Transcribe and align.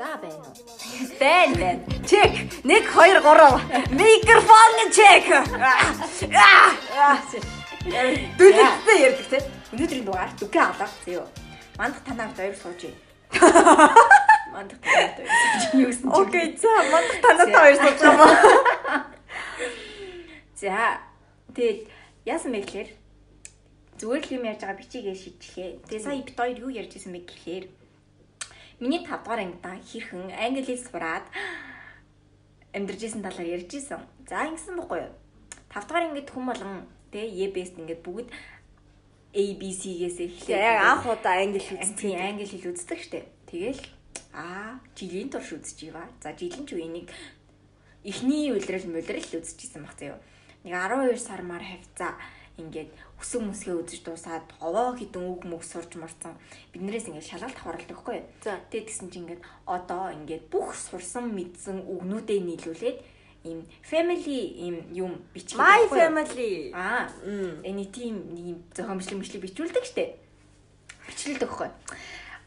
За 0.00 0.16
байна 0.16 0.48
уу? 0.48 0.54
Бэн 1.20 1.50
бэн. 1.60 1.78
Чек. 2.08 2.32
1 2.64 2.88
2 2.88 3.20
3. 3.20 3.92
Микрофон 4.00 4.72
чек. 4.96 5.26
Дүлэгтэй 8.38 8.98
ярьдаг 9.04 9.26
те. 9.28 9.38
Өнөөдрийн 9.76 10.04
дугаар 10.08 10.32
дүгэ 10.40 10.56
авлаа 10.56 10.88
зөө. 11.04 11.26
Мандах 11.76 12.00
танаа 12.08 12.32
хоёр 12.32 12.56
сууж. 12.56 12.80
Мандах 14.56 14.80
танаа 14.80 15.12
хоёр 15.20 15.28
сууж 15.28 15.62
юусэн 15.84 16.08
чи. 16.08 16.16
Окей, 16.16 16.46
за 16.56 16.72
мандах 16.92 17.18
танаа 17.20 17.46
хоёр 17.60 17.76
сууж 17.76 17.98
байгаа. 18.00 19.04
За. 20.56 20.96
Тэгэл 21.52 21.84
яасан 22.24 22.56
бэ 22.56 22.64
гэхээр 22.64 22.88
зүгээр 24.00 24.24
л 24.24 24.32
юм 24.32 24.48
ярьж 24.48 24.64
байгаа 24.64 24.80
бичигээ 24.80 25.12
шийдлээ. 25.12 25.70
Тэгээ 25.92 26.04
сая 26.08 26.24
бит 26.24 26.32
хоёр 26.40 26.56
юу 26.56 26.72
ярьж 26.72 26.96
исэн 26.96 27.12
бэ 27.12 27.28
гэхээр 27.28 27.64
миний 28.80 29.04
5 29.04 29.22
дугаар 29.22 29.40
ангидаа 29.44 29.76
хэрхэн 29.76 30.32
англи 30.32 30.64
хэл 30.64 30.80
сураад 30.80 31.26
амьдарч 32.72 33.00
исэн 33.04 33.22
талаар 33.22 33.48
ярьж 33.60 33.70
исэн. 33.76 34.00
За 34.24 34.48
ингэсэн 34.48 34.76
бохгүй 34.80 35.04
юу? 35.04 35.12
5 35.68 35.86
дугаар 35.86 36.04
ангид 36.08 36.28
хүм 36.32 36.44
болгон 36.48 36.88
тэгээ 37.12 37.52
EBS 37.52 37.76
ингээд 37.76 38.02
бүгд 38.02 38.28
ABC-гээс 39.36 40.18
эхлэв. 40.26 40.58
Яг 40.58 40.80
анх 40.80 41.04
удаа 41.06 41.36
англи 41.44 41.60
хэл 41.60 41.78
үзсэн. 41.78 42.00
Тийм 42.00 42.18
англи 42.18 42.46
хэл 42.48 42.72
үздэг 42.72 42.98
штеп. 43.04 43.26
Тэгэл 43.46 43.82
аа 44.32 44.80
жилийн 44.96 45.28
турш 45.28 45.52
үзэж 45.52 45.78
ива. 45.92 46.08
За 46.24 46.32
жилийн 46.32 46.64
ч 46.66 46.74
үеийг 46.74 47.12
эхний 48.02 48.48
үлрэл 48.50 48.88
мөлрэл 48.88 49.38
үзчихсэн 49.38 49.84
баг 49.84 49.94
заяа. 50.00 50.18
Нэг 50.64 50.72
12 50.72 51.20
сар 51.20 51.42
мар 51.44 51.62
хавцаа 51.62 52.16
ингээд 52.60 52.90
өсөг 53.20 53.42
мөсгөө 53.44 53.76
үзэж 53.84 54.00
дуусаад 54.04 54.46
овоо 54.60 54.96
хідэн 54.96 55.24
үг 55.24 55.44
мөг 55.44 55.64
сурч 55.64 55.96
марцсан. 55.96 56.36
Биднээс 56.72 57.08
ингээд 57.08 57.28
шалгалт 57.28 57.58
хавралдаг 57.60 57.96
хгүй. 57.96 58.24
Тэгээд 58.40 58.68
тэгсэн 58.72 59.08
чинь 59.12 59.24
ингээд 59.28 59.42
одоо 59.64 60.12
ингээд 60.12 60.48
бүх 60.52 60.76
сурсан 60.76 61.32
мэдсэн 61.32 61.84
үгнүүдээ 61.84 62.40
нийлүүлээд 62.44 62.98
ийм 63.44 63.64
family 63.82 64.40
ийм 64.56 64.76
юм 64.92 65.12
бичих. 65.32 65.56
My 65.56 65.88
family. 65.88 66.72
Аа. 66.72 67.08
Эний 67.64 67.88
тийм 67.88 68.32
нэг 68.32 68.44
юм 68.56 68.58
зохион 68.72 69.00
бичлэг 69.00 69.20
бичлэг 69.20 69.42
бичүүлдэг 69.44 69.84
штэ. 69.84 70.16
Бичлэлдэг 71.08 71.48
хгүй. 71.48 71.68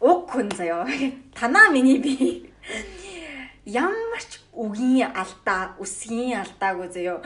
Уг 0.01 0.29
хүн 0.29 0.49
заяа. 0.53 0.85
Танаа 1.37 1.69
миний 1.73 1.97
би. 1.97 2.49
Ямар 3.65 4.21
ч 4.21 4.43
үгийн 4.53 5.09
алдаа, 5.15 5.73
үсгийн 5.79 6.43
алдаагүй 6.43 6.89
заяа. 6.93 7.23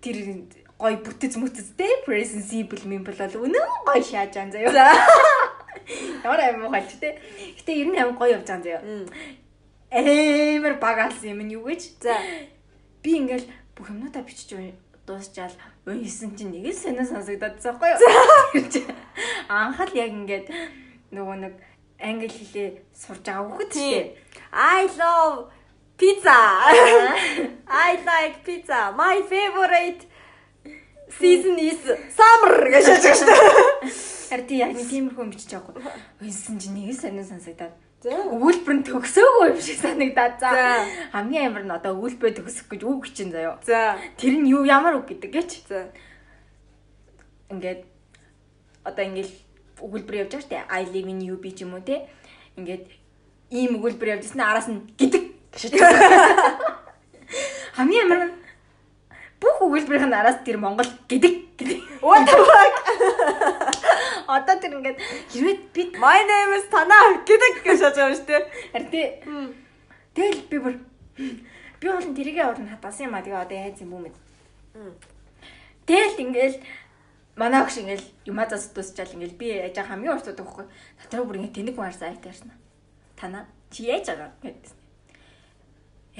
Тэр 0.00 0.48
гой 0.80 0.96
бүтэц 1.04 1.36
мүтэцтэй 1.36 2.00
present 2.08 2.48
simple 2.48 2.80
simple 2.80 3.12
бол 3.12 3.44
үнэн 3.44 3.68
гой 3.84 4.00
шааж 4.00 4.32
байгаа 4.32 4.52
заяа. 4.56 4.72
За. 4.72 4.84
Ямар 6.24 6.40
аим 6.40 6.64
муугач 6.64 6.96
те. 6.96 7.20
Гэтэ 7.60 7.72
ер 7.84 7.88
нь 7.92 8.00
аим 8.00 8.16
гоё 8.16 8.40
явж 8.40 8.48
байгаа 8.48 8.64
заяа. 8.64 8.82
Амар 9.92 10.80
багаалсан 10.80 11.36
юм 11.36 11.44
нь 11.44 11.52
юу 11.52 11.68
гэж. 11.68 12.00
За. 12.00 12.16
Би 13.04 13.20
ингээл 13.20 13.44
бүх 13.76 13.92
юмнуудаа 13.92 14.24
бичиж 14.24 14.56
дуусчаал 15.04 15.52
уньсан 15.86 16.36
чинь 16.36 16.52
нэг 16.54 16.72
л 16.72 16.76
сонио 16.76 17.04
сонсогдоод 17.04 17.60
байгаа 17.60 17.98
байхгүй 18.00 18.64
юу. 18.64 18.88
Анхаал 19.48 19.92
яг 19.92 20.10
ингээд 20.16 20.46
нөгөө 21.12 21.36
нэг 21.44 21.54
англи 22.00 22.30
хэлээ 22.30 22.68
сурж 22.94 23.24
байгаа 23.26 23.58
Тийм. 23.68 23.68
тий. 23.68 24.16
I 24.52 24.88
love 24.96 25.50
pizza. 25.98 26.40
I 27.88 27.90
like 28.08 28.44
pizza. 28.46 28.94
My 28.96 29.20
favorite 29.28 30.06
season 31.18 31.58
is 31.58 31.80
summer 32.14 32.54
гэж 32.70 32.84
хэлж 32.86 33.04
байгаа 33.04 33.18
шүү 33.18 33.28
дээ. 33.30 33.42
Харин 34.30 34.58
яг 34.62 34.70
нэг 34.78 34.86
тиймэрхүү 34.90 35.26
бичиж 35.30 35.50
байгаа 35.54 35.74
байхгүй. 35.74 36.02
Уньсан 36.22 36.56
чинь 36.62 36.76
нэг 36.78 36.94
л 36.94 37.02
сонио 37.02 37.24
сонсогдоод 37.26 37.74
За. 38.00 38.16
өгүүлбэр 38.32 38.74
нь 38.80 38.86
төгсөөгүй 38.88 39.46
юм 39.52 39.60
шиг 39.60 39.78
санагдаад. 39.82 40.40
За. 40.40 40.48
Хамгийн 41.12 41.52
амар 41.52 41.64
нь 41.68 41.74
одоо 41.74 41.92
өгүүлбэр 42.00 42.32
төгсөх 42.38 42.70
гэж 42.72 42.82
үг 42.86 43.10
чинь 43.12 43.34
заяа. 43.34 43.58
За. 43.66 43.98
Тэр 44.16 44.40
нь 44.40 44.48
юу 44.48 44.64
ямар 44.64 44.96
үг 44.96 45.12
гэдэг 45.12 45.30
гэж. 45.34 45.50
За. 45.68 45.90
ингээд 47.50 47.82
одоо 48.86 49.04
ингээд 49.04 49.30
өгүүлбэр 49.82 50.20
явж 50.24 50.32
байгаа 50.38 50.46
штэ 50.46 50.58
I 50.70 50.86
live 50.94 51.10
in 51.10 51.20
UB 51.26 51.44
ч 51.52 51.66
юм 51.66 51.74
уу 51.74 51.82
те 51.82 52.06
ингээд 52.56 52.86
ийм 53.50 53.82
өгүүлбэр 53.82 54.14
явж 54.16 54.30
ирсэн 54.30 54.40
араас 54.40 54.70
нь 54.70 54.86
гэдэг 54.94 55.24
хамгийн 57.76 58.04
амар 58.06 58.20
нь 58.30 58.39
бүх 59.40 59.56
өгүүлбэрийн 59.64 60.14
араас 60.14 60.38
тэр 60.44 60.60
Монгол 60.60 60.88
гэдэг 61.08 61.34
гэдэг 61.58 61.78
What 62.04 62.24
the 62.28 62.36
fuck? 62.48 62.74
одоо 64.36 64.54
тэр 64.60 64.78
ингээд 64.78 64.98
хэрвээ 65.32 65.56
би 65.74 65.82
My 65.98 66.20
name 66.28 66.52
is 66.60 66.68
Tana 66.70 67.24
гэдэг 67.24 67.52
гэж 67.64 67.78
хэлж 67.80 67.96
байгаа 67.96 68.16
шүү 68.16 68.28
дээ. 68.28 68.42
харин 68.72 68.90
те 68.92 69.02
тэгэл 70.14 70.42
би 70.50 70.56
бүр 70.60 70.74
би 71.80 71.86
бол 71.88 72.08
тэрийгээ 72.16 72.46
уран 72.46 72.68
хатасан 72.68 73.08
юм 73.08 73.14
а 73.16 73.24
тэгээ 73.24 73.42
одоо 73.42 73.56
яаж 73.56 73.80
юм 73.80 73.90
бүү 73.96 74.02
мэд 74.06 74.16
Тэгэл 75.86 76.22
ингээл 76.22 76.58
манай 77.34 77.60
огш 77.62 77.82
ингээл 77.82 78.06
юмазаас 78.30 78.70
дуусчаал 78.70 79.10
ингээл 79.16 79.40
би 79.40 79.46
яаж 79.50 79.76
хамгийн 79.82 80.14
урт 80.14 80.28
удаа 80.30 80.46
байхгүй. 80.46 80.66
Дотроо 81.02 81.24
бүр 81.26 81.38
ингээ 81.42 81.56
тэнэг 81.56 81.76
маарсан 81.76 82.14
айт 82.14 82.22
ярьсан. 82.22 82.54
Тана 83.18 83.50
чи 83.74 83.90
яаж 83.90 84.06
байгаа 84.06 84.30
гэдсэн. 84.38 84.79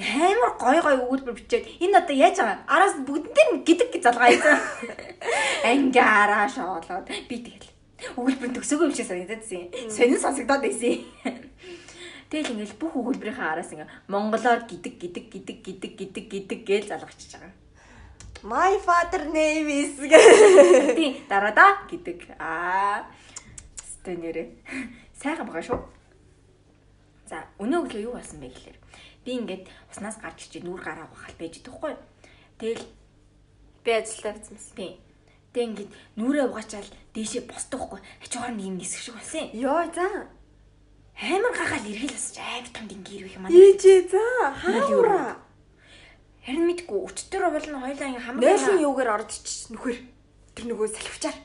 Амар 0.01 0.57
гой 0.57 0.81
гой 0.81 0.95
өгүүлбэр 1.05 1.37
бичээд 1.37 1.65
энэ 1.77 2.01
одоо 2.01 2.15
яаж 2.17 2.37
байгаа? 2.41 2.65
Араас 2.65 2.95
бүгдэн 3.05 3.33
дээр 3.37 3.49
гэдэг 3.61 3.89
гэж 3.93 4.01
залгаа 4.01 4.29
ийсэн. 4.33 4.57
Ингээ 5.61 6.01
араа 6.01 6.49
шоолоод 6.49 7.05
би 7.29 7.37
тэгэл 7.37 7.69
өгүүлбэр 8.17 8.51
төгсөөгүй 8.57 8.89
юм 8.89 8.95
шиг 8.97 9.05
санагдадсэн. 9.05 9.93
Сонин 9.93 10.17
сонсогдоод 10.17 10.65
байсан. 10.65 11.05
Тэгэл 12.33 12.51
ингээл 12.57 12.79
бүх 12.81 12.93
өгүүлбэрийнхаа 12.97 13.53
араас 13.53 13.69
ингээ 13.75 13.89
монголоор 14.09 14.65
гэдэг 14.65 14.93
гэдэг 14.97 15.25
гэдэг 15.29 15.57
гэдэг 15.61 15.91
гэдэг 15.99 16.25
гэдэг 16.31 16.59
гэж 16.65 16.83
залгачиж 16.89 17.37
байгаа. 17.37 17.53
My 18.41 18.73
father 18.81 19.29
name 19.29 19.69
is 19.69 20.01
гэх. 20.09 20.97
Тийм 20.97 21.13
дараа 21.29 21.53
да 21.53 21.77
гэдэг. 21.85 22.41
Аа. 22.41 23.05
Стэ 23.77 24.17
нэрэ. 24.17 24.49
Сайхан 25.13 25.45
байгаа 25.45 25.61
шүү. 25.61 25.79
За, 27.29 27.45
өнөө 27.61 27.85
өглөө 27.85 28.01
юу 28.01 28.17
болсон 28.17 28.41
бэ 28.41 28.49
гэхээр 28.49 28.80
би 29.25 29.31
ингээд 29.37 29.63
уснаас 29.91 30.17
гарч 30.21 30.49
ирчээ 30.49 30.63
нүур 30.65 30.81
гараа 30.81 31.07
ухаал 31.11 31.35
байж 31.37 31.61
идэхгүй. 31.61 31.93
Тэгэл 32.59 32.83
Би 33.83 33.91
ажилдаа 33.97 34.33
байсан. 34.37 34.57
тийм. 34.77 34.93
Тэг 35.53 35.63
ингээд 35.73 35.91
нүрээ 36.15 36.45
угаачаал 36.47 36.89
дээшээ 37.13 37.43
босдохгүй. 37.49 37.99
Ачаагаар 38.23 38.53
нэг 38.55 38.65
юм 38.69 38.77
нисэх 38.77 39.01
шиг 39.01 39.15
болсон. 39.17 39.49
Йоо 39.53 39.83
за. 39.89 40.29
Амар 41.17 41.53
гахаал 41.53 41.85
эргэл 41.89 42.13
асч 42.13 42.37
амар 42.37 42.69
том 42.73 42.85
дингээр 42.87 43.25
их 43.25 43.37
манай. 43.41 43.57
Ээжээ 43.57 43.99
за. 44.09 44.23
Хаарура. 44.61 45.37
Харин 46.45 46.65
мэдгүй 46.69 46.97
өчтөр 47.05 47.43
бол 47.53 47.67
нь 47.69 47.77
хоёлаа 47.77 48.07
ингээ 48.09 48.25
хамаг 48.25 48.41
Нойрын 48.41 48.81
юугаар 48.81 49.09
орж 49.21 49.29
ич 49.37 49.69
нөхөр. 49.69 49.97
Тэр 50.57 50.65
нөгөө 50.73 50.87
салхивчаар. 50.89 51.37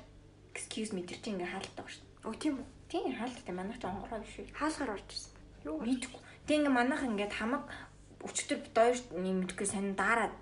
excuse 0.56 0.92
me 0.96 1.04
тэр 1.04 1.20
чинь 1.20 1.36
ингээ 1.36 1.52
хаалттай 1.52 1.84
ба 1.84 1.90
шүү. 1.92 2.04
Өө 2.24 2.34
тийм 2.40 2.54
үү? 2.56 2.66
Тийм 2.88 3.12
хаалттай 3.12 3.52
манайх 3.52 3.76
ч 3.76 3.84
онгороо 3.84 4.20
биш 4.24 4.40
үү. 4.40 4.48
Хаалгаар 4.56 4.96
орж 4.96 5.08
ирсэн. 5.12 5.32
Юу? 5.68 5.76
Мэдгүй. 5.84 6.20
Тэг 6.46 6.62
ингээ 6.62 6.72
манайх 6.72 7.02
ингээд 7.02 7.34
хамаг 7.34 7.62
өчтөр 8.22 8.58
бит 8.62 8.74
хоёр 8.74 8.96
нэмдэггүй 9.12 9.66
сонин 9.66 9.94
дараад 9.98 10.34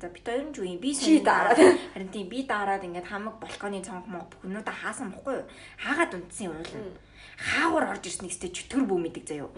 за 0.00 0.08
бит 0.08 0.24
хоёр 0.24 0.48
нь 0.48 0.54
ч 0.56 0.64
үгүй 0.64 0.80
би 0.80 0.90
сонин 0.96 1.24
дараад. 1.24 1.60
харин 1.92 2.10
тийм 2.12 2.26
би 2.32 2.48
дараад 2.48 2.82
ингээд 2.84 3.08
хамаг 3.08 3.36
балконы 3.36 3.84
цонх 3.84 4.08
мог 4.08 4.32
бүхнүүдээ 4.32 4.76
хаасан 4.80 5.12
бохгүй 5.12 5.44
юу? 5.44 5.46
Хаагаад 5.76 6.16
унтсан 6.16 6.48
юм 6.48 6.56
уу 6.56 6.96
хаагуур 7.42 7.84
орж 7.90 8.04
ирсэн 8.06 8.26
нэгстэй 8.28 8.50
чөтгөр 8.52 8.84
бүү 8.86 8.98
мэдэг 9.02 9.24
заяо. 9.26 9.50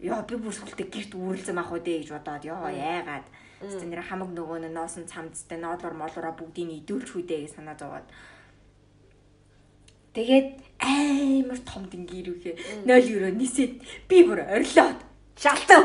Ёо 0.00 0.22
би 0.28 0.36
бүр 0.38 0.54
сүлтээ 0.54 0.88
гэрт 0.88 1.12
үүрэлзэн 1.16 1.58
ах 1.58 1.72
уу 1.72 1.80
дээ 1.82 2.04
гэж 2.04 2.10
бодоод 2.14 2.44
ёо 2.44 2.68
яагаад? 2.70 3.26
Тэст 3.60 3.82
нэр 3.82 4.04
хамаг 4.04 4.30
нөгөө 4.36 4.58
нь 4.62 4.74
ноосон 4.74 5.08
цамцтай 5.08 5.58
ноолор 5.58 5.94
молороо 5.96 6.34
бүгдийг 6.36 6.84
идүүлч 6.84 7.08
хүдээ 7.16 7.38
гэж 7.48 7.52
санаа 7.56 7.76
зовоод. 7.80 8.06
Тэгээд 10.14 10.78
амар 10.78 11.58
том 11.66 11.82
дингээр 11.90 12.28
үхээ 12.38 12.54
0 12.86 13.10
евро 13.10 13.28
нисээд 13.34 13.82
би 14.06 14.22
бүр 14.22 14.46
орилоод 14.46 15.00
шалтав. 15.36 15.82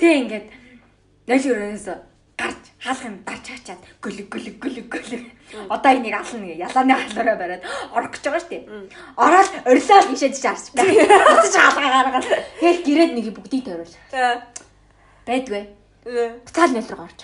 Тэг 0.00 0.14
ингээд 0.22 0.46
0 1.26 1.48
евроноос 1.48 1.86
гарч 2.36 2.62
хаалх 2.82 3.04
юм 3.04 3.16
гарч 3.24 3.46
хачаад 3.48 3.80
гөлөг 4.02 4.28
гөлөг 4.28 4.56
гөлөг 4.58 4.86
гөлөг. 4.90 5.24
Одоо 5.70 5.92
энийг 5.94 6.14
ална 6.14 6.46
гэ 6.46 6.58
ялааны 6.66 6.94
халуураа 6.94 7.36
бариад 7.38 7.62
орох 7.94 8.10
гэж 8.10 8.22
байгаа 8.26 8.42
штеп. 8.42 8.64
Ороод 9.16 9.50
орилоод 9.64 10.12
ишээд 10.14 10.34
чаарч. 10.42 10.74
Буцаж 10.74 11.54
хаалгаа 11.54 11.90
гаргаад 12.10 12.26
тэгэл 12.58 12.84
гэрээд 12.86 13.12
нэг 13.14 13.26
бүгдийг 13.34 13.64
тойрол. 13.64 13.94
За. 14.10 14.42
Байдгүй. 15.26 15.62
Буцаал 16.44 16.72
нөл 16.74 16.90
рүү 16.90 17.04
орж. 17.06 17.20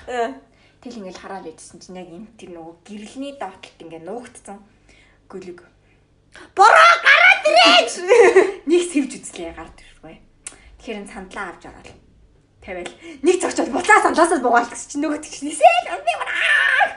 Тэгэл 0.81 0.99
ингээл 1.05 1.21
хараад 1.21 1.45
байжсэн 1.45 1.79
чинь 1.83 2.01
яг 2.01 2.09
энэ 2.09 2.33
тэр 2.41 2.51
нөгөө 2.57 2.75
гэрэлний 2.87 3.35
доотлолт 3.37 3.83
ингээ 3.85 4.01
нуугдсан 4.07 4.59
гөлөг. 5.29 5.61
Бороо 6.57 6.93
гараад 7.05 7.43
ирээч. 7.45 7.93
Нэг 8.71 8.83
сэвж 8.89 9.13
үзлээ 9.21 9.53
гард 9.59 9.77
ирвэ. 9.77 10.30
Тэгэхээр 10.81 11.01
энэ 11.05 11.13
сандлаа 11.13 11.53
авч 11.53 11.63
ороод 11.69 11.89
тавиал 12.65 12.93
нэг 13.21 13.37
цогцоод 13.37 13.69
буцаа 13.69 14.01
сандлаасаа 14.01 14.41
буугаал 14.41 14.65
гэсэн 14.65 14.89
чинь 14.89 15.03
нөгөө 15.05 15.21
чинь 15.21 15.53
нисээл 15.53 16.01
би 16.01 16.13
бараа. 16.17 16.89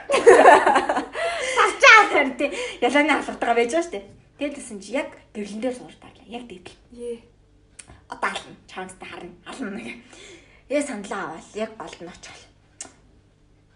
Савчаа 1.52 2.00
харин 2.08 2.32
тий 2.40 2.48
ялааны 2.80 3.12
халууртайгаа 3.20 3.56
байж 3.60 3.72
байгаа 3.76 3.84
штэ. 3.84 4.00
Тэгэл 4.40 4.56
гэсэн 4.56 4.80
чи 4.80 4.96
яг 4.96 5.12
гэрлэн 5.36 5.60
дээр 5.60 5.76
суур 5.76 5.92
таарлаа. 6.00 6.32
Яг 6.32 6.48
дээдл. 6.48 6.72
Е. 6.96 7.20
одоо 8.08 8.30
ална. 8.32 8.56
Чангастай 8.72 9.08
харна. 9.08 9.36
Ална 9.44 9.70
нэг. 9.76 10.00
Ээ 10.72 10.80
сандлаа 10.80 11.36
аваад 11.36 11.48
яг 11.52 11.70
голд 11.76 12.00
нь 12.00 12.08
очихвол. 12.08 12.44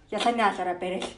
Ялааны 0.08 0.40
алаараа 0.40 0.76
барайл. 0.80 1.12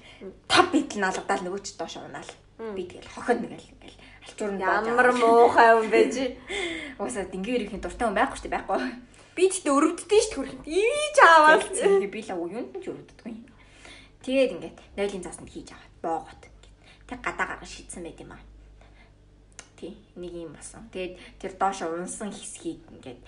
Тав 0.50 0.66
битл 0.74 0.98
нь 0.98 1.06
алгадаад 1.06 1.46
нөгөө 1.46 1.62
ч 1.62 1.78
доош 1.78 1.94
унаал. 2.02 2.30
Би 2.74 2.90
тэгэл 2.90 3.06
хохино 3.06 3.46
нэгэл 3.46 3.70
ингээл 3.70 3.98
алчуур 4.24 4.52
нь 4.54 4.60
Ямар 4.60 5.10
муухай 5.12 5.68
юм 5.76 5.88
бэ 5.88 6.00
чи. 6.12 6.24
Уусаа 7.00 7.24
дингийн 7.24 7.64
ирэхийн 7.64 7.80
дуртай 7.80 8.06
хүн 8.06 8.18
байхгүй 8.18 8.36
шүү 8.36 8.46
дээ 8.48 8.56
байхгүй. 8.56 8.80
Би 9.36 9.44
ч 9.48 9.54
гэдэг 9.64 9.76
өрөвддөг 9.76 10.22
шүү 10.28 10.44
дээ. 10.44 10.68
Ивэж 10.68 11.16
аваад. 11.24 11.62
Тэгээ 11.72 12.10
би 12.12 12.20
л 12.20 12.32
юунд 12.36 12.74
ч 12.82 12.86
өрөвддөг 12.92 13.26
юм. 13.26 13.40
Тэгээд 14.20 14.54
ингээд 14.60 14.78
нойлын 15.00 15.24
заасанд 15.24 15.48
хийж 15.48 15.68
аваад 15.72 15.94
боогот. 16.04 16.42
Тэг 17.08 17.18
гадаа 17.24 17.46
гаргаж 17.56 17.70
шийдсэн 17.72 18.04
байт 18.04 18.20
юм 18.20 18.36
аа. 18.36 18.42
Тий, 19.80 19.96
нэг 20.20 20.32
юм 20.36 20.52
басан. 20.52 20.84
Тэгээд 20.92 21.14
тэр 21.40 21.52
доош 21.56 21.80
унсан 21.88 22.28
хэсгийг 22.28 22.84
ингээд 22.92 23.20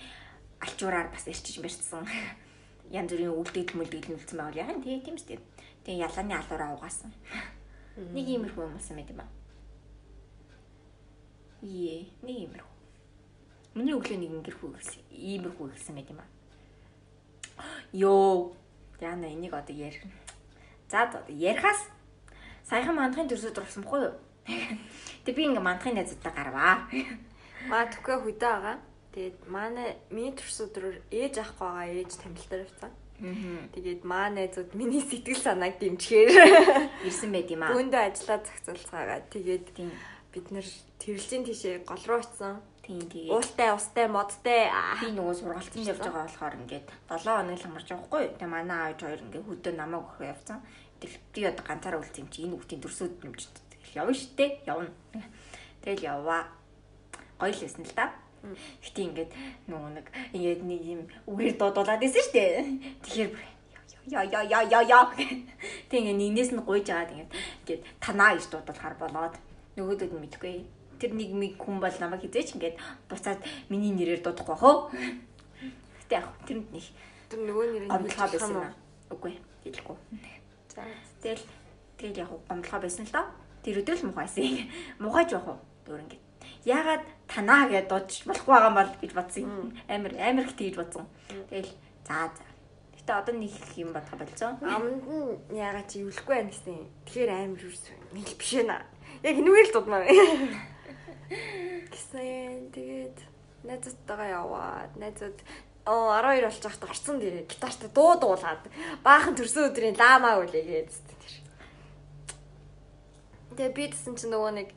алчуураар 0.61 1.09
бас 1.09 1.25
ирчиж 1.25 1.57
мэрчсэн. 1.57 2.05
Янз 2.93 3.09
бүрийн 3.09 3.33
үлдэгдэл 3.33 3.79
мүлдэгдэл 3.81 4.15
үлдсэн 4.21 4.37
байвал 4.37 4.61
яг 4.61 4.69
нь 4.69 4.83
тий 4.85 5.01
тийм 5.01 5.17
үстэй. 5.17 5.41
Тэгээ 5.81 6.05
ялааны 6.05 6.37
алуураа 6.37 6.77
угаасан. 6.77 7.09
Нэг 8.15 8.27
иймэрхүү 8.29 8.69
юм 8.69 8.77
болсон 8.77 8.95
байт 9.01 9.09
юм 9.09 9.25
аа. 9.25 9.29
Ие, 11.63 12.11
нэг 12.21 12.37
иймэрхүү. 12.43 12.73
Миний 13.79 13.95
өглөө 13.95 14.19
нэг 14.19 14.31
ингэрхүү 14.43 14.69
гэсэн 14.75 15.01
иймэрхүү 15.09 15.67
гэсэн 15.71 15.95
байт 15.95 16.11
юм 16.11 16.19
аа. 16.19 16.29
Йоо. 17.95 18.51
Яна 18.99 19.31
энийг 19.31 19.55
одоо 19.55 19.71
ярих. 19.71 20.03
За 20.91 21.07
одоо 21.07 21.23
ярихаас 21.31 21.87
саяхан 22.67 22.95
мандахын 22.99 23.31
төрсөд 23.31 23.55
бохгүй 23.55 24.11
юу? 24.11 24.15
Тэг 25.23 25.35
би 25.35 25.47
ингээ 25.47 25.63
мандахын 25.63 25.95
найзуудтай 25.95 26.33
гарваа. 26.35 26.83
Маа 27.71 27.87
түкэ 27.87 28.19
хөдөө 28.27 28.51
байгаа. 28.59 28.77
Тэгээд 29.15 29.37
манай 29.47 29.95
миний 30.11 30.35
төрс 30.35 30.67
өдрөөр 30.67 30.97
ээж 31.15 31.39
ахгүй 31.39 31.63
байгаа 31.63 31.95
ээж 31.95 32.11
тамилтаар 32.19 32.61
авсан. 32.67 32.91
Тэгээд 33.71 34.01
маа 34.03 34.27
найзууд 34.33 34.75
миний 34.75 34.99
сэтгэл 34.99 35.39
санааг 35.39 35.79
дэмжихээр 35.79 37.07
Ирсэн 37.07 37.31
байт 37.31 37.49
юм 37.53 37.63
аа. 37.63 37.71
бөөндөө 37.77 38.01
ажиллаа 38.03 38.39
зохицуулцгаагаа. 38.43 39.21
Тэгээд 39.31 39.65
бид 40.33 40.49
нэр 40.49 40.65
тэрэлжийн 40.97 41.45
тишээ 41.45 41.85
гол 41.85 42.03
руу 42.09 42.19
очсон. 42.25 42.57
Тийм 42.81 42.99
тэгээ. 43.07 43.31
Уултай, 43.31 43.69
устай, 43.71 44.07
модтай. 44.11 44.67
Би 44.99 45.13
нөгөө 45.13 45.35
сургалтанд 45.39 45.87
явж 45.87 46.03
байгаа 46.03 46.25
болохоор 46.27 46.55
ингээд 46.59 46.87
7 47.07 47.23
хоног 47.23 47.55
л 47.55 47.63
хамарч 47.63 47.87
байгаа 47.87 48.03
хгүй. 48.09 48.23
Тэгээ 48.35 48.51
манай 48.51 48.79
ааж 48.81 48.99
хоёр 48.99 49.21
ингээд 49.23 49.47
хөдөө 49.47 49.73
намайг 49.77 50.03
өгөх 50.03 50.19
явцсан. 50.33 50.59
Тэгэл 50.99 51.19
би 51.31 51.41
одоо 51.47 51.63
ганцаараа 51.63 52.01
үлдсэн 52.01 52.25
юм 52.25 52.29
чи 52.33 52.39
энэ 52.43 52.55
хүүхдийн 52.59 52.83
төрсөд 52.83 53.13
нэмж 53.23 53.41
тэгэл 53.45 53.97
явна 54.03 54.13
штэ. 54.17 54.45
Явна. 54.67 54.89
Тэгэл 55.79 56.03
яваа. 56.11 56.41
Гоё 57.39 57.53
л 57.55 57.63
байсан 57.63 57.83
л 57.87 57.95
да. 57.95 58.05
Гэтэ 58.83 58.99
ингээд 59.07 59.31
нөгөө 59.71 59.91
нэг 59.95 60.07
ингээд 60.35 60.61
нэг 60.67 60.81
юм 60.83 61.01
үгээр 61.31 61.55
дуудуулаад 61.55 62.03
байсан 62.03 62.23
штэ. 62.27 62.43
Тэгэхээр 63.05 63.31
я 64.11 64.21
я 64.27 64.41
я 64.43 64.59
я 64.67 64.79
я. 64.83 64.99
Тэг 65.87 66.03
ингээд 66.03 66.19
нэгнээс 66.19 66.51
нь 66.51 66.59
гуйж 66.67 66.91
агаад 66.91 67.15
ингээд 67.15 67.31
ингээд 67.63 67.83
танаа 68.03 68.35
иш 68.35 68.51
дуудуулахар 68.51 68.99
болоод 68.99 69.39
нөгөөдөд 69.77 70.11
нь 70.13 70.23
мэдгүй. 70.23 70.65
Тэр 70.99 71.11
нэг 71.17 71.29
миг 71.33 71.57
хүн 71.59 71.81
бол 71.83 71.97
намайг 71.99 72.23
хизээч 72.23 72.55
ингээд 72.55 72.77
буцаад 73.09 73.41
миний 73.67 73.91
нэрээр 73.91 74.21
дуудахгүй 74.23 74.57
хөө. 74.57 74.75
Гэтэ 76.05 76.13
яг 76.21 76.27
тэрэнд 76.47 76.69
нэг 76.71 76.85
Тэр 77.33 77.49
нөгөө 77.49 77.65
нэр 77.73 77.83
нь 77.85 77.89
гомдлоо 77.89 78.29
хэлчих 78.29 78.45
байсан 78.45 78.53
юм 78.53 78.61
аа. 78.61 78.77
Үгүй 79.09 79.33
хэлэхгүй. 79.65 79.97
За. 80.69 80.85
Тэгэл 81.25 81.45
тэгэл 81.97 82.21
яг 82.21 82.29
гомдлоо 82.45 82.79
байсан 82.85 83.05
л 83.09 83.13
доо. 83.17 83.25
Тэр 83.65 83.81
өдөр 83.81 83.97
л 83.97 84.07
мухайсан. 84.13 84.69
Мухайж 85.01 85.33
явах 85.33 85.57
уу? 85.57 85.59
Өөр 85.89 86.05
ингээд. 86.05 86.23
Ягаад 86.69 87.03
танаа 87.25 87.65
гэдээ 87.73 87.89
дуудаж 87.89 88.13
болохгүй 88.29 88.53
байгаа 88.53 88.69
юм 88.69 88.77
бол 88.77 88.91
гэж 89.01 89.11
бодсон 89.17 89.41
юм. 89.49 89.73
Амар 89.89 90.13
амар 90.13 90.45
их 90.45 90.53
тэгж 90.53 90.75
бодсон. 90.77 91.05
Тэгэл 91.49 91.73
за 92.05 92.29
за. 92.37 92.45
Гэтэ 93.01 93.11
одоо 93.17 93.33
нэг 93.33 93.53
юм 93.73 93.89
бодох 93.97 94.13
болцоо. 94.13 94.53
Аманд 94.61 95.01
нь 95.09 95.57
ягаад 95.57 95.89
чи 95.89 96.05
ивлэхгүй 96.05 96.35
байна 96.37 96.53
гэсэн. 96.53 96.77
Тэгэхээр 97.09 97.31
амар 97.33 97.61
юусэн. 97.65 97.97
Нэг 98.13 98.29
биш 98.37 98.51
ээ 98.61 98.69
наа. 98.69 98.85
Яг 99.23 99.35
энэгээр 99.39 99.67
л 99.71 99.75
дудмаа. 99.75 100.03
Гэсэн 101.89 102.69
тэгээд 102.75 103.17
найзуудтайгаа 103.63 104.29
яваад 104.43 104.91
найзууд 104.99 105.39
оо 105.87 106.11
12 106.19 106.43
болж 106.43 106.59
байхад 106.63 106.89
орсон 106.91 107.17
дээрээ 107.23 107.47
гитартай 107.47 107.89
дуу 107.95 108.19
дуулаад 108.19 108.67
баахан 109.03 109.35
төрсөн 109.35 109.71
өдрийн 109.71 109.95
лаамаа 109.95 110.43
үлээгээд 110.43 110.91
тэр. 110.91 111.33
Тэгээ 113.55 113.71
би 113.71 113.83
тэсэн 113.95 114.15
чи 114.19 114.27
нөгөө 114.27 114.51
нэг 114.59 114.69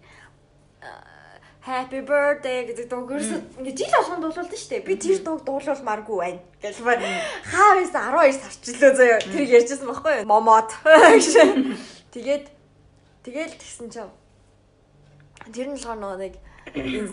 Happy 1.66 1.98
birthday 2.06 2.62
гэдэг 2.70 2.86
дуу 2.86 3.02
гэрсэн 3.10 3.42
ингээ 3.58 3.74
жил 3.74 3.94
болгонд 3.98 4.22
дуулуулдаг 4.22 4.54
шүү 4.54 4.70
дээ. 4.70 4.86
Би 4.86 4.94
тэр 4.94 5.18
дууг 5.26 5.42
дуулуулмааргүй 5.42 6.18
байна. 6.22 6.40
Гэж 6.62 6.78
ба 6.86 6.94
хаа 7.50 7.82
байсан 7.82 8.14
12 8.14 8.38
сарчлөө 8.38 8.92
заяа. 8.94 9.18
Тэр 9.26 9.44
ярьжсэн 9.50 9.90
байхгүй 9.90 10.14
юу? 10.22 10.30
Момоод 10.30 10.70
гэж. 10.86 11.26
Тэгээд 12.14 12.46
тэгэл 13.26 13.58
тэгсэн 13.58 13.90
чинь 13.90 14.14
тэр 15.52 15.66
нь 15.70 15.76
болохоор 15.76 16.00
нөгөө 16.00 16.20
нэг 16.24 16.34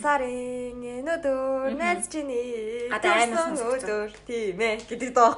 сарын 0.02 0.82
энэ 0.82 1.12
өдөр 1.22 1.78
найз 1.78 2.10
чиний 2.10 2.90
Гадаа 2.90 3.14
төрсөн 3.14 3.30
аймаг 3.30 3.40
сонсогдсон. 3.54 3.80
өдөр 3.80 4.10
тийм 4.28 4.60
ээ 4.60 4.76
гэдэг 4.90 5.12
юу? 5.14 5.34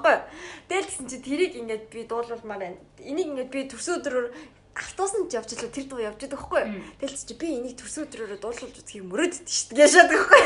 Тэгэл 0.69 0.87
тэгсэн 0.87 1.05
чинь 1.11 1.25
тэрийг 1.25 1.53
ингээд 1.59 1.85
би 1.91 2.01
дуулуулмаар 2.07 2.61
байна. 2.63 2.79
Энийг 3.03 3.27
ингээд 3.35 3.51
би 3.51 3.59
төрсөн 3.67 3.99
өдрөөр 3.99 4.27
автобусанд 4.75 5.31
явж 5.35 5.49
ирлээ 5.55 5.71
тэр 5.71 5.85
дуу 5.91 5.99
явж 5.99 6.19
байгаа 6.19 6.35
байхгүй? 6.35 6.63
Тэгэл 6.99 7.27
чи 7.27 7.33
би 7.35 7.47
энийг 7.59 7.75
төрсөн 7.79 8.03
өдрөөрөө 8.07 8.39
дуулуулж 8.39 8.75
үзхийг 8.79 9.03
мөрөөддөг 9.07 9.47
шүү 9.47 9.75
дээ 9.75 9.89
шаад 9.91 10.09
байхгүй? 10.11 10.41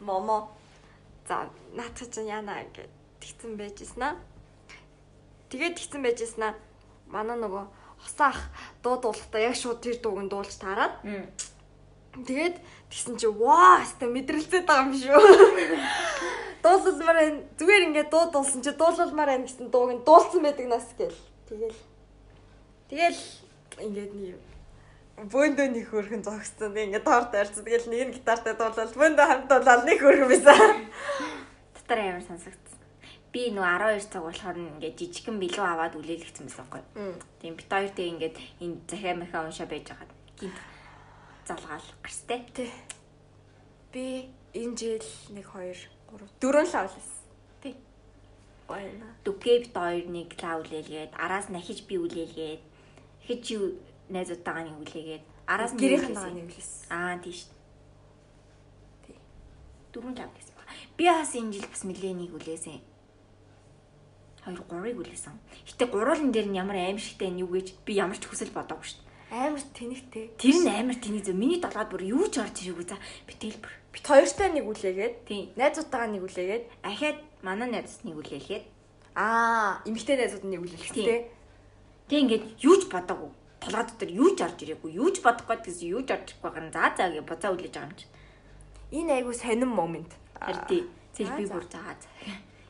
Момо. 0.00 0.38
За 1.28 1.48
наадах 1.76 2.08
чинь 2.12 2.28
яана 2.32 2.64
ингээд 2.64 2.92
тэгсэн 3.20 3.56
байжсэн 3.60 4.02
аа. 4.02 4.16
Тэгээд 5.52 5.76
тэгсэн 5.78 6.00
байжсэн 6.04 6.42
аа. 6.42 6.54
Манай 7.08 7.36
нөгөө 7.38 7.64
хосаах 8.02 8.40
дуу 8.82 9.00
дуулахдаа 9.00 9.40
яг 9.40 9.56
шууд 9.56 9.80
тэр 9.80 9.96
дууг 10.04 10.20
нь 10.20 10.30
дуулж 10.32 10.52
таарад. 10.60 11.00
Тэгээд 12.24 12.56
тэгсэн 12.88 13.16
чи 13.20 13.28
ваа 13.28 13.84
хэвээ 13.84 14.08
мэдрэлцээд 14.08 14.64
байгаа 14.64 14.88
юм 14.88 14.94
шүү. 14.96 15.20
Дуулалмаар 16.64 17.18
байна. 17.20 17.40
Зүгээр 17.60 17.86
ингээд 17.92 18.08
дуу 18.08 18.24
дуулсан 18.32 18.60
чи 18.64 18.72
дуулалмаар 18.72 19.30
байна 19.36 19.44
гэсэн 19.44 19.68
дууг 19.68 19.90
нь 19.92 20.04
дуулсан 20.06 20.40
байдаг 20.40 20.66
нас 20.66 20.88
гээл. 20.96 21.20
Тэгэл. 21.50 21.78
Тэгэл 22.88 23.20
ингээд 23.84 24.12
нэг 24.16 24.36
бөөндөө 25.28 25.68
нэг 25.76 25.86
хөрхэн 25.92 26.24
зогссон. 26.24 26.72
Ингээд 26.72 27.04
торт 27.04 27.36
арьц. 27.36 27.60
Тэгэл 27.60 27.92
нэг 27.92 28.00
нь 28.08 28.14
гитартай 28.16 28.56
дуулаад 28.56 28.96
бөөндөө 28.96 29.26
хамт 29.28 29.48
дуулаад 29.52 29.82
нэг 29.84 29.98
хөрхэн 30.00 30.28
байсан. 30.32 30.88
Дотор 31.76 32.00
амар 32.00 32.24
сонсогдсон. 32.24 32.80
Би 33.28 33.52
нөө 33.52 34.00
12 34.00 34.08
цаг 34.08 34.24
болохоор 34.24 34.56
ингээд 34.56 34.96
жижигхэн 34.96 35.36
билүү 35.36 35.66
аваад 35.68 35.94
үлээлгцэн 36.00 36.48
байсан 36.48 36.64
байхгүй. 36.64 36.82
Тийм 37.44 37.52
бит 37.60 37.68
хоёр 37.68 37.92
тэг 37.92 38.06
ингээд 38.16 38.36
энэ 38.64 38.76
захиа 38.88 39.14
махаа 39.14 39.44
уншаа 39.44 39.68
байж 39.68 39.84
байгаа. 39.92 40.08
Гинт 40.40 40.75
залгаал 41.46 41.86
гарстай. 42.02 42.42
Тэ. 42.52 42.68
Би 43.92 44.28
энэ 44.52 44.76
жил 44.76 45.04
1 45.30 45.40
2 45.40 45.42
3 45.42 45.86
4 46.40 46.62
л 46.62 46.74
авлаа. 46.74 46.90
Тий. 47.62 47.74
Гойна. 48.66 49.06
Дүгээ 49.24 49.58
бит 49.62 49.74
хоёр 49.74 50.06
нэг 50.10 50.34
лаа 50.42 50.58
үлээлгээд 50.60 51.12
араас 51.14 51.48
нахиж 51.48 51.86
би 51.86 51.96
үлээлгээд 52.02 52.62
хэж 53.26 53.42
юу 53.54 53.64
найзуудтайгаа 54.10 54.64
нэг 54.66 54.76
үлээгээд 54.82 55.24
араас 55.46 55.72
нь 55.74 55.78
гэрийнхэн 55.78 56.10
үлээсэн. 56.10 56.18
байгаа 56.18 56.34
нэг 56.34 56.46
үлээсэн. 56.50 56.86
Аа 56.90 57.16
тийш. 57.22 57.40
Тий. 59.06 59.16
Дөрөв 59.94 60.18
лав 60.18 60.30
гэсэн 60.34 60.54
ба. 60.58 60.62
Би 60.98 61.04
бас 61.06 61.32
энэ 61.34 61.52
жил 61.54 61.66
бас 61.70 61.82
миллионыг 61.86 62.32
үлээсэн. 62.34 62.82
Хоёр 64.42 64.62
гурыг 64.66 64.98
үлээсэн. 64.98 65.34
Гэтэ 65.66 65.84
гурван 65.90 66.30
дээр 66.34 66.50
нь 66.50 66.58
ямар 66.58 66.78
аимшигтай 66.82 67.30
нь 67.30 67.42
юу 67.42 67.50
гэж 67.54 67.78
би 67.86 67.98
ямар 67.98 68.18
ч 68.18 68.26
хүсэл 68.26 68.50
бодоогүй 68.50 68.86
шүү. 68.90 69.05
Амар 69.30 69.62
тэнэгтэй. 69.74 70.30
Тэр 70.38 70.56
нь 70.62 70.70
амар 70.70 70.98
тэний 71.02 71.22
зөв. 71.22 71.34
Миний 71.34 71.58
толгойд 71.58 71.90
бүр 71.90 72.02
юу 72.06 72.26
ч 72.30 72.38
орж 72.38 72.62
ирээгүй 72.62 72.86
за. 72.86 72.96
Битэл 73.26 73.58
бүр. 73.58 73.72
Бит 73.90 74.06
хоёртой 74.06 74.48
нэг 74.54 74.64
үлээгээд, 74.70 75.14
Тийм. 75.26 75.50
найзуудтайгаа 75.58 76.10
нэг 76.14 76.22
үлээгээд, 76.22 76.64
Ахаад 76.86 77.18
манай 77.42 77.68
найзсныг 77.74 78.14
үлээлгээд. 78.22 78.64
аа, 79.16 79.82
эмэгтэй 79.88 80.16
найзууд 80.20 80.44
нэг 80.46 80.60
үлээлхтэй. 80.62 81.26
Тэг 82.06 82.18
ингээд 82.22 82.44
юу 82.62 82.76
ч 82.78 82.86
бодоогүй. 82.86 83.30
Толгой 83.58 83.84
дотор 83.88 84.10
юу 84.14 84.30
ч 84.36 84.44
орж 84.46 84.58
ирээгүй. 84.62 84.90
Юу 84.94 85.10
ч 85.10 85.18
бодохгүй 85.24 85.56
гэсэн 85.58 85.90
юу 85.90 86.02
ч 86.06 86.12
орж 86.14 86.30
ирэхгүй 86.36 86.50
байгаа. 86.52 86.70
За 86.70 86.94
за 86.94 87.10
гэж 87.10 87.24
буцаа 87.26 87.50
үлээж 87.50 87.74
байгаа 87.74 87.90
юм 87.90 87.96
чи. 87.98 88.06
Энэ 88.94 89.12
айгу 89.18 89.32
сонирн 89.34 89.72
момент. 89.74 90.12
Харин 90.38 90.62
тий. 90.70 90.82
Зэл 91.16 91.34
би 91.34 91.44
бүр 91.50 91.66
заа 91.66 91.96
за. 91.98 92.06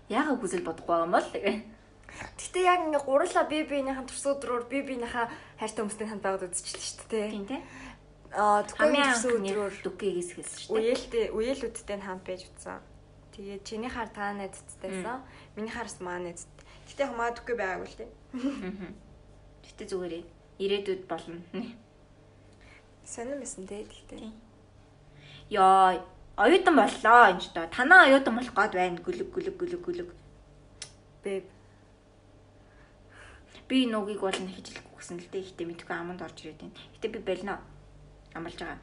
Яагаад 0.09 0.41
хүсэл 0.41 0.65
бодохгүй 0.65 0.97
юм 1.05 1.13
бол 1.13 1.27
Гэтэ 2.17 2.61
яг 2.65 2.81
ингээ 2.89 3.03
гурлаа 3.05 3.45
би 3.49 3.59
биенийхэн 3.65 4.07
төрсөн 4.09 4.33
өдрөөр 4.41 4.65
би 4.71 4.79
биенийхээ 4.87 5.27
хайртай 5.61 5.81
хүмүүстэй 5.85 6.09
хамт 6.09 6.25
байгаад 6.25 6.47
үзчихлээ 6.49 6.85
шүү 6.87 7.09
дээ. 7.13 7.31
тийм 7.31 7.47
тий. 7.47 7.61
Аа, 8.37 8.65
Хамгийн 8.65 9.07
төрсөн 9.13 9.45
өдрөөр 9.45 9.75
дүгээс 9.85 10.31
хэлсэн 10.37 10.59
шүү 10.61 10.73
дээ. 10.73 10.81
үеэлтэй 10.81 11.25
үеэлүүдтэй 11.37 11.99
хамт 12.01 12.25
байж 12.25 12.43
утсан. 12.49 12.81
Тэгээд 13.37 13.63
чиний 13.69 13.91
хаар 13.93 14.09
та 14.09 14.33
найзтайсан. 14.33 15.21
Миний 15.57 15.73
хаарс 15.73 16.01
маа 16.01 16.17
найзт. 16.21 16.49
Гэтэ 16.89 17.05
яг 17.05 17.13
маа 17.17 17.31
түкгүй 17.37 17.57
байгаагүй 17.61 17.89
л 17.93 17.99
дээ. 18.01 18.11
Гэтэ 19.69 19.85
зүгээрээ 19.93 20.25
ирээдүйд 20.65 21.05
болно. 21.05 21.41
Сонирн 23.05 23.41
байсан 23.45 23.65
дээ 23.69 23.85
гэхдээ. 23.85 24.33
Яа, 25.53 26.01
оюутан 26.41 26.75
боллоо 26.81 27.21
энэ 27.31 27.41
ч 27.45 27.53
доо. 27.55 27.69
Танаа 27.71 28.09
оюутан 28.09 28.35
болох 28.35 28.55
гээд 28.57 28.73
байна. 28.75 28.99
Гүлэг 29.05 29.29
гүлэг 29.31 29.55
гүлэг 29.61 29.83
гүлэг. 29.85 30.09
Бэб. 31.23 31.45
Би 33.67 33.87
нүгийг 33.91 34.23
бол 34.23 34.31
нэг 34.31 34.55
хижилэхгүй 34.55 34.95
гэсэн 34.95 35.19
л 35.19 35.27
дээ. 35.27 35.43
Гэтэ 35.43 35.65
мэдгүй 35.67 35.95
аманд 35.95 36.23
орж 36.23 36.39
ирээд 36.47 36.63
байна. 36.63 36.79
Гэтэ 36.95 37.09
би 37.11 37.19
болно. 37.19 37.59
Амлж 38.35 38.59
байгаа. 38.63 38.79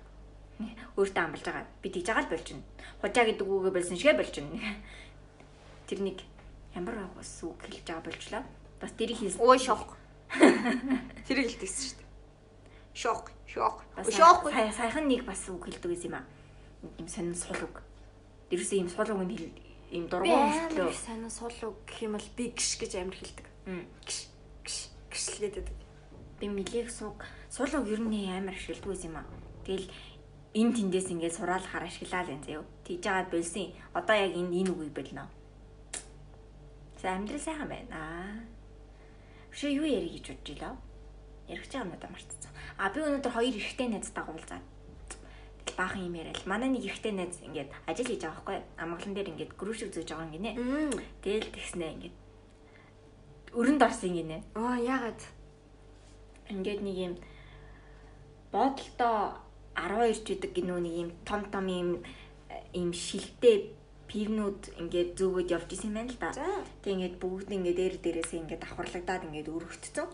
Өөртөө 0.99 1.23
амлж 1.23 1.43
байгаа. 1.47 1.65
Би 1.79 1.87
тэгж 1.87 2.07
байгаа 2.11 2.23
л 2.27 2.31
болж 2.35 2.47
байна. 2.51 2.67
Хужаа 2.99 3.23
гэдэг 3.23 3.47
үгээ 3.47 3.73
болсон 3.73 3.95
шигэ 3.95 4.19
болж 4.19 4.35
байна. 4.35 4.59
Тэр 5.87 5.99
нэг 6.03 6.17
ямар 6.75 6.97
агаас 6.99 7.31
үг 7.47 7.59
хэлж 7.63 7.87
байгаа 7.87 8.03
болчлаа. 8.03 8.43
Бас 8.83 8.91
тэр 8.99 9.15
хийсэн. 9.15 9.39
Өө 9.39 9.55
шок. 9.55 9.95
Тэр 10.33 11.37
хэлдэгсэн 11.47 11.83
шүү 11.87 11.97
дээ. 12.03 12.09
Шок, 12.91 13.31
шок. 13.47 13.87
Шок. 14.11 14.51
Сайхан 14.51 15.07
нэг 15.07 15.23
бас 15.23 15.47
үг 15.47 15.63
хэлдэг 15.63 15.95
гэсэн 15.95 16.11
юм 16.11 16.19
аа. 16.19 16.27
Ийм 16.99 17.07
сонин 17.07 17.37
сул 17.39 17.55
үг. 17.55 17.79
Ерөөсөө 18.51 18.77
ийм 18.83 18.89
сул 18.91 19.07
үг 19.07 19.15
юм 19.15 19.31
ийм 19.93 20.05
дургуун 20.09 20.51
хэлтлөө. 20.51 20.91
Сонин 20.91 21.31
сул 21.31 21.53
үг 21.53 21.77
гэх 21.87 22.03
юм 22.03 22.19
бол 22.19 22.29
big 22.35 22.57
гэж 22.57 22.91
амир 22.99 23.15
хэлдэг. 23.15 23.47
Гш 24.03 24.32
гэрчлэгээд 25.13 25.55
байдаг. 25.61 25.77
Би 26.41 26.45
мөлийг 26.49 26.89
суг 26.89 27.21
суулгыг 27.53 27.87
ер 27.93 28.01
нь 28.01 28.33
амар 28.33 28.57
ашигладгүй 28.57 28.97
юм 29.05 29.21
аа. 29.21 29.29
Тэгэл 29.63 29.87
энэ 30.57 30.73
тэндээс 30.73 31.07
ингээд 31.13 31.37
сураалахаар 31.37 31.85
ашиглаа 31.85 32.25
л 32.25 32.33
энэ 32.33 32.45
заяо. 32.45 32.63
Тэгж 32.83 33.03
байгаа 33.05 33.29
болсон. 33.29 33.69
Одоо 33.93 34.15
яг 34.17 34.33
энэ 34.33 34.57
энэ 34.59 34.71
үгийг 34.73 34.93
бэлнэ. 34.97 35.25
За 37.01 37.13
амьдрал 37.13 37.39
сайхан 37.39 37.69
байна. 37.69 38.43
Өшөө 39.53 39.71
юу 39.77 39.85
ярих 39.85 40.17
гэж 40.17 40.25
бодож 40.33 40.49
илаа? 40.49 40.73
Ярих 41.47 41.63
гэж 41.63 41.71
байгаа 41.73 41.85
юм 41.85 41.93
надад 41.93 42.11
мартцсан. 42.11 42.51
А 42.77 42.89
би 42.89 42.99
өнөөдөр 43.05 43.33
хоёр 43.37 43.55
ихтэй 43.55 43.87
найзтайгаа 43.89 44.33
уулзаад 44.33 44.65
баахан 45.77 46.05
юм 46.05 46.15
яриа 46.15 46.33
л. 46.33 46.45
Манай 46.45 46.69
нэг 46.69 46.85
ихтэй 46.85 47.11
найз 47.11 47.41
ингээд 47.41 47.69
ажил 47.89 48.07
хийж 48.07 48.21
байгаа 48.21 48.41
байхгүй. 48.45 48.57
Амгалан 48.77 49.13
дээр 49.13 49.31
ингээд 49.33 49.51
гүрүүш 49.57 49.89
үзэж 49.89 50.09
байгаа 50.09 50.27
юм 50.29 50.33
гинэ. 50.37 50.51
Тэгэл 51.21 51.49
тэгснэ 51.49 51.85
ингээд 51.97 52.15
өрөнд 53.53 53.81
орсон 53.81 54.13
гинэ. 54.17 54.37
Аа 54.57 54.77
яагаад? 54.81 55.21
Ингээд 56.49 56.81
нэг 56.81 56.97
юм 56.97 57.13
бодолтой 58.51 59.37
12 59.77 60.25
ч 60.25 60.37
гэдэг 60.37 60.51
гинөө 60.53 60.79
нэг 60.81 60.95
юм 61.01 61.09
том 61.25 61.41
том 61.49 61.65
юм 61.69 61.89
юм 62.73 62.91
шилтэй 62.93 63.73
пивнүүд 64.09 64.77
ингээд 64.81 65.09
зөөгөөд 65.17 65.53
явж 65.57 65.69
исэн 65.73 65.89
юм 65.89 65.97
байна 65.97 66.13
л 66.13 66.21
да. 66.21 66.29
Тэг 66.85 66.91
ингээд 66.93 67.15
бүгд 67.17 67.49
ингээд 67.49 67.77
дээр 67.77 67.95
дээрээсээ 67.97 68.41
ингээд 68.45 68.61
давхарлагдаад 68.61 69.25
ингээд 69.25 69.49
өргөгдсөн. 69.49 70.07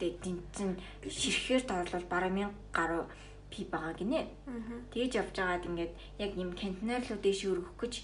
Тэгээ 0.00 0.20
тэнцэн 0.24 0.70
ширхээр 1.04 1.64
тоорлол 1.68 2.06
бараг 2.08 2.32
1000 2.32 2.52
гаруй 2.72 3.04
пив 3.52 3.68
байгаа 3.68 3.94
гинэ. 3.96 4.20
Тэгэж 4.92 5.12
явж 5.20 5.34
байгаад 5.36 5.68
ингээд 5.68 5.92
яг 6.24 6.32
юм 6.36 6.50
контейнерлуу 6.56 7.18
дэш 7.20 7.40
өргөх 7.44 7.76
гэж 7.76 7.94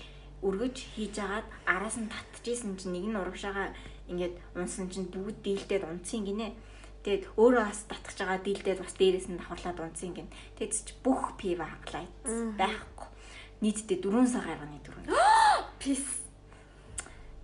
өргөж 0.45 0.77
хийж 0.97 1.17
агаад 1.23 1.47
араас 1.65 1.97
нь 1.97 2.13
татчихсэн 2.13 2.77
чинь 2.77 2.93
нэг 2.93 3.07
нь 3.09 3.17
урагшаага 3.17 3.73
ингээд 4.11 4.35
унсан 4.57 4.91
чинь 4.91 5.11
бүгд 5.11 5.43
дийлдээд 5.43 5.85
унцсан 5.87 6.25
гинэ. 6.27 6.57
Тэгээд 7.03 7.35
өөрөө 7.35 7.65
бас 7.67 7.83
татгаж 7.91 8.17
байгаа 8.19 8.41
дийлдээд 8.47 8.79
бас 8.83 8.95
дээрээс 8.95 9.27
нь 9.31 9.39
давхарлаад 9.39 9.79
унцсан 9.83 10.15
гин. 10.15 10.31
Тэгээд 10.59 10.73
чи 10.73 10.95
бүх 11.03 11.35
пив 11.35 11.59
хаглаа 11.59 12.07
байхгүй. 12.59 13.09
Нийтдээ 13.63 13.99
4 14.03 14.27
сар 14.27 14.47
гарганы 14.47 14.79
дөрөв. 14.87 15.11
Пис. 15.83 16.23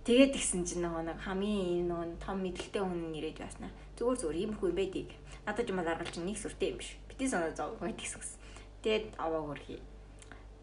Тэгээд 0.07 0.31
гисэн 0.31 0.63
чинь 0.63 0.83
нөгөө 0.83 1.03
нэг 1.11 1.19
хамгийн 1.27 1.91
нөгөө 1.91 2.23
том 2.23 2.39
мэдлэлтэй 2.39 2.83
хүн 2.83 3.11
нэрэж 3.11 3.37
байснаа. 3.39 3.71
Зүгээр 3.99 4.19
зүгээр 4.19 4.43
юм 4.47 4.53
байдгийг. 4.55 5.11
Надад 5.43 5.67
юм 5.67 5.79
аргалж 5.83 6.15
нэг 6.23 6.39
сүртэй 6.39 6.71
юм 6.71 6.79
биш. 6.79 6.95
Бити 7.11 7.27
санаа 7.27 7.51
зов 7.51 7.75
байт 7.83 7.99
гэсэн. 7.99 8.23
Тэгээд 8.79 9.19
аваа 9.19 9.43
хөрхи. 9.43 9.83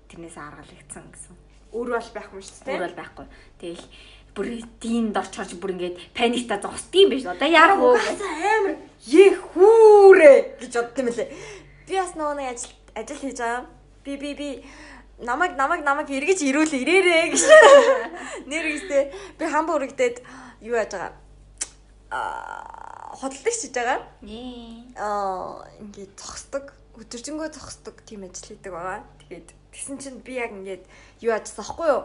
Тэрнээс 0.09 0.37
аргалагдсан 0.41 1.05
гэсэн. 1.13 1.37
Өөр 1.77 1.89
бол 2.01 2.11
байхгүй 2.17 2.41
юм 2.41 2.47
шүү 2.49 2.65
дээ. 2.65 2.75
Өөр 2.75 2.85
бол 2.89 3.01
байхгүй. 3.01 3.27
Тэгэл 3.61 3.85
бүр 4.37 4.61
тиймд 4.85 5.17
орчорч 5.17 5.57
бүр 5.57 5.73
ингээд 5.73 6.13
паникта 6.13 6.61
зогсдгийм 6.61 7.09
биш. 7.09 7.25
Одоо 7.25 7.49
яарах 7.49 7.81
вэ? 7.81 7.97
амар 7.97 8.77
е 9.09 9.25
хүүрэ 9.33 10.61
гэж 10.61 10.73
бодд 10.77 10.99
юм 11.01 11.09
лээ. 11.09 11.33
Би 11.89 11.95
бас 11.97 12.13
нөгөө 12.13 12.37
нэг 12.37 12.49
ажил 12.53 12.73
ажил 12.93 13.17
хийж 13.17 13.39
байгаа. 13.41 13.65
Би 14.05 14.13
би 14.21 14.31
би 14.37 14.49
намайг 15.25 15.57
намайг 15.57 15.81
намайг 15.89 16.13
эргэж 16.13 16.45
ирүүл 16.45 16.69
ирээрээ 16.69 17.33
гэж. 17.33 17.43
Нэр 18.53 18.65
гэстэй 18.77 19.03
би 19.41 19.45
хамбаа 19.49 19.81
үрэгдээд 19.81 20.21
юу 20.69 20.77
яаж 20.77 20.93
байгаа. 20.93 21.13
Аа 22.13 23.17
хөдөлгөж 23.17 23.57
хийж 23.57 23.73
байгаа. 23.73 24.05
Аа 25.01 25.65
ингээд 25.81 26.13
зогсдог. 26.21 26.77
Өдөржингөө 27.01 27.49
зогсдог 27.57 28.05
тийм 28.05 28.29
ажил 28.29 28.53
хийдэг 28.53 28.73
байгаа. 28.73 29.01
Тэгээд 29.25 29.49
тэгсэн 29.73 29.97
чинь 29.97 30.21
би 30.21 30.37
яг 30.37 30.53
ингээд 30.53 30.85
юу 31.25 31.33
яажсан 31.33 31.65
аахгүй 31.65 31.89
юу? 31.89 32.05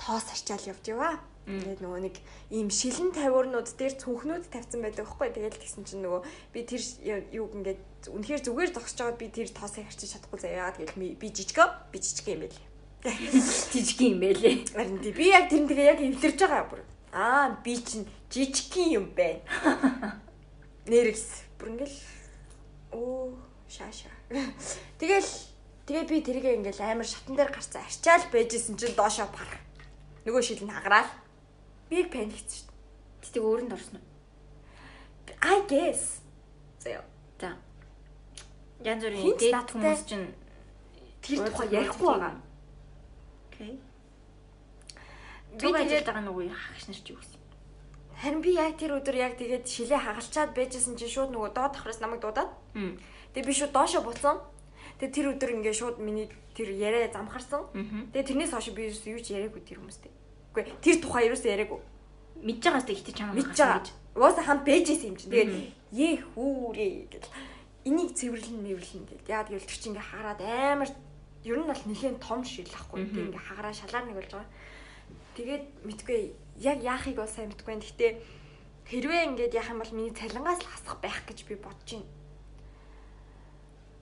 Тоос 0.00 0.26
арчаал 0.32 0.70
явж 0.72 0.84
яваа. 0.88 1.16
Тэгээд 1.46 1.78
нөгөө 1.78 2.00
нэг 2.10 2.16
ийм 2.50 2.74
шилэн 2.74 3.14
тавиурнууд 3.14 3.70
дээр 3.78 3.94
цүнхнүүд 4.02 4.50
тавьсан 4.50 4.82
байдаг 4.82 5.06
байхгүй. 5.06 5.30
Тэгээд 5.30 5.62
тэгсэн 5.62 5.86
чинь 5.86 6.02
нөгөө 6.02 6.22
би 6.50 6.60
тэр 6.66 6.82
юуг 7.30 7.54
ингээд 7.54 7.82
үнэхээр 8.10 8.42
зүгээр 8.42 8.70
зогсож 8.74 8.98
байгаад 8.98 9.20
би 9.22 9.26
тэр 9.30 9.48
тоосыг 9.54 9.86
арчиж 9.86 10.10
чадахгүй 10.18 10.42
заяа. 10.42 10.74
Тэгэл 10.74 11.14
би 11.14 11.26
жижигөө 11.30 11.68
би 11.94 11.98
жижиг 12.02 12.26
юм 12.34 12.42
байл. 12.42 12.58
Жижиг 13.70 14.00
юм 14.02 14.18
байлээ. 14.18 14.54
Харин 14.74 14.98
би 14.98 15.26
яг 15.30 15.46
тэр 15.46 15.70
тэгээ 15.70 15.86
яг 15.86 16.00
эвлэрж 16.02 16.38
байгаа 16.42 16.66
бүр. 16.66 16.82
Аа 17.14 17.54
би 17.62 17.78
чинь 17.78 18.10
жижигхэн 18.26 18.88
юм 18.98 19.06
байна. 19.14 20.18
Нэрс 20.90 21.46
бүр 21.62 21.78
ингээл 21.78 21.98
оо 22.90 23.38
шааша. 23.70 24.10
Тэгэл 24.98 25.30
тэгээ 25.86 26.04
би 26.10 26.16
тэргээ 26.26 26.58
ингээл 26.58 26.82
амар 26.82 27.06
шатан 27.06 27.38
дээр 27.38 27.54
гарцсан 27.54 27.86
арчаал 27.86 28.26
байжсэн 28.34 28.74
чинь 28.74 28.98
доошоо 28.98 29.30
пар. 29.30 29.65
Нөгөө 30.26 30.42
шил 30.42 30.66
нь 30.66 30.74
хагараал. 30.74 31.10
Би 31.86 32.02
паникцсэн 32.02 32.66
шүү 32.66 32.66
дээ. 32.66 33.22
Тэгтээ 33.22 33.42
өөрөнд 33.46 33.72
орсон 33.78 33.96
уу? 34.02 34.06
I 35.40 35.58
guess. 35.70 36.20
Заяа. 36.82 37.06
За. 37.38 37.54
Янз 38.82 39.02
бүрийн 39.06 39.38
дээд 39.38 39.70
хүмүүс 39.70 40.02
чинь 40.10 40.26
Тэр 41.26 41.42
тухай 41.42 41.68
ярихгүй 41.74 42.06
байгаа. 42.06 42.34
Окей. 43.50 43.74
Би 45.58 45.68
тэгээд 45.74 46.06
байгаа 46.06 46.22
нөгөө 46.22 46.54
хагш 46.54 46.84
нар 46.86 47.00
ч 47.02 47.06
юу 47.10 47.18
гэсэн. 47.18 47.40
харин 48.16 48.40
би 48.40 48.54
яг 48.54 48.78
тэр 48.78 48.96
өдөр 48.96 49.16
яг 49.18 49.34
тэгээд 49.36 49.66
шилээ 49.66 50.00
хагалчаад 50.00 50.54
байжсэн 50.54 50.94
чинь 50.94 51.10
шууд 51.10 51.34
нөгөө 51.34 51.50
доод 51.52 51.72
давхраас 51.74 52.00
намайг 52.00 52.22
дуудаад. 52.22 52.50
Тэгээ 53.34 53.48
би 53.48 53.52
шууд 53.52 53.72
доошо 53.74 54.00
буцсан. 54.06 54.38
Тэгээ 54.96 55.12
тэр 55.12 55.26
өдөр 55.36 55.50
ингээ 55.60 55.74
шууд 55.76 55.96
миний 56.00 56.32
тэр 56.56 56.72
яриа 56.72 57.12
замхарсан. 57.12 57.68
Тэгээ 58.16 58.28
тэрнээс 58.32 58.52
хойш 58.56 58.72
би 58.72 58.88
юу 58.88 59.20
ч 59.20 59.36
яриаггүй 59.36 59.60
тэр 59.60 59.84
хүмүүстэй. 59.84 60.12
Үгүй 60.56 60.64
тэр 60.80 60.96
тухай 61.04 61.28
ерөөс 61.28 61.44
яриаггүй. 61.44 61.80
Мэдж 62.40 62.62
байгаа 62.64 62.80
сте 62.80 62.92
ихтэй 62.96 63.14
чамаа 63.16 63.36
Мэдж 63.36 63.56
байгаа. 63.60 63.84
Угаасаа 64.16 64.44
хам 64.44 64.60
бэжсэн 64.64 65.12
юм 65.12 65.16
чинь. 65.20 65.32
Тэгээд 65.32 65.52
ээ 65.92 66.14
хүүрээ 66.32 66.90
гэл 67.12 67.28
энийг 67.84 68.10
цэвэрлэн 68.16 68.60
мэвэрлэн 68.64 69.04
гэл. 69.04 69.28
Яа 69.28 69.44
тэгэл 69.44 69.68
тэр 69.68 69.76
чинь 69.76 69.92
ингээ 69.92 70.08
хараад 70.10 70.40
амар 70.40 70.90
ер 71.44 71.56
нь 71.60 71.68
бол 71.68 71.82
нэхэн 71.86 72.16
том 72.18 72.40
шил 72.40 72.72
ахгүй. 72.72 73.04
Мгм. 73.04 73.12
Тэгээ 73.12 73.28
ингээ 73.30 73.46
хагараа 73.46 73.74
шалаар 73.76 74.04
нэг 74.08 74.16
болж 74.16 74.30
байгаа. 74.32 74.52
Тэгээд 75.36 75.64
мэдгүй 75.84 76.18
яг 76.64 76.78
яахыг 76.80 77.16
бол 77.20 77.28
сайн 77.28 77.52
мэдгүй. 77.52 77.76
Гэхдээ 77.84 78.12
хэрвээ 78.88 79.22
ингээд 79.30 79.56
яах 79.60 79.70
юм 79.70 79.80
бол 79.84 79.92
миний 79.92 80.14
цалингаас 80.16 80.60
л 80.64 80.70
хасах 80.72 80.96
байх 81.04 81.20
гэж 81.28 81.38
би 81.46 81.54
бодож 81.60 81.90
байна. 82.00 82.08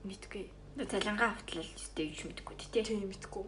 Мэдгүй. 0.07 0.45
Цалингаа 0.75 1.31
автлал 1.31 1.63
өстэй 1.63 2.11
юу 2.11 2.15
ч 2.19 2.27
мэдэхгүй 2.27 2.55
тий. 2.59 2.83
Тийм 2.83 3.07
мэдгүй. 3.07 3.47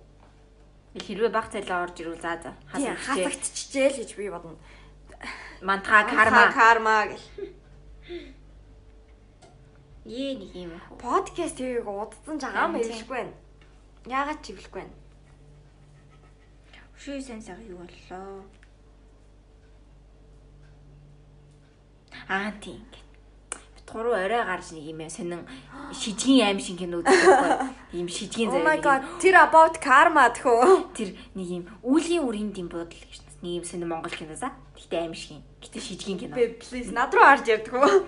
Хэрвээ 0.95 1.27
баг 1.27 1.51
цалин 1.51 1.75
орж 1.83 1.99
ирвэл 1.99 2.23
за 2.23 2.39
за 2.39 2.51
Тийм 2.71 2.95
хасагч. 2.95 3.03
хасагдчихжээ 3.03 3.87
л 3.91 3.99
гэж 3.99 4.11
би 4.15 4.31
бодно. 4.31 4.55
Мантха 5.59 6.07
карма. 6.07 6.47
карма 6.55 6.97
гэл. 7.11 7.27
Ээ 10.07 10.39
нэг 10.39 10.51
юм. 10.55 10.71
Подкаст 10.95 11.59
хийгээг 11.59 11.83
удацсан 11.83 12.39
жагаан 12.39 12.71
мэйлэхгүй 12.79 13.11
байна. 13.11 13.35
Яагаад 14.07 14.39
ч 14.39 14.55
ивлэхгүй 14.55 14.87
байна. 14.87 14.95
Шүй 16.95 17.19
сайн 17.19 17.43
сага 17.43 17.59
юу 17.67 17.83
боллоо? 17.83 18.47
Аа 22.31 22.55
тийм. 22.63 22.81
Туруу 23.87 24.11
орой 24.11 24.43
гарч 24.43 24.75
нэг 24.75 24.83
юм 24.83 24.99
сонин 25.07 25.47
шижгийн 25.95 26.51
аим 26.51 26.59
шиг 26.59 26.83
кино 26.83 26.99
үзчихгүй. 26.99 27.51
Ийм 27.95 28.07
шижгийн 28.11 28.51
Oh 28.51 28.59
my 28.59 28.83
god, 28.83 28.99
тэр 29.23 29.39
about 29.39 29.79
karma 29.79 30.27
тхөө. 30.35 30.91
Тэр 30.91 31.15
нэг 31.39 31.47
юм 31.47 31.63
үлийн 31.87 32.27
үрийн 32.27 32.51
дэм 32.51 32.67
бодол 32.67 32.91
гэж 32.91 33.23
нэг 33.39 33.63
юм 33.63 33.65
сонин 33.65 33.87
монгол 33.87 34.11
кино 34.11 34.35
за. 34.35 34.51
Гэтэ 34.75 35.07
аим 35.07 35.15
шиг 35.15 35.39
юм. 35.39 35.43
Гэтэ 35.63 35.79
шижгийн 35.79 36.19
кино. 36.19 36.35
Please 36.35 36.91
над 36.91 37.15
руу 37.15 37.23
харж 37.23 37.47
ярьдаг 37.47 37.71
хөө. 37.71 38.03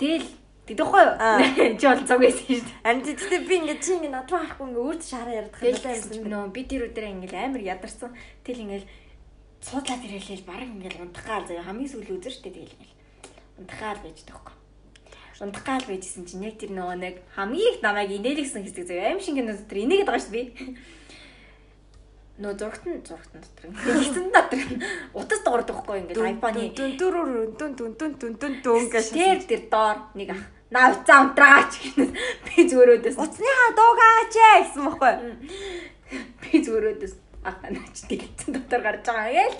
Тэгэл 0.00 0.26
тэгдэхгүй 0.64 1.04
Аа. 1.20 1.36
юу? 1.36 1.76
Чи 1.76 1.86
бол 1.92 2.02
цуг 2.08 2.20
байсан 2.24 2.46
шүү 2.48 2.64
дээ. 2.64 2.88
Анд 2.88 3.04
тэгтээ 3.04 3.40
би 3.44 3.54
ингээд 3.60 3.80
чи 3.84 3.90
ингээд 4.00 4.16
над 4.16 4.32
руу 4.32 4.40
харахгүй 4.40 4.66
ингээд 4.72 4.84
өөрт 4.88 5.02
шаараа 5.04 5.38
ярьдаг 5.44 5.60
юм 5.60 5.76
байна 5.84 6.16
юм 6.16 6.26
нөө 6.32 6.44
би 6.56 6.62
тэр 6.64 6.88
өдрөө 6.88 7.12
ингээл 7.20 7.36
амар 7.36 7.62
ядарсан. 7.68 8.16
Тэгэл 8.48 8.64
ингээл 8.64 8.86
цуудлаад 9.60 10.02
ирээлээл 10.08 10.48
баг 10.48 10.64
ингээл 10.64 11.04
унтахгаал 11.04 11.46
заяа 11.46 11.68
хамгийн 11.68 11.90
сүүл 11.92 12.16
үзэн 12.18 12.32
штэ 12.32 12.50
тэгэл 12.50 12.74
унтахаар 13.62 13.96
л 13.98 14.04
байж 14.04 14.18
таахгүй. 14.26 14.54
Унтахаар 15.42 15.82
л 15.82 15.90
байжсэн 15.90 16.26
чинь 16.26 16.46
яг 16.46 16.58
тэр 16.58 16.74
нөгөө 16.74 16.96
нэг 16.98 17.14
хамгийн 17.38 17.70
их 17.70 17.78
намайг 17.82 18.10
инээлгсэн 18.10 18.66
хэсэг 18.66 18.86
зөв 18.90 18.98
аим 18.98 19.22
шиг 19.22 19.38
кино 19.38 19.54
дотор 19.54 19.78
инээгээд 19.78 20.08
байгаа 20.10 20.22
шүү 20.22 20.34
би. 20.34 20.42
Нөө 22.42 22.52
зургт 22.58 22.84
нь 22.86 23.02
зургт 23.06 23.32
нь 23.34 23.42
дотор. 23.42 23.64
Хэцэн 23.70 24.26
дотор. 24.34 24.60
Утас 25.14 25.40
дуурдаг 25.46 25.76
хгүй 25.78 25.96
ингээд 26.02 26.18
айфоны 26.18 26.62
дүн 26.74 26.90
дүр 26.98 27.14
дүн 27.58 27.72
дүн 27.78 27.92
дүн 27.94 28.12
дүн 28.18 28.32
дүн 28.40 28.54
дүн 28.62 28.82
гэж 28.90 29.06
тэр 29.14 29.38
тэр 29.46 29.62
доор 29.70 29.98
нэг 30.18 30.34
ах 30.34 30.42
навцаа 30.74 31.18
унтраач 31.22 31.72
гэнэ. 31.78 32.06
Би 32.46 32.66
зүгөрөөдөөс. 32.66 33.16
Утасныхаа 33.20 33.70
дуугаач 33.78 34.34
ээ 34.34 34.58
гэсэн 34.64 34.82
бохоо. 34.88 35.14
Би 36.40 36.54
зүгөрөөдөөс 36.64 37.14
ах 37.44 37.58
наач 37.66 38.06
тэгсэн 38.06 38.54
дотор 38.54 38.82
гарч 38.82 39.06
байгаа. 39.06 39.50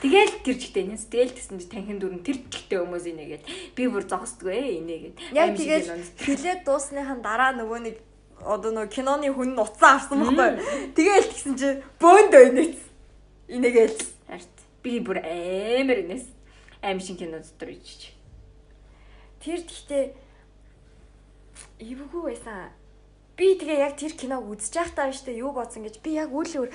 Гээл 0.00 0.32
тэгэл 0.32 0.34
тэр 0.40 0.56
жигтэй 0.56 0.84
нэс 0.88 1.04
тэгэл 1.12 1.36
тэсэн 1.36 1.60
чи 1.60 1.68
танхим 1.68 2.00
дүрэн 2.00 2.24
тэр 2.24 2.40
жигтэй 2.48 2.80
хүмүүс 2.80 3.06
инегээд 3.12 3.44
би 3.76 3.82
бүр 3.88 4.04
зогсдгүй 4.08 4.56
ээ 4.56 4.78
инегээд. 4.80 5.16
Яг 5.36 5.52
тэгэл 5.56 5.88
хилээд 6.16 6.64
дуусныхан 6.64 7.20
дараа 7.20 7.52
нөгөө 7.52 7.80
нэг 7.84 7.96
одоо 8.40 8.72
нөгөө 8.72 8.88
киноны 8.88 9.28
хүн 9.28 9.52
нь 9.52 9.60
уцаа 9.60 10.00
авсан 10.00 10.24
байхгүй. 10.24 10.96
Тэгээл 10.96 11.28
тэгсэн 11.28 11.54
чи 11.60 11.68
бөөнд 12.00 12.32
байнэс. 12.32 12.80
Инегээл 13.52 14.00
харт 14.24 14.56
би 14.80 14.92
бүр 15.04 15.20
амар 15.20 15.98
инээс 16.00 16.26
аим 16.80 17.00
шин 17.04 17.20
кино 17.20 17.44
дотор 17.44 17.68
ичиж. 17.68 18.16
Тэр 19.44 19.60
гэхдээ 19.60 20.04
эвгүй 21.84 22.22
байсан. 22.32 22.72
Би 23.36 23.56
тэгээ 23.56 23.84
яг 23.84 23.96
тэр 23.96 24.12
киног 24.16 24.44
үзэж 24.48 24.72
байхдаа 24.76 25.12
штэ 25.12 25.32
юу 25.40 25.52
бодсон 25.56 25.88
гэж 25.88 26.00
би 26.04 26.16
яг 26.20 26.28
үйл 26.28 26.64
өөр 26.64 26.70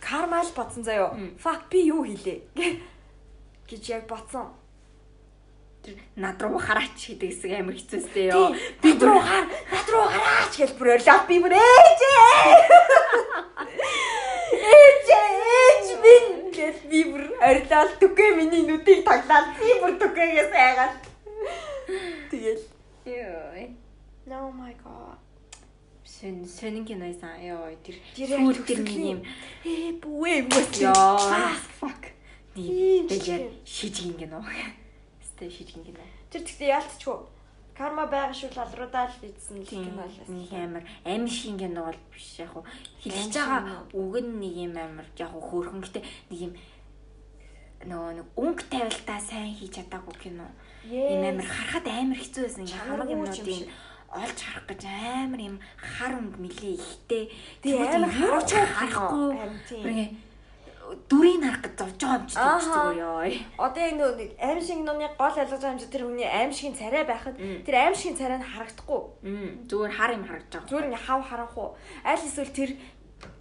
кармал 0.00 0.48
бодсон 0.56 0.84
заяо. 0.84 1.16
Fuck 1.42 1.68
би 1.70 1.86
юу 1.86 2.04
хийлээ 2.04 2.40
гэж 3.68 3.82
яг 3.88 4.06
бодсон. 4.08 4.48
Тэр 5.84 5.96
над 6.16 6.42
руу 6.42 6.58
хараач 6.58 6.96
гэдэг 6.96 7.30
хэсэг 7.30 7.52
амар 7.56 7.76
хэцүүстэй 7.76 8.32
ёо. 8.32 8.52
Би 8.82 8.92
бүр 9.00 9.16
хаар 9.20 9.46
над 9.48 9.88
руу 9.88 10.06
хараач 10.08 10.52
гэж 10.56 10.72
бүр 10.76 10.96
өрлөө. 10.96 11.20
Би 11.28 11.36
бүр 11.40 11.54
ээж 11.56 12.00
ээж 14.76 15.06
ээж 15.16 15.86
минь 16.04 16.32
гэж 16.52 16.76
би 16.90 17.00
бүр 17.08 17.24
орилол 17.40 17.92
түгэ 18.00 18.26
миний 18.36 18.64
нүдийг 18.68 19.04
таглаад 19.08 19.56
би 19.56 19.68
бүр 19.80 19.92
түгэгээ 20.00 20.46
сайгаад. 20.52 20.94
Тэгэл 22.30 22.64
ёо. 23.08 23.50
Oh 24.30 24.52
my 24.52 24.72
god. 24.84 25.09
Сэн 26.20 26.44
сэнэн 26.44 26.84
киноисан 26.84 27.40
ёо 27.40 27.72
тэр 27.80 27.96
сүүл 28.12 28.60
тэр 28.68 28.84
нэг 28.84 28.92
юм 28.92 29.20
ээ 29.64 29.96
бүэ 30.04 30.44
мөс 30.52 30.68
ёо 30.84 31.16
fuck. 31.80 32.12
Тэгэл 32.52 33.48
шижиг 33.64 34.20
кино. 34.20 34.44
Стэй 35.24 35.48
шижиг 35.48 35.80
кино. 35.80 36.04
Тэр 36.28 36.44
тэгтээ 36.44 36.76
яалтчгүй. 36.76 37.16
Карма 37.72 38.04
байгаа 38.04 38.36
шүү 38.36 38.52
лалруудаа 38.52 39.08
л 39.08 39.16
кино 39.64 40.04
л 40.04 40.18
нэг 40.28 40.52
амар 40.52 40.84
аим 41.08 41.24
шиг 41.24 41.56
кино 41.56 41.88
бол 41.88 42.00
биш 42.12 42.36
яг 42.36 42.52
хуу 42.52 42.68
хэлж 43.00 43.32
байгаа 43.32 43.88
үг 43.96 44.14
нь 44.20 44.36
нэг 44.44 44.54
юм 44.68 44.76
амар 44.76 45.08
яг 45.16 45.32
хуу 45.32 45.40
хөөрхөн 45.40 45.80
гэтээ 45.80 46.04
нэг 46.04 46.40
юм 46.44 46.52
нөгөө 47.88 48.12
нэг 48.20 48.28
өнгө 48.36 48.64
тавилтаа 48.68 49.16
сайн 49.24 49.56
хийж 49.56 49.80
чадаагүй 49.80 50.16
кино. 50.20 50.44
Ийм 50.84 51.24
амар 51.24 51.48
харахад 51.48 51.88
амар 51.88 52.20
хэцүү 52.20 52.44
байсан. 52.44 52.68
Хамаг 52.68 53.08
юмнуудын 53.08 53.64
олж 54.10 54.38
харах 54.42 54.66
гэж 54.66 54.82
амар 54.90 55.40
юм 55.40 55.56
хар 55.78 56.12
өнгө 56.18 56.38
мөлий 56.42 56.74
ихтэй. 56.74 57.30
Тэгээ 57.62 57.94
амар 57.94 58.10
харж 58.10 58.50
харахгүй. 58.58 59.30
Ингээ 59.86 60.08
дүрийг 61.06 61.42
харах 61.46 61.62
гэж 61.62 61.74
зовж 61.78 61.98
байгаа 62.02 62.18
юм 62.18 62.26
чи 62.26 62.34
зүгээр 62.34 62.98
ёо. 63.06 63.22
Одоо 63.62 63.82
яг 63.86 63.94
нэг 63.94 64.34
аим 64.42 64.58
шиг 64.58 64.78
нууны 64.82 65.06
гол 65.14 65.36
ялгаж 65.38 65.60
байгаа 65.62 65.74
юм 65.74 65.82
чи 65.82 65.86
тэр 65.86 66.02
хүний 66.10 66.26
аим 66.26 66.50
шиг 66.50 66.74
царай 66.74 67.04
байхад 67.06 67.36
тэр 67.38 67.74
аим 67.78 67.94
шиг 67.94 68.18
царай 68.18 68.38
нь 68.42 68.50
харагдахгүй. 68.50 69.02
Зүгээр 69.70 69.94
хар 69.94 70.10
юм 70.18 70.24
харагдаж 70.26 70.50
байгаа. 70.50 70.70
Зүгээр 70.70 70.88
ингээ 70.90 71.06
хав 71.06 71.22
харах 71.22 71.54
уу. 71.54 71.70
Аль 72.02 72.26
эсвэл 72.26 72.50
тэр 72.50 72.70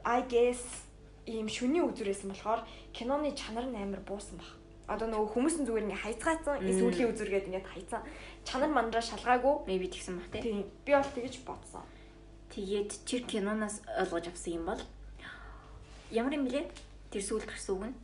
I 0.05 0.21
guess 0.29 0.61
ийм 1.25 1.49
шүний 1.49 1.81
үзүрээс 1.81 2.29
болохоор 2.29 2.61
киноны 2.93 3.33
чанар 3.33 3.65
нь 3.65 3.77
амар 3.77 4.05
буусан 4.05 4.37
баг. 4.37 4.53
Одоо 4.89 5.05
нөгөө 5.05 5.29
хүмүүс 5.37 5.55
нь 5.61 5.67
зүгээр 5.69 5.85
ингээ 5.85 6.01
хайцгаацсан, 6.01 6.65
сүүлийн 6.65 7.13
үзүргээд 7.13 7.47
ингээ 7.53 7.61
хайцсан. 7.61 8.01
Чанар 8.49 8.73
мандраа 8.73 9.05
шалгаагүй. 9.05 9.69
Maybe 9.69 9.87
тэгсэн 9.93 10.17
баг 10.17 10.33
тий. 10.33 10.65
Би 10.85 10.91
бол 10.97 11.13
тэгэж 11.13 11.45
бодсон. 11.45 11.85
Тэгээд 12.49 13.05
чир 13.05 13.21
киноноос 13.29 13.85
ойлгож 14.01 14.33
авсан 14.33 14.53
юм 14.57 14.65
бол 14.65 14.81
ямар 16.09 16.33
юм 16.33 16.49
блэ? 16.49 16.65
Тэр 17.13 17.21
сүүл 17.21 17.45
гарсан 17.45 17.73
үг 17.77 17.85
нь 17.93 17.97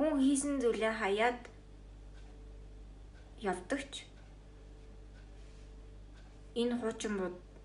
хүн 0.00 0.16
хийсэн 0.16 0.64
зүйлээ 0.64 0.96
хаяад 0.96 1.40
явдагч 3.44 4.08
энэ 6.56 6.80
хуучин 6.80 7.20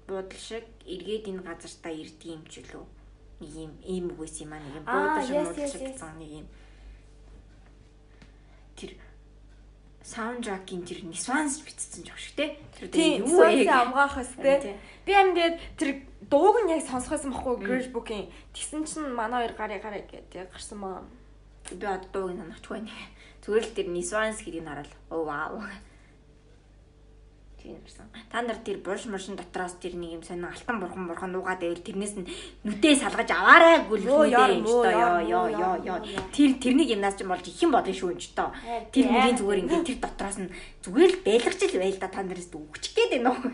буудал 0.07 0.35
шиг 0.35 0.67
эргээд 0.83 1.31
энэ 1.31 1.47
газартаа 1.47 1.95
ирдэг 1.95 2.27
юм 2.35 2.43
ч 2.51 2.59
үлээ 2.59 2.83
нэг 3.39 3.51
юм 3.55 3.71
ийм 3.87 4.05
үгээс 4.11 4.35
юм 4.43 4.51
аа 4.51 4.59
нэг 4.59 4.75
юм 4.75 4.83
буудал 4.83 5.23
шиг 5.23 5.35
муудал 5.39 5.71
шиг 5.71 5.83
гэсэн 5.87 6.11
нэг 6.19 6.31
юм 6.43 6.47
тэр 8.75 8.91
саундтракийн 10.05 10.85
тэр 10.85 11.01
нисванс 11.09 11.65
битсэн 11.65 12.05
жоох 12.05 12.21
шиг 12.21 12.37
те 12.37 12.45
тэр 12.77 13.25
юу 13.25 13.41
вэ 13.41 13.65
амгаахс 13.65 14.37
те 14.37 14.77
би 15.01 15.11
амьдээд 15.17 15.57
тэр 15.81 15.89
дууг 16.29 16.61
нь 16.61 16.73
яг 16.77 16.85
сонсохоос 16.85 17.25
махгүй 17.25 17.57
girl 17.65 17.89
book-ийн. 17.89 18.29
Тэгсэн 18.53 18.85
чинь 18.85 19.09
манай 19.13 19.45
хоёр 19.49 19.53
гарыг 19.57 19.81
гараа 19.81 20.05
гэдэг 20.05 20.53
гарсан 20.53 20.77
маа. 20.77 21.01
Би 21.69 21.85
одоо 21.85 22.09
дууг 22.13 22.31
нь 22.33 22.41
санахчгүй 22.41 22.85
байна. 22.85 22.93
Зүгээр 23.41 23.65
л 23.65 23.75
тэр 23.77 23.87
Niswans 23.89 24.39
гэдгийг 24.41 24.65
хараад 24.65 24.91
оо 25.09 25.25
вау. 25.25 25.61
Тийм 27.65 27.81
ирсэн. 27.81 28.05
Та 28.29 28.45
нар 28.45 28.57
тэр 28.61 28.77
бурш 28.77 29.09
муршин 29.09 29.33
дотроос 29.35 29.73
тэр 29.81 29.97
нэг 29.97 30.21
юм 30.21 30.23
сонин 30.23 30.45
алтан 30.45 30.77
бурхан 30.77 31.09
бурхан 31.09 31.33
нуугаад 31.33 31.65
байвал 31.65 31.81
тэрнээс 31.81 32.13
нь 32.21 32.29
нүдээ 32.61 32.93
салгаж 33.01 33.25
аваарай 33.33 33.81
гүлхнүүдээ 33.89 34.61
юм 34.61 34.69
ч 34.69 34.73
тоо 34.85 34.93
ёо 34.93 35.17
ёо 35.25 35.47
ёо 35.49 35.75
ёо. 35.81 35.97
Тэр 36.29 36.61
тэрний 36.61 36.85
гимназ 36.85 37.17
ч 37.17 37.25
болж 37.25 37.41
их 37.49 37.57
юм 37.65 37.73
болно 37.73 37.89
шүү 37.89 38.21
ч 38.21 38.37
тоо. 38.37 38.53
Тэр 38.93 39.09
мөрийн 39.09 39.33
зүгээр 39.41 39.61
ингээд 39.65 39.81
тэр 39.81 39.97
дотроос 39.97 40.37
нь 40.45 40.53
зүгээр 40.85 41.09
л 41.09 41.25
байлгаж 41.25 41.59
л 41.65 41.81
байл 41.81 41.97
да 41.97 42.07
та 42.13 42.21
нараас 42.21 42.53
үгч 42.53 42.85
гээд 42.93 43.11
байна 43.17 43.33
уу? 43.33 43.49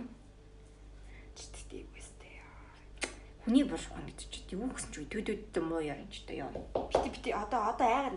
Хүний 3.47 3.63
бурхан 3.63 4.04
гэж 4.12 4.19
чи 4.28 4.39
юу 4.52 4.67
гэсэн 4.76 4.91
чи 4.91 5.08
төдөдтэй 5.08 5.63
муу 5.63 5.80
яа 5.80 6.04
ч 6.12 6.28
та 6.28 6.36
ёо. 6.36 6.52
Бити 6.91 7.08
бити 7.15 7.30
одоо 7.32 7.71
одоо 7.71 7.88
айгаар 7.88 8.15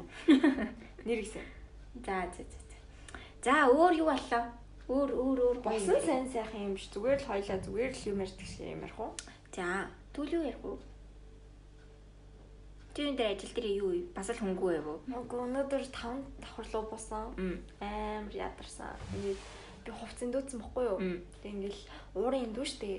нэр 1.07 1.23
гэсэн. 1.23 1.47
За 2.03 2.27
за 2.35 2.43
за. 2.43 2.65
За 3.47 3.71
өөр 3.71 3.95
юу 4.03 4.11
боллоо? 4.11 4.63
Өөр 4.85 5.11
өөр 5.16 5.38
өөр 5.49 5.59
босон 5.64 5.97
сайн 6.05 6.29
сайхан 6.29 6.61
юм 6.68 6.75
биш 6.77 6.92
зүгээр 6.92 7.20
л 7.25 7.29
хоёлаа 7.29 7.59
зүгээр 7.64 7.92
л 7.97 8.09
юм 8.12 8.18
ярьдаг 8.20 8.44
шиг 8.44 8.68
юм 8.68 8.85
ярих 8.85 9.01
уу? 9.01 9.12
За 9.57 9.88
төлөв 10.12 10.44
ярих 10.44 10.61
уу? 10.61 10.77
Түүний 12.94 13.16
дээр 13.16 13.33
ажил 13.33 13.53
дээр 13.57 13.68
юу 13.81 13.90
вэ? 13.97 14.01
Бас 14.12 14.29
л 14.29 14.38
хөнгөө 14.44 14.70
байв 14.77 14.87
уу? 14.87 14.99
Үгүй 15.09 15.40
өнөөдөр 15.40 15.83
5 15.88 16.37
давхар 16.44 16.66
руу 16.68 16.85
босон. 16.92 17.33
Амар 17.81 18.35
ядарсан. 18.37 18.92
Ингээд 19.16 19.40
би 19.85 19.90
хувцсан 19.90 20.29
дүүцсэн 20.31 20.61
бохгүй 20.61 20.85
юу? 20.85 20.99
Тэг 21.40 21.51
ингээл 21.57 21.83
уурын 22.20 22.53
дүү 22.53 22.66
штэ 22.68 22.90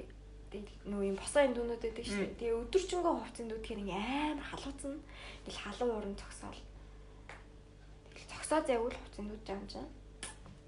нөө 0.89 1.01
юм 1.11 1.15
босоо 1.21 1.43
эндүүнүүд 1.47 1.81
байдаг 1.85 2.05
дээ. 2.05 2.33
Тэгээ 2.39 2.59
өдөржингөө 2.65 3.13
хувцсан 3.13 3.45
дүү 3.47 3.59
тэгэхээр 3.61 3.83
ингээ 3.85 4.01
амар 4.33 4.47
халууцсан. 4.51 4.93
Ингээл 5.45 5.63
халуун 5.63 5.95
уран 6.01 6.15
зогсоол. 6.17 6.61
Тэгэл 8.09 8.31
зогсоод 8.31 8.67
явуул 8.73 8.95
хувцсан 8.95 9.25
дүү 9.29 9.39
жам 9.47 9.63
чам. 9.69 9.87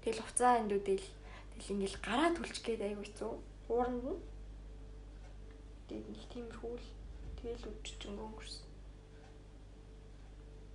Тэгэл 0.08 0.24
хуцаа 0.24 0.64
эндүүдэл 0.64 1.04
тэгэл 1.52 1.72
ингээл 1.76 2.00
гараа 2.00 2.32
түлчгээд 2.32 2.80
аягүй 2.80 3.12
хэцүү. 3.12 3.32
Ууранд 3.68 4.04
нь. 4.08 4.24
Тэгээд 5.84 6.08
нэг 6.08 6.24
тиймэрхүү 6.32 6.72
л 6.80 6.88
тэгэл 7.36 7.68
өдөржингөө 7.68 8.24
өнгөрсөн. 8.24 8.64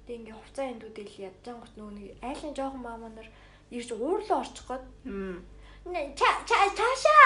Тэг 0.06 0.15
ингээ 0.22 0.38
хуцаа 0.38 0.65
эндүүдэл 0.69 1.17
ядчангут 1.26 1.74
нөө 1.74 1.89
нэг 1.98 2.13
айлын 2.22 2.54
жоохон 2.54 2.86
маамаа 2.86 3.10
нар 3.10 3.30
ирж 3.74 3.89
уурлаа 3.98 4.46
орчих 4.46 4.69
гээд. 4.69 4.86
Ча 6.13 6.30
ча 6.46 6.58
чаша 6.78 7.17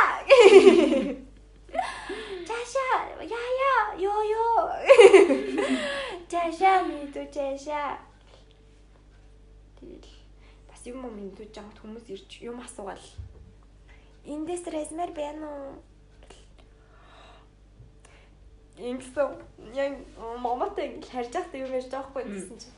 Чаша, 2.47 2.87
яя, 3.19 3.75
ёо 3.99 4.19
ёо. 4.31 4.63
Чаша 6.31 6.87
мэдүү 6.87 7.27
чаша. 7.35 7.99
Тэгэл 9.75 10.16
юм 10.87 11.03
юм 11.05 11.15
мэдүү 11.19 11.51
жаа 11.51 11.67
хүмүүс 11.81 12.07
ирж 12.15 12.39
юм 12.41 12.59
асуугаал. 12.63 13.05
Эндээс 14.25 14.65
размер 14.71 15.11
байна 15.11 15.47
уу? 15.47 15.75
Ингэсэн. 18.77 19.37
Яг 19.73 19.93
маматай 20.17 20.95
ингэ 20.95 21.07
харж 21.07 21.31
байхдаа 21.33 21.59
юм 21.59 21.73
ярьж 21.73 21.89
байгаа 21.91 22.07
хгүй 22.07 22.23
гэсэн 22.23 22.57
чинь. 22.61 22.75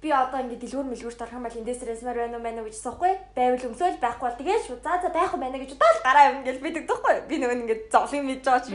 Би 0.00 0.12
одоо 0.12 0.40
ингээд 0.40 0.62
дэлгүүр 0.62 0.88
мэлгүүрт 0.92 1.22
орох 1.24 1.36
юм 1.36 1.46
бол 1.46 1.60
эндээс 1.60 1.82
ресмар 1.82 2.16
байна 2.16 2.36
уу 2.38 2.44
байна 2.46 2.60
уу 2.62 2.68
гэж 2.68 2.76
суухгүй 2.78 3.12
байвал 3.34 3.68
өмсөөл 3.68 3.98
байхгүй 3.98 4.26
бол 4.28 4.40
тэгээд 4.40 4.66
шууд 4.66 4.82
за 4.84 5.00
за 5.02 5.08
байхгүй 5.10 5.40
байна 5.40 5.58
гэж 5.58 5.70
удаа 5.74 5.92
л 5.92 6.04
гараа 6.06 6.30
юм 6.30 6.44
гэж 6.46 6.56
бидэг 6.62 6.84
тахгүй 6.86 7.14
би 7.28 7.34
нөгөө 7.40 7.58
ингээд 7.66 7.82
зовлон 7.90 8.24
мэдж 8.30 8.44
байгаа 8.46 8.64
ч 8.64 8.66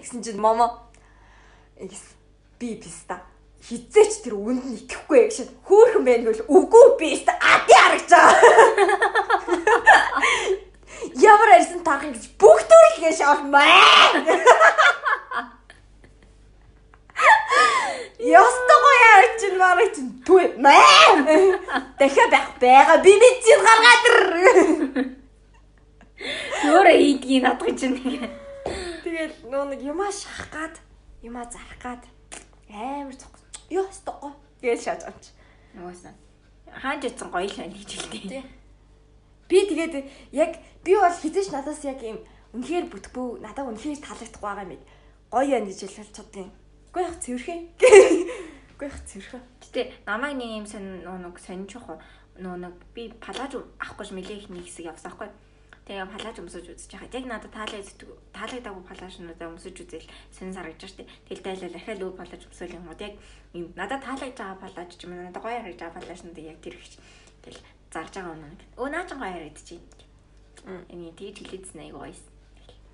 гэсэн. 0.00 0.22
Чинь 0.24 0.40
момо. 0.40 0.68
Би 2.58 2.74
писта 2.80 3.22
хизээч 3.66 4.12
тэр 4.24 4.34
үнд 4.38 4.64
нь 4.64 4.76
итгэхгүй 4.78 5.28
гэж 5.28 5.50
хөөхөн 5.66 6.04
байх 6.06 6.20
гэвэл 6.22 6.46
үгүй 6.46 6.86
би 6.98 7.06
өст 7.16 7.28
ади 7.28 7.74
харагч 7.74 8.10
байгаа. 8.10 8.38
Ямар 11.18 11.50
арьсан 11.54 11.82
таах 11.82 12.02
гэж 12.06 12.24
бүх 12.38 12.60
төрөлгээ 12.70 13.14
шаалмаа. 13.18 13.66
Ястагоо 18.18 18.94
яарч 19.10 19.32
чинь 19.40 19.58
марыг 19.58 19.90
чинь 19.94 20.12
түе 20.26 20.44
маа. 20.58 21.14
Дахиад 21.98 22.30
байх 22.34 22.48
байгаа 22.62 22.98
би 23.02 23.12
нэг 23.14 23.36
чинь 23.44 23.62
гаргаад 23.66 24.04
ир. 24.08 24.18
Өөрөө 26.66 26.98
ийдгийг 26.98 27.42
надгаж 27.46 27.78
чинь 27.78 27.94
нэг. 27.94 28.26
Тэгэл 29.06 29.34
нөө 29.50 29.64
нэг 29.70 29.80
юмаа 29.86 30.10
шахах 30.10 30.50
гад 30.50 30.74
юмаа 31.22 31.46
зарах 31.46 31.78
гад 31.78 32.02
амар 32.74 33.14
цог. 33.14 33.37
Йоо 33.70 33.86
стогоо 33.92 34.32
гэж 34.62 34.80
шааж 34.84 35.00
байгаа 35.04 35.22
чи. 35.22 35.30
Угаасаа. 35.76 36.14
Хааж 36.72 37.02
ицэн 37.04 37.28
гоё 37.30 37.46
л 37.46 37.56
байна 37.56 37.74
гэж 37.76 37.90
хэлдэг. 37.92 38.44
Би 39.48 39.58
тэгээд 39.64 39.94
яг 40.32 40.52
би 40.84 40.92
бол 40.96 41.12
хизээч 41.12 41.48
надаас 41.52 41.84
яг 41.84 42.00
юм 42.04 42.20
үнэхээр 42.52 42.86
бүтгбүү 42.92 43.40
надад 43.44 43.68
үнэхээр 43.68 44.00
таалагдах 44.04 44.42
байгаа 44.42 44.66
юм. 44.68 44.82
Гоё 45.32 45.52
байна 45.56 45.68
гэж 45.68 45.80
хэлж 45.84 46.12
чаддیں۔ 46.16 46.48
Үгүй 46.92 47.02
яг 47.04 47.16
цэвэрхээ. 47.20 47.58
Үгүй 48.76 48.86
яг 48.88 48.96
цэвэрхээ. 49.08 49.42
Гэтэ 49.64 49.80
намайг 50.08 50.36
нэг 50.36 50.50
юм 50.64 50.66
сон 50.68 51.04
нэг 51.04 51.36
сонирч 51.40 51.76
явах 51.76 52.00
нөө 52.40 52.56
нэг 52.56 52.74
би 52.94 53.12
палаж 53.20 53.52
авах 53.56 53.96
гэж 54.00 54.10
мэлээ 54.16 54.38
их 54.44 54.48
нэг 54.48 54.64
хэсэг 54.64 54.88
явсан 54.88 55.12
байхгүй. 55.12 55.28
Тэгээ 55.88 56.04
палаж 56.04 56.36
өмсөж 56.36 56.66
үзэж 56.68 56.90
байхад 56.92 57.16
яг 57.16 57.24
надад 57.24 57.48
таалагддаг 57.48 58.08
таалагдаагүй 58.36 58.84
палажнуудаа 58.92 59.48
өмсөж 59.56 59.76
үзэл 59.88 60.04
сонь 60.36 60.52
саргаж 60.52 60.84
штэ. 60.84 61.08
Тэгэл 61.24 61.46
дайлал 61.48 61.80
ахаал 61.80 62.04
өв 62.04 62.12
палаж 62.12 62.42
өмсөөл 62.44 62.76
юм 62.76 62.92
уу 62.92 63.00
яг 63.00 63.16
юм 63.56 63.72
надад 63.72 64.04
таалагдж 64.04 64.36
байгаа 64.36 64.60
палаж 64.60 64.90
ч 64.92 65.08
юм 65.08 65.16
уу 65.16 65.24
надад 65.24 65.40
гоё 65.40 65.56
харагдж 65.64 65.80
байгаа 65.80 65.96
палажнууд 65.96 66.38
яг 66.44 66.60
тэр 66.60 66.76
ихч. 66.76 67.00
Тэгэл 67.40 67.64
зарж 67.88 68.12
байгаа 68.20 68.36
үнэ. 68.36 68.48
Өө 68.76 68.88
наа 68.92 69.04
ч 69.08 69.10
гоё 69.16 69.32
харагдчих. 69.32 69.80
Эний 70.92 71.12
тэгж 71.16 71.36
хэлээдсэн 71.40 71.80
айгу 71.80 71.98
гоёс. 72.04 72.20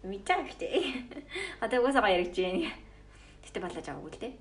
Мэдээ 0.07 0.39
ихтэй. 0.47 0.71
Одоо 1.67 1.83
угаасаа 1.83 2.07
гоё 2.07 2.15
харагдж 2.15 2.39
байна. 2.47 2.71
Гэтэ 3.43 3.59
балаж 3.59 3.87
аваагүй 3.91 4.13
л 4.15 4.23
дээ. 4.23 4.35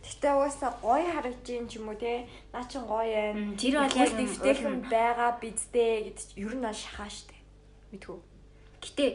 Гэтэ 0.00 0.28
угаасаа 0.32 0.72
гоё 0.80 1.08
харагдж 1.12 1.46
юм 1.52 1.68
ч 1.68 1.76
юм 1.76 1.92
уу 1.92 2.00
те. 2.00 2.24
Наа 2.56 2.64
чин 2.64 2.88
гоё 2.88 3.04
байна. 3.04 3.52
Тэр 3.60 3.84
бол 3.84 4.00
яг 4.00 4.12
дэвтэйхэн 4.16 4.76
байгаа 4.88 5.30
бидтэй 5.36 6.08
гэдэг 6.08 6.24
чинь 6.24 6.40
ер 6.48 6.54
нь 6.56 6.72
шахаа 6.72 7.12
штэ. 7.12 7.37
Мэдгүй. 7.92 8.18
Гэтэ 8.82 9.06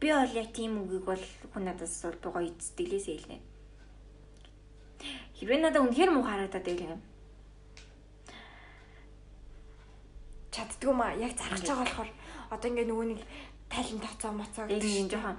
би 0.00 0.08
бол 0.12 0.32
яг 0.36 0.48
тийм 0.52 0.84
үгийг 0.84 1.04
бол 1.04 1.24
хүн 1.52 1.64
надаас 1.64 2.04
би 2.04 2.32
гоё 2.32 2.50
сэтгэлээсээ 2.60 3.16
хэлнэ. 3.18 3.38
Хэрвээ 5.36 5.60
надад 5.60 5.84
үнэхээр 5.84 6.10
муу 6.12 6.24
харагдаад 6.24 6.64
байл 6.64 6.84
юм. 6.96 7.02
Чаддгүй 10.52 10.94
маа 10.94 11.12
яг 11.16 11.32
зарах 11.36 11.60
гэж 11.60 11.68
байгаа 11.68 11.84
болохоор 11.84 12.10
одоо 12.54 12.68
ингээ 12.70 12.88
нөгөө 12.88 13.06
нэг 13.10 13.20
тайлан 13.72 14.00
тоцоо 14.00 14.32
моцоо 14.32 14.64
гэдэг 14.68 14.92
юм 15.00 15.08
жоохон 15.10 15.36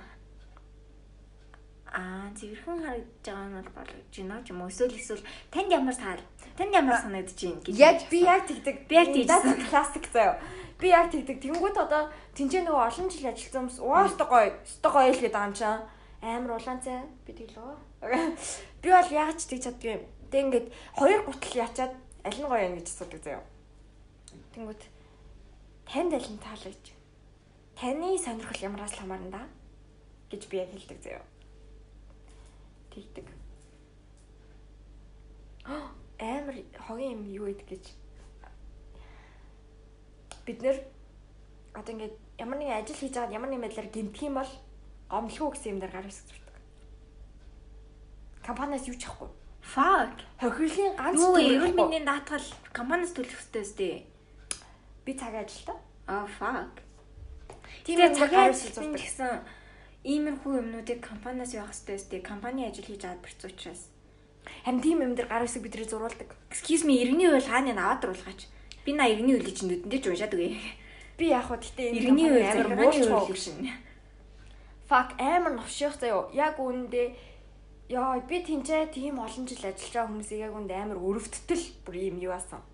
Аа, 1.96 2.28
зөвхөн 2.36 2.84
харагдаж 2.84 3.24
байгаа 3.24 3.48
нь 3.48 3.56
бол 3.56 3.72
болгож 3.72 4.12
байна 4.12 4.44
ч 4.44 4.52
юм 4.52 4.60
уу. 4.60 4.68
Эсвэл 4.68 5.00
эсвэл 5.00 5.24
танд 5.48 5.72
ямар 5.72 5.96
саар, 5.96 6.20
танд 6.58 6.74
ямар 6.74 6.98
санагдаж 7.00 7.36
байна 7.36 7.62
гэж. 7.62 7.76
Яг 7.76 7.98
би 8.10 8.20
яг 8.24 8.48
тэгдэг. 8.48 8.88
Би 8.88 8.96
яг 8.96 9.10
тэгдэг. 9.14 9.70
Классик 9.70 10.06
заяа. 10.12 10.40
Би 10.80 10.90
яг 10.90 11.12
тэгдэг. 11.12 11.38
Тэнгүүд 11.44 11.78
одоо 11.78 12.10
тэнцээ 12.36 12.64
нөгөө 12.66 12.84
олон 12.90 13.08
жил 13.12 13.30
ажилласан 13.30 13.68
хүмүүс 13.68 13.80
уустай 13.80 14.28
гоё, 14.28 14.50
өстой 14.64 14.92
гоё 14.92 15.12
л 15.12 15.22
гэдэг 15.24 15.44
юм 15.46 15.54
чам. 15.54 15.84
Амар 16.22 16.52
улаан 16.58 16.80
цай 16.82 17.06
би 17.28 17.32
тэглөө. 17.34 17.76
Би 18.82 18.90
бол 18.90 19.12
яг 19.14 19.38
ч 19.38 19.46
тэгж 19.46 19.64
чаддгүй 19.70 19.92
юм. 20.00 20.04
Тэг 20.32 20.42
ингээд 20.46 20.68
хоёр 20.98 21.22
гутал 21.26 21.56
ячаад 21.64 21.94
аль 22.26 22.40
нь 22.40 22.50
гоё 22.50 22.66
юм 22.66 22.76
гэж 22.80 22.88
асуудаг 22.90 23.22
заяа. 23.22 23.44
Тэнгүүд 24.56 24.82
танд 25.86 26.12
аль 26.18 26.30
нь 26.34 26.42
таалагдж. 26.42 26.86
Таны 27.78 28.18
сонирхол 28.18 28.66
ямараас 28.66 28.96
л 28.96 29.06
хамаарна 29.06 29.30
да 29.30 29.44
гэж 30.32 30.50
би 30.50 30.58
яг 30.60 30.72
хэлдэг 30.74 31.00
заяа 31.04 31.26
тэгдэг. 32.96 33.26
Амар 36.20 36.56
хогийн 36.80 37.20
юм 37.20 37.24
юу 37.28 37.46
гэдэг 37.52 37.68
гэж 37.70 37.86
бид 40.46 40.62
нэр 40.62 40.78
одоо 41.74 41.92
ингээд 41.92 42.16
ямар 42.40 42.58
нэгэн 42.60 42.80
ажил 42.80 42.96
хийж 42.96 43.14
байгаад 43.18 43.36
ямар 43.36 43.50
нэгэн 43.50 43.66
байдлаар 43.66 43.90
гэмтэх 43.92 44.24
юм 44.24 44.36
бол 44.40 44.52
гомдлгүй 45.10 45.50
гэсэн 45.52 45.72
юм 45.76 45.80
дээр 45.82 45.94
гар 45.94 46.08
хэсэг 46.08 46.26
зурдаг. 46.30 46.56
Компаниас 48.46 48.88
юу 48.88 48.96
ч 48.96 49.04
авахгүй. 49.10 49.30
Fuck. 49.66 50.16
Хохирлын 50.40 50.94
ганц 50.96 51.20
юу 51.20 51.36
эрүүл 51.36 51.76
мэндийн 51.76 52.06
даатгал 52.06 52.48
компаниас 52.72 53.12
төлөх 53.18 53.36
ёстой 53.36 53.66
өстэй. 53.66 54.06
Би 55.04 55.12
цаг 55.18 55.34
ажилтаа. 55.34 55.78
Аа 56.08 56.30
fuck. 56.38 56.80
Тийм 57.84 58.14
цаг 58.14 58.30
хэсэг 58.30 58.78
зурдаг 58.78 59.02
гэсэн 59.02 59.34
иймэрхүү 60.06 60.54
юмнуудыг 60.62 61.02
компаниас 61.02 61.58
явах 61.58 61.74
хэрэгтэй 61.74 61.98
өстэй. 61.98 62.20
Компани 62.22 62.70
ажил 62.70 62.86
хийж 62.86 63.04
аваад 63.04 63.26
бэрц 63.26 63.42
учраас. 63.42 63.90
Харин 64.66 64.82
тийм 64.82 65.02
юм 65.02 65.14
дээр 65.16 65.30
гар 65.30 65.44
хэсэг 65.46 65.64
бидрээ 65.64 65.88
зурулдаг. 65.90 66.30
Excuse 66.50 66.84
me, 66.86 67.00
иргэний 67.00 67.30
үйл 67.30 67.46
хааны 67.46 67.74
аваад 67.74 68.06
оруулгаач. 68.06 68.48
Би 68.86 68.92
на 68.94 69.10
иргэний 69.10 69.38
үйл 69.38 69.50
чинь 69.52 69.70
нүдэндээ 69.72 70.02
ч 70.02 70.06
уншаад 70.10 70.34
үгүй. 70.34 70.58
Би 71.18 71.26
яг 71.32 71.48
хөө 71.50 71.60
гэтээ 71.62 71.88
энэ 71.90 71.98
иргэний 72.00 72.30
үйл 72.32 72.50
амар 72.50 72.68
муурч 72.76 73.40
шин. 73.40 73.70
Fuck 74.90 75.18
амар 75.18 75.54
новших 75.58 75.98
заяо. 75.98 76.30
Яг 76.34 76.62
үүндээ 76.62 77.36
Яа 77.86 78.18
би 78.18 78.42
тэнцээ 78.42 78.90
тийм 78.90 79.22
олон 79.22 79.46
жил 79.46 79.62
ажиллаж 79.62 79.94
байгаа 79.94 80.10
хүмүүсийг 80.10 80.42
яг 80.42 80.58
үнд 80.58 80.72
амар 80.74 80.98
өрөвдтөл 80.98 81.66
бүр 81.86 81.96
юм 82.10 82.18
юу 82.18 82.34
асан. 82.34 82.66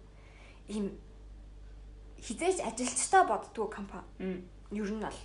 Ийм 0.72 0.96
хизээч 2.24 2.64
ажилчтай 2.64 3.28
боддгоо 3.28 3.68
компани. 3.68 4.08
Ер 4.72 4.88
нь 4.88 5.04
бол 5.04 5.20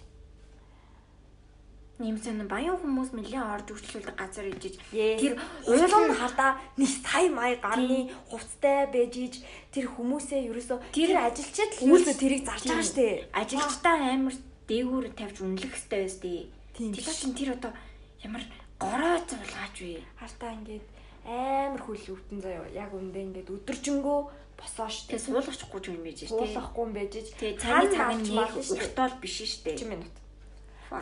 Нэмсэн 1.96 2.44
баян 2.44 2.76
хүмүүс 2.76 3.16
нэлээд 3.16 3.40
орж 3.40 3.72
үрчлүүлдэг 3.72 4.20
газар 4.20 4.52
ижиж 4.52 4.76
тэр 4.92 5.40
уулын 5.64 6.12
хардаа 6.12 6.60
нэг 6.76 6.92
сая 6.92 7.32
май 7.32 7.56
гарны 7.56 8.12
хувцтай 8.28 8.84
байж 8.92 9.16
иж 9.16 9.34
тэр 9.72 9.88
хүмүүсээ 9.96 10.44
ерөөсөө 10.44 10.92
тэр 10.92 11.16
ажилчид 11.24 11.72
хүмүүсээ 11.80 12.16
тэрийг 12.20 12.44
зарж 12.44 12.68
байгаа 12.68 12.84
штэ. 12.84 13.32
Ажилчтай 13.32 13.96
амар 14.12 14.36
дээгүүр 14.68 15.04
тавьж 15.16 15.36
үнэлэх 15.40 15.72
хэрэгтэй 15.72 16.00
байстэй. 16.04 16.38
Тэр 16.76 17.16
чинь 17.16 17.32
тэр 17.32 17.56
одоо 17.56 17.72
ямар 18.20 18.44
гороо 18.76 19.16
зулгаач 19.24 19.76
вэ? 19.80 20.04
Хартаа 20.20 20.52
ингээд 20.52 20.84
амар 21.24 21.80
хөл 21.80 22.12
өвдөн 22.12 22.40
заяа. 22.44 22.68
Яг 22.76 22.92
үндэ 22.92 23.24
ингээд 23.24 23.48
өдөржингөө 23.56 24.18
босоо 24.60 24.92
штэ. 24.92 25.16
Суулгахгүй 25.16 25.80
юм 25.96 26.04
байж 26.04 26.28
штэ. 26.28 26.36
Суулгахгүй 26.36 26.82
юм 26.84 26.92
байж. 26.92 27.12
Тэгээ 27.40 27.56
цааны 27.56 27.88
цаг 27.88 28.10
нь 28.20 28.36
нэг 28.36 28.52
уртол 28.52 29.14
биш 29.16 29.36
штэ. 29.48 29.80
1 29.80 29.88
минут 29.88 30.25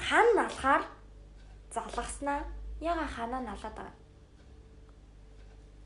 хан 0.00 0.26
налахаар 0.36 0.82
залгаснаа 1.74 2.44
яга 2.80 3.06
ханаа 3.06 3.40
налаад 3.40 3.74
байгаа. 3.74 3.94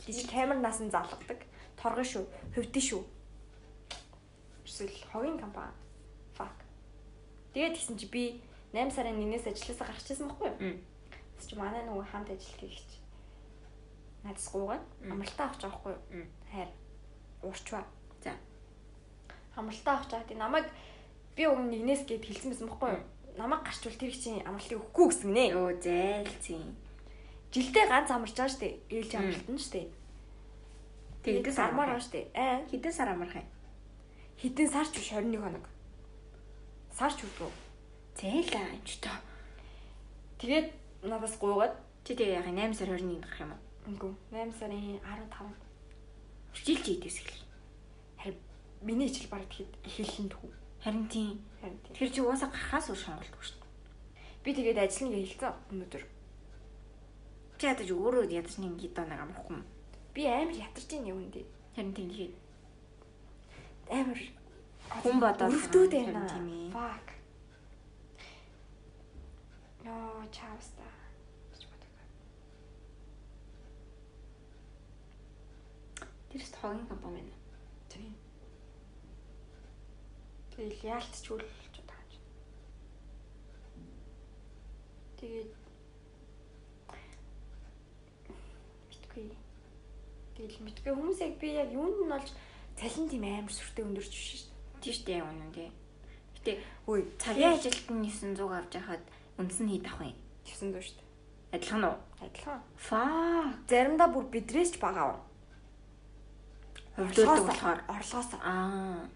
Жижиг 0.05 0.31
камер 0.31 0.59
наас 0.61 0.81
нь 0.81 0.91
залгадаг. 0.91 1.41
Торгон 1.77 2.05
шүү. 2.05 2.25
Хөвдөн 2.55 2.85
шүү. 2.89 3.03
Эсвэл 4.65 4.95
хогийн 5.13 5.39
компани. 5.39 5.73
Fuck. 6.37 6.65
Тэгээд 7.53 7.75
тэгсэн 7.77 7.97
чи 7.99 8.07
би 8.07 8.43
8 8.73 8.93
сарын 8.93 9.17
1-ээс 9.17 9.47
ажилласаа 9.49 9.89
гарчихсан 9.89 10.29
байхгүй 10.29 10.49
юу? 10.49 10.59
Тэс 11.39 11.47
чи 11.49 11.57
манай 11.57 11.83
нөгөө 11.87 12.05
хамт 12.13 12.31
ажиллах 12.31 12.61
гихч. 12.61 13.01
Надаас 14.25 14.49
гуугаад 14.53 14.85
амралтаа 15.09 15.47
авч 15.49 15.61
байгаа 15.63 15.73
байхгүй 15.73 15.93
юу? 15.95 16.27
Хайр. 16.53 16.71
Уурчваа. 17.43 17.85
За. 18.23 18.33
Амралтаа 19.57 19.95
авч 19.99 20.11
байгаа. 20.13 20.29
Тэг 20.29 20.39
намайг 20.39 20.67
би 21.37 21.47
өгн 21.49 21.73
1-ээс 21.73 22.03
гээд 22.05 22.25
хэлсэн 22.29 22.51
байсан 22.53 22.69
байхгүй 22.69 22.91
юу? 22.93 23.05
Намайг 23.39 23.63
гарчвал 23.63 23.95
тэр 23.95 24.11
их 24.11 24.19
чинь 24.19 24.43
амралтыг 24.43 24.83
өгөхгүй 24.83 25.07
гэсэн 25.09 25.31
нэ. 25.33 25.45
Өө 25.55 25.79
зайлцэн. 25.79 26.75
Жилдээ 27.55 27.87
ганц 27.87 28.11
амарч 28.11 28.35
байгаа 28.35 28.53
штэ. 28.53 28.69
Ээлж 28.91 29.13
амралтан 29.15 29.59
штэ. 29.63 29.89
Тэгээд 31.23 31.55
сармаар 31.55 31.95
байгаа 31.95 32.05
штэ. 32.05 32.21
Аа 32.35 32.67
хэдэн 32.67 32.93
сар 32.93 33.09
амарх 33.15 33.39
юм? 33.39 33.47
Хэдэн 34.43 34.69
сар 34.69 34.87
ч 34.91 34.99
биш 34.99 35.11
21 35.15 35.39
хоног. 35.39 35.65
Сар 36.93 37.13
ч 37.15 37.25
үгүй. 37.25 37.51
Зээлээ 38.19 38.75
энэ 38.75 38.85
ч 38.85 38.99
тоо. 39.01 39.17
Тэгээд 40.43 40.69
надаас 41.07 41.39
гуугаад 41.39 41.75
чи 42.05 42.19
тэгээ 42.19 42.43
яг 42.43 42.47
8 42.51 42.75
сар 42.75 42.91
21 42.91 43.23
гарах 43.23 43.41
юм 43.41 43.51
уу? 43.55 43.63
Үгүй. 43.95 44.13
8 44.35 44.53
сарын 44.59 45.01
15. 45.01 45.69
Хичээл 46.53 46.85
чи 46.85 46.93
идэс 46.99 47.17
эхэл. 47.23 47.43
Харин 48.21 48.39
миний 48.83 49.09
хичээл 49.09 49.33
баг 49.33 49.49
эхэлсэн 49.87 50.29
тхүү. 50.29 50.68
Харин 50.83 51.09
тийм 51.09 51.49
Тэр 51.95 52.09
чи 52.15 52.21
уусаа 52.23 52.49
гарахаас 52.55 52.87
өөр 52.87 53.01
шонголтгүй 53.03 53.43
шүү 53.43 53.59
дээ. 53.59 53.73
Би 54.47 54.51
тэгээд 54.55 54.79
ажиллана 54.79 55.19
гэж 55.19 55.27
хэлсэн 55.35 55.55
өнөөдөр. 55.75 56.05
Чи 57.59 57.65
ядаж 57.67 57.89
өөрөө 57.91 58.25
ядаж 58.31 58.55
нэг 58.63 58.75
гид 58.79 58.95
оног 59.03 59.19
амрахгүй 59.19 59.59
юм. 59.59 59.67
Би 60.15 60.23
амар 60.31 60.55
ятарч 60.55 60.91
ийн 60.95 61.11
юм 61.11 61.27
дээ. 61.35 61.47
Харин 61.75 61.95
тийм 61.99 62.09
лээ. 62.15 62.31
Амар 63.91 64.21
хүн 65.03 65.17
бодоод 65.19 65.51
өрөвдөөд 65.51 65.93
байна. 65.99 66.23
Fuck. 66.71 67.07
Яа, 69.83 70.23
чааста. 70.31 70.87
Тэрэс 76.31 76.53
хогийн 76.61 76.87
компани 76.87 77.27
байна. 77.27 77.37
Тийм. 77.91 78.15
Тэгэл 80.59 80.91
яалтчгүй 80.91 81.39
л 81.39 81.71
ч 81.71 81.79
тааж. 81.87 82.13
Тэгээд 85.23 85.55
мэдгүй. 88.91 89.27
Тэгэл 90.35 90.59
мэдгүй 90.67 90.93
хүмүүс 90.99 91.23
яг 91.23 91.35
би 91.39 91.55
яг 91.55 91.71
юунд 91.71 92.03
нь 92.03 92.11
болж 92.11 92.35
цалин 92.75 93.07
тийм 93.07 93.23
амар 93.23 93.55
сүртэй 93.55 93.87
өндөрч 93.87 94.11
биш 94.11 94.27
шүү 94.35 94.51
дээ. 94.51 94.83
Тийм 94.83 94.95
шүү 94.99 95.07
дээ 95.07 95.23
үнэн 95.31 95.53
тий. 95.55 95.71
Гэтэ 96.35 96.53
Үй, 96.91 97.01
цагийн 97.23 97.55
ажилт 97.55 97.87
нь 97.95 98.11
900 98.11 98.51
авч 98.51 98.73
яхад 98.83 99.05
үндс 99.39 99.63
нь 99.63 99.71
хэд 99.79 99.87
авах 99.87 100.11
вэ? 100.11 100.19
900 100.43 100.83
шүү 100.83 100.99
дээ. 100.99 101.07
Адилхан 101.55 101.87
уу? 101.87 101.97
Адилхан. 102.19 102.59
Фаа. 102.75 103.55
Заримдаа 103.71 104.11
бүр 104.11 104.27
бидрээс 104.27 104.75
ч 104.75 104.83
бага 104.83 105.07
авна. 105.07 105.23
Хөвлөлдөг 106.99 107.47
болохоор 107.47 107.81
орлогоос. 107.87 108.35
аа 108.43 109.07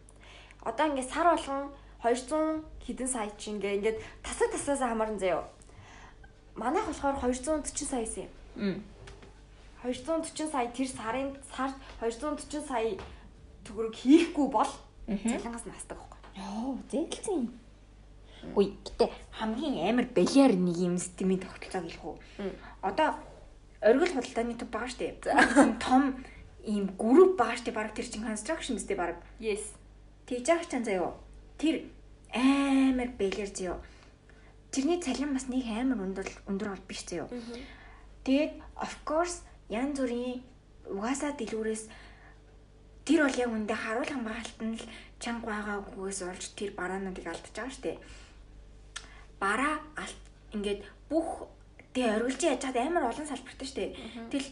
Одоо 0.65 0.87
ингээд 0.87 1.11
сар 1.11 1.27
болгон 1.27 1.71
200 2.03 2.63
хэдэн 2.87 3.09
сая 3.09 3.31
чи 3.39 3.51
ингээ 3.51 3.77
ингээд 3.79 3.99
тасаг 4.23 4.51
тасаасаа 4.51 4.89
хамаарна 4.95 5.19
заяо. 5.19 5.45
Манайх 6.55 6.87
болохоор 6.87 7.19
240 7.19 7.87
саясан 7.87 8.27
юм. 8.57 8.83
м 8.83 8.85
240 9.83 10.51
сая 10.51 10.69
тэр 10.71 10.89
сарын 10.89 11.37
сард 11.51 11.75
240 12.01 12.67
сая 12.67 12.95
төгрөг 13.67 13.95
хийхгүй 13.95 14.47
бол 14.51 14.71
цалингаас 15.07 15.67
настаг 15.67 15.99
байхгүй. 15.99 16.19
Йоо, 16.39 16.79
зээлцэн. 16.91 17.51
Үй, 18.55 18.75
гэтээ 18.87 19.11
хамгийн 19.39 19.91
амар 19.91 20.07
балиар 20.11 20.55
нэг 20.55 20.77
юм 20.79 20.99
системийн 20.99 21.43
тогтолцоог 21.43 21.87
хэлэх 21.87 22.05
үү? 22.07 22.17
Одоо 22.83 23.15
оргил 23.83 24.15
худалдааны 24.15 24.55
төв 24.59 24.71
байгаа 24.71 24.91
штэ. 24.91 25.19
Том 25.83 26.23
ийм 26.67 26.91
групп 26.99 27.39
байгаа 27.39 27.59
штэ. 27.59 27.71
Бараг 27.75 27.95
тэр 27.95 28.07
чин 28.07 28.27
construction 28.27 28.79
үстэй 28.79 28.99
бараг. 28.99 29.19
Yes. 29.39 29.63
Тэгж 30.33 30.49
байгаа 30.49 30.65
ч 30.65 30.73
заяо. 30.81 31.13
Тэр 31.61 31.93
амар 32.33 33.13
балиар 33.21 33.53
заяо. 33.53 33.77
Тэрний 34.73 34.97
цалин 34.97 35.37
бас 35.37 35.45
нэг 35.53 35.69
амар 35.69 36.01
өндөр 36.01 36.29
өндөр 36.49 36.69
бол 36.73 36.89
биш 36.89 37.05
заяо. 37.05 37.29
Тэгээд 38.25 38.57
of 38.81 38.93
course 39.05 39.45
янз 39.69 40.01
бүрийн 40.01 40.41
угаасаа 40.89 41.37
дэлгүүрээс 41.37 41.85
тэр 43.05 43.29
бол 43.29 43.37
яг 43.45 43.51
үндэ 43.53 43.77
харуул 43.77 44.09
хамгаалалт 44.09 44.61
нь 44.65 44.81
л 44.81 44.85
чанга 45.21 45.53
байгаагүйгээс 45.53 46.21
олж 46.25 46.45
тэр 46.57 46.71
бараануудыг 46.81 47.29
алдчихж 47.29 47.57
байгаа 47.61 47.77
штэ. 47.77 47.93
Бараа 49.37 49.85
алт 50.01 50.23
ингээд 50.57 50.81
бүх 51.13 51.53
тэг 51.93 52.09
оргилж 52.09 52.41
яаж 52.41 52.65
чад 52.65 52.77
амар 52.81 53.13
олон 53.13 53.29
салбартай 53.29 53.69
штэ. 53.69 53.85
Тэгэл 54.33 54.49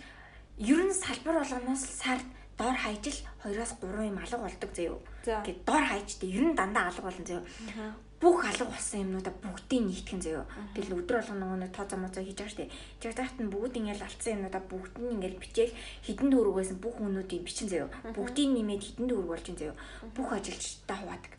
ер 0.61 0.81
нь 0.85 0.93
салбар 0.93 1.41
болгоноос 1.41 1.89
сард 1.89 2.29
доор 2.61 2.77
хайж 2.77 3.09
л 3.09 3.21
2-оос 3.49 3.81
3 3.81 4.13
юм 4.13 4.21
алга 4.21 4.45
болдог 4.45 4.73
заяо. 4.77 5.01
Гэт 5.25 5.65
доор 5.65 5.85
хайж 5.85 6.19
тэ 6.21 6.27
ер 6.31 6.45
нь 6.51 6.57
дандаа 6.57 6.89
алга 6.89 7.03
болно 7.09 7.25
заяо. 7.27 7.45
Бүх 8.21 8.45
алга 8.45 8.69
болсон 8.69 9.01
юмнуудаа 9.01 9.35
бүгдийг 9.41 9.83
нийтгэн 9.85 10.21
заяо. 10.21 10.45
Тэгэл 10.77 11.01
өдөр 11.01 11.17
болгоно 11.21 11.41
нөгөө 11.41 11.59
нэг 11.65 11.73
тооцоо 11.73 11.99
моцоо 12.01 12.23
хийж 12.25 12.37
байгаа 12.37 12.53
штэ. 12.53 12.73
Жиг 13.01 13.15
тахт 13.17 13.37
нь 13.41 13.49
бүгд 13.49 13.81
ингээл 13.81 14.05
алдсан 14.05 14.33
юмнуудаа 14.37 14.63
бүгд 14.69 14.95
нь 15.01 15.13
ингээл 15.17 15.41
бичээл 15.41 15.73
хідэн 16.05 16.29
байсан 16.29 16.77
бүх 16.81 17.01
хүмүүдийг 17.01 17.43
бичин 17.49 17.69
заяо. 17.73 17.89
Бүгдийг 18.13 18.49
нэмээд 18.53 18.85
хідэн 18.85 19.09
дүүрэг 19.09 19.29
болж 19.29 19.47
ин 19.49 19.57
заяо. 19.57 19.77
Бүх 20.13 20.29
ажилчдаа 20.37 20.97
хуваадаг. 21.01 21.33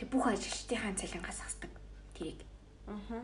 Тэг 0.00 0.08
бүх 0.08 0.24
ажилчдын 0.32 0.96
цалингаас 0.96 1.40
хасдаг. 1.44 1.72
Тэрийг 2.16 2.40
Аа. 2.86 3.22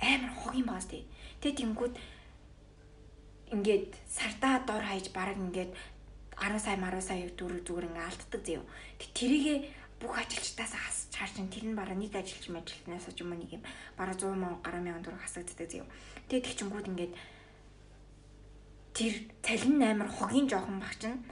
амар 0.00 0.32
хог 0.34 0.54
юм 0.54 0.66
баас 0.66 0.86
тий. 0.86 1.06
Тэг 1.40 1.56
тэнгүүд 1.56 1.94
ингээд 3.54 3.94
сардаа 4.10 4.60
дор 4.66 4.82
хайж 4.82 5.10
бараг 5.14 5.36
ингээд 5.38 5.72
10 6.36 6.60
сая 6.60 6.76
10 6.76 7.00
сая 7.00 7.28
дөрөв 7.32 7.64
зүгээр 7.64 7.88
ингээд 7.88 8.08
алддаг 8.08 8.42
заяо. 8.44 8.64
Тэг 9.00 9.10
тэрийгэ 9.16 9.54
бүх 10.00 10.12
ажилчдаас 10.20 10.72
хасч 10.76 11.12
харж 11.16 11.34
ин 11.40 11.48
тэр 11.48 11.64
нь 11.72 11.78
бараг 11.78 11.96
нэг 11.96 12.12
ажилч 12.12 12.52
мажилтнаас 12.52 13.08
ч 13.16 13.24
юм 13.24 13.32
уу 13.32 13.40
нэг 13.40 13.50
юм 13.56 13.62
бараг 13.96 14.20
100 14.20 14.36
мянган 14.36 14.60
гаруй 14.60 14.82
мянган 14.84 15.04
төгрөг 15.04 15.24
хасагддаг 15.24 15.68
заяо. 15.70 15.88
Тэг 16.28 16.44
тэг 16.44 16.54
чингүүд 16.60 16.90
ингээд 16.92 17.14
тэр 18.92 19.14
цалин 19.40 19.80
амар 19.80 20.08
хогийн 20.12 20.48
жоохон 20.48 20.76
баг 20.76 20.92
чинь 21.00 21.24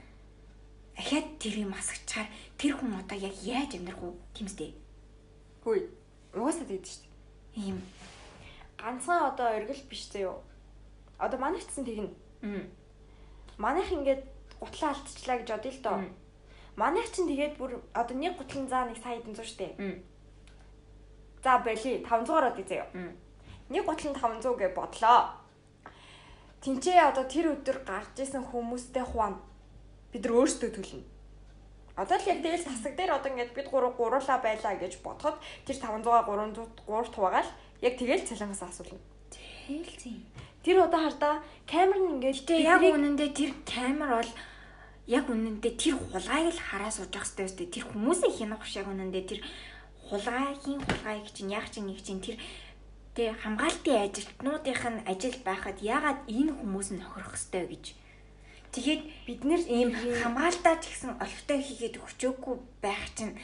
ахаад 0.97 1.27
тэр 1.37 1.55
юм 1.61 1.73
хасагчаар 1.77 2.25
тэр 2.57 2.73
хүн 2.73 2.97
одоо 2.97 3.17
яг 3.17 3.35
яаж 3.45 3.77
амьдрах 3.77 4.01
уу 4.01 4.17
тиймстэй. 4.33 4.73
Хүй. 5.61 5.85
Угаасаа 6.33 6.65
тэгдэж 6.65 7.05
дээ. 7.05 7.69
Ийм 7.69 7.77
Ганцхан 8.77 9.33
одоо 9.33 9.53
оргил 9.57 9.81
биш 9.89 10.09
заяо. 10.09 10.41
Одоо 11.17 11.39
манайч 11.39 11.65
гэсэн 11.65 11.85
тэгнэ. 11.85 12.09
м 12.41 12.69
Манайх 13.57 13.91
ингээд 13.91 14.34
гутлаа 14.65 14.91
алдчихлаа 14.91 15.37
гэж 15.39 15.49
бодъё 15.53 15.71
л 15.71 15.81
доо. 15.85 15.97
Манайх 16.75 17.07
чинь 17.13 17.29
тэгээд 17.29 17.55
бүр 17.61 17.79
одоо 17.93 18.15
нэг 18.17 18.33
гутлын 18.35 18.67
заа 18.67 18.89
нэг 18.89 18.97
сая 18.99 19.15
хэдэн 19.21 19.35
зур 19.37 19.47
штэ. 19.47 19.77
За 21.45 21.61
боли 21.61 22.01
500-аар 22.03 22.51
одъё 22.51 22.65
заяо. 22.65 22.89
м 22.93 23.13
Нэг 23.69 23.85
гутланд 23.85 24.17
500 24.17 24.57
гэж 24.61 24.73
бодлоо. 24.77 25.33
Тинчээ 26.61 27.01
одоо 27.09 27.25
тэр 27.25 27.57
өдөр 27.57 27.81
гарч 27.81 28.13
исэн 28.21 28.45
хүмүүстэй 28.45 29.01
хуваа 29.01 29.41
бид 30.13 30.21
нар 30.25 30.37
өөрсдөө 30.37 30.69
төлнө. 30.69 31.05
Одоо 31.97 32.17
л 32.17 32.29
яг 32.29 32.39
тэгэл 32.45 32.65
тасаг 32.65 32.93
дээр 32.93 33.17
одоо 33.17 33.29
ингээд 33.33 33.57
бид 33.57 33.67
гурав 33.73 33.97
гуруулаа 33.97 34.37
байлаа 34.37 34.77
гэж 34.77 35.01
бодоход 35.01 35.41
тэр 35.65 35.77
500-аа 35.81 36.25
300 36.29 36.61
3 36.85 37.13
хуваагаал 37.15 37.49
яг 37.81 37.93
тэгэл 37.97 38.27
цалингаас 38.27 38.61
асуулна. 38.61 39.01
Хэлцэн. 39.65 40.21
Тэр 40.61 40.77
одоо 40.85 40.99
хардаа 41.09 41.35
камер 41.65 41.97
нь 42.05 42.21
ингээд 42.21 42.49
яг 42.61 42.81
үнэндээ 42.85 43.29
тэр 43.33 43.51
камер 43.65 44.09
бол 44.21 44.31
яг 45.07 45.29
үнэндээ 45.29 45.73
тэр 45.77 45.95
хулгайг 46.01 46.49
л 46.53 46.61
хараа 46.61 46.89
сууж 46.89 47.13
явах 47.13 47.29
хэрэгтэй 47.29 47.45
өстэй. 47.45 47.67
Тэр 47.69 47.85
хүмүүсийн 47.93 48.33
хянах 48.33 48.65
яг 48.73 48.87
үнэндээ 48.89 49.23
тэр 49.29 49.39
хулгайгийн 50.09 50.81
хулгайг 50.81 51.25
чинь 51.29 51.53
яг 51.53 51.65
чинь 51.69 51.85
нэг 51.85 52.01
чинь 52.01 52.21
тэр 52.25 52.37
тэ 53.13 53.33
хамгаалтын 53.37 54.01
ажилтнуудынх 54.05 54.83
нь 54.89 55.05
ажил 55.05 55.37
байхад 55.45 55.77
ягаад 55.79 56.19
энэ 56.25 56.51
хүмүүс 56.57 56.89
нь 56.97 57.05
хохирох 57.05 57.37
хэвтэй 57.37 57.63
гэж. 57.69 57.85
Тэгээд 58.73 59.01
бид 59.29 59.41
нэр 59.47 59.61
ийм 59.71 59.89
хамгаалтаа 59.93 60.75
ч 60.83 60.91
гэсэн 60.91 61.15
олигтой 61.21 61.59
хийгээд 61.63 61.95
өчөөгүй 62.01 62.55
байх 62.83 63.05
чинь 63.15 63.37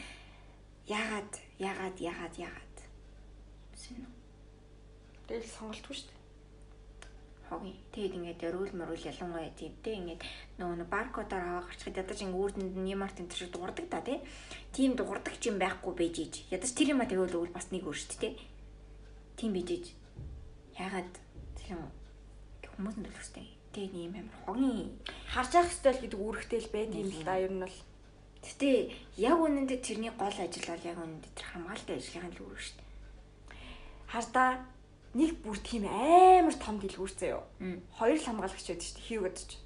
ягаад 0.89 1.31
ягаад 1.55 1.97
ягаад 2.01 2.35
ягаад. 2.35 2.75
Тэгэл 5.29 5.47
сонголтгүй 5.55 5.95
шүү 5.95 6.09
дээ. 6.09 6.20
Хогийн. 7.51 7.75
Тэгээд 7.91 8.15
ингээд 8.15 8.47
өрөөл 8.47 8.73
мөрөөл 8.79 9.09
ялангуяа 9.11 9.51
тиймтэй 9.59 9.95
ингээд 9.99 10.21
нөгөө 10.55 10.75
нэг 10.79 10.87
баркодоор 10.87 11.43
аваа 11.43 11.63
гарчхад 11.67 11.99
ядаж 11.99 12.19
ингээд 12.23 12.39
үрдэнд 12.39 12.75
нь 12.79 12.91
ямар 12.95 13.11
тийм 13.11 13.27
тэр 13.27 13.39
шиг 13.43 13.51
дуурдаг 13.51 13.87
та 13.91 13.99
тий. 13.99 14.23
Тийм 14.71 14.95
дуурдаг 14.95 15.35
ч 15.35 15.51
юм 15.51 15.59
байхгүй 15.59 15.93
байж 15.93 16.15
ийж. 16.23 16.33
Ядаж 16.47 16.71
тэр 16.71 16.95
юм 16.95 17.03
а 17.03 17.09
тэгвэл 17.11 17.35
өөр 17.35 17.51
бас 17.51 17.67
нэг 17.75 17.83
өөр 17.83 17.99
шүү 17.99 18.19
дээ. 18.23 18.33
Тийм 19.35 19.51
байж 19.51 19.69
ийж. 19.75 19.85
Ягаад 20.79 21.11
юм 21.67 21.91
хүмүүс 22.63 22.95
нь 22.95 23.05
төлөхстэй. 23.05 23.47
Тэгээд 23.75 23.93
ийм 23.99 24.13
амар 24.15 24.37
хогийн. 24.47 24.89
Харж 25.27 25.51
явах 25.59 25.71
хэвэл 25.75 26.01
гэдэг 26.07 26.19
үүрэгтэй 26.23 26.59
л 26.63 26.73
байд 26.73 26.91
юм 26.95 27.09
л 27.11 27.23
да 27.27 27.35
ер 27.35 27.51
нь 27.51 27.63
бол. 27.63 27.79
Гэтэ 28.41 28.69
яг 29.21 29.37
үнэндээ 29.37 29.79
тэрний 29.85 30.13
гол 30.17 30.33
ажил 30.33 30.65
бол 30.65 30.87
яг 30.87 30.97
үнэндээ 30.97 31.33
тэр 31.35 31.47
хамгаалалтын 31.51 31.99
ажлын 31.99 32.31
л 32.33 32.41
үүрэг 32.41 32.61
шүү 32.63 32.75
дээ. 32.79 32.89
Хардаа 34.11 34.49
нэг 35.11 35.43
бүр 35.43 35.59
тийм 35.59 35.87
амар 35.91 36.55
том 36.55 36.79
дэлгүүр 36.79 37.11
заяо. 37.11 37.43
Хоёр 37.99 38.15
л 38.15 38.27
хамгаалагч 38.27 38.67
байдаг 38.71 38.85
шүү 38.87 38.95
дээ. 38.95 39.07
Хийв 39.11 39.21
гэдэг 39.27 39.45
чинь. 39.51 39.65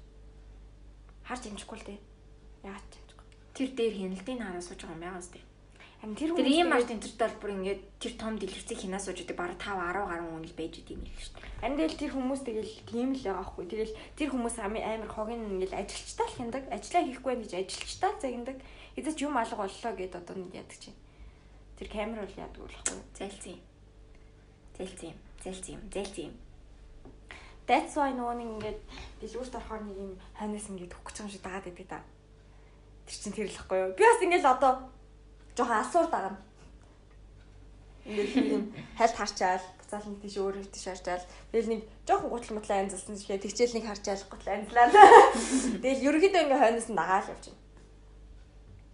Харж 1.26 1.42
амжихгүй 1.46 1.78
л 1.78 1.86
дээ. 1.86 2.00
Яагаад 2.66 2.86
ч 2.90 2.94
амжихгүй. 2.98 3.26
Тэр 3.54 3.68
дээр 3.78 3.94
хяналтын 3.94 4.42
хараа 4.42 4.62
сууж 4.62 4.80
байгаа 4.82 4.98
юм 4.98 5.06
яа 5.06 5.22
гэвэ. 5.22 5.46
Харин 5.96 6.16
тэр 6.18 6.30
Тэр 6.36 6.50
ийм 6.50 6.70
арт 6.74 6.90
интерт 6.92 7.16
бол 7.16 7.36
бүр 7.40 7.52
ингээд 7.56 7.82
тэр 8.02 8.12
том 8.20 8.34
дэлгэцийг 8.36 8.78
хинаас 8.84 9.06
сууж 9.08 9.22
идэг 9.22 9.38
бараг 9.38 9.56
5 9.56 9.80
10 9.80 10.06
гаруй 10.06 10.28
хүн 10.28 10.44
л 10.44 10.58
байж 10.58 10.74
идэм 10.82 11.00
юм 11.00 11.08
л 11.08 11.22
шүү 11.24 11.34
дээ. 11.40 11.54
Харин 11.62 11.78
тэгэл 11.80 12.00
тэр 12.04 12.12
хүмүүс 12.12 12.42
тэгэл 12.44 12.74
тийм 12.84 13.08
л 13.16 13.22
байгаа 13.24 13.46
хгүй. 13.48 13.64
Тэгэл 13.70 13.94
тэр 14.18 14.28
хүмүүс 14.34 14.56
амар 14.60 15.10
хогийн 15.10 15.42
ингээл 15.56 15.78
ажилчтаа 15.78 16.26
л 16.26 16.36
хяндаг. 16.36 16.64
Ажлаа 16.68 17.02
хийхгүй 17.06 17.32
ажилчтаа 17.48 18.10
л 18.12 18.20
загнадаг. 18.20 18.58
Эцэс 18.98 19.16
юм 19.24 19.34
алга 19.40 19.56
боллоо 19.56 19.92
гэд 19.96 20.14
одоо 20.20 20.34
нэг 20.36 20.52
яадаг 20.52 20.78
чинь. 20.78 20.98
Тэр 21.80 21.88
камер 21.88 22.22
бол 22.22 22.38
яадаг 22.44 22.60
болохгүй. 22.60 23.00
Зайлцсан 23.16 23.56
юм. 23.56 23.62
Зайлцсан 24.76 25.10
юм. 25.16 25.25
Зайлцсан 25.46 25.78
юм. 25.78 25.82
Зайлцсан 25.94 26.24
юм. 26.26 26.34
That's 27.66 27.94
why 27.98 28.10
нөгөө 28.14 28.34
нэг 28.38 28.50
ингээд 28.58 28.80
дэлгүүрт 29.22 29.58
орохоор 29.58 29.82
нэг 29.86 29.98
юм 29.98 30.12
ханаас 30.34 30.66
ингээд 30.70 30.94
өгөх 30.94 31.06
гэж 31.06 31.16
юм 31.22 31.30
шиг 31.30 31.42
дагаад 31.42 31.66
идэг 31.70 31.86
та. 31.86 32.02
Тэр 33.06 33.16
чинь 33.18 33.34
тэр 33.34 33.50
л 33.50 33.58
ихгүй 33.58 33.78
юу? 33.78 33.94
Би 33.94 34.02
бас 34.06 34.22
ингээд 34.22 34.46
одоо 34.46 34.72
жоохон 35.54 35.82
асуур 35.82 36.06
дагана. 36.10 36.38
Ингээд 38.06 38.54
юм 38.54 38.64
хальт 38.98 39.18
харчаал, 39.18 39.66
буцаал 39.78 40.06
нэг 40.06 40.18
тийш 40.22 40.38
өөр 40.38 40.54
тийш 40.70 40.86
харчаал. 40.86 41.26
Тэгэл 41.50 41.70
нэг 41.74 41.80
жоохон 42.06 42.30
гутал 42.30 42.54
мутлаа 42.54 42.78
анзалсан 42.86 43.18
чинь 43.18 43.38
тэгчээл 43.38 43.74
нэг 43.78 43.86
харчаал 43.90 44.22
гутал 44.30 44.50
анзлаа. 44.54 44.86
Тэгэл 45.82 46.06
ерөөхдөө 46.06 46.42
ингээд 46.46 46.62
хойноос 46.62 46.86
нь 46.90 46.98
дагаал 46.98 47.30
явж 47.34 47.44
байна. 47.50 47.62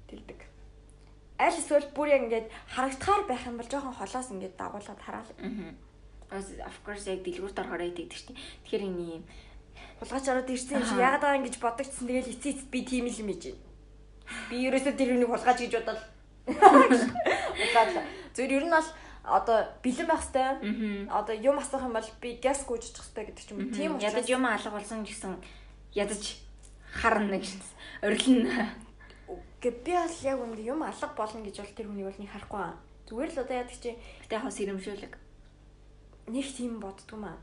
Тэлдэг. 0.08 0.40
Аль 1.36 1.58
эсвэл 1.60 1.92
бүр 1.92 2.08
яг 2.08 2.24
ингээд 2.24 2.48
харагдахаар 2.72 3.22
байх 3.28 3.44
юм 3.44 3.60
бол 3.60 3.68
жоохон 3.68 3.96
холоос 4.00 4.28
ингээд 4.32 4.56
дагуулад 4.56 5.00
хараал. 5.00 5.28
Аа. 5.36 5.91
Of 6.32 6.76
course 6.84 7.04
яг 7.12 7.20
дэлгүүрт 7.22 7.60
орохоор 7.60 7.84
идэг 7.92 8.12
шүү 8.12 8.32
дээ. 8.32 8.40
Тэгэхээр 8.64 8.86
энэ 8.88 9.04
юм 9.20 9.24
Хулгайч 10.02 10.26
ороод 10.28 10.50
ирсэн 10.50 10.82
юм 10.82 10.86
чи 10.88 10.94
яагаад 10.98 11.22
байгаа 11.22 11.38
юм 11.38 11.46
гэж 11.46 11.56
бодогдсон. 11.62 12.06
Тэгэл 12.10 12.32
эцээ 12.34 12.52
эцэд 12.58 12.70
би 12.74 12.80
тийм 12.82 13.06
л 13.06 13.20
юм 13.22 13.30
байна. 13.30 13.54
Би 14.50 14.56
ерөөсөө 14.66 14.94
тэр 14.98 15.14
үнийг 15.14 15.30
хулгайч 15.30 15.58
гэж 15.62 15.74
Угаалаа. 16.42 18.04
Зүгээр 18.34 18.56
ер 18.58 18.64
нь 18.66 18.74
бол 18.74 18.88
одоо 19.22 19.58
бэлэн 19.78 20.08
байх 20.10 20.26
хэвээр. 20.26 21.06
Одоо 21.06 21.34
юм 21.38 21.56
асах 21.62 21.86
юм 21.86 21.94
бол 21.94 22.10
би 22.18 22.28
газ 22.42 22.66
гүйжчих 22.66 22.98
хэвээр 23.14 23.26
гэдэг 23.30 23.44
ч 23.46 23.50
юм 23.54 23.58
уу. 23.62 23.70
Тийм 23.70 23.92
ядаж 24.02 24.26
юм 24.26 24.42
алга 24.42 24.70
болсон 24.74 25.06
гэсэн 25.06 25.38
ядаж 25.94 26.42
харна 26.90 27.38
гэж 27.38 27.62
орилно. 28.02 28.50
Гэ 29.62 29.70
би 29.86 29.92
бол 29.94 30.18
яг 30.26 30.38
үнд 30.42 30.58
юм 30.58 30.82
алга 30.82 31.06
болно 31.14 31.46
гэж 31.46 31.56
бол 31.62 31.76
тэр 31.78 31.86
хүний 31.86 32.02
бол 32.02 32.18
нэг 32.18 32.30
харахгүй. 32.34 32.74
Зүгээр 33.06 33.30
л 33.30 33.42
одоо 33.46 33.56
яадаг 33.62 33.78
чи 33.78 33.94
гэтээ 34.26 34.42
хас 34.42 34.58
ирэмшүүлэг. 34.58 35.21
Нэг 36.26 36.46
тийм 36.54 36.78
боддгоо 36.78 37.18
маа. 37.18 37.38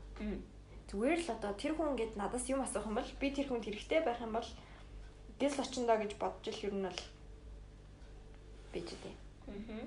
Зүгээр 0.88 1.20
л 1.22 1.30
одоо 1.36 1.52
тэр 1.54 1.76
хүн 1.76 1.94
ингээд 1.94 2.16
надаас 2.16 2.48
юм 2.48 2.64
асуух 2.64 2.88
юм 2.88 2.96
бол 2.98 3.10
би 3.20 3.28
тэр 3.30 3.46
хүнд 3.46 3.64
хэрэгтэй 3.68 4.00
байх 4.02 4.20
юм 4.24 4.34
бол 4.34 4.48
гэл 5.38 5.62
очиндоо 5.62 5.96
гэж 6.00 6.12
бодож 6.18 6.46
ил 6.50 6.66
ер 6.66 6.74
нь 6.74 6.86
бол 6.88 7.00
бэж 8.72 8.88
дээ. 8.90 9.16
Аа. 9.46 9.86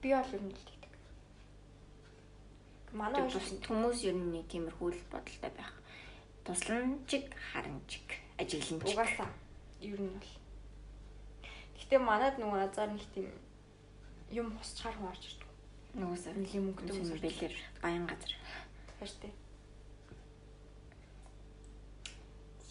Би 0.00 0.08
бол 0.16 0.32
ер 0.32 0.42
нь 0.42 0.54
л 0.54 0.64
тэгдэг. 0.64 0.92
Манай 2.96 3.22
хүмүүс 3.28 3.98
ер 4.08 4.16
нь 4.16 4.32
нэг 4.32 4.46
тиймэрхүү 4.48 4.88
л 4.96 5.10
бодолтой 5.12 5.52
байх. 5.52 5.72
Тусламжиг, 6.44 7.28
харанчиг, 7.52 8.08
ажигланчиг. 8.40 8.96
Угаасаа 8.96 9.30
ер 9.82 10.00
нь 10.00 10.14
бол. 10.16 10.32
Гэтэ 11.78 11.98
манад 11.98 12.38
нөгөө 12.38 12.60
азар 12.66 12.90
нэг 12.94 13.04
тийм 13.14 13.28
юм 14.30 14.48
хусчаар 14.56 14.94
хүн 14.96 15.10
орж 15.12 15.22
ирдэг. 15.28 15.41
Нэг 15.92 16.48
юм 16.56 16.72
өнгөтэй 16.72 16.96
хүмүүс 16.96 17.20
бэлэр 17.20 17.54
баян 17.82 18.06
газар. 18.08 18.32
Хайртай. 18.98 19.32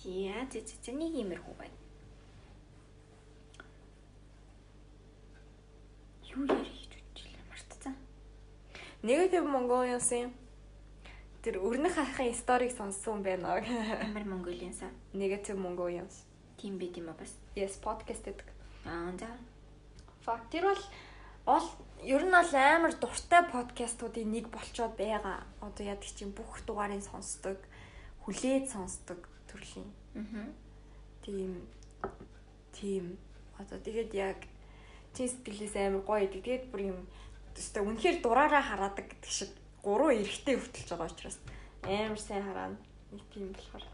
Яа, 0.03 0.49
зэ 0.49 0.65
зэ 0.65 0.91
нэг 0.97 1.13
иймэрхүү 1.21 1.55
байна. 1.59 1.81
юу 6.31 6.45
яри 6.47 6.63
гэж 6.63 6.93
бодчихлаа 6.95 7.43
мартцсан. 7.51 7.95
Negative 9.03 9.45
Mongolians-ийн 9.51 10.31
тэр 11.43 11.59
өрнөх 11.59 11.95
хахын 11.95 12.33
сториг 12.33 12.71
сонссон 12.71 13.23
байна. 13.23 13.59
Амар 14.05 14.23
Mongolians-а. 14.23 14.91
Negative 15.13 15.59
Mongolians. 15.59 16.23
Тийм 16.57 16.79
байт 16.79 16.95
юм 16.97 17.09
а 17.11 17.15
бас. 17.19 17.35
Yes, 17.55 17.75
podcast 17.83 18.23
гэдэг. 18.23 18.47
Аа 18.85 19.11
за. 19.19 19.27
Факт 20.23 20.47
тэр 20.51 20.71
бол 20.71 20.83
ол 21.45 21.65
ер 22.03 22.23
нь 22.25 22.33
бол 22.33 22.53
амар 22.53 22.93
дуртай 22.97 23.43
подкастуудын 23.49 24.31
нэг 24.31 24.49
болчоод 24.49 24.97
байгаа. 24.97 25.45
Одоо 25.61 25.85
яадаг 25.85 26.09
чинь 26.09 26.33
бүх 26.33 26.61
дугаарыг 26.65 27.01
сонсдог, 27.01 27.57
хүлээд 28.25 28.69
сонсдог 28.69 29.19
төрлийн. 29.49 29.89
Аа. 30.15 30.49
Тийм 31.21 31.67
тийм 32.73 33.17
одоо 33.61 33.77
тэгээд 33.77 34.11
яг 34.17 34.39
чи 35.13 35.27
сэтгэлээс 35.29 35.75
амар 35.77 36.01
гоё 36.01 36.25
идэг. 36.25 36.41
Тэгээд 36.41 36.65
бүр 36.73 36.81
юм 36.97 36.99
өстой 37.53 37.83
үнэхээр 37.85 38.17
дураараа 38.25 38.63
хараадаг 38.65 39.05
гэдэг 39.11 39.31
шиг 39.31 39.51
гурван 39.85 40.17
эрэхтэй 40.17 40.57
хөтөлж 40.57 40.89
байгаа 40.89 41.09
учраас 41.11 41.37
амар 41.85 42.19
сайн 42.19 42.43
хараана. 42.45 42.77
Нэг 43.11 43.23
тийм 43.33 43.53
болохоор 43.53 43.85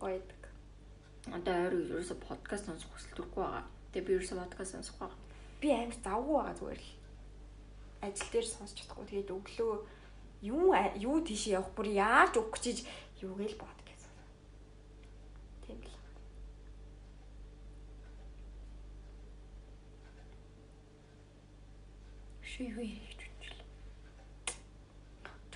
гоё 0.00 0.16
идэг. 0.16 0.42
Одоо 1.36 1.54
ойр 1.66 1.74
ерөөсө 1.92 2.16
подкаст 2.24 2.66
сонсох 2.66 2.90
хүсэл 2.94 3.12
төрөхгүй 3.12 3.42
байгаа. 3.44 3.64
Тэгээ 3.92 4.06
би 4.06 4.12
ерөөсө 4.16 4.36
подкаст 4.40 4.72
сонсох 4.72 4.96
байгаа. 4.96 5.21
Би 5.62 5.70
амар 5.70 5.94
завгүй 6.02 6.34
байгаа 6.34 6.58
зүгээр 6.58 6.80
л. 6.82 6.90
Ажил 8.02 8.30
дээр 8.34 8.46
сонсч 8.50 8.76
чадахгүй. 8.82 9.06
Тэгээд 9.06 9.30
өглөө 9.30 9.72
юу 10.50 10.74
юу 10.98 11.16
тийш 11.22 11.46
явах 11.54 11.70
бүр 11.78 11.88
яаж 11.94 12.34
өгөх 12.34 12.58
гэж 12.58 12.78
юу 13.22 13.38
гээл 13.38 13.62
бод 13.62 13.82
Ши 22.52 22.68
юу 22.68 22.84
хийж 22.84 23.16
үзлээ. 23.16 23.64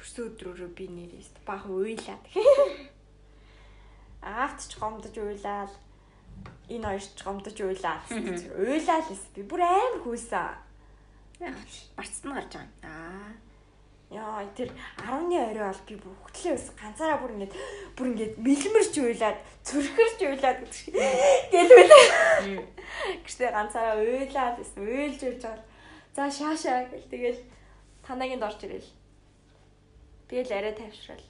Төрсөн 0.01 0.29
өдрөөрөө 0.33 0.71
би 0.73 0.85
нэрээс 0.88 1.29
баахан 1.45 1.77
уйлаад. 1.77 2.25
Аавт 4.25 4.64
ч 4.64 4.81
гомдож 4.81 5.12
уйлаад 5.12 5.77
энэ 6.69 6.87
хоёрч 6.87 7.19
гомдож 7.25 7.59
уйлаад. 7.61 8.03
Уйлаад 8.11 9.07
л 9.11 9.27
би 9.35 9.43
бүр 9.43 9.63
аим 9.63 9.95
хүйсэн. 10.05 10.49
Барцсан 11.97 12.33
гарч 12.35 12.53
байгаа. 12.57 12.87
Аа. 12.87 13.33
Яа 14.07 14.47
тэр 14.55 14.71
10-ны 15.03 15.37
орой 15.51 15.67
бол 15.67 15.83
би 15.89 15.95
бүр 15.99 16.15
хөтлөө 16.31 16.55
ус 16.55 16.67
ганцаараа 16.79 17.19
бүр 17.19 17.35
ингэж 17.35 17.53
бүр 17.99 18.07
ингэж 18.15 18.33
мэлмэрч 18.39 18.95
уйлаад 19.03 19.39
цөрхөрч 19.67 20.19
уйлаад 20.23 20.59
гэдэг 20.63 20.79
шиг 20.79 20.95
гэлвэл. 21.51 21.95
Гэвч 23.27 23.39
ганцаараа 23.51 23.99
уйлаад 23.99 24.63
ус 24.63 24.71
уйлж 24.79 25.21
уйлж 25.27 25.43
байгаа 25.43 25.75
За 26.17 26.31
шаашаа 26.31 26.89
гэл 26.89 27.11
тэгэл 27.13 27.41
танагийн 28.01 28.41
дорж 28.41 28.61
ирэл. 28.65 28.89
Тэгэл 30.29 30.53
арай 30.57 30.73
тавьшрал. 30.73 31.25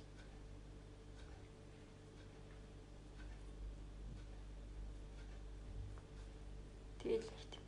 Тэгэл 7.03 7.27
тийм. 7.51 7.67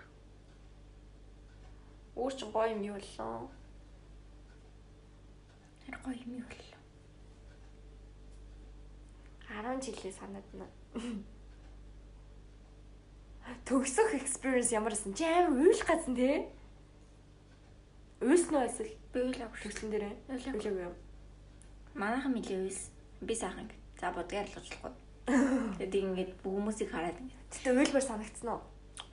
Өөр 2.18 2.32
ч 2.34 2.42
гоё 2.50 2.74
юм 2.74 2.82
юу 2.82 2.98
боллоо. 2.98 3.46
Тэр 5.86 5.94
гоё 6.02 6.18
юм 6.18 6.32
юу 6.42 6.48
боллоо. 6.50 6.82
10 9.48 9.80
жилээ 9.86 10.12
санаадна. 10.12 10.66
Төгсөх 13.64 14.12
experience 14.18 14.74
ямарсан 14.74 15.14
чи 15.14 15.24
амар 15.24 15.56
уйл 15.56 15.82
газан 15.86 16.14
тий? 16.18 16.50
Уйлсан 18.20 18.54
уу 18.58 18.66
эсвэл 18.66 18.92
би 19.14 19.18
уйлаа 19.22 19.48
төгслөн 19.62 19.90
дээрээ 19.94 20.14
уйлаагүй 20.28 20.84
юм. 20.90 20.94
Манайхан 21.94 22.34
мэлээ 22.34 22.66
уйлс. 22.66 22.90
Би 23.22 23.34
сайхан. 23.34 23.70
За 24.00 24.10
будгаар 24.12 24.46
л 24.50 24.58
уучлахгүй. 24.58 24.92
Тэгээд 25.78 25.94
ингээд 26.02 26.30
бүх 26.42 26.52
хүмүүсийг 26.58 26.90
хараад 26.90 27.18
ингэ. 27.22 27.36
Тэгтээ 27.50 27.78
уйлмар 27.78 28.04
санагдсан 28.04 28.48
уу? 28.52 28.60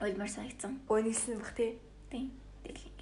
Уйлмар 0.02 0.30
санагдсан. 0.30 0.72
Өөнийсэн 0.90 1.38
бах 1.38 1.54
тий. 1.54 1.78
Тийм. 2.10 2.34
Тэгэл 2.66 2.95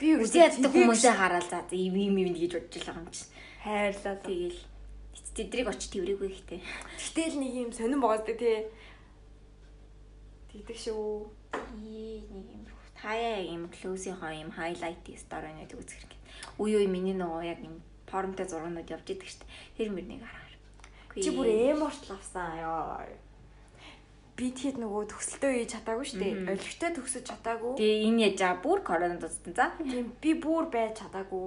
Би 0.00 0.16
үсээд 0.20 0.62
хүмүүсээ 0.62 1.14
хараад 1.16 1.46
за 1.48 1.58
ийм 1.72 1.96
ийм 1.96 2.16
ийм 2.20 2.32
гэж 2.36 2.52
бодож 2.56 2.84
байгаа 2.84 3.02
юм 3.02 3.10
чинь. 3.10 3.30
Хайрлаа. 3.64 4.16
Тэгэл 4.22 4.60
тэдрийг 5.36 5.68
очиж 5.68 5.90
тэрвэргүй 5.92 6.28
ихтэй. 6.30 6.60
Гэтэл 6.98 7.36
нэг 7.40 7.52
юм 7.52 7.70
сонирн 7.72 8.00
боогоосдаг 8.00 8.36
тий. 8.38 8.68
Тэгдэг 10.52 10.78
шүү. 10.78 11.28
Ий 11.80 12.24
нэг 12.28 12.46
юм 12.52 12.62
хаяа 13.02 13.42
юм 13.42 13.66
close-ийнхоо 13.72 14.32
юм 14.36 14.50
highlight 14.54 15.02
story-нууд 15.08 15.72
үзэх 15.74 15.98
хэрэг. 16.06 16.20
Үе 16.62 16.76
үе 16.78 16.86
миний 16.86 17.16
нөгөө 17.18 17.42
яг 17.48 17.60
юм 17.64 17.82
форумтай 18.06 18.46
зургууд 18.46 18.86
явж 18.86 19.06
идэг 19.10 19.26
штт. 19.26 19.42
Тэр 19.74 19.90
мөрнийг 19.90 20.22
харахаар. 20.22 20.54
Чи 21.18 21.30
бүр 21.34 21.48
эмортл 21.48 22.14
авсан 22.14 22.60
ёо. 22.62 23.02
Би 24.42 24.50
тэгэд 24.50 24.82
нөгөө 24.82 25.02
төгсөлтөө 25.06 25.50
хийж 25.54 25.70
чадаагүй 25.70 26.06
штэ. 26.10 26.26
Олигтой 26.50 26.90
төгсөж 26.98 27.24
чадаагүй. 27.30 27.78
Тэгээ 27.78 28.02
энэ 28.10 28.22
яж 28.26 28.38
байгаа 28.42 28.58
бүр 28.58 28.78
коронавирус 28.82 29.38
туссан 29.38 29.54
за. 29.54 29.66
Тийм 29.78 30.10
би 30.18 30.30
бүр 30.34 30.66
байж 30.66 30.98
чадаагүй. 30.98 31.46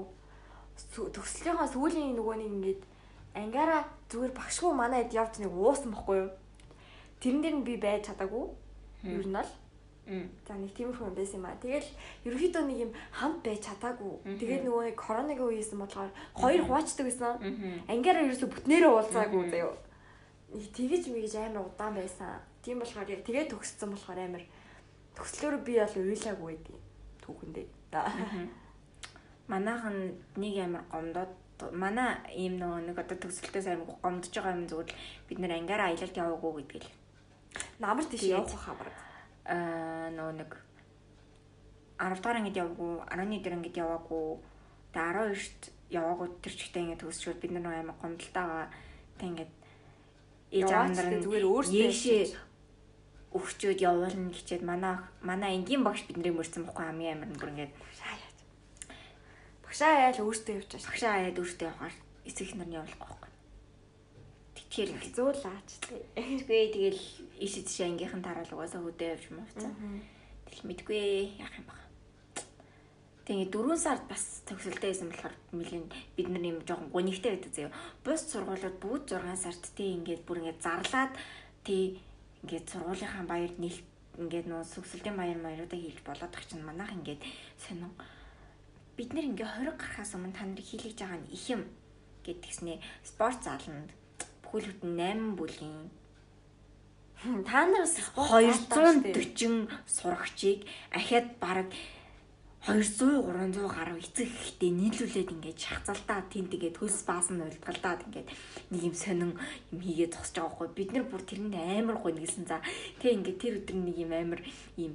Төгсөлтийнхаа 0.95 1.67
сүүлийн 1.75 2.15
нөгөө 2.15 2.35
нэг 2.39 2.51
ингээд 2.55 2.81
ангаараа 3.35 3.83
зүгээр 4.07 4.31
багшгүй 4.31 4.71
манайд 4.71 5.11
явж 5.11 5.43
нэг 5.43 5.51
уусан 5.51 5.91
бохгүй 5.91 6.23
юу? 6.23 6.31
Тэрэн 7.19 7.43
дээр 7.43 7.55
нь 7.59 7.67
би 7.67 7.75
байж 7.75 8.07
чадаагүй. 8.07 8.47
Ер 9.03 9.27
нь 9.27 9.35
л 9.35 9.51
За 10.05 10.53
нэг 10.53 10.69
тиймэрхүү 10.77 11.09
юм 11.09 11.17
байсан 11.17 11.41
юм 11.41 11.49
аа. 11.49 11.57
Тэгэл 11.57 11.89
ерөөхдөө 12.29 12.63
нэг 12.69 12.79
юм 12.85 12.91
хамт 13.09 13.41
байж 13.41 13.61
чадаагүй. 13.65 14.37
Тэгээд 14.37 14.63
нөгөө 14.69 14.83
нэг 14.85 14.97
коронагийн 15.01 15.49
үеэсэн 15.49 15.81
болохоор 15.81 16.11
хоёр 16.37 16.61
хуваачдаг 16.61 17.05
байсан. 17.09 17.33
Ангиараа 17.89 18.23
ерөөсө 18.29 18.45
бүтнээрээ 18.53 18.91
уулзаагүй 18.93 19.43
заяо. 19.49 19.73
Нэг 20.53 20.69
тэгэж 20.77 21.03
мэгэж 21.09 21.33
амар 21.41 21.65
удаан 21.65 21.97
байсан. 21.97 22.37
Тийм 22.65 22.81
болохоор 22.81 23.09
яг 23.13 23.21
тэгээ 23.21 23.45
төгссөн 23.53 23.93
болохоор 23.93 24.19
амар 24.25 24.43
төгслөөр 25.13 25.55
би 25.61 25.77
бол 25.77 25.95
уйлаагүй 26.01 26.57
байдیں۔ 26.57 26.81
Түүхэндээ. 27.21 27.67
Манайхан 29.45 29.97
нэг 30.41 30.55
амар 30.65 30.83
гомдоод 30.89 31.31
манай 31.77 32.17
ийм 32.33 32.57
нөгөө 32.57 32.89
нэг 32.89 32.97
одоо 32.97 33.17
төгсөлтөөс 33.21 33.69
амар 33.69 33.93
гомдож 34.01 34.33
байгаа 34.33 34.57
юм 34.57 34.65
зүгээр 34.65 34.89
л 34.89 34.97
бид 35.29 35.39
нэр 35.39 35.53
ангиараа 35.61 35.93
аялалд 35.93 36.17
яваагүй 36.17 36.51
гэдэг 36.65 36.81
л. 36.81 36.91
Намар 37.77 38.05
тийш 38.09 38.25
явах 38.33 38.57
хаа 38.57 38.75
бараг 38.81 38.97
аа 39.45 40.09
нөө 40.17 40.31
нэг 40.41 40.51
10 42.01 42.17
дахь 42.17 42.35
ангид 42.41 42.57
яваагүй 42.57 42.91
11 43.13 43.45
дэх 43.45 43.53
ангид 43.53 43.77
яваагүй 43.77 44.25
тэгээ 44.89 45.13
12-т 45.21 45.63
яваагүй 45.93 46.27
тэр 46.41 46.53
чигтээ 46.57 46.81
ингээд 46.81 47.01
төгсчүүд 47.05 47.39
бид 47.45 47.51
нар 47.53 47.77
амар 47.77 47.95
гомдолтойгоо 48.01 48.65
тэг 49.21 49.27
ингээд 49.29 49.53
ээж 50.49 50.71
нь 50.73 51.23
зүгээр 51.23 51.45
өөрсдөө 51.45 52.54
өвчөөд 53.35 53.79
явуулна 53.83 54.31
гэчээд 54.31 54.63
манай 54.63 54.95
манай 55.19 55.51
энгийн 55.59 55.83
багш 55.83 56.07
биднийг 56.07 56.35
мөрсөн 56.39 56.63
бохгүй 56.65 56.85
амын 56.87 57.11
амир 57.13 57.29
нь 57.29 57.39
бүр 57.39 57.51
ингээд 57.51 57.73
багшаа 59.75 60.07
яал 60.07 60.19
өөртөө 60.23 60.55
явж 60.55 60.71
байгаа. 60.71 60.87
Багшаа 60.87 61.15
яад 61.27 61.37
өөртөө 61.43 61.67
явахаар 61.67 61.95
эцэг 62.23 62.49
нар 62.55 62.67
нь 62.71 62.77
явуулахгүй 62.79 63.09
байхгүй. 63.11 63.31
Тэр 64.71 64.89
ингэ 64.95 65.09
зөөлаач 65.15 65.69
тий. 65.83 65.99
Тэгвэл 66.15 66.71
тэгэл 66.71 67.03
иш 67.43 67.53
иш 67.59 67.79
ангийнхан 67.83 68.23
тараал 68.23 68.55
угаасаа 68.55 68.79
хөдөө 68.87 69.07
явж 69.19 69.25
мавцсан. 69.35 69.71
Тэгэл 70.47 70.67
мэдгүй 70.71 71.03
яах 71.43 71.55
юм 71.59 71.67
баг. 71.67 71.79
Тэгээ 73.27 73.51
4 73.51 73.75
сард 73.75 74.03
бас 74.07 74.23
төгсөлтэй 74.47 74.89
байсан 74.95 75.11
болохоор 75.11 75.35
нэлийн 75.51 75.85
бид 76.15 76.27
нар 76.31 76.43
юм 76.45 76.59
жоохон 76.63 76.91
гонигтай 76.95 77.35
байдаг 77.35 77.51
заяа. 77.51 77.75
Бус 77.99 78.21
сургуулиуд 78.31 78.79
бүгд 78.79 79.11
6 79.11 79.43
сард 79.43 79.63
тий 79.75 79.91
ингээд 79.91 80.23
бүр 80.23 80.39
ингээд 80.39 80.63
зарлаад 80.63 81.13
тий 81.67 81.99
ингээд 82.45 82.69
сургуулийнхаа 82.69 83.25
баяр 83.25 83.53
нийл 83.57 83.81
ингээд 84.21 84.45
нөө 84.45 84.61
сүгсэлтийн 84.69 85.17
баяр 85.17 85.39
маяруудаа 85.41 85.79
хийлж 85.81 85.99
болоод 86.05 86.29
тах 86.31 86.45
чинь 86.45 86.61
манайх 86.61 86.93
ингээд 86.93 87.21
сонин 87.57 87.89
бид 88.95 89.09
нэр 89.11 89.33
ингээ 89.33 89.49
20 89.65 89.81
гарахаас 89.81 90.13
өмнө 90.13 90.37
та 90.37 90.45
нарыг 90.45 90.61
хийлгэж 90.69 90.95
байгаа 91.01 91.19
нь 91.25 91.33
их 91.33 91.45
юм 91.49 91.61
гэдгснээ 92.21 92.77
спорт 93.01 93.41
зааланд 93.41 93.89
бүхэл 94.45 94.69
бүтэн 94.77 94.93
8 94.93 95.35
бүлийн 95.41 95.89
та 97.49 97.65
нараас 97.65 97.97
240 98.13 99.67
сурагчийг 99.89 100.69
ахиад 100.93 101.27
бараг 101.41 101.73
200 102.65 103.21
300 103.21 103.69
гаруй 103.69 104.01
эцэг 104.01 104.25
ихтэй 104.25 104.71
нийлүүлээд 104.73 105.33
ингээд 105.37 105.59
шахацалтаа 105.61 106.25
тийм 106.33 106.49
тэгээд 106.49 106.81
хөлс 106.81 107.05
баасан 107.05 107.45
уйлтгалдаад 107.45 108.09
ингээд 108.09 108.27
нэг 108.73 108.81
юм 108.89 108.95
сонин 108.97 109.37
юм 109.69 109.79
хийгээд 109.85 110.17
зогсож 110.17 110.35
байгаа 110.41 110.53
хгүй 110.57 110.69
бид 110.73 110.89
нар 110.97 111.05
бүр 111.05 111.21
тэрэнд 111.21 111.53
амар 111.53 111.97
гоо 112.01 112.09
нэгсэн 112.09 112.49
за 112.49 112.65
тэг 112.97 113.21
ингээд 113.21 113.41
тэр 113.41 113.53
өдөр 113.61 113.77
нэг 113.77 113.97
юм 114.01 114.11
амар 114.17 114.41
юм 114.81 114.93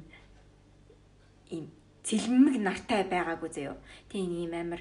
юм 1.55 1.64
цэлмэг 2.03 2.57
нартай 2.59 3.05
байгаагүй 3.07 3.51
заяо. 3.55 3.77
Тэг 4.11 4.18
ийм 4.18 4.51
амар 4.51 4.81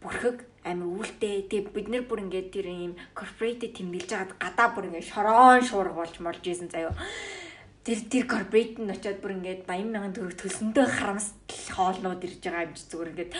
бүрхэг 0.00 0.46
амар 0.64 0.88
үүлтэй. 0.88 1.44
Тэг 1.50 1.74
бид 1.74 1.88
нэр 1.92 2.08
бүр 2.08 2.24
ингээд 2.24 2.48
тэр 2.54 2.66
ийм 2.72 2.92
corporate 3.12 3.68
тэмдэглэж 3.68 4.10
байгаад 4.10 4.32
гадаа 4.40 4.68
бүр 4.72 4.88
ингээд 4.88 5.10
шороон 5.10 5.60
шуурга 5.60 5.98
болж 5.98 6.14
морж 6.24 6.40
исэн 6.46 6.70
заяо. 6.70 6.94
Тэр 7.80 8.00
тэр 8.12 8.24
corporate 8.28 8.76
нь 8.76 8.92
очиод 8.92 9.24
бүр 9.24 9.40
ингээд 9.40 9.64
80 9.64 9.88
мянган 9.88 10.12
төгрөг 10.12 10.36
төлсөндөө 10.36 10.84
харамсал 10.84 11.40
хоолнууд 11.72 12.20
ирж 12.28 12.44
байгаа 12.44 12.68
юм 12.68 12.76
чи 12.76 12.84
зүгээр 12.92 13.12
ингээд 13.16 13.32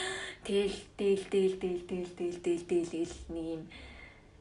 тэгэл 0.49 0.79
тэгэл 0.97 1.25
тэгэл 1.29 1.57
тэгэл 1.61 1.83
тэгэл 1.85 2.13
тэгэл 2.17 2.41
тэгэл 2.41 2.93
тэгэл 2.97 3.17
нэг 3.37 3.47
юм 3.53 3.63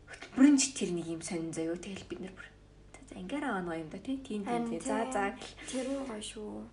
хөтөлбөрийн 0.07 0.55
ч 0.55 0.63
тэр 0.71 0.89
нэг 0.95 1.07
юм 1.11 1.19
сонин 1.19 1.51
заяо. 1.51 1.75
Тэгэл 1.75 2.07
бид 2.07 2.19
нар 2.23 2.31
бүр 2.31 2.47
за 3.11 3.15
ингээд 3.19 3.43
аваа 3.43 3.63
нэг 3.67 3.83
юм 3.83 3.89
да 3.91 3.99
тий. 3.99 4.17
Тийм 4.23 4.41
тийм. 4.47 4.79
За 4.79 5.03
за 5.11 5.35
тэр 5.67 5.87
нь 5.91 6.07
гоё 6.07 6.23
шүү. 6.23 6.63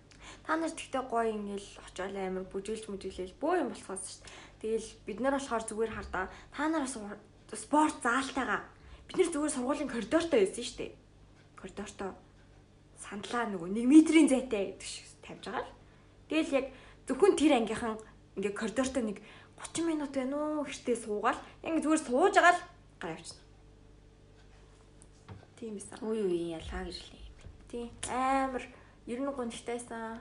Та 0.47 0.55
нар 0.55 0.71
тэгтээ 0.71 1.03
гоё 1.11 1.27
ингээл 1.27 1.69
очиол 1.83 2.15
амар 2.15 2.45
бүжиглж 2.47 2.87
мүжиглээл 2.87 3.35
бөө 3.43 3.53
юм 3.59 3.69
болохоос 3.75 4.07
шүү. 4.07 4.23
Тэгэл 4.63 4.87
бид 5.03 5.19
нар 5.19 5.35
болохоор 5.35 5.63
зүгээр 5.67 5.91
хардаа 5.99 6.25
та 6.31 6.63
нараас 6.71 6.95
спорт 7.59 7.99
заалтайгаа 7.99 8.63
бид 9.11 9.17
нар 9.19 9.29
зүгээр 9.35 9.51
сургуулийн 9.51 9.91
коридортой 9.91 10.47
байсан 10.47 10.63
шүү 10.63 10.79
дээ. 10.79 10.91
Коридортой 11.59 12.11
сандлаа 13.09 13.45
нөгөө 13.47 13.69
1 13.71 13.87
метрийн 13.87 14.27
зайтай 14.27 14.75
гэдэг 14.75 14.87
шиг 14.87 15.07
тавьж 15.23 15.43
байгаа 15.47 15.63
л. 15.63 15.73
Тэгэл 16.27 16.55
яг 16.59 16.65
зөвхөн 17.07 17.33
тэр 17.39 17.53
ангийнхан 17.57 17.95
ингээ 18.35 18.53
коридортой 18.53 19.03
нэг 19.03 19.17
30 19.57 19.87
минут 19.87 20.11
байна 20.11 20.35
уу 20.35 20.67
гэртээ 20.67 20.97
суугаал 20.99 21.39
ингээ 21.63 21.83
зүгээр 21.83 22.03
сууж 22.03 22.33
байгаа 22.35 22.55
л 22.55 22.63
гараа 22.99 23.17
явчихна. 23.17 23.43
Тийм 25.57 25.73
эсэ. 25.79 25.95
Үй 26.03 26.19
үй 26.21 26.53
ялгаа 26.53 26.83
гэрлээ. 26.85 27.25
Тийм 27.71 27.89
амар 28.11 28.63
Ер 29.07 29.23
нь 29.23 29.31
гонхтайсан. 29.31 30.19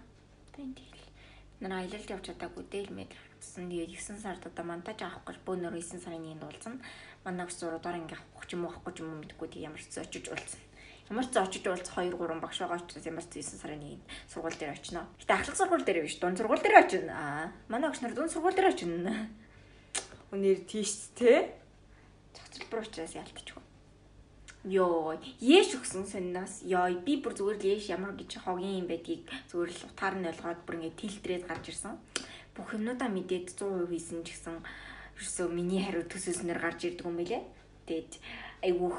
Тийм 0.54 0.70
тэгэл. 0.78 1.10
Нар 1.58 1.82
аялалд 1.82 2.06
явж 2.06 2.30
чадаагүй 2.30 2.62
дээл 2.70 2.94
метр 2.94 3.18
хатсан. 3.18 3.66
Тэгээд 3.66 3.98
9 3.98 4.22
сард 4.22 4.46
одоо 4.46 4.62
монтаж 4.62 5.02
авах 5.02 5.26
гэж 5.26 5.42
бөөнөр 5.42 5.74
9 5.74 6.06
сарын 6.06 6.22
1-нд 6.22 6.46
уулзсан. 6.46 6.78
Манай 7.26 7.50
гис 7.50 7.58
зуруудаар 7.58 7.98
ингээ 7.98 8.14
авах 8.14 8.46
ч 8.46 8.54
юм 8.54 8.62
уу 8.62 8.70
авахгүй 8.70 8.92
ч 8.94 8.98
юм 9.02 9.10
уу 9.10 9.18
мэдгүй 9.26 9.48
тийм 9.50 9.66
ямар 9.66 9.82
ч 9.82 9.90
очиж 9.98 10.30
уулзсан. 10.30 10.62
Ямар 11.06 11.26
ч 11.30 11.38
очиж 11.38 11.62
уулзах 11.66 12.02
2 12.02 12.18
3 12.18 12.42
багш 12.42 12.58
байгаа 12.58 12.82
учраас 12.82 13.06
ямар 13.06 13.22
ч 13.22 13.38
9 13.38 13.62
сарын 13.62 13.78
1-нд 13.78 14.02
сургууль 14.26 14.58
дээр 14.58 14.74
очино. 14.74 15.06
Гэтэ 15.22 15.34
ахлах 15.38 15.56
сургууль 15.56 15.86
дээр 15.86 16.02
биш, 16.02 16.18
дунд 16.18 16.38
сургууль 16.38 16.58
дээр 16.58 16.82
очино. 16.82 17.12
Аа, 17.14 17.52
манай 17.70 17.86
багш 17.90 18.02
нар 18.02 18.14
дунд 18.14 18.34
сургууль 18.34 18.58
дээр 18.58 18.74
очино. 18.74 19.14
Өнөр 20.34 20.66
тийш 20.66 21.14
те. 21.14 21.54
Цогцлбор 22.34 22.82
учраас 22.82 23.14
ялтчихгүй. 23.14 23.62
Йоо, 24.66 25.14
яэш 25.38 25.78
өгсөн 25.78 26.10
сонноос. 26.10 26.66
Йоо, 26.66 26.90
би 27.06 27.22
бүр 27.22 27.38
зүгээр 27.38 27.58
л 27.62 27.70
яэш 27.70 27.86
ямар 27.94 28.18
гэж 28.18 28.42
хогийн 28.42 28.82
юм 28.82 28.90
байдгийг 28.90 29.30
зүгээр 29.46 29.70
л 29.70 29.86
утгаар 29.86 30.14
нь 30.18 30.26
ойлгоод 30.26 30.60
бүр 30.66 30.74
ингэ 30.82 30.98
тэлтрээд 30.98 31.46
гарч 31.46 31.70
ирсэн. 31.70 31.94
Бүх 32.58 32.74
юмнуудаа 32.74 33.06
мэдээд 33.06 33.54
100% 33.54 33.86
хийсэн 33.94 34.26
ч 34.26 34.34
гэсэн 34.34 34.58
ерөөсөө 35.14 35.46
миний 35.54 35.86
хариу 35.86 36.02
төсөөснөр 36.10 36.58
гарч 36.58 36.82
ирдэг 36.82 37.06
юм 37.06 37.14
байлээ. 37.14 37.46
Тэгээд 37.86 38.12
айгүйх 38.66 38.98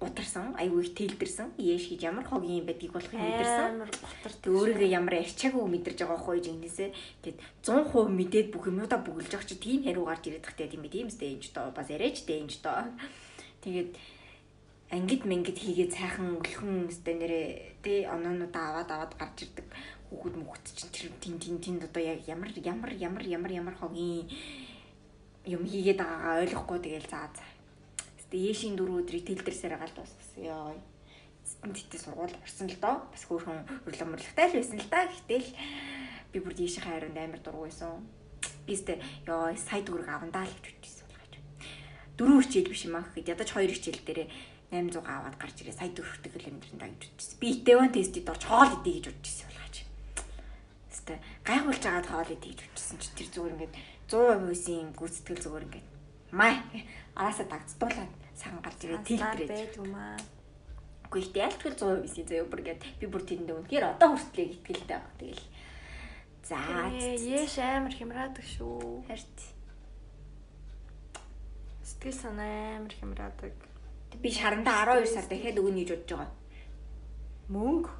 гутарсан, 0.00 0.52
айгүй 0.60 0.84
их 0.84 0.92
тэлдэрсэн. 0.92 1.56
Яэш 1.56 1.88
гэж 1.88 2.00
ямар 2.04 2.28
хогийн 2.28 2.60
юм 2.60 2.66
байдгийг 2.68 2.92
болохыг 2.92 3.16
мэдэрсэн. 3.16 3.80
Амар 3.80 3.88
гутар. 3.88 4.32
Тэг 4.44 4.52
өөрийгөө 4.52 4.90
ямар 4.92 5.14
арчаагүй 5.24 5.64
мэдэрж 5.64 5.98
байгаа 6.04 6.20
хөөе 6.20 6.40
жинээсээ. 6.44 6.90
Тэгэд 7.24 7.38
100% 7.64 8.12
мэдээд 8.12 8.48
бүх 8.52 8.68
юмудаа 8.68 9.00
бүгэлж 9.00 9.32
байгаа 9.32 9.48
чи 9.48 9.56
тийм 9.56 9.80
хариу 9.88 10.04
гарч 10.04 10.24
ирээд 10.28 10.44
тахтай 10.44 10.68
тийм 10.68 10.84
ээ. 10.84 10.92
Тийм 10.92 11.08
үстэй 11.08 11.32
энэ 11.32 11.44
ч 11.44 11.56
доо 11.56 11.72
бас 11.72 11.88
яриач 11.88 12.28
дээ 12.28 12.44
энэ 12.44 12.52
ч 12.52 12.60
доо. 12.60 12.84
Тэгээд 13.64 13.90
ангид 14.92 15.22
мэнгид 15.24 15.58
хийгээ 15.58 15.88
цайхан 15.90 16.38
өлхөн 16.38 16.92
өстэй 16.92 17.14
нэрээ 17.16 17.46
тий 17.80 18.04
оноонуудаа 18.04 18.84
аваад 18.84 18.90
аваад 18.92 19.12
гарч 19.18 19.48
ирдэг 19.48 19.66
хүүхэд 20.12 20.34
мөхөт 20.38 20.64
чинь 20.76 20.92
тэр 20.94 21.06
тин 21.18 21.34
тин 21.42 21.58
тин 21.58 21.82
одоо 21.82 22.02
яг 22.04 22.22
ямар 22.30 22.52
ямар 22.54 22.92
ямар 22.94 23.24
ямар 23.26 23.50
ямар 23.50 23.74
хогийн 23.74 24.30
юм 25.42 25.62
хийгээд 25.66 25.98
байгаагаа 25.98 26.42
ойлгохгүй 26.46 26.78
тэгэл 26.78 27.10
заа 27.10 27.26
заа. 27.34 27.55
Гэтэ 28.36 28.52
яшийн 28.52 28.76
дөрөв 28.76 29.00
өдрийг 29.00 29.24
тэлдэрсээр 29.32 29.80
гал 29.80 29.96
дуусгасан 29.96 30.44
ёо. 30.44 30.76
Тэтэ 31.72 31.96
сургууль 31.96 32.36
орсон 32.44 32.68
л 32.68 32.76
доо. 32.76 33.00
Бас 33.08 33.24
хөөрхөн 33.24 33.64
өрлөг 33.88 34.08
мөрлөгтэй 34.12 34.46
л 34.52 34.60
байсан 34.60 34.76
л 34.76 34.92
да. 34.92 35.08
Гэтэл 35.08 35.48
би 36.36 36.38
бүр 36.44 36.52
дээшийн 36.52 36.84
хайранд 36.84 37.16
амар 37.16 37.40
дургу 37.40 37.64
байсан. 37.64 38.04
Би 38.68 38.76
сте 38.76 39.00
ёо 39.24 39.56
сая 39.56 39.80
төгрөг 39.80 40.12
авандаа 40.12 40.44
л 40.44 40.52
гэж 40.52 40.68
бодчихсон 40.68 41.08
болгож. 41.08 41.32
Дөрөв 42.20 42.44
хичээл 42.44 42.68
биш 42.76 42.84
юм 42.84 43.00
аа 43.00 43.08
гэхэд 43.08 43.32
ядаж 43.32 43.48
хоёр 43.56 43.72
хичээл 43.72 44.04
дээрээ 44.04 44.28
800 44.68 45.00
аваад 45.00 45.36
гарч 45.40 45.56
ирээ. 45.64 45.80
Сая 45.80 45.90
дөрөвтэй 45.96 46.30
километрын 46.36 46.76
даа 46.76 46.92
гэж 46.92 47.08
бодчихсон. 47.08 47.40
Би 47.40 47.48
Итеван 47.56 47.88
тестэд 47.88 48.28
орж 48.28 48.44
хоол 48.44 48.68
идэ 48.84 49.00
гэж 49.00 49.04
бодчихсон 49.16 49.48
болгаач. 49.48 49.76
Хэвээ 50.92 51.18
гайхуулж 51.40 51.84
агаад 51.88 52.08
хоол 52.12 52.30
идэ 52.36 52.52
гэж 52.52 52.60
бодчихсон 52.68 53.00
чи 53.00 53.08
тэр 53.16 53.28
зүгээр 53.32 53.54
ингээд 53.56 53.74
100% 54.12 54.52
үсийн 54.52 54.88
гүйцэтгэл 54.92 55.40
зүгээр 55.40 55.66
ингээд 55.72 55.88
май 56.36 56.60
араасаа 57.16 57.48
дагдтуулаад 57.48 58.25
саган 58.36 58.60
гарч 58.60 58.80
ирээ 58.84 59.00
тэлбэрээ 59.02 59.48
байд 59.48 59.74
юм 59.80 59.94
аа. 59.96 60.16
Үгүй 61.08 61.20
ихтэй 61.24 61.42
ялтгал 61.42 61.74
100% 61.74 62.06
үсийн 62.06 62.26
заяа 62.28 62.46
бүр 62.50 62.60
ингээд 62.62 62.82
би 63.00 63.06
бүр 63.08 63.22
тэрэндээ 63.24 63.56
үнэхээр 63.56 63.84
одоо 63.96 64.08
хүртлээ 64.12 64.46
итгэлтэй 64.54 64.96
байгаа. 64.96 65.16
Тэгэл 65.18 65.44
За 66.46 66.58
яэш 66.94 67.58
амар 67.58 67.90
хямраадаг 67.90 68.44
шүү. 68.46 69.02
харт 69.10 69.38
Сэтгэл 71.82 72.14
санаа 72.14 72.78
амар 72.78 72.94
хямраадаг. 72.94 73.54
би 74.22 74.30
шарандаа 74.30 74.86
12 74.86 75.10
сар 75.10 75.26
дахиад 75.26 75.58
өгнө 75.58 75.82
гэж 75.82 75.90
бодож 75.90 76.10
байгаа. 76.14 76.30
Мөнгө. 77.50 77.90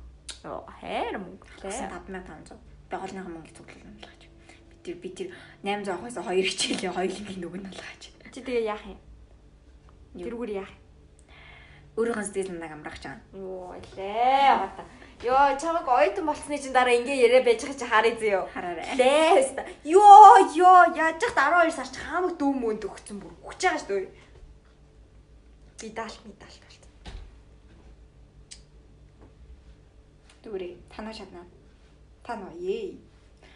Оо 0.47 0.62
хайр 0.78 1.18
мөнгө. 1.18 1.47
5500. 1.62 2.55
Би 2.91 2.95
хоолныхаа 2.95 3.32
мөнгө 3.34 3.51
цуглуулна 3.55 3.99
гэж. 4.03 4.22
Би 4.70 4.74
тэр 4.82 4.97
би 5.03 5.09
тэр 5.11 5.28
800 5.62 5.91
авахаас 5.91 6.18
хоёр 6.22 6.47
хичээлээ 6.47 6.93
хоёулынгийн 6.95 7.41
нь 7.43 7.51
болгаач. 7.51 8.03
Чи 8.30 8.41
тэгээ 8.47 8.70
яах 8.70 8.84
юм? 8.87 8.99
Тэрүүгээр 10.25 10.53
яах 10.57 10.73
юм? 10.73 10.87
Өөрийнхөө 11.97 12.25
сэтгэл 12.29 12.53
санааг 12.53 12.73
амрах 12.77 12.99
чам. 13.01 13.17
Йоо 13.33 13.73
лээ 13.97 14.53
гата. 14.61 14.85
Йоо 15.25 15.57
чамаг 15.57 15.89
ойтон 15.89 16.29
болсны 16.29 16.61
чинь 16.61 16.77
дараа 16.77 16.93
ингээ 16.93 17.25
яриа 17.25 17.41
байж 17.41 17.64
байгаа 17.64 17.81
чи 17.81 17.87
харъя 17.89 18.14
зөө. 18.21 18.41
Хараарай. 18.53 18.85
Лээс. 19.01 19.51
Йоо 19.81 20.53
ёо 20.61 20.93
яаж 20.93 21.17
ч 21.17 21.25
12 21.33 21.73
сар 21.73 21.89
ч 21.89 21.97
хамаг 21.97 22.37
дүүм 22.37 22.57
мөнд 22.61 22.85
өгцөн 22.85 23.17
бүр 23.17 23.33
өгч 23.49 23.61
байгаа 23.64 23.81
шүү 23.81 23.89
дээ. 23.89 24.12
Медаль 25.89 26.17
медаль 26.29 26.59
болт. 26.61 26.85
Дүүрээ 30.45 30.73
танаа 30.93 31.14
шатнаа. 31.17 31.49
Танаа 32.21 32.53
ээ. 32.61 33.01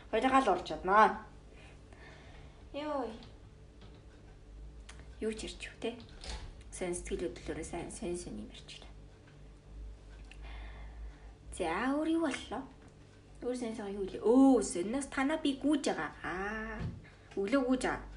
Хоёроо 0.08 0.40
л 0.40 0.52
орж 0.56 0.64
чаднаа. 0.64 1.28
Йоо. 2.72 3.04
Юу 5.20 5.32
ч 5.36 5.44
ирч 5.44 5.68
юу 5.68 5.76
те. 5.76 5.92
Сэн 6.80 6.96
сэтгэл 6.96 7.28
хөдлөлөөрөө 7.28 7.66
сайн 7.68 7.90
сэн 7.92 8.16
сэн 8.16 8.40
юм 8.40 8.48
ярьчлаа. 8.48 8.88
За 11.52 11.92
өөр 11.92 12.08
юу 12.16 12.24
боллоо? 12.24 12.62
Өөр 13.44 13.56
сэн 13.60 13.76
сэн 13.76 13.92
юу 13.92 14.08
лээ? 14.08 14.24
Өө 14.24 14.64
сэнээс 14.64 15.12
танаа 15.12 15.36
би 15.44 15.60
гүүж 15.60 15.92
байгаа. 15.92 16.08
Аа. 16.24 16.80
Өглөө 17.36 17.62
гүүж 17.68 17.82
байгаа. 17.84 18.08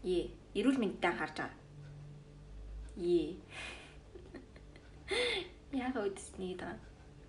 Е. 0.00 0.32
Эрүүл 0.56 0.80
мэндтэй 0.80 1.12
харж 1.12 1.36
байгаа. 1.44 1.60
Е. 2.96 3.36
Яг 5.76 5.92
үдсний 6.00 6.56
даа. 6.56 6.80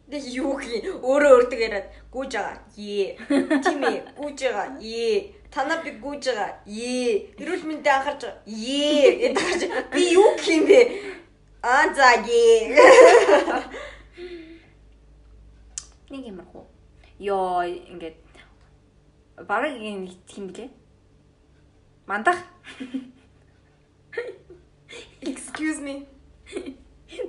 Тэг 0.08 0.24
юу 0.40 0.56
гэх 0.56 1.04
өөрөө 1.04 1.32
өөртөө 1.36 1.60
яриад 1.68 1.88
гүүж 2.16 2.32
байгаа. 2.32 2.64
Ээ. 2.80 3.20
Тийм 3.60 3.84
ээ. 3.92 4.00
Гүүж 4.16 4.40
байгаа. 4.40 4.68
Ээ. 4.80 5.36
Танаа 5.54 5.84
би 5.86 5.92
гүүж 6.02 6.34
байгаа. 6.34 6.66
Ээ. 6.66 7.38
Эрүүл 7.38 7.64
мэндэд 7.70 7.94
анхаарч 7.94 8.22
байгаа. 8.26 8.42
Ээ. 8.50 9.38
гэдэг. 9.38 9.94
Би 9.94 10.02
юу 10.18 10.34
гэх 10.34 10.50
юм 10.50 10.66
бэ? 10.66 10.80
Аа 11.62 11.94
заги. 11.94 12.74
Нэг 16.10 16.24
юм 16.26 16.42
уу? 16.42 16.66
Йоо 17.22 17.70
ингээд 17.70 18.18
бараг 19.46 19.78
юм 19.78 20.10
тийм 20.26 20.50
блэ? 20.50 20.74
Мандах. 22.10 22.42
Excuse 25.22 25.80
me. 25.86 26.10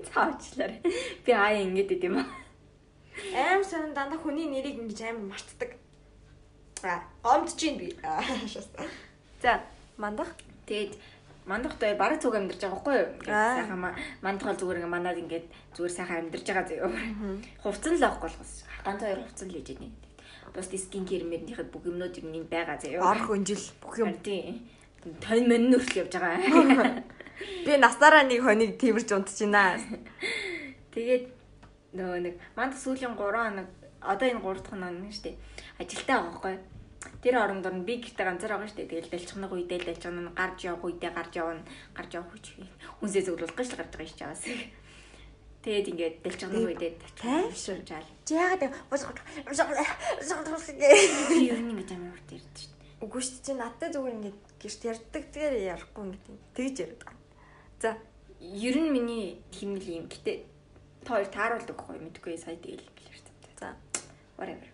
Цаачлаарай. 0.08 0.80
Би 1.24 1.32
аа 1.32 1.52
ингэж 1.60 1.92
идэм 1.92 2.24
юм. 2.24 2.26
Аим 3.36 3.62
сон 3.64 3.92
дандаа 3.92 4.16
хүний 4.16 4.48
нэрийг 4.48 4.80
ингэж 4.80 5.12
амар 5.12 5.36
мартдаг. 5.36 5.83
Аа, 6.88 7.00
гомдож 7.22 7.54
чинь 7.56 7.78
би. 7.78 7.96
За, 9.42 9.60
Мандах. 9.96 10.28
тэгээд 10.68 10.96
мандахтай 11.46 11.92
бараг 11.96 12.20
зүг 12.20 12.34
амьдарч 12.36 12.60
байгаа 12.60 12.80
байхгүй 12.80 12.96
юу? 12.96 13.08
Сайхан 13.28 13.80
ма- 13.80 13.96
мандах 14.24 14.48
бол 14.48 14.60
зүгээр 14.60 14.78
ингээд 14.80 14.94
манад 14.96 15.16
ингээд 15.20 15.46
зүгээр 15.76 15.92
сайхан 15.96 16.18
амьдарч 16.24 16.46
байгаа 16.48 16.64
зөө. 16.68 16.88
Хувцсан 17.60 17.94
л 18.00 18.04
авахгүй 18.04 18.28
болохос. 18.32 18.52
Ганц 18.84 19.00
хоёр 19.04 19.20
хувцсан 19.20 19.48
л 19.52 19.56
ээж 19.60 19.68
байна. 19.76 19.92
Бус 20.54 20.68
скин 20.72 21.04
кер 21.04 21.24
мэрнийхэд 21.28 21.68
бүх 21.68 21.84
юмнууд 21.84 22.16
юм 22.20 22.32
ин 22.32 22.44
байгаа 22.48 22.80
зөө. 22.80 23.00
Орох 23.00 23.28
өнжил 23.36 23.64
бүх 23.80 23.94
юм. 24.00 24.12
Тийм. 24.24 24.64
Тань 25.20 25.48
мань 25.48 25.68
нүртэл 25.68 26.08
явж 26.08 26.16
байгаа. 26.16 27.04
Би 27.66 27.76
насаараа 27.76 28.24
нэг 28.24 28.40
хоног 28.40 28.80
тэрж 28.80 29.08
унтчихна. 29.12 29.76
Тэгээд 30.94 31.24
нөгөө 31.92 32.18
нэг 32.24 32.34
манд 32.56 32.72
сүүлийн 32.78 33.12
3 33.12 33.20
хоног 33.20 33.68
одоо 34.00 34.26
энэ 34.32 34.40
3 34.40 34.64
дахь 34.64 34.70
хоног 34.72 34.90
нь 34.96 35.12
шүү 35.12 35.24
дээ. 35.28 35.36
Ажилтаа 35.82 36.16
байгаа 36.22 36.32
байхгүй. 36.32 36.56
Тэр 37.22 37.36
оронд 37.40 37.66
орно 37.66 37.84
би 37.84 38.00
гэртээ 38.00 38.26
ганцаар 38.26 38.52
байгаа 38.56 38.68
шүү 38.68 38.78
дээ. 38.80 38.90
Тэгэл 38.90 39.12
дэлчхнэг 39.12 39.52
үедээ 39.52 39.80
дэлчхнэг 39.84 40.24
нь 40.24 40.36
гарч 40.36 40.58
явах 40.68 40.84
үедээ 40.84 41.12
гарч 41.12 41.32
явна. 41.36 41.64
Гарч 41.96 42.10
явах 42.16 42.32
үеч 42.34 42.46
хүнсээ 43.00 43.22
зөвлөх 43.24 43.54
гэж 43.54 43.68
л 43.72 43.78
гарч 43.80 43.92
байгаа 43.94 44.08
шүү 44.08 44.20
чаас. 44.20 44.42
Тэгээд 45.64 45.90
ингээд 45.92 46.16
дэлчхнэг 46.24 46.64
үедээ 46.64 46.92
тайвшир. 47.16 47.80
жаал. 47.88 48.08
Чи 48.24 48.32
яагаад 48.36 48.62
юм? 48.68 48.72
Би 51.28 51.36
ер 51.48 51.60
нь 51.60 51.70
ингэж 51.72 51.90
амар 51.96 52.12
урт 52.16 52.28
ярьдээ 52.32 52.60
шүү 52.60 52.72
дээ. 52.72 53.04
Үгүй 53.04 53.20
шүү 53.24 53.34
дээ. 53.40 53.46
Чи 53.48 53.52
надтай 53.56 53.88
зүгээр 53.92 54.16
ингэж 54.20 54.36
гэрт 54.60 54.82
ярьдаг 54.84 55.24
тэгээ 55.32 55.68
ярихгүй 55.72 56.02
ингэ 56.04 56.18
тэгж 56.56 56.76
яриад 56.84 57.02
байгаа. 57.04 57.22
За, 57.80 57.90
Ер 58.44 58.76
нь 58.76 58.92
миний 58.92 59.40
химнэл 59.56 60.04
юм. 60.04 60.06
Гэтэ 60.12 60.44
та 61.08 61.16
хоёр 61.16 61.28
тааруулдаг 61.32 61.76
байхгүй 61.80 61.96
мэдгүй 61.96 62.36
сая 62.36 62.60
тэгэл 62.60 62.84
юм 62.84 62.92
билээ 62.92 63.24
дээ. 63.24 63.56
за. 63.56 63.68
whatever. 64.36 64.73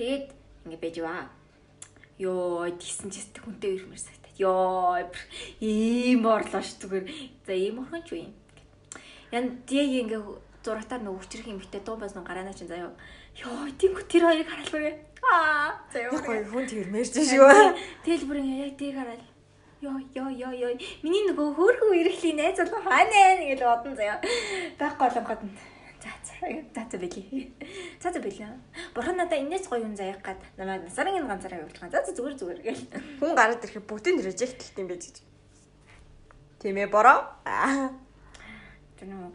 Тэгээд 0.00 0.32
ингэ 0.64 0.78
байж 0.80 0.96
ба. 1.04 1.28
Йоо, 2.16 2.72
тийсэн 2.72 3.12
ч 3.12 3.20
тест 3.20 3.36
хүнтэй 3.36 3.76
ирмэр 3.76 4.00
сагтаад. 4.00 4.32
Йоо, 4.40 4.96
ийм 5.60 6.24
орлоо 6.24 6.64
ш 6.64 6.80
зүгээр. 6.80 7.04
За 7.44 7.52
ийм 7.52 7.84
орхон 7.84 8.00
ч 8.08 8.16
юм. 8.16 8.32
Ян 9.28 9.60
яг 9.68 9.88
ингэ 10.00 10.16
зурагтаар 10.64 11.04
нөгөө 11.04 11.20
хүчрэх 11.20 11.52
юм 11.52 11.60
битээ 11.60 11.84
дуу 11.84 12.00
бас 12.00 12.16
гараана 12.16 12.56
чинь 12.56 12.72
заяа. 12.72 12.96
Йоо, 13.44 13.68
тиймгүй 13.76 14.04
тэр 14.08 14.24
хоёрыг 14.24 14.48
харалгүй. 14.48 14.96
Аа, 15.20 15.76
заяа. 15.92 16.16
Гоё 16.16 16.48
хүн 16.48 16.64
тэрмэрч 16.64 17.20
шүү. 17.20 17.76
Тэгэл 18.00 18.24
бүр 18.24 18.40
ингэ 18.40 18.72
яг 18.72 18.80
тийг 18.80 18.96
хараад. 18.96 19.20
Йоо, 19.84 20.00
йоо, 20.16 20.32
йоо, 20.32 20.52
йоо. 20.56 20.72
Миний 21.04 21.28
нөгөө 21.28 21.60
хөөрхөн 21.60 21.92
үерхлийн 21.92 22.40
найз 22.40 22.56
бол 22.56 22.88
хаанаа 22.88 23.36
гэж 23.44 23.60
бодон 23.68 24.00
заяа. 24.00 24.16
Байхгүй 24.80 25.08
болгоод. 25.12 25.44
За, 25.44 25.79
за, 26.02 26.10
за, 26.74 26.82
за 26.90 26.96
бэлээ. 26.98 27.52
За, 28.00 28.12
за 28.12 28.20
бэлээ. 28.20 28.48
Бурхан 28.94 29.16
надаа 29.16 29.38
энэс 29.38 29.68
гоё 29.68 29.84
юм 29.84 29.96
заяах 29.96 30.20
гад 30.24 30.40
намайг 30.56 30.82
насарын 30.84 31.20
энэ 31.20 31.28
ганцаараа 31.28 31.60
явуулж 31.60 31.78
байгаа. 31.78 32.00
За, 32.00 32.06
за 32.08 32.16
зүгээр 32.16 32.36
зүгээр 32.40 32.60
гэл. 32.64 32.84
Хүн 33.20 33.32
гараад 33.36 33.64
ирэхэд 33.64 33.86
бүгдийг 33.86 34.24
режектэлт 34.24 34.80
юм 34.80 34.88
байж 34.88 35.02
гэж. 35.06 35.16
Тийм 36.60 36.76
ээ 36.80 36.88
бороо. 36.88 37.28
Тэр 38.96 39.08
нөгөө 39.08 39.32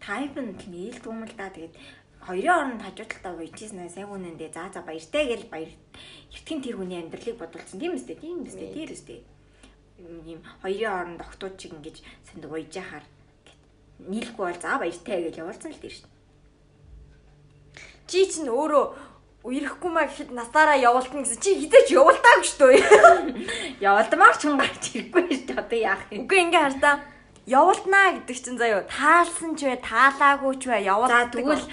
тайп 0.00 0.34
нь 0.40 0.56
нийл 0.72 0.98
дуумал 1.04 1.32
да. 1.36 1.52
Тэгээд 1.52 1.76
хоёрын 2.20 2.76
оронд 2.76 2.82
хажуудалтаа 2.84 3.32
уйчээснэ 3.36 3.88
сайн 3.88 4.12
үнэндээ 4.12 4.52
за 4.52 4.68
за 4.72 4.80
баяртай 4.84 5.24
гэл 5.28 5.48
баяр 5.48 5.72
эртхэн 6.32 6.60
тэр 6.60 6.76
хүний 6.76 7.00
амьдралыг 7.00 7.36
бодулсан 7.40 7.80
тийм 7.80 7.96
үстэй 7.96 8.16
тийм 8.20 8.44
үстэй 8.44 8.68
тэр 8.76 8.92
үстэй 8.92 9.18
юм 10.28 10.40
хоёрын 10.60 10.92
оронд 11.00 11.20
октод 11.24 11.56
чиг 11.56 11.72
ингэж 11.72 12.04
санд 12.28 12.44
уйж 12.44 12.76
яхаар 12.76 13.04
нийлэхгүй 14.08 14.44
бол 14.48 14.60
за 14.62 14.78
баяртай 14.78 15.18
гэж 15.28 15.34
явуулсан 15.42 15.72
л 15.74 15.82
дээ 15.82 15.92
шүү 15.92 16.08
Чи 18.10 18.26
чинь 18.26 18.50
өөрөө 18.50 18.84
үерхгүй 19.46 19.90
маа 19.94 20.10
гэхэд 20.10 20.34
насаараа 20.34 20.74
явуултна 20.82 21.22
гэсэн 21.22 21.38
чи 21.38 21.54
хизээч 21.62 21.94
явуултаагүй 21.94 22.42
шүү 22.42 22.58
дээ. 22.58 22.82
Явалдмаар 23.86 24.34
ч 24.34 24.42
хүн 24.50 24.58
гарч 24.58 24.84
ирэхгүй 24.98 25.22
шүү 25.30 25.46
дээ. 25.46 25.62
Одоо 25.62 25.78
яах 25.78 26.02
юм? 26.10 26.26
Үгүй 26.26 26.38
ингээ 26.42 26.64
хартаа. 26.66 27.06
Явуулнаа 27.46 28.18
гэдэг 28.18 28.34
чинь 28.34 28.58
заяа 28.58 28.82
таалсан 28.90 29.54
ч 29.54 29.70
бай, 29.70 29.78
таалаагүй 29.78 30.54
ч 30.58 30.62
За 30.66 30.82
явуулдаг. 30.82 31.30
тэгвэл 31.30 31.66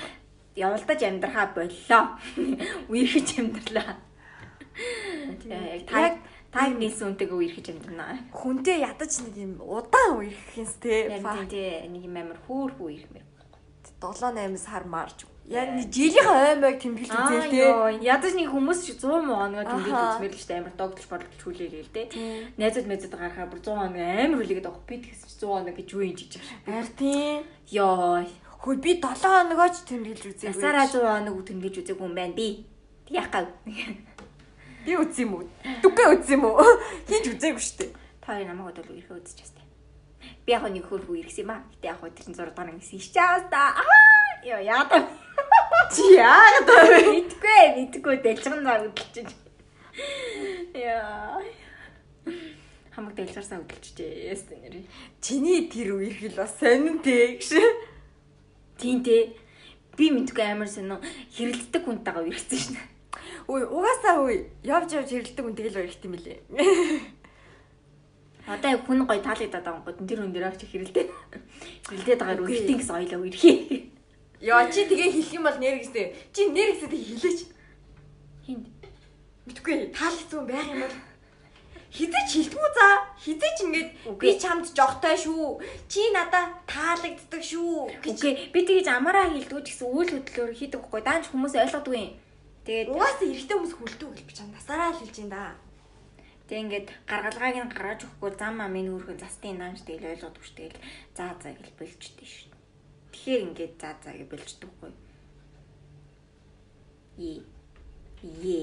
явалдаж 0.53 0.99
амьдрахаа 1.01 1.47
боллоо. 1.57 2.03
Үерхэж 2.93 3.28
амьдралаа. 3.41 3.97
Яг 5.89 6.15
та 6.52 6.66
Яг- 6.68 6.74
та 6.74 6.80
нийсэн 6.80 7.08
үнтэйгээ 7.14 7.38
үерхэж 7.38 7.66
амьдрнаа. 7.72 8.16
хүнтэй 8.32 8.78
ядаж 8.82 9.12
нэг 9.24 9.36
юм 9.38 9.54
удаан 9.62 10.18
үерхэнс 10.24 10.74
те. 10.82 11.08
Тий 11.52 11.88
нэг 11.91 12.04
юм 12.08 12.16
амар 12.18 12.39
хөөрхөн 12.48 12.88
үерхмэр. 12.88 13.24
7 13.98 14.34
8 14.36 14.58
сар 14.58 14.84
марж. 14.86 15.26
Яг 15.48 15.70
нэг 15.74 15.88
жилийн 15.89 16.28
аймаг 16.28 16.76
тэмдэглэж 16.78 17.08
үзээ 17.08 17.50
те. 17.50 18.04
ядаж 18.04 18.34
нэг 18.36 18.52
хүмүүс 18.52 18.80
шиг 18.84 19.00
100 19.00 19.26
хоногоо 19.26 19.64
тэмдэглэж 19.64 20.06
үзмээр 20.20 20.34
л 20.36 20.43
штэ 20.43 20.54
амар 20.60 20.74
догдолж 20.76 21.08
бодлож 21.08 21.39
хүлээлээ 21.39 21.84
л 21.88 21.93
дээ. 21.95 22.08
Тийм. 22.12 22.43
Найзууд 22.60 22.88
мэзэд 22.91 23.14
гарахаа 23.16 23.48
бүр 23.48 23.60
100 23.64 23.80
хоног 23.80 23.95
амар 23.95 24.38
хүлээгээд 24.43 24.68
авах. 24.68 24.84
Би 24.86 24.95
тэгсэн 25.02 25.28
чи 25.32 25.36
100 25.39 25.48
хоног 25.48 25.76
гэж 25.80 25.88
юу 25.95 26.04
юм 26.04 26.16
жиж 26.20 26.32
байгаа. 26.36 26.68
Харин 26.68 26.93
тийм. 27.00 27.39
Ёо, 27.72 28.28
Хөө 28.60 28.76
би 28.84 28.91
7 29.00 29.24
хоногооч 29.24 29.76
тэмдэглэж 29.88 30.24
үзээ. 30.36 30.52
ясаараа 30.52 30.86
100 30.91 31.00
хоног 31.08 31.38
тэмдэглэж 31.48 31.76
үзээгүй 31.80 32.06
юм 32.06 32.16
байна 32.18 32.36
би. 32.36 32.68
Тэг 33.08 33.14
яах 33.16 33.32
гав. 33.32 33.48
Би 34.88 34.96
үзсэн 34.96 35.28
юм 35.28 35.34
уу? 35.36 35.46
Дүгэ 35.84 36.06
үзсэн 36.16 36.40
юм 36.40 36.48
уу? 36.48 36.64
Хинч 37.12 37.26
үзээгүй 37.36 37.60
шүү 37.60 37.78
дээ. 37.84 37.92
Та 38.24 38.40
хоёр 38.40 38.48
намайг 38.48 38.72
бодвол 38.72 39.20
үзэж 39.20 39.44
бастай. 39.44 39.66
Би 40.48 40.56
яг 40.56 40.64
нэг 40.64 40.88
хөрхөө 40.88 41.20
ирсэн 41.28 41.44
юм 41.44 41.52
аа. 41.52 41.68
Гэтэ 41.76 41.92
яг 41.92 42.00
тэр 42.00 42.24
чин 42.24 42.36
6 42.40 42.56
дараа 42.56 42.72
гэсэн 42.80 42.96
ич 42.96 43.12
чаас 43.12 43.44
та. 43.52 43.76
Аа, 43.76 44.40
ёо 44.48 44.64
яада. 44.64 45.04
Чи 45.92 46.04
вэ? 46.16 46.24
Мэдгүй, 47.20 47.64
мэдгүй 47.76 48.16
дэлжгэн 48.24 48.64
зар 48.64 48.88
хөдөлж. 48.88 49.32
Яа. 50.72 51.44
Хамаг 52.96 53.14
дэлжгарсаа 53.20 53.60
хөдөлчихжээ. 53.60 54.32
Яс 54.32 54.48
нэрээ. 54.48 54.88
Чиний 55.20 55.68
тэр 55.68 56.00
үерхэл 56.00 56.40
бас 56.40 56.56
сонин 56.56 57.04
те 57.04 57.36
гэж. 57.36 57.60
Тийм 58.80 59.04
дээ. 59.04 59.36
Би 60.00 60.16
мэдгүй 60.16 60.48
амар 60.48 60.72
сонио 60.72 61.04
хэрэлддэг 61.36 61.84
хүнтэйгээ 61.84 62.24
үргэлжсэн 62.24 62.62
шнэ. 62.72 62.82
Үй 63.48 63.64
угаасаа 63.64 64.28
үй 64.28 64.52
явж 64.68 64.91
явж 64.91 65.10
хэрэлдэг 65.12 65.43
хүн 65.43 65.56
тэгэл 65.56 65.80
барих 65.80 66.04
юм 66.04 66.14
билээ. 66.20 66.39
Одоо 68.48 68.70
яг 68.76 68.82
хүн 68.84 69.08
гоё 69.08 69.24
таалагдаад 69.24 69.64
байгаа 69.64 69.84
гот 69.88 70.00
тэр 70.04 70.20
хүн 70.20 70.32
дээр 70.36 70.48
авч 70.48 70.62
хэрэлдээ. 70.68 71.06
Хэрэлдээд 71.88 72.20
байгаа 72.20 72.43
үргэлтийн 72.43 72.80
гэсэн 72.80 72.95
ойлоо 73.00 73.24
үрхий. 73.24 73.91
Яа 74.43 74.68
чи 74.72 74.84
тэгээ 74.88 75.12
хэлэх 75.16 75.36
юм 75.36 75.43
бол 75.48 75.60
нэр 75.60 75.80
гэстэй. 75.80 76.06
Чи 76.36 76.41
нэр 76.52 76.76
гэстэй 76.76 77.00
хэлээч. 77.08 77.39
Хинд. 78.48 78.66
Мэдгүй 79.48 79.76
таалагдсан 79.95 80.43
байх 80.48 80.68
юм 80.68 80.84
бол 80.84 80.95
хизээч 81.91 82.30
хилдэггүй 82.36 82.70
за. 82.76 82.88
Хизээч 83.24 83.58
ингээд 83.64 83.89
би 84.20 84.30
чамд 84.39 84.68
жогтой 84.76 85.16
шүү. 85.16 85.64
Чи 85.88 86.12
надаа 86.12 86.52
таалагддаг 86.68 87.43
шүү. 87.43 87.95
гэж. 88.04 88.52
Би 88.52 88.60
тэгэж 88.68 88.88
амаараа 88.91 89.32
хилдэггүй 89.32 89.64
ч 89.64 89.68
гэсэн 89.72 89.88
үйл 89.88 90.12
хөдлөөр 90.12 90.52
хийдэг 90.52 90.80
байхгүй. 90.84 91.02
Даанч 91.02 91.26
хүмүүс 91.32 91.56
ойлгодгүй 91.58 91.95
юм. 91.95 92.12
Тэгээд 92.68 92.91
Угаасаа 92.91 93.32
эрэгтэй 93.32 93.55
хүмүүс 93.55 93.76
хүлдэг 93.80 94.09
гэж 94.11 94.24
би 94.28 94.34
чам 94.36 94.51
насаараа 94.51 94.91
л 94.91 94.99
хэлж 94.99 95.15
ин 95.24 95.32
да. 95.32 95.55
Тэг 96.51 96.68
ингээд 96.68 96.88
гаргалгааг 97.07 97.55
нь 97.63 97.72
гаргаж 97.72 98.03
өгөхгүй 98.03 98.32
зам 98.36 98.59
амын 98.59 98.91
өөрхөн 98.91 99.24
застын 99.24 99.55
наанч 99.55 99.88
тэгэл 99.88 100.11
ойлгоод 100.11 100.36
өгч 100.36 100.51
тэгэл 100.51 100.84
заа 101.15 101.32
заа 101.39 101.55
гэж 101.55 101.72
болчтой 101.80 102.28
шүү. 102.28 102.51
Тэгэхээр 103.15 103.45
ингээд 103.47 103.74
заа 103.80 103.95
заа 104.03 104.20
гэж 104.20 104.28
болчдөг 104.28 104.72
хгүй. 104.76 104.91
Е. 107.24 107.39
Е. 108.20 108.59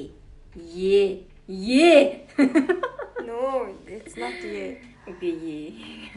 Е. 0.53 1.25
Е. 1.49 1.97
No, 3.25 3.65
it's 3.89 4.21
not 4.21 4.37
ye. 4.45 4.85
Үгүй 5.09 5.33
е. 5.49 5.61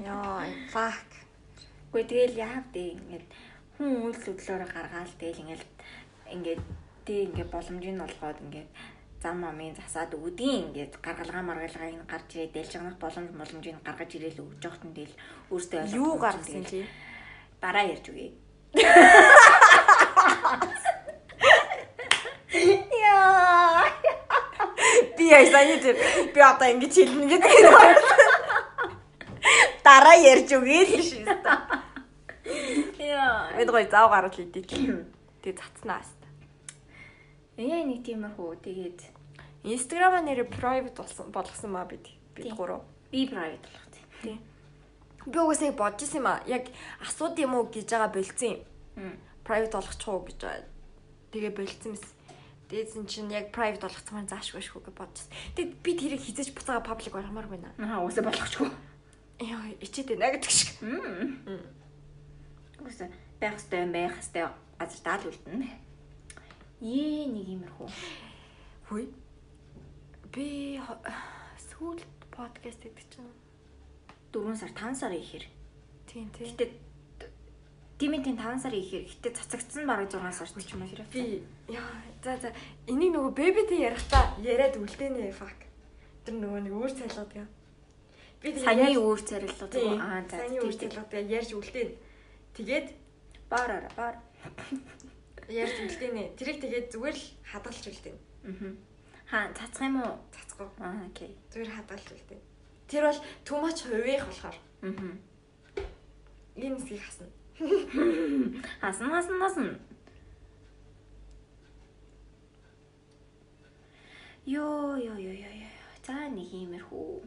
Яа, 0.03 0.43
fuck. 0.75 1.07
Үгүй 1.87 2.03
тэгэл 2.03 2.35
яав 2.35 2.67
дээ 2.75 2.99
ингээд 2.99 3.27
хүн 3.79 4.11
үйл 4.11 4.19
хөдлөөрөө 4.27 4.69
гаргаал 4.75 5.13
тэгэл 5.15 5.43
ингээд 5.43 5.63
ингээд 6.35 6.61
тэг 7.07 7.31
ингээд 7.31 7.49
боломжийг 7.55 7.95
олгоод 8.03 8.37
ингээд 8.45 8.69
зам 9.23 9.41
амын 9.49 9.73
засаад 9.79 10.11
өгдгийн 10.13 10.69
ингээд 10.69 10.93
гаргалгаа 11.01 11.43
маргалгаа 11.47 11.89
энэ 11.89 12.05
гарч 12.11 12.29
ирээд 12.35 12.53
дэлж 12.53 12.71
байгаа 12.77 13.01
боломж 13.01 13.29
боломжийг 13.39 13.77
гаргаж 13.87 14.11
ирээл 14.13 14.43
өгж 14.43 14.57
жоохт 14.61 14.83
нь 14.85 14.95
тэгэл 14.97 15.15
өөртөө 15.53 15.79
ойлгох 15.81 15.97
Юу 15.97 16.13
гаргасан 16.21 16.63
чи? 16.69 16.85
дараа 17.61 17.85
ярьж 17.89 18.05
үгүй. 18.11 18.29
Яа. 23.01 23.89
Би 25.17 25.25
сая 25.51 25.77
тэр 25.81 25.97
би 26.33 26.39
одоо 26.41 26.67
ингэж 26.73 26.93
хэлнэ 26.93 27.25
гэдэг 27.31 27.53
дараа 29.81 30.17
ярьж 30.19 30.49
өгье 30.53 30.81
л 30.85 31.01
шүү 31.01 31.25
дээ. 31.25 33.07
Яа. 33.17 33.49
Бид 33.57 33.69
гоё 33.73 33.89
зав 33.89 34.11
гарал 34.13 34.37
идэв. 34.37 34.65
Тэгээ 35.41 35.57
цацнаа 35.57 36.05
Ээ 37.57 37.89
нэг 37.89 38.05
тиймэрхүү 38.05 38.61
тэгээд 38.61 38.99
Instagram-а 39.65 40.21
нэрээ 40.21 40.47
private 40.53 40.93
болсон 41.01 41.33
болгосон 41.33 41.73
маа 41.73 41.89
бид. 41.89 42.05
Бид 42.37 42.53
гурав. 42.53 42.85
би 43.11 43.25
private 43.27 43.65
болох 43.65 43.87
тийм. 44.21 44.39
Би 45.25 45.37
угаасаа 45.39 45.71
бодож 45.73 46.03
исэн 46.05 46.21
юм 46.21 46.27
аа. 46.27 46.43
Яг 46.45 46.69
асууд 47.01 47.35
юм 47.39 47.55
уу 47.55 47.65
гэж 47.67 47.89
байгаа 47.89 48.13
болцсон 48.13 48.61
юм. 48.95 49.17
Private 49.43 49.73
болгочих 49.73 50.07
уу 50.07 50.21
гэж. 50.27 50.39
Тэгээ 51.31 51.53
болцсон 51.57 51.91
мэс. 51.97 52.05
Дээдсэн 52.69 53.05
чинь 53.07 53.31
яг 53.31 53.51
private 53.55 53.81
болгоцмаар 53.81 54.27
заашгүй 54.27 54.61
шүү 54.61 54.83
гэж 54.85 54.95
бодож. 54.95 55.25
Тэгээд 55.55 55.71
би 55.83 55.91
тэрийг 55.95 56.21
хизэж 56.21 56.51
буцаага 56.53 56.83
public 56.83 57.15
болгомоор 57.15 57.47
байна. 57.47 57.71
Аа 57.79 58.03
уусаа 58.03 58.27
болохчгүй. 58.27 58.69
Яа, 59.39 59.71
ичээд 59.79 60.13
байна 60.13 60.35
гэдэг 60.35 60.51
шиг. 60.51 60.75
Уусаа 62.83 63.07
байх 63.39 63.55
хэвээр 63.55 63.87
байх 63.91 64.15
хэвээр 64.19 64.51
газар 64.77 65.01
даал 65.03 65.25
үлдэнэ. 65.31 65.86
Ээ 66.77 67.25
нэг 67.33 67.47
иймэрхүү. 67.57 67.89
Хүй. 68.89 69.09
Би 70.29 70.77
сүүлд 71.73 72.05
подкаст 72.29 72.85
гэдэг 72.85 73.05
чинь. 73.09 73.33
4 74.29 74.53
сар 74.53 74.69
5 74.77 74.93
сар 74.93 75.13
ихээр. 75.17 75.45
Тийм 76.05 76.29
тийм. 76.29 76.53
Гэтэ 76.53 76.69
тимийн 77.97 78.21
тийм 78.21 78.37
5 78.37 78.61
сар 78.61 78.77
ихээр 78.77 79.09
гэтэ 79.09 79.33
цацагдсан 79.33 79.89
бараг 79.89 80.13
6 80.13 80.21
сар 80.37 80.49
ч 80.53 80.77
юм 80.77 80.85
уу. 80.85 81.01
Би 81.09 81.41
яа 81.65 81.97
за 82.21 82.37
за 82.37 82.53
энийг 82.85 83.09
нөгөө 83.09 83.33
бэбитэй 83.33 83.81
ярихдаа 83.89 84.37
яриад 84.45 84.77
үлдээнэ 84.77 85.33
fuck. 85.33 85.57
Тэр 86.29 86.37
нөгөө 86.37 86.61
нэг 86.61 86.73
өөр 86.77 86.93
цайлгаад 86.93 87.31
яа. 87.41 87.49
Би 88.37 88.53
Саяны 88.53 89.01
өөр 89.01 89.19
тийм 89.25 89.97
аа 89.97 90.21
за 90.29 90.45
Саяны 90.45 90.61
тийм. 90.61 90.93
ажиллагаа 90.93 91.25
ярьж 91.25 91.51
үлдээн. 91.57 91.89
Тэгээд 92.53 92.87
Баараа 93.49 93.89
баар. 93.95 94.15
ярьж 95.49 95.75
үлдээнэ. 95.79 96.35
Тэрийг 96.35 96.57
тэгээд 96.61 96.87
зүгээр 96.91 97.15
л 97.15 97.25
хадгалж 97.47 97.83
үлдээн. 97.87 98.17
Аа. 98.47 98.71
Хаа 99.27 99.45
цацах 99.55 99.87
юм 99.87 99.95
уу? 100.03 100.15
Цацгаа. 100.31 100.67
Аа 100.79 101.07
окей. 101.07 101.31
Зүгээр 101.51 101.71
хадгалж 101.71 102.07
үлдээн. 102.11 102.43
Тэр 102.87 103.03
бол 103.07 103.19
much 103.63 103.81
хувих 103.87 104.23
болохоор 104.27 104.57
Аа. 104.83 105.15
энэ 106.55 106.75
хэсгийг 106.75 107.03
хасна. 107.03 107.27
Хасан 108.81 109.09
хасан 109.11 109.39
хасан. 109.41 109.67
Йоо 114.45 114.95
ёо 114.95 115.17
ёо 115.19 115.35
ёо. 115.35 115.71
За 116.07 116.31
нэг 116.31 116.47
иймэрхүү. 116.47 117.19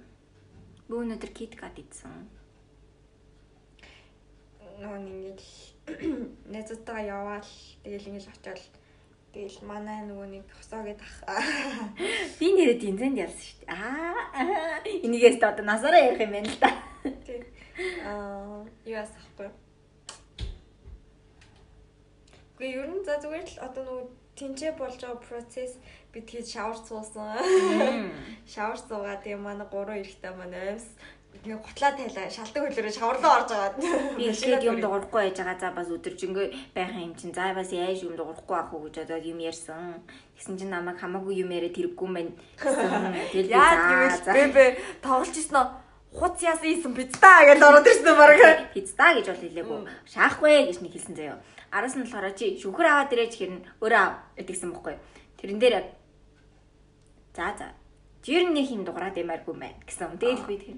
Би 0.88 0.94
өнөөдөр 0.96 1.30
KitKat 1.36 1.76
идсэн. 1.84 2.24
Нөгөө 4.80 4.98
нэг 5.04 5.36
ингэж 5.36 5.42
найзуудтайгаа 6.52 7.06
яваал 7.06 7.50
тэгэл 7.84 8.08
ингэж 8.10 8.26
очиод 8.30 8.74
тэгэл 9.30 9.58
манай 9.62 10.02
нөгөө 10.06 10.26
нэг 10.26 10.44
хосоогээд 10.58 11.00
ах. 11.00 11.46
Би 12.38 12.46
нэрээ 12.50 12.82
тэнцэнд 12.82 13.20
ялсан 13.22 13.46
шүү 13.46 13.58
дээ. 13.62 13.70
Аа. 13.70 14.82
Энийгээс 15.06 15.38
одоо 15.38 15.64
насаараа 15.64 16.02
ярих 16.02 16.20
юм 16.26 16.34
байна 16.34 16.50
л 16.50 16.58
да. 16.58 16.70
Тэг. 17.26 17.46
Аа, 18.02 18.66
юу 18.84 18.98
асахгүй. 18.98 19.50
Гэхдээ 22.58 22.74
ер 22.74 22.90
нь 22.90 23.04
за 23.06 23.22
зүгээр 23.22 23.48
л 23.54 23.62
одоо 23.62 23.82
нөгөө 23.86 24.04
тэнцээ 24.34 24.72
болж 24.74 24.98
байгаа 24.98 25.22
процесс 25.22 25.78
бид 26.12 26.26
тэгээд 26.26 26.50
шавар 26.50 26.78
суусан. 26.82 27.38
Шавар 28.52 28.78
суугаад 28.82 29.22
тэгээ 29.22 29.38
манай 29.38 29.66
гурван 29.70 30.02
эрэхтэй 30.02 30.34
манай 30.34 30.74
амьс 30.74 30.90
нэг 31.44 31.56
готлаа 31.64 31.92
тайлаа 31.96 32.28
шалтан 32.28 32.68
хөлөөрөө 32.68 32.92
шаварлаа 32.92 33.32
орж 33.40 33.48
байгаа. 33.48 33.72
Би 34.16 34.28
ихэд 34.32 34.66
юм 34.68 34.76
дуурахгүй 34.80 35.32
байж 35.32 35.36
байгаа 35.40 35.56
за 35.56 35.70
бас 35.72 35.88
өдөржингөө 35.88 36.46
байхын 36.76 37.06
юм 37.08 37.14
чинь 37.16 37.32
за 37.32 37.54
бас 37.56 37.72
яаж 37.72 38.04
юм 38.04 38.14
дуурахгүй 38.16 38.56
ах 38.60 38.74
уу 38.76 38.84
гэж 38.84 39.08
одоо 39.08 39.16
юм 39.16 39.40
ярьсан. 39.40 40.04
Тэгсэн 40.36 40.58
чинь 40.60 40.74
намайг 40.74 41.00
хамаагүй 41.00 41.40
юм 41.40 41.50
яриа 41.56 41.72
тэрэггүй 41.72 42.06
юм 42.06 42.14
байна. 42.14 42.32
гэсэн. 42.60 43.14
Тэгэл 43.32 43.52
Яа 43.56 43.72
гэвэл 43.72 44.20
за 44.20 44.32
бэбэ 44.36 44.64
тоглож 45.00 45.32
ирсэн 45.32 45.56
нь 45.56 45.70
хуц 46.12 46.36
яасан 46.44 46.68
ийсэн 46.68 46.92
пиццаа 46.92 47.40
гэж 47.48 47.60
ороод 47.64 47.88
ирсэн 47.88 48.16
баг. 48.20 48.36
пицца 48.76 49.06
гэж 49.16 49.26
бол 49.32 49.40
хэлээгүй. 49.40 49.78
Шаахгүй 50.12 50.52
гэж 50.68 50.78
нэг 50.84 50.92
хэлсэн 50.92 51.14
заяо. 51.16 51.38
Араас 51.72 51.96
нь 51.96 52.04
болохоор 52.04 52.34
чи 52.36 52.58
шүхэр 52.60 52.86
аваад 52.90 53.14
ирээч 53.16 53.34
хэрнэ 53.40 53.64
өөрөө 53.80 54.06
гэдгсэн 54.36 54.70
бохгүй. 54.74 54.94
Тэрэн 55.38 55.56
дээр 55.62 55.88
за 57.32 57.54
за. 57.56 57.72
Жир 58.26 58.44
нэг 58.50 58.68
юм 58.68 58.84
дуурайд 58.84 59.16
ямааргүй 59.16 59.54
мэн 59.54 59.78
гэсэн. 59.86 60.18
Тэгэл 60.18 60.44
би 60.50 60.58
тэр 60.58 60.76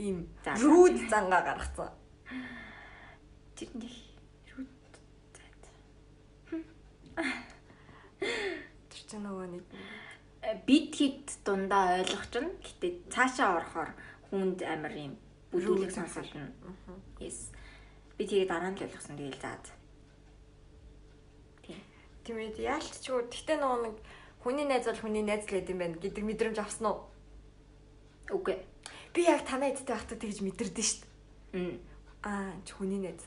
Ийм 0.00 0.18
рүүд 0.64 0.96
зангаа 1.12 1.42
гаргацсан. 1.44 1.92
жир 3.56 3.70
нэг 3.76 3.92
рүү 4.48 4.64
за 5.36 5.44
за. 5.60 5.72
Тэр 8.88 9.02
чинь 9.08 9.24
нөгөө 9.28 9.46
нэг 9.52 9.64
бид 10.64 10.94
хит 10.96 11.26
дундаа 11.44 12.00
ойлгох 12.00 12.24
чинь 12.32 12.56
гэтээ 12.64 12.92
цаашаа 13.12 13.60
орохоор 13.60 13.90
хүнд 14.32 14.64
амар 14.64 14.94
юм 14.96 15.14
бүлүүлэг 15.52 15.92
сонсолно. 15.92 16.48
Yes. 17.20 17.52
Би 18.16 18.24
тэгээ 18.24 18.48
дараа 18.48 18.72
нь 18.72 18.78
л 18.80 18.84
ойлгосон 18.88 19.20
тэгээл 19.20 19.42
заа. 19.44 19.60
Тийм. 21.60 21.80
тиймээд 22.24 22.56
яалтчгүй 22.56 23.28
тэгтээ 23.28 23.58
нөгөө 23.60 23.80
нэг 23.84 23.96
хүний 24.40 24.64
найз 24.64 24.88
бол 24.88 25.02
хүний 25.04 25.24
найз 25.26 25.44
л 25.44 25.52
гэдэг 25.52 25.72
юм 25.74 25.80
байна 25.84 26.00
гэдэг 26.00 26.24
мэдрэмж 26.24 26.58
авсан 26.62 26.86
уу? 26.88 26.98
Үгүй. 28.32 28.56
Би 29.14 29.26
яг 29.26 29.42
танаа 29.42 29.74
эдтэй 29.74 29.90
байхдаа 29.90 30.18
тэгж 30.18 30.38
мэдэрдэн. 30.44 30.90
Мм. 31.52 31.78
Аа 32.22 32.54
чи 32.62 32.72
хүний 32.78 33.02
найз. 33.02 33.26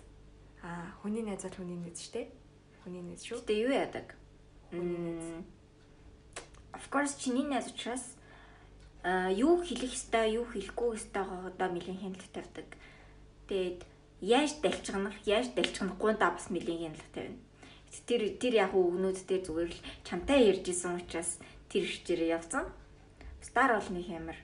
Аа 0.64 0.96
хүний 1.04 1.24
найз 1.24 1.44
бол 1.44 1.60
хүний 1.60 1.80
найз 1.80 2.08
дээ. 2.08 2.32
Хүний 2.84 3.04
найз 3.04 3.28
шүү. 3.28 3.44
Гэтэ 3.44 3.54
юу 3.68 3.72
яадаг? 3.76 4.08
Мм. 4.72 5.44
Of 6.72 6.88
course 6.88 7.20
чиний 7.20 7.44
найз 7.44 7.68
учраас 7.68 8.16
а 9.04 9.30
юу 9.30 9.60
хэлэх 9.60 9.92
ёстой, 9.92 10.40
юу 10.40 10.48
хэлэхгүй 10.48 10.96
ёстойгоо 10.96 11.52
одоо 11.52 11.68
нэлийн 11.68 12.00
хяналт 12.00 12.24
тавьдаг. 12.32 12.68
Тэгээд 13.52 13.84
яаж 14.24 14.64
далчгнах, 14.64 15.20
яаж 15.28 15.52
далчгнахгүй 15.52 16.16
да 16.16 16.32
бас 16.32 16.48
нэлийн 16.48 16.96
хяналт 16.96 17.12
тавина. 17.12 17.44
Тэр 18.08 18.40
тэр 18.40 18.54
яг 18.56 18.72
өгнүүд 18.72 19.28
дээр 19.28 19.44
зүгээр 19.44 19.72
л 19.76 19.84
чамтай 20.08 20.48
ярьж 20.48 20.72
исэн 20.72 21.04
учраас 21.04 21.36
тэр 21.68 21.84
хичээрээ 21.84 22.40
явцсан. 22.40 22.72
Стар 23.44 23.76
бол 23.76 23.90
нэг 23.92 24.08
ямар 24.08 24.40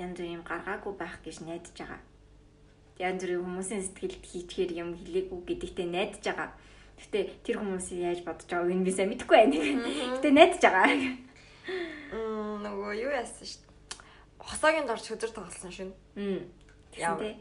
янз 0.00 0.16
бүрийн 0.16 0.36
юм 0.40 0.44
гаргаагүй 0.48 0.94
байх 0.96 1.20
гэж 1.20 1.36
найдаж 1.44 1.76
байгаа. 1.76 2.00
Янз 2.98 3.20
бүрийн 3.22 3.44
хүмүүсийн 3.44 3.84
сэтгэлд 3.84 4.24
хийчихээр 4.24 4.72
юм 4.80 4.90
хэлээгүй 4.96 5.38
гэдэгтээ 5.44 5.88
найдаж 5.92 6.24
байгаа. 6.24 6.50
Гэтэ 7.00 7.20
тэр 7.44 7.56
хүмүүсийн 7.60 8.04
яаж 8.08 8.20
бодож 8.24 8.48
байгааг 8.48 8.76
нь 8.76 8.86
би 8.88 8.92
сайн 8.92 9.08
мэдэхгүй 9.12 9.36
байна. 9.36 9.56
Гэтэ 10.16 10.28
найдаж 10.32 10.62
байгаа. 10.64 10.88
Мм 12.12 12.64
нөгөө 12.64 12.92
юу 13.04 13.12
яасан 13.12 13.46
шүү 13.46 13.60
дээ. 13.64 13.70
Хосоогийн 14.40 14.86
дорч 14.88 15.04
хөдөр 15.08 15.30
тоглосон 15.32 15.72
шин. 15.72 15.90
Мм. 16.16 16.48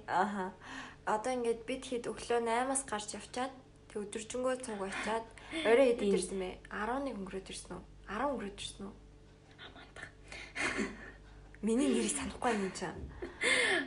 Ааха. 0.08 0.54
Одоо 1.10 1.32
ингээд 1.34 1.66
бид 1.66 1.84
хэд 1.90 2.06
өглөө 2.12 2.40
8-аас 2.46 2.84
гарч 2.86 3.18
явчаад 3.18 3.54
тэг 3.90 3.98
өдөржингөө 4.06 4.56
цуг 4.62 4.80
очаад 4.86 5.26
орой 5.66 5.86
хэдэд 5.90 6.14
ирсэн 6.14 6.38
бэ? 6.38 6.50
11 6.70 7.18
өнгөрөөд 7.18 7.48
ирсэн 7.50 7.72
үү? 7.74 7.84
10 8.14 8.30
өнгөрөөд 8.30 8.60
ирсэн 8.62 8.84
үү? 8.86 8.96
Амандах. 9.66 10.10
Миний 11.62 11.92
нэрийг 11.92 12.16
санахгүй 12.16 12.56
юм 12.56 12.72
чам. 12.72 12.96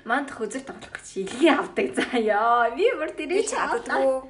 Манд 0.04 0.28
хөзөр 0.28 0.60
тоглох 0.68 0.92
гэж 0.92 1.08
илгээ 1.24 1.56
авдаг 1.56 1.88
ёо. 2.20 2.68
Би 2.76 2.84
бүр 3.00 3.10
тэрийг 3.16 3.48
ч 3.48 3.56
чаддгүй. 3.56 4.28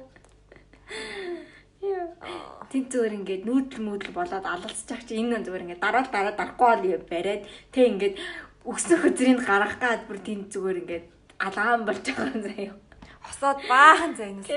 Тэнт 2.71 2.87
зүгээр 2.87 3.17
ингээд 3.19 3.43
нүүдэл 3.43 3.83
мүүдэл 3.83 4.15
болоод 4.15 4.47
алалцчих 4.47 5.03
чи 5.03 5.19
энэ 5.19 5.43
зүгээр 5.43 5.63
ингээд 5.67 5.83
дараа 5.83 6.07
дараа 6.07 6.31
дарахгүй 6.39 6.95
бол 6.95 7.11
бариад 7.11 7.43
тэг 7.75 7.85
ингээд 7.91 8.15
өксөн 8.63 8.97
хөзрийг 9.03 9.43
гаргах 9.43 9.75
гад 9.83 10.01
бүр 10.07 10.23
тэнт 10.23 10.47
зүгээр 10.47 10.81
ингээд 10.81 11.05
алгаан 11.43 11.83
болж 11.83 12.05
байгаа 12.07 12.31
юм 12.31 12.41
заяа. 12.47 12.75
Хосоод 13.27 13.59
баахан 13.67 14.11
зайнаас. 14.15 14.47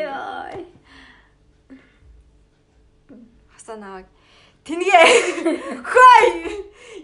Хосоо 3.50 3.76
наваг. 3.82 4.06
Тэнгээ. 4.66 5.04
Хөөй. 5.86 6.26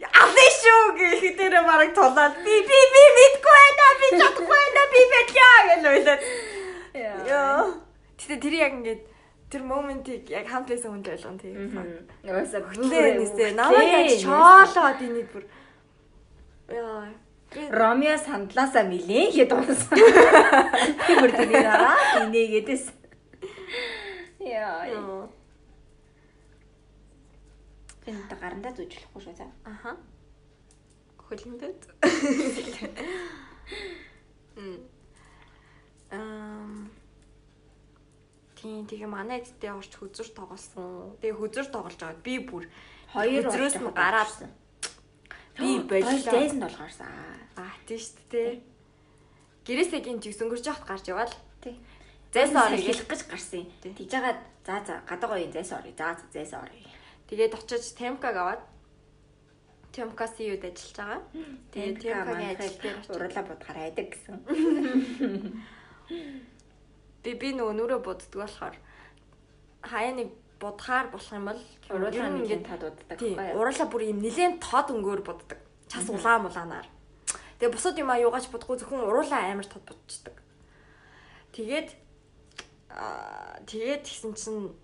Алын 0.02 0.50
шүү 0.58 0.82
гэх 0.98 1.22
дээр 1.38 1.62
бараг 1.62 1.94
тулаад 1.94 2.34
би 2.42 2.54
би 2.66 2.78
би 2.94 3.02
мэдгүй 3.18 3.54
байна 3.54 3.86
би 4.00 4.08
чадахгүй 4.18 4.58
байна 4.58 4.82
би 4.92 5.00
бэлээ 5.12 5.60
гэж 5.70 5.84
ойлоод. 5.92 6.22
Яа. 7.30 7.64
Тэгтээ 8.18 8.42
тэр 8.42 8.54
яг 8.58 8.72
ингээд 8.82 9.02
тэр 9.52 9.62
моментийг 9.62 10.26
яг 10.30 10.46
хамтлайсан 10.50 10.90
хүн 10.90 11.02
л 11.06 11.12
ойлгоно 11.14 11.38
тийм. 11.38 11.54
Нөөсөө 12.26 12.60
Хүлээ 12.66 13.10
нэсээ 13.22 13.50
намайг 13.54 13.94
яг 13.94 14.10
шоолоод 14.26 15.00
энийг 15.06 15.28
бүр. 15.30 15.44
Яа. 16.66 17.14
Ромео 17.52 18.16
сандлаасаа 18.16 18.84
милээ 18.88 19.30
гэд 19.38 19.52
унсан. 19.52 19.98
Би 21.06 21.12
бүр 21.20 21.30
тэрийг 21.30 21.66
араа 21.68 22.26
инээгээдээс. 22.26 22.84
Яа. 24.40 25.30
Яа. 28.06 28.14
Энд 28.14 28.32
гарандаа 28.40 28.72
зүүжлэхгүй 28.74 29.20
шүү 29.22 29.34
за. 29.38 29.46
Аха. 29.64 29.96
Хөлндөд. 31.22 31.80
Ам 36.10 36.90
Тийм 38.62 38.86
тэгээ 38.86 39.10
манай 39.10 39.42
эдтэй 39.42 39.74
орч 39.74 39.90
хөзөр 39.98 40.28
тоглосон. 40.38 41.18
Тэгээ 41.18 41.34
хөзөр 41.34 41.66
тоглож 41.66 41.98
байгаад 41.98 42.22
би 42.22 42.34
бүр 42.46 42.70
Хоёр 43.10 43.50
хөзрөөс 43.50 43.76
нь 43.82 43.90
гараад 43.90 44.30
би 45.58 45.82
боллоо. 45.82 46.22
зайсан 46.22 46.62
толгоорсон. 46.62 47.10
Аа 47.58 47.74
тийм 47.90 47.98
шүү 47.98 48.22
дээ. 48.30 48.62
Гэрээсээ 49.66 50.00
гин 50.06 50.22
жигсөнгөрч 50.22 50.62
яхад 50.70 50.86
гарч 50.86 51.10
яваал. 51.10 51.34
Тий. 51.58 51.74
Зайсан 52.30 52.70
орё 52.70 52.78
хэлэх 52.78 53.08
гэж 53.10 53.20
гарсан. 53.26 53.66
Тэгж 53.82 54.06
жагаад 54.06 54.38
за 54.62 54.78
за 54.86 54.94
гадаагийн 55.10 55.50
зайсан 55.50 55.82
орё. 55.82 55.90
За 55.98 56.14
за 56.14 56.26
зайсан 56.30 56.62
орё. 56.62 56.91
Тэгээд 57.32 57.56
очиж 57.56 57.96
Темкаг 57.96 58.36
аваад 58.36 58.60
Темка 59.88 60.28
CU-д 60.28 60.68
ажиллаж 60.68 60.92
байгаа. 61.00 61.20
Тэгээд 61.72 62.04
Темкагийн 62.04 62.52
ажил 62.52 62.76
дээр 62.76 63.00
уруулаа 63.08 63.44
будгаар 63.48 63.78
айдаг 63.88 64.12
гэсэн. 64.12 64.36
би 67.24 67.30
би 67.32 67.48
нөгөө 67.56 67.72
нүрэ 67.72 68.04
буддаг 68.04 68.36
болохоор 68.36 68.76
хаяа 69.80 70.12
нэг 70.12 70.28
будахаар 70.60 71.08
болох 71.08 71.32
юм 71.32 71.48
бол 71.48 71.56
нь 71.56 72.36
ингээд 72.44 72.68
тод 72.68 72.92
уддаг 72.92 73.08
байхгүй 73.08 73.32
юу? 73.32 73.64
Уруулаа 73.64 73.88
бүр 73.88 74.12
юм 74.12 74.20
нэлээд 74.20 74.60
тод 74.60 74.92
өнгөөр 74.92 75.24
буддаг. 75.24 75.56
Час 75.88 76.12
улаан 76.12 76.44
улаанаар. 76.44 76.84
Тэгээ 77.56 77.72
бусад 77.72 77.96
юм 77.96 78.12
аюугаач 78.12 78.52
будахгүй 78.52 78.76
зөвхөн 78.76 79.08
уруулаа 79.08 79.48
амар 79.48 79.64
тод 79.64 79.88
будчихдаг. 79.88 80.36
Тэгээд 81.56 81.96
аа 82.92 83.56
тэгээд 83.64 84.04
тэгсэн 84.04 84.36
чинь 84.36 84.76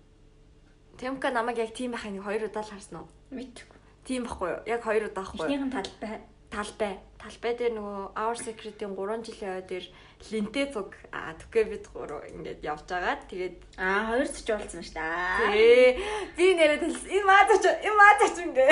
Темка 0.99 1.31
намайг 1.31 1.57
яг 1.63 1.71
тийм 1.71 1.95
байхыг 1.95 2.11
нэг 2.11 2.23
хоёр 2.27 2.43
удаа 2.51 2.63
л 2.63 2.71
харсан 2.75 2.99
уу? 2.99 3.07
Мэдгүй. 3.31 3.79
Тийм 4.03 4.27
байхгүй 4.27 4.47
юу? 4.51 4.61
Яг 4.67 4.81
хоёр 4.83 5.07
удаа 5.07 5.23
байхгүй 5.23 5.39
юу? 5.39 5.47
Эхнийхэн 5.47 5.71
талбай 5.71 6.19
Талбай. 6.49 6.97
Талбай 7.19 7.53
дээр 7.53 7.73
нөгөө 7.77 8.17
Our 8.17 8.37
Secret-ийн 8.39 8.95
3 8.97 9.21
жилийн 9.27 9.53
ой 9.53 9.63
дээр 9.69 9.85
линтэ 10.31 10.63
цуг 10.73 10.95
аа 11.13 11.35
түкэ 11.37 11.61
бид 11.69 11.85
гурав 11.93 12.25
ингээд 12.25 12.65
явж 12.65 12.89
байгаа. 12.89 13.21
Тэгээд 13.29 13.55
аа 13.77 14.09
хоёр 14.09 14.25
ч 14.25 14.49
уулзсан 14.49 14.81
шүү 14.81 14.97
дээ. 14.97 15.53
Ээ 15.53 15.89
би 16.33 16.45
нэрээ 16.57 16.79
тэлс 16.81 17.05
энэ 17.05 17.27
маазач 17.29 17.63
энэ 17.69 17.99
маазач 18.01 18.35
ингээ 18.39 18.71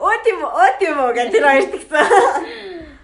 оо 0.00 0.14
тийм 0.24 0.40
оо 0.40 0.70
тийм 0.80 0.96
үү 1.04 1.12
гэх 1.12 1.32
тэр 1.36 1.44
хоёр 1.44 1.66
тэгсэн. 1.68 2.06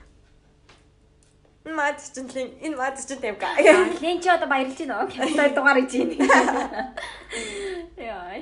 Энэ 1.68 1.76
маазач 1.76 2.16
чинь 2.16 2.32
лин 2.32 2.48
энэ 2.64 2.76
маазач 2.80 3.04
чинь 3.04 3.20
тийм 3.20 3.36
га. 3.36 3.52
Лен 4.00 4.20
чи 4.24 4.28
одоо 4.32 4.48
баярлж 4.48 4.78
байна 4.80 5.04
уу? 5.04 5.12
Хоёр 5.12 5.52
дугаар 5.52 5.84
хийж 5.84 6.16
байна. 6.16 6.96
Яа. 8.00 8.40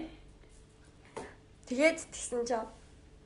Тэгээд 1.66 1.98
тэгсэн 2.06 2.46
чинь 2.46 2.70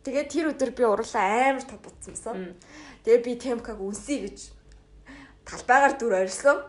тэгээд 0.01 0.32
тэр 0.32 0.46
өдөр 0.57 0.70
би 0.72 0.84
урлаа 0.88 1.53
амар 1.53 1.64
тод 1.68 1.84
бутсан 1.84 2.16
байсан. 2.16 2.57
Тэгээд 3.05 3.24
би 3.28 3.32
Темкаг 3.36 3.76
үнсий 3.76 4.24
гэж 4.24 4.38
талбайгаар 5.44 5.94
дүр 6.01 6.14
орилсон. 6.24 6.64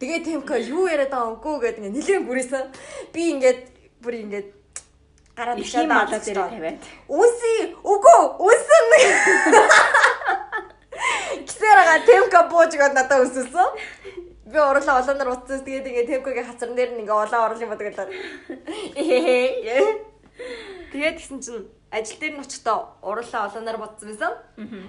Тэгээд 0.00 0.24
Темка 0.24 0.56
юу 0.56 0.88
яриад 0.88 1.12
байгаа 1.12 1.36
өнгөө 1.36 1.60
гэдэг 1.60 1.84
ингээ 1.84 1.92
нилээн 1.92 2.24
бүрээсэн. 2.24 2.64
Би 3.12 3.36
ингээд 3.36 3.60
бүр 4.00 4.14
ингээд 4.24 4.48
гараад 5.36 5.60
Ихний 5.60 5.84
малаа 5.92 6.16
дээр 6.16 6.40
тавиад. 6.40 6.80
Үнсий 7.04 7.76
үгүй 7.84 8.20
үнсэн. 8.40 8.84
Кисэрага 11.46 12.06
Темка 12.06 12.40
бууж 12.50 12.72
гоод 12.76 12.94
надад 12.94 13.22
үнсэлсэн. 13.26 13.68
Би 14.52 14.58
урлаа 14.58 15.00
олооноор 15.00 15.30
утсан. 15.36 15.64
Тэгээд 15.64 15.88
ингээ 15.88 16.10
Темкагийн 16.10 16.46
хацран 16.46 16.74
дээр 16.76 16.90
нь 16.94 17.02
ингээ 17.02 17.18
улаан 17.18 17.46
орлын 17.50 17.70
бодог 17.70 17.86
гэдэг. 17.88 18.08
Тэгээд 20.92 21.16
гисэн 21.18 21.38
чинь 21.40 21.66
ажил 21.90 22.18
дээр 22.20 22.34
нь 22.36 22.42
очихдоо 22.44 22.78
урлаа 23.02 23.48
олооноор 23.48 23.78
бодсон 23.80 24.08
байсан. 24.12 24.32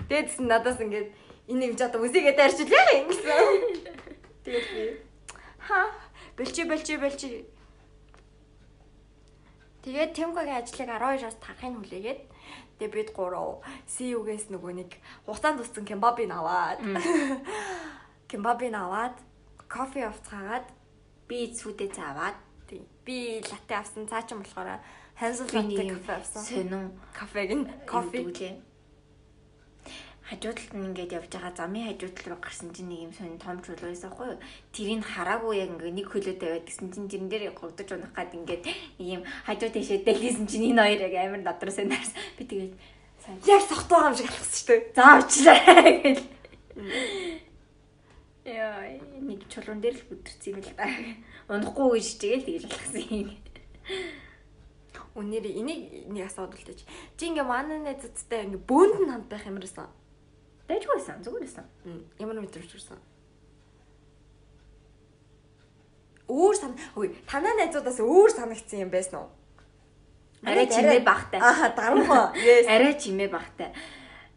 Тэгээд 0.10 0.28
гисэн 0.30 0.48
надаас 0.48 0.80
ингээд 0.82 1.10
энийг 1.48 1.74
жоо 1.80 1.90
үзигээ 2.02 2.36
дайрчлаа 2.38 2.86
гэсэн. 3.08 3.50
Тэгээд 4.44 4.68
би 4.76 4.84
ха 5.68 5.92
бэлчи 6.38 6.64
бэлчи 6.68 6.98
бэлчи 7.00 7.30
Тэгээд 9.84 10.16
Темкагийн 10.16 10.64
ажлыг 10.64 10.88
12-оос 10.88 11.38
тарахыг 11.44 11.76
хүлээгээд 11.76 12.20
тэгээд 12.84 12.94
бид 12.94 13.10
гурав. 13.16 13.64
CU-гээс 13.88 14.52
нөгөө 14.52 14.74
нэг 14.84 14.92
хугацаанд 15.24 15.64
туссан 15.64 15.88
кембабыг 15.88 16.28
аваад. 16.28 16.84
Кембабыг 18.30 18.76
аваад 18.76 19.16
кофе 19.72 20.06
авцгаагаад 20.12 20.68
Би 21.28 21.48
цүдээ 21.56 21.90
цааваад 21.96 22.36
тийм 22.68 22.84
би 23.08 23.40
латте 23.48 23.74
авсан. 23.80 24.08
Цаа 24.12 24.22
чин 24.28 24.44
болохоор 24.44 24.76
latte 25.56 25.64
нэг 25.64 25.98
кофе 25.98 26.14
авсан. 26.20 26.44
сонин 26.44 26.92
Кофег 27.16 27.50
нь 27.56 27.66
кофе 27.88 28.20
кофе 30.34 30.50
хажуудалд 30.50 30.74
нь 30.74 30.86
ингээд 30.90 31.14
явж 31.14 31.30
байгаа 31.30 31.54
замын 31.56 31.88
хажуудал 31.88 32.28
руу 32.34 32.42
гарсан 32.42 32.74
чинь 32.74 32.90
нэг 32.90 33.00
юм 33.06 33.14
сонин 33.14 33.38
том 33.38 33.62
чулуу 33.62 33.90
байсан 33.90 34.10
хгүй 34.10 34.28
юу. 34.34 34.40
Тэрийг 34.74 35.06
хараагүй 35.06 35.58
яг 35.62 35.70
ингээд 35.78 35.94
нэг 35.94 36.08
хөлөө 36.10 36.36
тавиад 36.42 36.66
гэсэн 36.66 36.90
чинь 36.90 37.10
тэрэн 37.10 37.30
дээр 37.30 37.54
говдож 37.54 37.90
унах 37.94 38.14
гад 38.18 38.34
ингээд 38.34 38.66
юм 38.98 39.22
хажуу 39.46 39.70
тийшээ 39.70 40.02
дэлгэсэн 40.02 40.48
чинь 40.50 40.74
энэ 40.74 40.82
хоёр 40.82 41.02
яг 41.06 41.16
амар 41.22 41.42
додроо 41.46 41.74
сонирс. 41.74 42.12
Би 42.38 42.44
тэгээд 42.50 42.74
яг 43.46 43.62
сохт 43.62 43.88
байгаа 43.90 44.10
юм 44.10 44.18
шиг 44.18 44.30
алхсан 44.34 44.58
шүү 44.58 44.68
дээ. 44.74 44.82
за 44.98 45.06
очлаа 45.22 45.60
гэл. 46.02 46.24
Яа, 48.44 49.00
нэг 49.22 49.40
чулуун 49.48 49.80
дээр 49.80 49.96
л 50.02 50.08
бүдэрсэн 50.10 50.50
юм 50.50 50.60
л 50.66 50.74
да. 50.74 50.90
Унахгүй 51.48 52.02
гэж 52.02 52.10
тэгэл 52.18 52.48
тэгэл 52.48 52.68
алхсан 52.74 53.06
юм. 53.14 53.30
Үнээр 55.14 55.46
энийг 55.46 56.10
нэг 56.10 56.26
асуудал 56.26 56.58
тааж. 56.58 56.82
Чи 57.22 57.30
ингээ 57.30 57.46
манай 57.46 57.78
найзуудтай 57.86 58.50
ингээ 58.50 58.66
бөөнд 58.66 58.98
нь 58.98 59.12
хамт 59.14 59.30
байх 59.30 59.46
юм 59.46 59.62
байсан, 60.68 61.24
зүгээр 61.24 61.44
байсан. 61.44 61.66
Ямар 62.20 62.40
мэдрэмж 62.40 62.70
төрсөн? 62.72 63.00
Өөр 66.32 66.56
сан 66.56 66.72
үгүй 66.96 67.12
танаа 67.28 67.54
найзуудаас 67.60 68.00
өөр 68.00 68.32
санагдсан 68.32 68.88
юм 68.88 68.92
байсан 68.94 69.20
уу? 69.22 69.30
Арай 70.44 70.68
чимээ 70.68 71.04
багтай. 71.04 71.40
Аа 71.40 71.72
дарамаа. 71.76 72.32
Yes. 72.36 72.68
Арай 72.68 72.96
чимээ 73.00 73.30
багтай. 73.32 73.72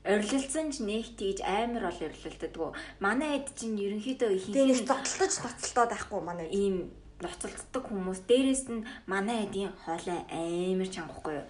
Орилдсон 0.06 0.70
ч 0.70 0.86
нэг 0.86 1.18
тийж 1.18 1.42
амар 1.42 1.90
бол 1.90 2.02
орилддаггүй. 2.06 2.70
Манай 3.02 3.42
хэд 3.42 3.58
чинь 3.58 3.74
ерөнхийдөө 3.74 4.30
Тэгээ 4.38 4.66
нэг 4.70 4.86
ихэнх 4.86 4.90
цогцолтож 4.90 5.34
ноцолтоод 5.42 5.90
байхгүй 5.90 6.20
манай. 6.22 6.46
ийм 6.54 6.94
ноцолддог 7.18 7.84
хүмүүс 7.90 8.20
дээрэс 8.30 8.64
нь 8.70 8.86
манай 9.10 9.46
хэдийн 9.50 9.74
хоолой 9.82 10.20
амар 10.30 10.86
чангахгүй 10.86 11.34
юу. 11.42 11.46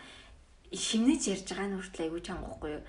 Шимнэж 0.72 1.22
ярьж 1.36 1.48
байгаа 1.52 1.68
нь 1.68 1.76
хүртэл 1.76 2.04
айгүй 2.08 2.22
чангахгүй 2.24 2.70
юу. 2.80 2.82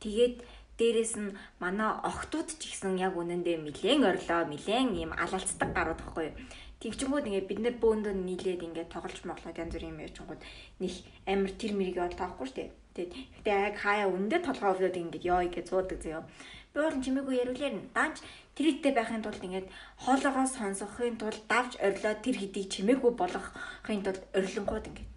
Тэгээд 0.00 0.36
дээрэс 0.80 1.14
нь 1.20 1.36
манай 1.60 1.90
охтууд 2.08 2.48
ч 2.56 2.72
ихсэн 2.72 2.96
яг 2.96 3.14
үнэндээ 3.20 3.56
нилээн 3.60 4.02
орлоо, 4.08 4.48
нилээн 4.48 4.88
ийм 4.96 5.12
алалцдаг 5.12 5.70
гарууд 5.76 6.00
байхгүй 6.00 6.24
юу. 6.32 6.36
Тэгчингүүд 6.80 7.28
ингээд 7.28 7.48
бид 7.48 7.60
нар 7.60 7.76
бөөндөө 7.76 8.14
нийлээд 8.16 8.64
ингээд 8.64 8.88
тоглож 8.88 9.20
моглоод 9.28 9.60
янз 9.60 9.72
бүрийн 9.76 9.92
юм 9.92 10.00
яачингууд 10.00 10.40
нэг 10.80 10.92
амар 11.28 11.52
тэр 11.60 11.72
мэрийг 11.76 12.00
бол 12.00 12.16
таахгүй 12.16 12.48
дээ. 12.56 12.68
Тэгээд 12.96 13.12
гэтээ 13.36 13.56
яг 13.68 13.76
хаяа 13.84 14.08
үндэ 14.08 14.40
толгой 14.40 14.70
өвлөд 14.72 14.96
ингээд 14.96 15.28
ёо 15.28 15.44
гэж 15.44 15.66
зуудаг 15.68 16.00
зөө. 16.00 16.24
Би 16.72 16.78
бол 16.80 17.04
чимээгүй 17.04 17.36
яриулаар 17.36 17.74
нь 17.76 17.92
даанч 17.92 18.24
тэр 18.56 18.66
хэдтэй 18.72 18.92
байхын 18.96 19.20
тулд 19.20 19.44
ингээд 19.44 19.68
хоолоогоо 20.08 20.46
сонсохын 20.48 21.20
тулд 21.20 21.44
давж 21.52 21.76
орилоо 21.84 22.14
тэр 22.24 22.36
хэдийг 22.40 22.66
чимээгүй 22.72 23.12
болгохын 23.12 24.00
тулд 24.00 24.22
орилонгууд 24.32 24.88
ингээд 24.88 25.10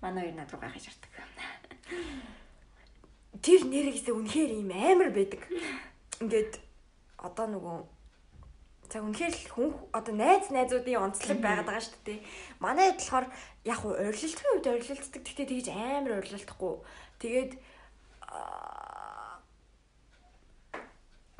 манай 0.00 0.22
хоёр 0.24 0.36
над 0.40 0.48
руу 0.48 0.60
гахаж 0.64 0.88
ирдэг. 0.88 1.12
Тэр 3.42 3.62
нэрээсээ 3.66 4.14
үнэхээр 4.14 4.52
ийм 4.54 4.70
амар 4.70 5.10
байдаг. 5.10 5.42
Ингээд 6.22 6.62
одоо 7.18 7.46
нөгөө 7.50 7.78
за 8.86 9.02
үнэхээр 9.02 9.34
л 9.34 9.50
хүн 9.50 9.70
одоо 9.90 10.14
найз 10.14 10.46
найзуудын 10.54 11.02
онцлог 11.10 11.38
байгаад 11.42 11.66
байгаа 11.66 11.82
шүү 11.82 12.02
дээ. 12.06 12.20
Манай 12.62 12.94
болохоор 12.94 13.26
яг 13.66 13.80
уу 13.82 13.98
орилтын 13.98 14.50
үед 14.54 14.66
орилтдаг. 14.66 15.22
Гэхдээ 15.26 15.46
тэгж 15.50 15.66
амар 15.74 16.22
орилтахгүй. 16.22 16.74
Тэгээд 17.18 17.52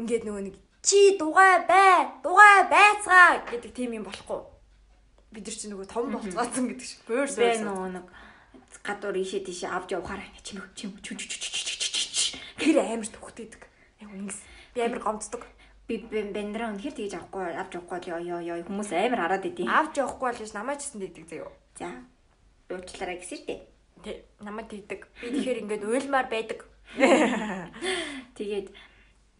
ингээд 0.02 0.24
нөгөө 0.26 0.42
нэг 0.50 0.56
чи 0.82 1.16
дугай 1.16 1.64
бай, 1.70 2.10
дугай 2.20 2.66
байцгаа 2.66 3.46
гэдэг 3.46 3.72
тийм 3.72 3.96
юм 3.96 4.04
болохгүй. 4.04 4.42
Бид 5.32 5.46
нар 5.46 5.56
чи 5.56 5.66
нөгөө 5.70 5.86
том 5.86 6.10
болцгаасан 6.12 6.66
гэдэг 6.66 6.86
шиг. 6.86 7.00
Бөөрс 7.06 7.38
Бэ 7.38 7.62
нөгөө 7.62 7.90
нэг 7.94 8.06
гадуур 8.86 9.16
ийшээ 9.18 9.42
тийшээ 9.46 9.70
авч 9.70 9.98
явахаар 9.98 10.22
чимэг 10.46 10.70
чим 10.78 10.94
чү 11.02 11.18
чү 11.18 11.26
чү 11.26 11.38
чү 11.42 11.50
чү 11.50 11.62
чү 11.66 11.75
тэр 12.56 12.76
амар 12.80 13.08
төвхтэйдэг. 13.08 13.62
Яг 14.00 14.10
үнгс. 14.12 14.40
Би 14.74 14.80
амар 14.82 15.00
гомцдог. 15.00 15.42
би 15.86 16.02
бэндраа 16.02 16.74
үнэхээр 16.74 16.98
тэгж 16.98 17.14
авахгүй 17.14 17.54
авч 17.54 17.78
явахгүй 17.78 18.10
ёо 18.10 18.18
ёо 18.18 18.40
ёо 18.42 18.66
хүмүүс 18.66 18.90
амар 18.90 19.22
хараад 19.22 19.46
идэв. 19.46 19.70
Авч 19.70 20.02
явахгүй 20.02 20.30
л 20.34 20.40
гэж 20.42 20.52
намайг 20.58 20.82
ч 20.82 20.90
гэсэн 20.90 21.00
дийдэг 21.00 21.24
заяо. 21.30 21.50
За. 21.78 21.94
Уучлаарай 22.74 23.22
гэсэн 23.22 23.38
шүү 23.38 23.46
дээ. 23.46 23.60
Тэ 24.02 24.12
намайг 24.42 24.66
дийдэг. 24.66 25.06
Би 25.22 25.30
тэгэхээр 25.30 25.62
ингээд 25.62 25.86
уйлмаар 25.86 26.26
байдаг. 26.26 26.66
Тэгээд 28.34 28.68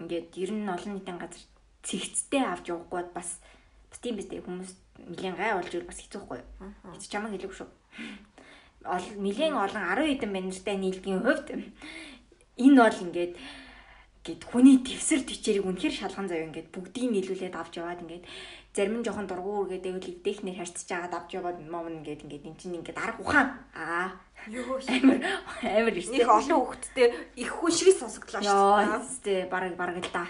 ингээд 0.06 0.28
ер 0.38 0.50
нь 0.54 0.70
олон 0.70 0.92
нийтийн 0.94 1.18
газар 1.18 1.42
цэгцтэй 1.82 2.42
авч 2.46 2.70
явахгүй 2.70 3.02
бас 3.10 3.42
бас 3.90 3.98
тийм 3.98 4.14
биз 4.14 4.30
дээ 4.30 4.46
хүмүүс 4.46 4.70
нэгэн 5.02 5.34
гай 5.34 5.50
болж 5.54 5.70
ивэл 5.74 5.90
бас 5.90 5.98
хэцүүхгүй 5.98 6.38
юу. 6.38 6.50
Хэцүү 6.94 7.10
чамаг 7.10 7.34
хэлээгүй 7.34 7.58
шүү. 7.58 7.70
Ол 8.86 9.06
нэгэн 9.18 9.54
олон 9.58 9.82
10 9.82 10.14
хэдэн 10.14 10.30
банертай 10.30 10.76
нийлдгийн 10.78 11.22
хувьд 11.26 11.48
энэ 12.56 12.76
бол 12.80 12.98
ингээд 13.06 13.34
гэд 14.26 14.42
хүний 14.42 14.82
твсэр 14.82 15.22
тичэрийг 15.22 15.64
үнэхэр 15.70 15.94
шалган 15.94 16.26
заяа 16.26 16.50
ингээд 16.50 16.74
бүгдийг 16.74 17.14
нийлүүлээд 17.14 17.54
авч 17.54 17.78
яваад 17.78 18.02
ингээд 18.02 18.24
зарим 18.74 18.98
нь 18.98 19.06
жоохон 19.06 19.30
дургуур 19.30 19.70
гэдэг 19.70 20.02
л 20.02 20.18
дэхнэр 20.26 20.58
харьцаж 20.58 20.88
байгаад 20.90 21.14
авч 21.14 21.30
яваад 21.38 21.58
мом 21.62 21.86
ингээд 21.86 22.26
ингээд 22.26 22.46
эн 22.50 22.56
чинь 22.58 22.76
ингээд 22.82 22.98
арга 22.98 23.22
ухаан 23.22 23.48
аа 23.70 24.18
Юу 24.46 24.78
амар 24.94 25.18
амар 25.62 25.94
их 25.96 26.28
олон 26.28 26.58
хүүхэдтэй 26.62 27.08
их 27.34 27.50
хүн 27.50 27.72
шиг 27.72 27.90
сонсогдлоо 27.98 28.42
Яа, 28.46 29.02
зү 29.02 29.46
бараг 29.50 29.74
бараг 29.74 29.98
л 29.98 30.10
да. 30.14 30.22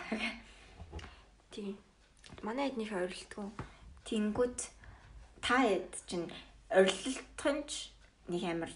Тийм. 1.53 1.77
Манай 2.41 2.69
эднийх 2.73 2.93
ойрлтгүй. 2.97 3.49
Тэнгүүд 4.09 4.59
та 5.45 5.61
хэд 5.61 5.93
чинь 6.09 6.33
орилтонч 6.73 7.93
нэг 8.33 8.43
амар 8.49 8.73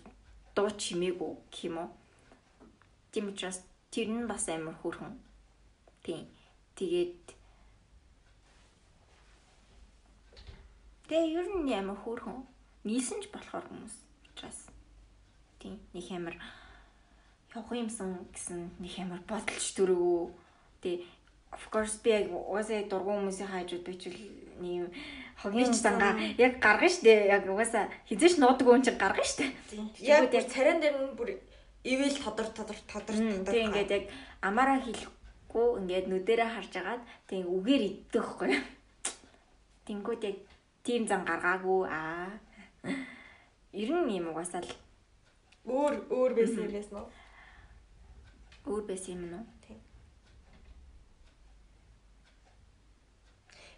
дуу 0.53 0.69
чимээгүй 0.69 1.33
гэх 1.49 1.65
юм 1.65 1.77
уу? 1.79 1.89
Тийм 3.13 3.29
учраас 3.31 3.61
тэр 3.91 4.09
нь 4.09 4.31
бас 4.31 4.49
амар 4.49 4.75
хөрхөн. 4.79 5.19
Тийм. 6.03 6.27
Тэгээд 6.79 7.41
Тэгээ 11.11 11.43
ер 11.43 11.47
нь 11.51 11.75
амар 11.75 11.99
хөрхөн. 11.99 12.47
Нийсэн 12.87 13.19
ч 13.19 13.35
болохоор 13.35 13.67
хүмүүс 13.67 13.95
учраас 14.31 14.71
тийм 15.59 15.83
нэг 15.91 16.07
амар 16.15 16.39
явах 17.51 17.75
юмсан 17.75 18.31
гэсэн 18.31 18.79
нэг 18.79 18.95
амар 19.03 19.19
бодолч 19.27 19.75
төрөөгөө. 19.75 20.31
Тэгээ 20.87 21.03
of 21.51 21.67
course 21.75 21.99
би 21.99 22.15
яг 22.15 22.31
угаасаа 22.31 22.87
дургуун 22.87 23.27
хүмүүсийн 23.27 23.51
хайжууд 23.51 23.85
би 23.91 23.95
ч 23.99 24.15
нэг 24.63 24.87
юм 24.87 24.89
хогийн 25.43 25.75
зангаа 25.75 26.15
яг 26.39 26.63
гаргана 26.63 26.95
штэ 26.95 27.27
яг 27.27 27.43
угаасаа 27.51 27.91
хизээш 28.07 28.39
нуудаг 28.39 28.67
хүн 28.71 28.87
чинь 28.87 29.03
гаргана 29.03 29.27
штэ. 29.27 29.51
Яг 29.99 30.31
царайн 30.31 30.79
дээр 30.79 30.95
нь 30.95 31.19
бүр 31.19 31.43
ивэл 31.85 32.17
тодор 32.25 32.49
тодор 32.53 32.79
тодор 32.87 33.17
тодор. 33.17 33.47
Тэг 33.49 33.65
ингээд 33.67 33.91
яг 33.91 34.05
амаараа 34.41 34.81
хэлэхгүй 34.85 35.67
ингээд 35.81 36.07
нүдэрээ 36.09 36.49
харж 36.53 36.73
агаад 36.77 37.03
тэг 37.29 37.47
үгээр 37.47 37.83
иддэг 37.89 38.23
байхгүй. 38.23 38.51
Тэнгүүд 39.87 40.23
яг 40.29 40.37
тийм 40.85 41.07
зан 41.09 41.25
гаргаагүй 41.25 41.81
аа. 41.89 42.37
Ер 43.73 43.91
нь 43.91 44.17
юм 44.19 44.31
угаасаа 44.33 44.61
л 44.61 44.73
өөр 45.65 45.95
өөр 46.11 46.33
байсан 46.35 46.65
юм 46.67 46.73
байсан 46.73 46.97
уу? 46.99 47.09
өөр 48.67 48.85
байсан 48.89 49.13
юм 49.15 49.35
уу? 49.39 49.47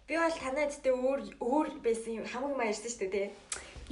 Би 0.07 0.17
бол 0.19 0.35
танай 0.43 0.67
дэдтэй 0.67 0.91
өөр 0.91 1.19
өөр 1.39 1.67
байсан 1.79 2.19
юм 2.19 2.25
хамаг 2.27 2.53
маярсан 2.59 2.91
шүү 2.91 3.07
дээ 3.07 3.11
тий. 3.11 3.27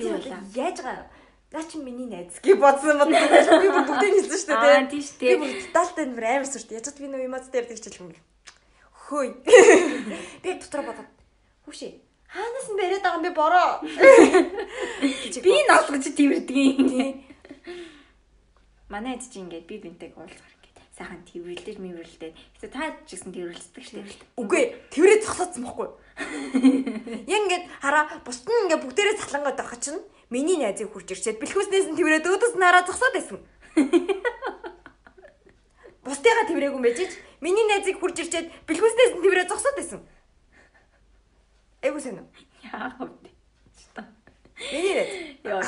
Юу 0.04 0.20
вэ? 0.20 0.36
Яаж 0.56 0.78
байгаа? 0.84 1.08
Наа 1.52 1.64
чи 1.68 1.78
миний 1.84 2.08
найз 2.08 2.40
гэж 2.40 2.56
бодсон 2.64 2.96
юм 2.96 3.12
байна. 3.12 3.60
Би 3.60 3.68
бүр 3.68 3.84
бүгдийг 3.84 4.14
хэлсэн 4.24 4.40
шүү 4.40 4.56
дээ. 4.56 4.72
Аа 4.72 4.88
шүү 4.88 5.18
дээ. 5.20 5.36
Би 5.36 5.40
бүр 5.44 5.52
детальтай 5.52 6.06
нэр 6.08 6.26
амар 6.32 6.48
сүрт. 6.48 6.72
Яаж 6.72 6.88
ч 6.88 6.96
би 6.96 7.12
нөө 7.12 7.28
юмад 7.28 7.44
дээр 7.52 7.68
тэгж 7.68 7.84
хэлэх 7.92 8.02
юм. 8.08 8.16
Хөөй. 9.12 9.30
Би 10.40 10.50
дотор 10.56 10.88
бодоод 10.88 11.12
хүүшээ. 11.68 11.92
Хаанаас 12.32 12.68
нь 12.72 12.80
бариад 12.80 13.04
байгаа 13.04 13.20
юм 13.20 13.26
бэ 13.28 13.32
бороо. 13.36 13.72
Би 15.44 15.54
налгаж 15.68 16.06
тэрдгийн. 16.16 17.20
Манай 18.88 19.20
эд 19.20 19.28
чинь 19.28 19.52
ингээд 19.52 19.68
би 19.68 19.76
бинтэйг 19.84 20.16
уулзгаар 20.16 20.56
ингээд 20.56 20.80
сайхан 20.96 21.28
тэрвэрлдэж 21.28 21.78
мэрвэрлдээд. 21.84 22.36
Гэтэ 22.56 22.72
та 22.72 22.96
ч 23.04 23.20
гэсэн 23.20 23.36
тэрвэрлдэг 23.36 23.84
шүү 23.84 24.00
дээ. 24.00 24.40
Үгүй 24.40 24.64
тэрвэрээ 24.96 25.20
зогсоодсон 25.28 25.68
бохгүй. 25.68 25.92
Яг 27.28 27.40
ингээд 27.44 27.66
хараа 27.84 28.08
бусд 28.24 28.48
нь 28.48 28.72
ингээд 28.72 28.84
бүгдээрээ 28.88 29.20
цахлангаад 29.20 29.60
байгаа 29.60 29.80
чинь 29.84 30.00
миний 30.32 30.58
найзыг 30.58 30.96
хурж 30.96 31.12
ирчээд 31.12 31.44
бэлхүүснээс 31.44 31.92
нь 31.92 31.98
тэрвэрээ 32.00 32.24
дөөдөс 32.24 32.56
нь 32.56 32.64
хараа 32.64 32.88
зогсоод 32.88 33.14
байсан. 33.14 33.40
Бусдыгаа 36.08 36.48
тэрвэрээгүй 36.48 36.80
юм 36.80 36.86
байж 36.88 37.00
ч 37.04 37.20
миний 37.44 37.68
найзыг 37.68 38.00
хурж 38.00 38.24
ирчээд 38.24 38.48
бэлхүүснээс 38.66 39.12
нь 39.20 39.22
тэрвэрээ 39.22 39.52
зогсоод 39.52 39.76
байсан. 39.76 40.00
Эйгүү 41.84 42.02
сэн 42.02 42.24
үү? 42.24 42.28
Яа 42.72 42.96
вэ? 42.96 43.12
Миний 44.72 44.94
найз. 44.96 45.12
Яа 45.44 45.62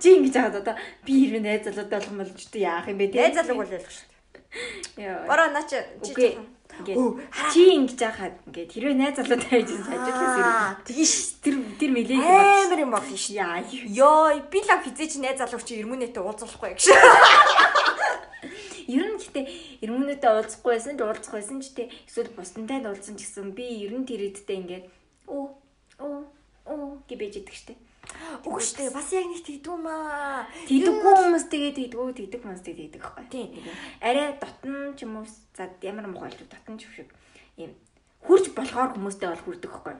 чи 0.00 0.08
ингэж 0.16 0.34
хаад 0.40 0.56
одоо 0.62 0.74
би 1.04 1.12
хэрвээ 1.26 1.44
найз 1.44 1.62
залуутай 1.68 1.98
болох 1.98 2.10
юм 2.10 2.20
бол 2.22 2.32
ч 2.32 2.48
яах 2.56 2.88
юм 2.88 2.98
бэ? 2.98 3.12
Найз 3.12 3.34
залууг 3.36 3.60
бол 3.60 3.76
ялах 3.76 3.92
шүү 3.92 4.06
дээ. 4.08 5.04
Яа. 5.04 5.26
Бороо 5.26 5.50
наа 5.50 5.66
чи 5.66 5.76
чи 6.06 6.12
Үгүй. 6.14 6.30
Ингээд 6.68 6.98
чи 7.50 7.62
ингэж 7.74 7.98
яхаад 7.98 8.36
ингээд 8.46 8.70
хэрвээ 8.70 8.96
найз 9.00 9.16
залуутай 9.18 9.50
байж 9.50 9.70
ажиллахаас 9.72 10.36
Аа, 10.36 10.38
ирэх. 10.38 10.84
Тэгш 10.86 11.14
тэр 11.42 11.54
тэр 11.80 11.90
мэлээ 11.96 12.20
амар 12.22 12.80
юм 12.84 12.92
байна 12.94 13.16
шүү. 13.18 13.34
Яа. 13.34 13.64
Йой, 13.66 14.36
би 14.52 14.58
лав 14.62 14.84
хизээч 14.84 15.18
найз 15.18 15.40
залууг 15.42 15.64
чи 15.64 15.80
эрмүнэтэй 15.80 16.22
уулзахгүй 16.22 16.76
гэж. 16.76 16.86
Ер 18.88 19.04
нь 19.04 19.20
гэтээ 19.20 19.44
эрмүүнүүдэд 19.84 20.24
уулзахгүй 20.24 20.72
байсан 20.76 20.96
ч 20.96 21.00
уулзах 21.02 21.34
байсан 21.34 21.58
ч 21.60 21.76
тэ 21.76 21.92
эсвэл 22.08 22.32
бусдантай 22.32 22.80
уулзсан 22.80 23.20
ч 23.20 23.26
гэсэн 23.26 23.52
би 23.52 23.84
ер 23.84 23.92
нь 23.92 24.08
тэр 24.08 24.32
эдтэй 24.32 24.56
ингээд 24.64 24.86
оо 25.28 25.60
оо 26.00 26.24
оо 26.64 27.02
гэж 27.04 27.18
байж 27.20 27.34
идэг 27.42 27.52
штэ. 27.52 27.74
Үгүй 28.44 28.62
шүү 28.62 28.76
дээ. 28.78 28.94
Бас 28.94 29.12
яг 29.12 29.26
нэг 29.28 29.42
тэгдүү 29.44 29.76
маа. 29.82 30.46
Тэгдэггүй 30.68 31.14
хүмүүс 31.18 31.46
тэгээд 31.52 31.76
тэгдэггүй 31.78 32.14
тэгдэг 32.16 32.40
хүмүүс 32.44 32.62
тэгдэг 32.64 33.02
байхгүй. 33.02 33.26
Тийм. 33.32 33.48
Арай 34.00 34.28
дотн 34.40 34.94
ч 34.96 35.04
юм 35.04 35.20
уу 35.20 35.26
за 35.28 35.68
ямар 35.82 36.06
муухай 36.08 36.32
л 36.32 36.48
дотн 36.48 36.78
ч 36.78 36.88
шиг 36.88 37.10
юм 37.58 37.74
хурж 38.24 38.54
болохоор 38.54 38.94
хүмүүстэй 38.94 39.28
бол 39.28 39.44
хүрдэг 39.44 39.70
байхгүй. 39.70 39.96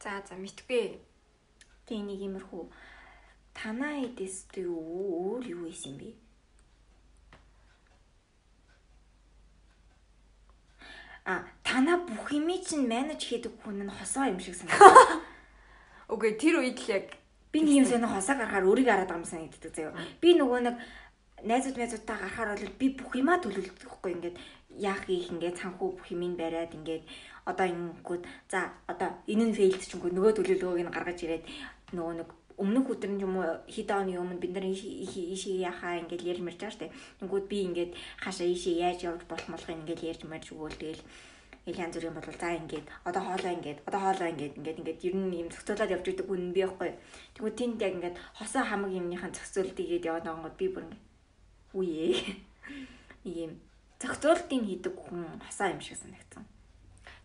За 0.00 0.22
за 0.24 0.34
мэдгүй. 0.38 1.00
Тийм 1.84 2.08
нэг 2.08 2.20
иймэрхүү 2.24 2.62
танаа 3.52 4.00
эдэс 4.04 4.48
юу 4.56 4.78
өөр 4.78 5.42
юу 5.52 5.64
исэн 5.68 5.94
юм 5.94 5.98
бэ? 6.00 6.10
А 11.24 11.44
танаа 11.64 12.04
бүх 12.04 12.32
юм 12.32 12.48
чинь 12.60 12.88
менеж 12.88 13.20
хийдэг 13.24 13.52
хүн 13.64 13.84
нь 13.84 13.92
хосоо 13.96 14.28
юм 14.28 14.40
шиг 14.40 14.56
санагдав. 14.56 15.24
Үгүй 16.12 16.36
тэр 16.36 16.60
үед 16.60 16.78
л 16.84 16.90
яг 16.96 17.06
Би 17.54 17.60
юм 17.78 17.86
сонио 17.86 18.10
хосоо 18.10 18.34
гарахаар 18.34 18.66
өөрийгөө 18.66 18.92
хараад 18.92 19.10
байгаа 19.10 19.22
юм 19.22 19.30
санагддаг 19.30 19.72
заяа. 19.78 19.94
Би 20.18 20.34
нөгөө 20.34 20.60
нэг 20.66 20.76
найзууд 21.46 21.76
найзуудтай 21.78 22.16
гарахаар 22.18 22.50
бол 22.58 22.78
би 22.82 22.86
бүх 22.98 23.12
юмаа 23.14 23.38
төлөвлөдөг 23.38 23.90
хгүй 23.94 24.12
ингээд 24.18 24.36
яах 24.82 25.06
их 25.06 25.30
ингээд 25.30 25.60
цанхуу 25.62 25.94
бүх 25.94 26.10
юмыг 26.10 26.34
бариад 26.34 26.74
ингээд 26.74 27.06
одоо 27.46 27.66
ингэнгүүд 27.70 28.22
за 28.50 28.74
одоо 28.90 29.08
энэ 29.30 29.44
нь 29.46 29.54
фейлд 29.54 29.86
ч 29.86 29.94
үгүй 29.94 30.10
нөгөө 30.10 30.32
төлөвлөгөөг 30.34 30.82
нь 30.82 30.94
гаргаж 30.98 31.18
ирээд 31.22 31.44
нөгөө 31.94 32.14
нэг 32.18 32.28
өмнөх 32.58 32.86
өдөр 32.90 33.10
нь 33.14 33.22
юм 33.22 33.38
уу 33.38 33.46
хэд 33.70 33.88
оны 33.94 34.18
өмнө 34.18 34.42
бид 34.42 34.52
нар 34.58 34.66
ийшээ 34.66 35.62
яхаа 35.70 36.02
ингээд 36.02 36.26
ярьж 36.26 36.42
мэрч 36.42 36.58
байгаа 36.58 36.74
штэ. 36.74 36.94
Тэнгүүд 37.22 37.46
би 37.46 37.58
ингээд 37.70 37.92
хаашаа 38.18 38.50
ийшээ 38.50 38.82
яаж 38.82 38.98
явж 39.06 39.22
болох 39.30 39.46
молхыг 39.46 39.78
ингээд 39.78 40.02
ярьж 40.10 40.22
мэрч 40.26 40.50
өгөөл 40.50 40.74
тэгэл 40.74 41.02
ил 41.66 41.78
янз 41.80 41.96
бүрийн 41.96 42.14
бол 42.14 42.28
за 42.28 42.48
ингээд 42.60 42.86
одоо 43.08 43.22
хоолоо 43.24 43.52
ингээд 43.56 43.78
одоо 43.88 44.00
хоолоо 44.00 44.28
ингээд 44.32 44.56
ингээд 44.58 44.78
ингээд 44.80 45.04
ер 45.08 45.14
нь 45.16 45.34
юм 45.40 45.48
зохицуулаад 45.48 45.94
явж 45.96 46.06
идэг 46.08 46.26
хүн 46.28 46.52
би 46.52 46.60
байхгүй. 46.64 46.90
Тэгвэл 47.34 47.58
тэнд 47.58 47.82
яг 47.82 47.92
ингээд 47.96 48.16
хосоо 48.38 48.64
хамаг 48.68 48.92
юмныхаа 48.92 49.30
зохицуултыг 49.32 49.86
гээд 49.88 50.08
яваад 50.08 50.24
байгаа 50.28 50.44
гот 50.44 50.56
би 50.60 50.66
бүр 50.68 50.84
ингээд 50.84 51.04
үе 51.72 52.06
нэг 53.24 53.34
юм 53.48 53.52
зохицуултыг 54.00 54.60
хийдэг 54.64 54.94
хүн 54.94 55.24
хосоо 55.40 55.68
юм 55.72 55.80
шиг 55.80 55.96
санагдсан. 55.96 56.44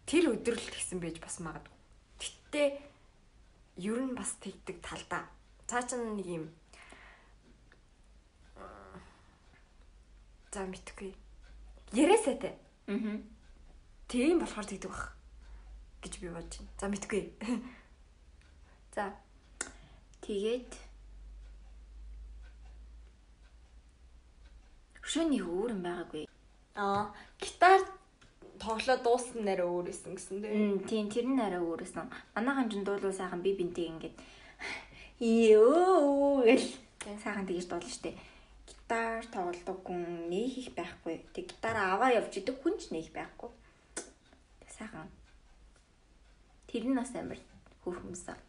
тэр 0.09 0.33
өдөр 0.33 0.55
л 0.57 0.71
тэгсэн 0.73 0.99
байж 1.03 1.19
бас 1.19 1.37
магадгүй. 1.43 1.75
Гэтэ 2.17 2.63
ер 3.83 3.99
нь 4.01 4.17
бас 4.17 4.39
тэгдэг 4.41 4.79
талдаа. 4.81 5.27
Цаа 5.69 5.83
чин 5.85 6.17
нэг 6.17 6.25
юм 6.25 6.45
За 10.51 10.65
мэдгүй. 10.65 11.13
Яриасаа 11.93 12.33
те. 12.41 12.57
Аа. 12.89 13.21
Тийм 14.09 14.41
болохоор 14.41 14.65
тэгдэг 14.65 14.89
бах 14.89 15.13
гэж 16.01 16.13
би 16.17 16.33
бодож 16.33 16.57
байна. 16.57 16.73
За 16.81 16.85
мэдгүй. 16.89 17.23
За. 18.95 19.13
Тэгээд 20.25 20.89
Өшөөний 25.09 25.41
өөр 25.41 25.73
юм 25.73 25.81
байгаагүй. 25.85 26.25
Аа, 26.77 27.09
гитар 27.41 27.81
тоглоод 28.61 29.01
дууссан 29.01 29.41
нэрээ 29.41 29.65
өөр 29.65 29.89
исэн 29.89 30.13
гэсэн 30.13 30.37
дээ. 30.41 30.53
Мм 30.53 30.85
тийм 30.85 31.09
тэр 31.09 31.25
нь 31.25 31.41
арай 31.41 31.57
өөрөөсөн. 31.61 32.05
Манайхан 32.37 32.69
ч 32.69 32.81
дуулуу 32.85 33.09
сайхан 33.09 33.41
би 33.41 33.57
бинтэй 33.57 33.89
ингээд 33.89 34.17
ёо 35.49 36.45
гэл 36.45 36.67
сайхан 37.25 37.49
тэгж 37.49 37.65
дуулна 37.65 37.89
штэ. 37.89 38.13
Гитар 38.69 39.25
тоглодог 39.33 39.81
хүн 39.81 40.29
нэг 40.29 40.53
их 40.61 40.69
байхгүй. 40.77 41.25
Тэг 41.33 41.57
гитараа 41.57 41.97
аваа 41.97 42.13
явж 42.13 42.37
идэг 42.37 42.61
хүн 42.61 42.77
ч 42.77 42.93
нэг 42.93 43.09
байхгүй. 43.09 43.49
Сайхан. 44.79 45.11
Тэр 46.71 46.87
нь 46.87 46.95
бас 46.95 47.11
амар 47.11 47.39
хөрхөмсөн. 47.83 48.39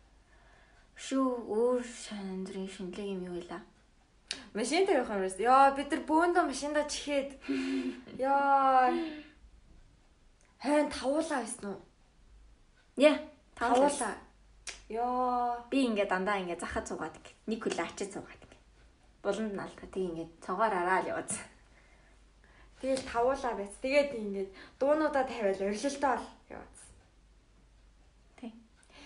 Шүү 0.95 1.27
өөр 1.51 1.83
шандрын 1.83 2.71
шинэлэг 2.71 3.07
юм 3.11 3.35
юу 3.35 3.43
вэ? 3.43 3.59
Машин 4.55 4.87
явах 4.87 5.11
юм 5.11 5.27
байна. 5.27 5.43
Яа, 5.43 5.75
бид 5.75 5.91
нар 5.91 6.03
бөөндөө 6.07 6.45
машиндаа 6.47 6.87
чихээд. 6.87 7.35
Яа. 8.15 8.95
Хайн 10.63 10.87
тавуулаа 10.87 11.43
байсан 11.43 11.75
уу? 11.75 11.83
Яа, 12.95 13.19
Тавуулаа. 13.61 14.17
Яа. 14.89 15.61
Би 15.69 15.85
ингээд 15.85 16.09
дандаа 16.09 16.41
ингээд 16.41 16.65
захад 16.65 16.89
цугаад 16.89 17.13
ингээд 17.13 17.39
нэг 17.45 17.61
хөл 17.61 17.77
ачиж 17.85 18.09
цугаад 18.17 18.41
ингээд. 18.41 18.65
Буланд 19.21 19.53
наалта 19.53 19.85
тэг 19.85 20.09
ингээд 20.09 20.33
цогоор 20.41 20.73
араа 20.73 21.05
л 21.05 21.11
яваад. 21.13 21.29
Тэгэл 22.81 23.05
тавуулаа 23.05 23.55
байц. 23.61 23.75
Тэгээд 23.85 24.11
ингээд 24.17 24.51
дуунуудаа 24.81 25.25
тавиал 25.29 25.61
орилолтоо 25.69 26.17
яваадсан. 26.49 26.89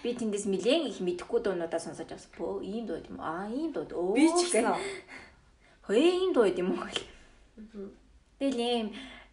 Би 0.05 0.13
тэндээс 0.13 0.45
нэлээд 0.53 0.85
их 0.93 1.01
мэдэхгүй 1.01 1.41
дуунуудаа 1.41 1.81
сонсож 1.81 2.13
авсан. 2.13 2.29
Бөө 2.37 2.61
ийм 2.61 2.85
дуу 2.85 3.01
юм. 3.01 3.17
Аа 3.25 3.49
ийм 3.49 3.73
дуу. 3.73 3.89
Өө. 3.89 4.15
Би 4.15 4.29
ч 4.29 4.53
гэсэн. 4.53 4.69
Хөөе 5.89 6.11
ийм 6.13 6.31
дуу 6.37 6.45
юм 6.45 6.77
уу 6.77 6.85
гэл. 6.85 7.09
Тэгэл 8.37 8.61
ийм 8.61 8.87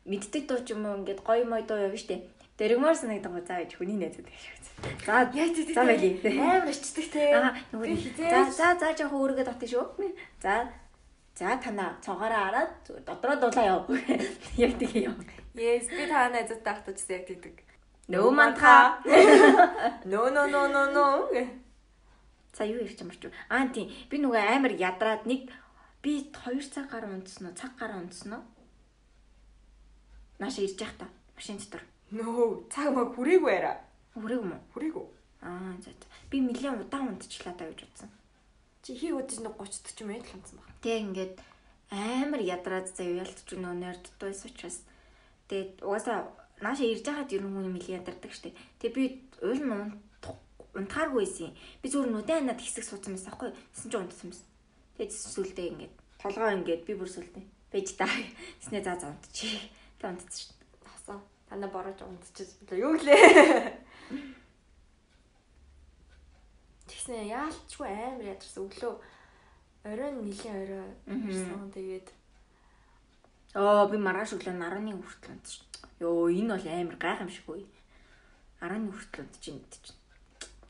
мэддэг 0.08 0.48
дуу 0.48 0.64
ч 0.64 0.72
юм 0.72 0.88
уу 0.88 1.04
ингээд 1.04 1.28
гоё 1.28 1.44
мой 1.44 1.68
дуу 1.68 1.76
явна 1.76 2.00
штэ. 2.00 2.24
Дэрэгмөр 2.56 2.96
санагдсан 2.96 3.36
гоо 3.36 3.44
заа 3.44 3.68
гэж 3.68 3.76
хүний 3.76 4.00
найзууд 4.00 4.32
гэж 4.32 4.42
шигсэн. 4.48 4.76
За 5.06 5.28
Яа 5.36 5.52
тий. 5.52 5.74
За 5.76 5.84
байли. 5.84 6.10
Амар 6.40 6.72
ичдэг 6.72 7.08
те. 7.12 7.24
Аа 7.36 7.52
нөгөө 7.76 8.16
за 8.16 8.40
за 8.48 8.68
за 8.80 8.88
жоох 8.96 9.12
өөргөө 9.12 9.44
татчих 9.44 9.76
шүү. 9.76 10.08
За 10.40 10.72
за 11.42 11.58
танаа 11.58 11.98
цогоороо 12.06 12.44
хараад 12.46 12.72
дотроо 13.06 13.36
дулаа 13.42 13.66
яв. 13.66 13.90
Яг 14.58 14.78
тийм 14.78 14.94
яв. 15.10 15.18
Yes, 15.58 15.90
би 15.90 16.06
та 16.06 16.30
найзуудтай 16.30 16.74
ахтажсан 16.74 17.18
яг 17.18 17.26
тэгдэг. 17.26 17.58
Нөө 18.14 18.30
манта. 18.30 19.02
No 20.06 20.30
no 20.30 20.46
no 20.54 20.62
no 20.70 20.84
no. 20.94 21.06
За 22.54 22.64
юу 22.66 22.86
ярьж 22.86 23.02
юмарч 23.02 23.26
юу? 23.26 23.34
Аа 23.50 23.74
тийм. 23.74 23.90
Би 24.10 24.22
нөгөө 24.22 24.38
амар 24.38 24.74
ядраад 24.78 25.26
нэг 25.26 25.50
би 26.06 26.30
2 26.30 26.62
цаг 26.70 26.94
гаруй 26.94 27.10
унтсан 27.10 27.50
уу? 27.50 27.58
Цаг 27.58 27.74
гаруй 27.80 28.06
унтсан 28.06 28.38
уу? 28.38 28.44
Нааш 30.38 30.62
ирж 30.62 30.78
явах 30.78 30.96
та. 31.02 31.08
Машин 31.36 31.58
дотор. 31.58 31.82
No, 32.12 32.70
цаг 32.70 32.94
маг 32.94 33.18
хүрээгүй 33.18 33.54
арай. 33.58 33.78
Хүрээг 34.14 34.42
юм 34.46 34.54
уу? 34.54 34.62
Хүрээгүй. 34.78 35.06
Аа 35.42 35.74
за 35.82 35.90
за. 35.90 36.06
Би 36.30 36.38
нэлээд 36.46 36.86
удаан 36.86 37.18
унтчихлаа 37.18 37.56
даа 37.58 37.72
гэж 37.74 37.82
бодсон. 37.88 38.10
Чи 38.82 38.98
хий 38.98 39.14
удаж 39.14 39.38
нэг 39.38 39.54
30 39.62 39.94
40 39.94 40.10
минут 40.10 40.26
л 40.26 40.36
унтсан 40.42 40.58
баг. 40.58 40.70
Тэгээ 40.82 41.04
ингээд 41.06 41.36
амар 41.94 42.42
ядраад 42.42 42.88
заяа 42.90 43.22
ялтч 43.22 43.54
нөө 43.54 43.76
нэрд 43.78 44.06
туйс 44.18 44.42
учраас 44.48 44.82
тэгээд 45.46 45.86
угаасаа 45.86 46.34
нааша 46.62 46.86
ирж 46.90 47.06
хахад 47.06 47.30
ер 47.30 47.46
нь 47.46 47.54
хүн 47.54 47.74
нэлээд 47.78 48.02
ядардаг 48.02 48.34
штеп. 48.34 48.58
Тэгээ 48.82 48.96
би 48.98 49.04
уул 49.46 49.62
нь 49.62 50.02
унтахааргүй 50.74 51.22
байсан. 51.26 51.54
Би 51.82 51.88
зүгээр 51.94 52.10
нүдэн 52.10 52.38
ханаад 52.48 52.62
хэсэг 52.62 52.86
суудсан 52.86 53.14
байсан 53.14 53.30
аахгүй. 53.34 53.52
Тэсэн 53.76 53.90
ч 53.92 53.94
унтсан 53.98 54.28
байсан. 54.34 54.48
Тэгээд 54.98 55.12
сүлдээ 55.14 55.68
ингээд 55.78 55.94
толгоо 56.22 56.50
ингээд 56.58 56.82
би 56.88 56.94
бүр 56.98 57.10
сүлдээ. 57.12 57.46
Бэж 57.70 57.88
та. 57.98 58.08
Тэснэ 58.62 58.80
за 58.82 58.94
за 58.98 59.14
унтчих. 59.14 59.62
Тэ 60.00 60.10
унтсан 60.10 60.32
штеп. 60.32 60.58
Хасаа. 60.86 61.20
Танаа 61.50 61.70
борож 61.70 62.00
унтчихсан. 62.02 62.78
Юу 62.78 62.98
гэлээ. 62.98 63.22
Тэгснэ 67.02 67.34
яалчгүй 67.34 67.90
амар 67.90 68.30
ядарсан 68.30 68.70
өглөө 68.70 68.94
оройн 69.90 70.22
нилийн 70.22 70.54
орой 70.54 70.86
ирсэн. 71.10 71.74
Тэгээд 71.74 72.14
Оо 73.58 73.90
би 73.90 73.98
маргааш 73.98 74.38
өглөө 74.38 74.54
11 74.54 75.02
хүртэл 75.02 75.42
шүү. 75.42 75.66
Йоо 75.98 76.30
энэ 76.30 76.54
бол 76.54 76.68
амар 76.70 76.98
гайхамшиггүй. 77.02 77.66
11 78.62 78.94
хүртэл 78.94 79.26
унтчих 79.26 79.50
юм 79.50 79.66
чинь. 79.66 79.98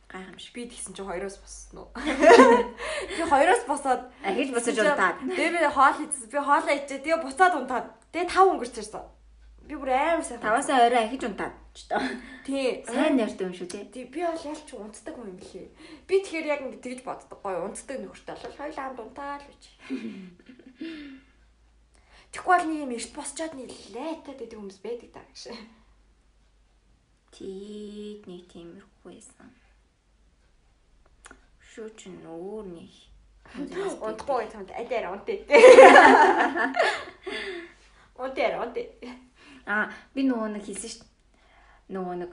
Гайхамшиг. 0.08 0.56
би 0.56 0.72
тэгсэн 0.72 0.96
чи 0.96 1.04
хоёроос 1.04 1.36
боссон 1.36 1.84
уу? 1.84 1.92
Би 3.12 3.24
хоёроос 3.28 3.68
босоод 3.68 4.08
Ахиж 4.24 4.56
босож 4.56 4.80
унтаад. 4.80 5.20
Тэгээ 5.20 5.52
би 5.52 5.68
хоол 5.68 5.96
хийсэн. 6.00 6.32
Би 6.32 6.40
хоолоо 6.40 6.72
ичээ. 6.80 7.04
Тэгээ 7.04 7.20
буцаад 7.28 7.60
унтаад. 7.60 7.92
Тэгээ 8.16 8.32
тав 8.32 8.48
өнгөрч 8.48 8.80
ирсэн. 8.80 9.04
Би 9.68 9.76
бүр 9.76 9.92
амар 9.92 10.24
сайн. 10.24 10.40
Таваасаа 10.40 10.88
орой 10.88 11.12
ахиж 11.12 11.28
унтаад 11.28 11.60
ч 11.74 11.88
тоо. 11.88 12.04
Тий. 12.44 12.84
Сайн 12.84 13.16
нэртэй 13.16 13.48
юм 13.48 13.56
шүү 13.56 13.68
те. 13.72 13.88
Тий 13.88 14.04
би 14.06 14.22
бол 14.24 14.36
ялч 14.36 14.74
унтдаг 14.76 15.16
юм 15.16 15.40
билээ. 15.40 15.72
Би 16.08 16.20
тэгэхээр 16.20 16.52
яг 16.52 16.62
ингэ 16.68 16.84
тэгж 16.84 17.04
боддог 17.08 17.40
гоё 17.40 17.64
унтдаг 17.64 17.98
нөхөртэй 18.04 18.36
бол 18.36 18.60
хоёул 18.60 18.80
амд 18.80 19.00
унтаал 19.00 19.44
гэж. 19.48 19.64
Тэгэхгүй 22.32 22.56
бол 22.56 22.68
нэг 22.68 22.80
юм 22.84 22.92
эрт 22.96 23.12
босчоод 23.16 23.54
нилээтэй 23.56 24.36
гэдэг 24.36 24.60
хүмүүс 24.60 24.80
байдаг 24.84 25.12
даа 25.16 25.26
гэж. 25.32 25.56
Тийг 27.36 28.28
нэг 28.28 28.44
тиймэрхүү 28.52 29.08
байсан. 29.08 29.52
Шүү 31.72 31.88
чи 31.96 32.12
нүүр 32.12 32.68
нэг. 32.68 32.92
Унтахгүй 33.56 34.44
гэх 34.48 34.56
юм 34.60 34.68
адаар 34.68 35.16
унтээ. 35.16 35.40
Унтээ 38.24 38.60
унтээ. 38.60 38.88
Аа 39.68 39.92
би 40.16 40.24
нөгөө 40.24 40.50
нэг 40.56 40.64
хэлсэн 40.68 40.92
шүү. 40.92 41.11
Нөгөө 41.92 42.16
нэг 42.24 42.32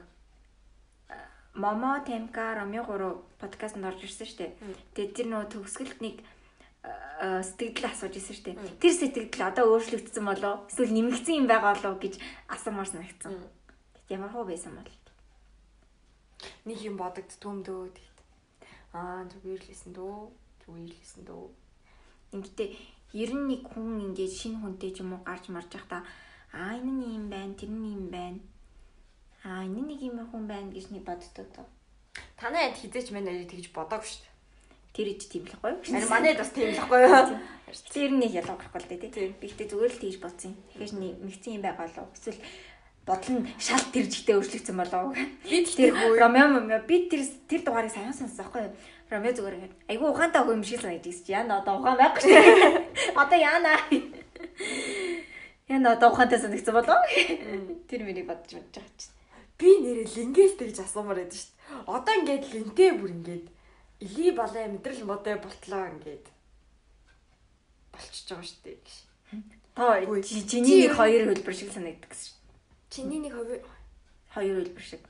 Момо 1.58 1.98
Темка 2.06 2.54
Ромео 2.54 2.86
3 2.86 3.18
подкастт 3.42 3.82
орж 3.82 4.00
ирсэн 4.06 4.26
шүү 4.30 4.38
дээ. 4.38 4.52
Тэгээд 4.94 5.14
тэр 5.18 5.26
нөгөө 5.26 5.48
төгсгөлт 5.50 5.98
нэг 5.98 6.22
сэтгэл 7.18 7.90
асууж 7.90 8.14
ирсэн 8.14 8.34
шүү 8.38 8.46
дээ. 8.46 8.56
Тэр 8.78 8.94
сэтгэл 8.94 9.42
одоо 9.42 9.74
өөрчлөгдсөн 9.74 10.22
болоо 10.22 10.54
эсвэл 10.70 10.94
нэмэгдсэн 10.94 11.38
юм 11.42 11.46
байгаа 11.50 11.74
болоо 11.74 11.98
гэж 11.98 12.14
асуумаар 12.46 12.86
санагдсан. 12.86 13.34
Тэгэд 14.06 14.14
ямар 14.14 14.30
хөө 14.30 14.46
байсан 14.46 14.78
бол. 14.78 14.92
Нэг 16.62 16.78
юм 16.86 16.94
бодогдтгүй 16.94 17.54
дөө 17.66 17.90
тэгт. 17.90 18.18
Аа 18.94 19.26
зүгээр 19.26 19.58
л 19.58 19.70
лсэн 19.74 19.92
дөө. 19.98 20.18
Зүгээр 20.62 20.94
л 20.94 21.02
лсэн 21.02 21.22
дөө. 21.26 21.46
Ингэхдээ 22.38 22.68
91 23.18 23.66
хүн 23.66 24.14
ингээд 24.14 24.32
шинэ 24.38 24.62
хүнтэй 24.62 24.94
ч 24.94 25.02
юм 25.02 25.18
уу 25.18 25.26
гарч 25.26 25.50
марж 25.50 25.74
байхдаа 25.74 26.06
аа 26.54 26.78
энэ 26.78 26.92
нь 26.92 27.18
юм 27.18 27.26
байна, 27.26 27.58
тэр 27.58 27.74
нь 27.74 27.98
юм 27.98 28.06
байна. 28.14 28.38
Аа 29.44 29.62
энэ 29.62 29.82
нэг 29.86 30.00
юм 30.02 30.18
хүн 30.26 30.50
байна 30.50 30.72
гэж 30.74 30.90
нэг 30.90 31.04
боддог 31.06 31.46
тоо. 31.54 31.66
Танай 32.38 32.70
анд 32.70 32.78
хизээч 32.78 33.14
нарыг 33.14 33.50
тэгж 33.50 33.70
бодоагүй 33.70 34.06
шүү 34.06 34.22
дээ. 34.22 34.34
Тэр 34.98 35.08
ич 35.14 35.22
тийм 35.30 35.44
л 35.46 35.54
гоё. 35.62 35.78
Харин 35.78 36.10
манайд 36.10 36.38
бас 36.42 36.50
тийм 36.50 36.74
л 36.74 36.78
байхгүй 36.78 37.00
юу? 37.06 37.38
Тэр 37.94 38.10
нэг 38.18 38.32
ялгаа 38.34 38.58
гарахгүй 38.58 38.80
л 38.82 38.90
дээ 38.90 39.10
тий. 39.14 39.30
Би 39.38 39.46
ихтэй 39.46 39.66
зүгээр 39.70 39.92
л 39.94 40.02
тийж 40.02 40.16
бодсон. 40.18 40.58
Тэгэхээр 40.74 40.92
нэг 40.98 41.14
мэгцэн 41.22 41.54
юм 41.54 41.62
байгаа 41.62 41.86
болов. 41.86 42.10
Эсвэл 42.18 42.40
бодол 43.06 43.30
нь 43.38 43.46
шалт 43.62 43.88
тэр 43.94 44.06
жигтэй 44.10 44.34
өөрчлөгдсөн 44.34 44.76
болов. 44.76 45.14
Би 45.46 45.64
Тэр 45.64 45.94
Ромео 45.94 46.46
Ромео 46.58 46.80
би 46.82 47.06
тэр 47.06 47.22
тэр 47.46 47.62
дугаарыг 47.62 47.94
сайн 47.94 48.10
сонссон 48.10 48.42
байхгүй 48.42 48.60
юу? 48.66 48.74
Ромео 49.08 49.32
зүгээр 49.32 49.56
ингээд 49.56 49.74
айгүй 49.88 50.08
ухаантай 50.10 50.42
хөө 50.42 50.56
юм 50.58 50.64
шиг 50.66 50.80
санагдаж 50.82 51.18
чи 51.24 51.32
яна 51.32 51.62
одоо 51.62 51.78
ухаан 51.78 51.96
байхгүй 51.96 52.22
шүү. 52.26 53.16
Одоо 53.22 53.38
яана. 53.38 53.72
Яна 55.68 55.94
одоо 55.96 56.08
ухаантай 56.12 56.42
санагдсан 56.42 56.74
болов. 56.74 57.00
Тэр 57.88 58.00
миний 58.04 58.26
бодож 58.26 58.52
бодож 58.52 58.76
байгаа 58.76 58.92
чинь. 58.98 59.17
Би 59.58 59.68
нэрээ 59.82 60.06
лингээс 60.14 60.54
тэгж 60.58 60.76
асуумаар 60.86 61.18
байдаг 61.26 61.38
шүү 61.38 61.50
дээ. 61.50 61.90
Одоо 61.90 62.14
ингээд 62.14 62.44
линтэй 62.54 62.90
бүр 62.94 63.10
ингээд 63.10 63.46
илий 64.06 64.30
балай 64.32 64.70
мэдрэл 64.70 65.02
модой 65.04 65.36
болтлоо 65.42 65.84
ингээд 65.98 66.26
болчихж 67.92 68.26
байгаа 68.30 68.46
шүү 68.46 68.62
дээ. 68.62 68.78
гэж. 68.78 68.96
Та 69.74 69.98
чиний 70.46 70.86
нэг 70.86 70.94
хоёр 70.94 71.22
хөлбөр 71.34 71.54
шиг 71.54 71.70
санагддаг 71.74 72.10
гэсэн. 72.10 72.30
шүү. 72.30 72.38
Чиний 72.90 73.20
нэг 73.22 73.34
хувь 73.34 73.62
Хоёр 74.34 74.54
хөлбөр 74.62 74.84
шиг. 74.86 75.02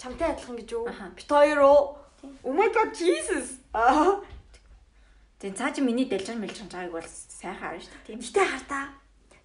чамтай 0.00 0.32
адилхан 0.32 0.56
гэж 0.56 0.68
юу? 0.72 0.84
Бит 0.88 1.28
хоёр 1.28 1.60
уу? 1.60 1.80
Oh 2.44 2.52
my 2.56 2.68
god 2.72 2.96
Jesus. 2.96 3.60
Тэгээ 5.40 5.56
цаа 5.56 5.72
чи 5.72 5.80
миний 5.80 6.04
дэлжин 6.04 6.40
мэлжин 6.40 6.68
чагийг 6.68 6.92
бол 6.92 7.04
сайхан 7.04 7.56
харна 7.60 7.80
шүү 7.80 7.92
дээ. 7.96 8.04
Тийм. 8.12 8.20
Гэтэ 8.20 8.44
хартаа. 8.44 8.84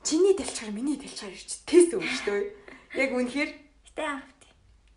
Чиний 0.03 0.35
дэлчээр 0.35 0.71
миний 0.75 0.99
дэлчээр 0.99 1.31
ирч 1.31 1.63
тест 1.63 1.95
өгнө 1.95 2.11
шүү 2.19 2.35
дээ. 2.35 2.51
Яг 2.99 3.09
үнэхээр 3.15 3.51
Гэтэ. 3.95 4.34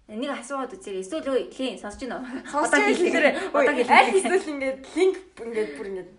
Нэг 0.09 0.31
асууад 0.33 0.73
үзээрэй. 0.73 1.05
Эсвэл 1.05 1.29
үе 1.37 1.43
хийн 1.53 1.77
сонсож 1.77 2.01
байна 2.09 2.25
уу? 2.25 2.65
Одоо 2.65 2.81
хэлээрэй. 2.81 3.35
Одоо 3.53 3.73
Аль 3.77 3.85
хэлээрэй. 3.85 4.17
эсвэл 4.17 4.49
ингээд 4.57 4.79
линк 4.97 5.17
ингээд 5.37 5.71
бүр 5.77 5.87
ингээд 5.93 6.11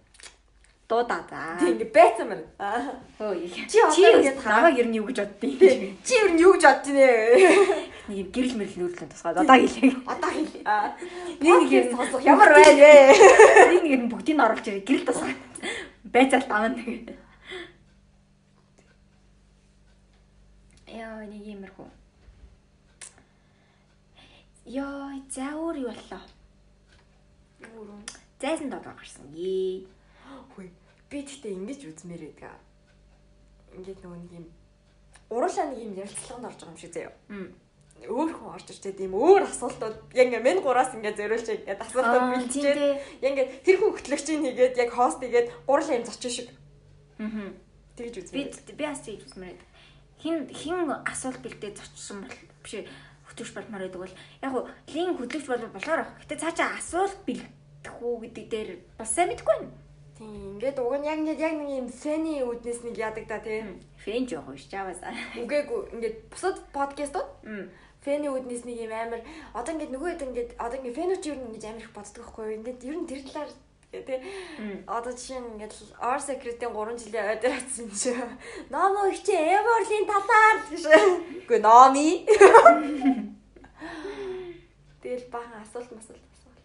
Дуудаа 0.90 1.22
за. 1.26 1.58
тийм 1.58 1.74
ингээд 1.74 1.94
байцсан 1.98 2.28
байна. 2.30 2.46
Аа. 2.62 2.94
Хөөе. 3.18 3.50
Чи 3.66 3.78
одоо 3.82 4.22
ингээд 4.22 4.46
намайг 4.46 4.78
ер 4.78 4.88
нь 4.94 4.98
юу 5.02 5.10
гэж 5.10 5.18
боддیں۔ 5.26 5.98
Чи 6.06 6.14
юу 6.22 6.38
юу 6.38 6.54
гэж 6.62 6.86
нэ? 6.94 7.10
Нэг 8.14 8.30
гэрэл 8.30 8.58
мэрэл 8.62 8.78
нүүрлэн 8.78 9.10
тусгаад 9.10 9.42
одоо 9.42 9.58
хэлээ. 9.58 9.94
Одоо 10.06 10.30
хэл. 10.38 10.54
Аа. 10.70 10.94
Нэг 11.42 11.54
нэг 11.62 11.72
юм 11.74 11.88
сонсох 11.98 12.22
ямар 12.22 12.50
байна 12.54 12.74
вэ? 12.78 12.94
Нэг 13.74 13.82
нэг 13.86 13.94
юм 13.98 14.06
бүгдийг 14.10 14.38
нь 14.38 14.42
оруулж 14.46 14.66
ирээ 14.70 14.86
гэрэл 14.86 15.06
тусгаад. 15.10 15.38
Байцаал 16.06 16.46
тавна. 16.46 16.78
Яа 20.90 21.22
нэг 21.26 21.42
юмэрхүү. 21.42 21.90
Яа 24.70 25.17
за 25.34 25.49
өөр 25.57 25.78
юу 25.82 25.89
боллоо. 25.89 26.22
Зайсан 28.39 28.70
доо 28.70 28.80
гарсан. 28.86 29.26
Ээ. 29.34 29.84
Хөөе. 30.55 30.70
Би 31.09 31.17
тэгтээ 31.26 31.57
ингэж 31.57 31.82
үзмээр 31.89 32.24
байдаг. 32.30 32.55
Ингээд 33.76 33.99
нөгөө 34.05 34.20
нэг 34.24 34.32
юм 34.38 34.45
уруулаа 35.34 35.65
нэг 35.74 35.80
юм 35.84 35.93
ярилцлаганд 35.97 36.45
орж 36.47 36.59
байгаа 36.61 36.74
юм 36.74 36.78
шиг 36.80 36.93
заяа. 36.93 37.13
Өөр 37.99 38.32
хүн 38.32 38.53
орж 38.55 38.67
ирчээд 38.72 39.01
ийм 39.03 39.13
өөр 39.17 39.43
асуултууд 39.49 39.97
яг 40.15 40.28
ингээ 40.32 40.45
мен 40.45 40.61
гураас 40.63 40.93
ингээ 40.95 41.17
зориулж 41.20 41.47
ингээд 41.49 41.84
асуултууд 41.84 42.26
бэлтжээд 42.32 42.80
яг 43.26 43.32
ингээ 43.34 43.47
тэр 43.65 43.76
хүн 43.82 43.91
хөтлөгчийн 43.97 44.43
хийгээд 44.47 44.80
яг 44.80 44.91
хост 44.95 45.20
хийгээд 45.20 45.51
гурлаа 45.67 45.97
юм 45.99 46.05
зочин 46.07 46.32
шиг 46.32 46.47
Аа. 47.20 47.51
тэгж 47.99 48.15
Би 48.15 48.47
үзмээр. 48.47 48.49
би 48.80 48.84
бас 48.88 49.01
тийж 49.03 49.22
үзмээр. 49.28 49.59
Хин 50.24 50.47
хин 50.47 50.88
асуулт 51.03 51.43
бэлдээ 51.43 51.76
зочсон 51.76 52.24
бол 52.24 52.38
биш 52.63 52.88
хөтөлж 53.30 53.53
болмоор 53.53 53.84
байдаг 53.86 54.01
бол 54.01 54.15
яг 54.41 54.51
хуу 54.51 54.65
лин 54.93 55.13
хөтөлж 55.17 55.45
бол 55.47 55.63
болохоор 55.69 56.01
ах. 56.01 56.11
Гэтэ 56.25 56.41
цаачаа 56.41 56.69
асуулт 56.82 57.17
бэлдэх 57.23 57.95
үү 58.01 58.15
гэдэг 58.25 58.45
дээр 58.49 58.69
бас 58.97 59.13
сайн 59.13 59.30
мэдэхгүй 59.30 59.55
байна. 59.55 59.71
Тийм 60.19 60.59
ингээд 60.59 60.77
уг 60.84 60.93
нь 60.99 61.07
яг 61.07 61.19
ингээд 61.23 61.39
яг 61.39 61.53
нэг 61.55 61.69
юм 61.80 61.88
фэний 61.88 62.43
үднэс 62.43 62.84
нэг 62.84 62.95
яадаг 62.99 63.25
та 63.30 63.39
тий. 63.39 63.63
Фэн 64.03 64.27
жоох 64.27 64.51
биш 64.51 64.67
чаавасаа. 64.67 65.15
Үгээгүй 65.39 65.95
ингээд 65.95 66.17
бусад 66.27 66.57
подкастууд 66.75 67.30
фэний 68.03 68.27
үднэс 68.27 68.67
нэг 68.67 68.77
юм 68.84 68.91
амар 68.91 69.21
одоо 69.55 69.71
ингээд 69.77 69.93
нөгөө 69.95 70.09
хэд 70.11 70.25
ингээд 70.27 70.51
одоо 70.59 70.77
ингээд 70.80 70.97
фэнүүч 70.99 71.23
юу 71.30 71.38
ингэж 71.39 71.63
амар 71.71 71.84
их 71.88 71.95
боддог 71.95 72.23
байхгүй 72.27 72.43
юу? 72.43 72.57
Ингээд 72.59 72.84
ер 72.84 72.97
нь 72.99 73.07
тэр 73.07 73.21
талаар 73.27 73.51
тий. 73.92 74.22
Одоо 74.86 75.12
жишээ 75.14 75.42
нь 75.42 75.50
ингээд 75.58 75.74
Or 75.98 76.22
Secret-ийн 76.22 76.74
3 76.74 76.98
жилийн 77.02 77.26
ойд 77.34 77.44
ирсэн 77.44 77.90
чи. 77.90 78.14
Номо 78.70 79.10
их 79.10 79.22
чи 79.26 79.34
Everly-ийн 79.34 80.06
талаар 80.06 80.58
гэж. 80.70 80.86
Үгүй 81.50 81.60
Номи. 81.60 82.26
Тэгэл 85.02 85.26
баахан 85.34 85.66
асуулт 85.66 85.90
масуулт 85.90 86.22
асуул. 86.22 86.62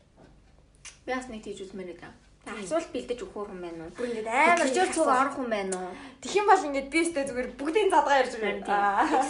Би 1.07 1.13
бас 1.17 1.29
нэг 1.33 1.41
тийж 1.41 1.65
үзмээр 1.65 1.97
байгаа. 1.97 2.13
Асуулт 2.45 2.93
бэлдэж 2.93 3.25
өгөх 3.25 3.49
юм 3.49 3.65
байна 3.65 3.89
уу? 3.89 3.97
Бүр 3.97 4.09
ингээд 4.13 4.29
амар 4.29 4.69
цог 4.69 4.85
асуулт. 4.85 5.17
орох 5.17 5.37
юм 5.41 5.49
байна 5.49 5.77
уу? 5.81 5.97
Юм 6.29 6.45
бол 6.45 6.67
ингээд 6.69 6.93
би 6.93 6.99
өстэй 7.01 7.25
зүгээр 7.25 7.49
бүгдийн 7.57 7.89
задгаа 7.89 8.21
ярьж 8.21 8.37
байгаа. 8.37 9.01
Аа. 9.01 9.25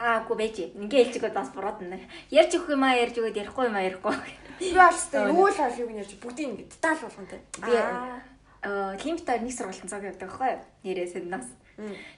Аа, 0.00 0.24
гоо 0.24 0.40
байж. 0.40 0.56
Ингээ 0.72 1.12
хэлчихвэл 1.12 1.36
бас 1.36 1.52
бурууд 1.52 1.84
нэ. 1.84 2.00
Ярьж 2.32 2.56
өгөх 2.56 2.72
юм 2.72 2.88
аа, 2.88 2.96
ярьж 2.96 3.20
өгöd 3.20 3.36
ярихгүй 3.36 3.68
юм 3.68 3.76
аа, 3.76 3.84
ярихгүй. 3.84 4.16
Би 4.60 4.76
алстай 4.76 5.24
юу 5.32 5.48
л 5.48 5.56
аль 5.56 5.80
юг 5.80 5.90
ярьж 5.90 6.12
бүгдийг 6.20 6.48
ингээд 6.52 6.72
деталь 6.76 7.00
болгонтэй. 7.00 7.40
Би 7.64 7.72
аа 7.80 8.94
лимтээр 9.00 9.40
нэг 9.40 9.54
сургалтын 9.56 9.88
цаг 9.88 10.04
явдаг 10.04 10.28
байхгүй 10.28 10.48
юу? 10.52 10.62
Нэрээ 10.84 11.08
сэднаас. 11.08 11.48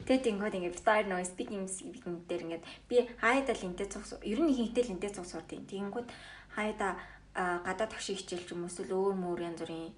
Тэгээд 0.02 0.26
ингээд 0.26 0.56
ингээд 0.58 0.76
битаар 0.82 1.06
нөө 1.06 1.22
speaking 1.22 1.70
speaking 1.70 2.26
дээр 2.26 2.42
ингээд 2.42 2.64
би 2.90 3.06
хаяада 3.22 3.54
линтээ 3.54 3.86
цуг 3.86 4.02
ер 4.26 4.40
нь 4.42 4.50
ихэнхдээ 4.50 4.84
линтээ 4.90 5.14
цуг 5.14 5.26
сурдیں۔ 5.30 5.62
Тэгэнгүүт 5.70 6.10
хаяада 6.58 6.98
гадаад 7.32 7.94
тагшиг 7.94 8.18
хичээл 8.18 8.42
ч 8.42 8.50
юм 8.58 8.66
эсвэл 8.66 8.90
өөр 8.90 9.14
мөр 9.14 9.38
янз 9.38 9.62
бүрийн 9.62 9.94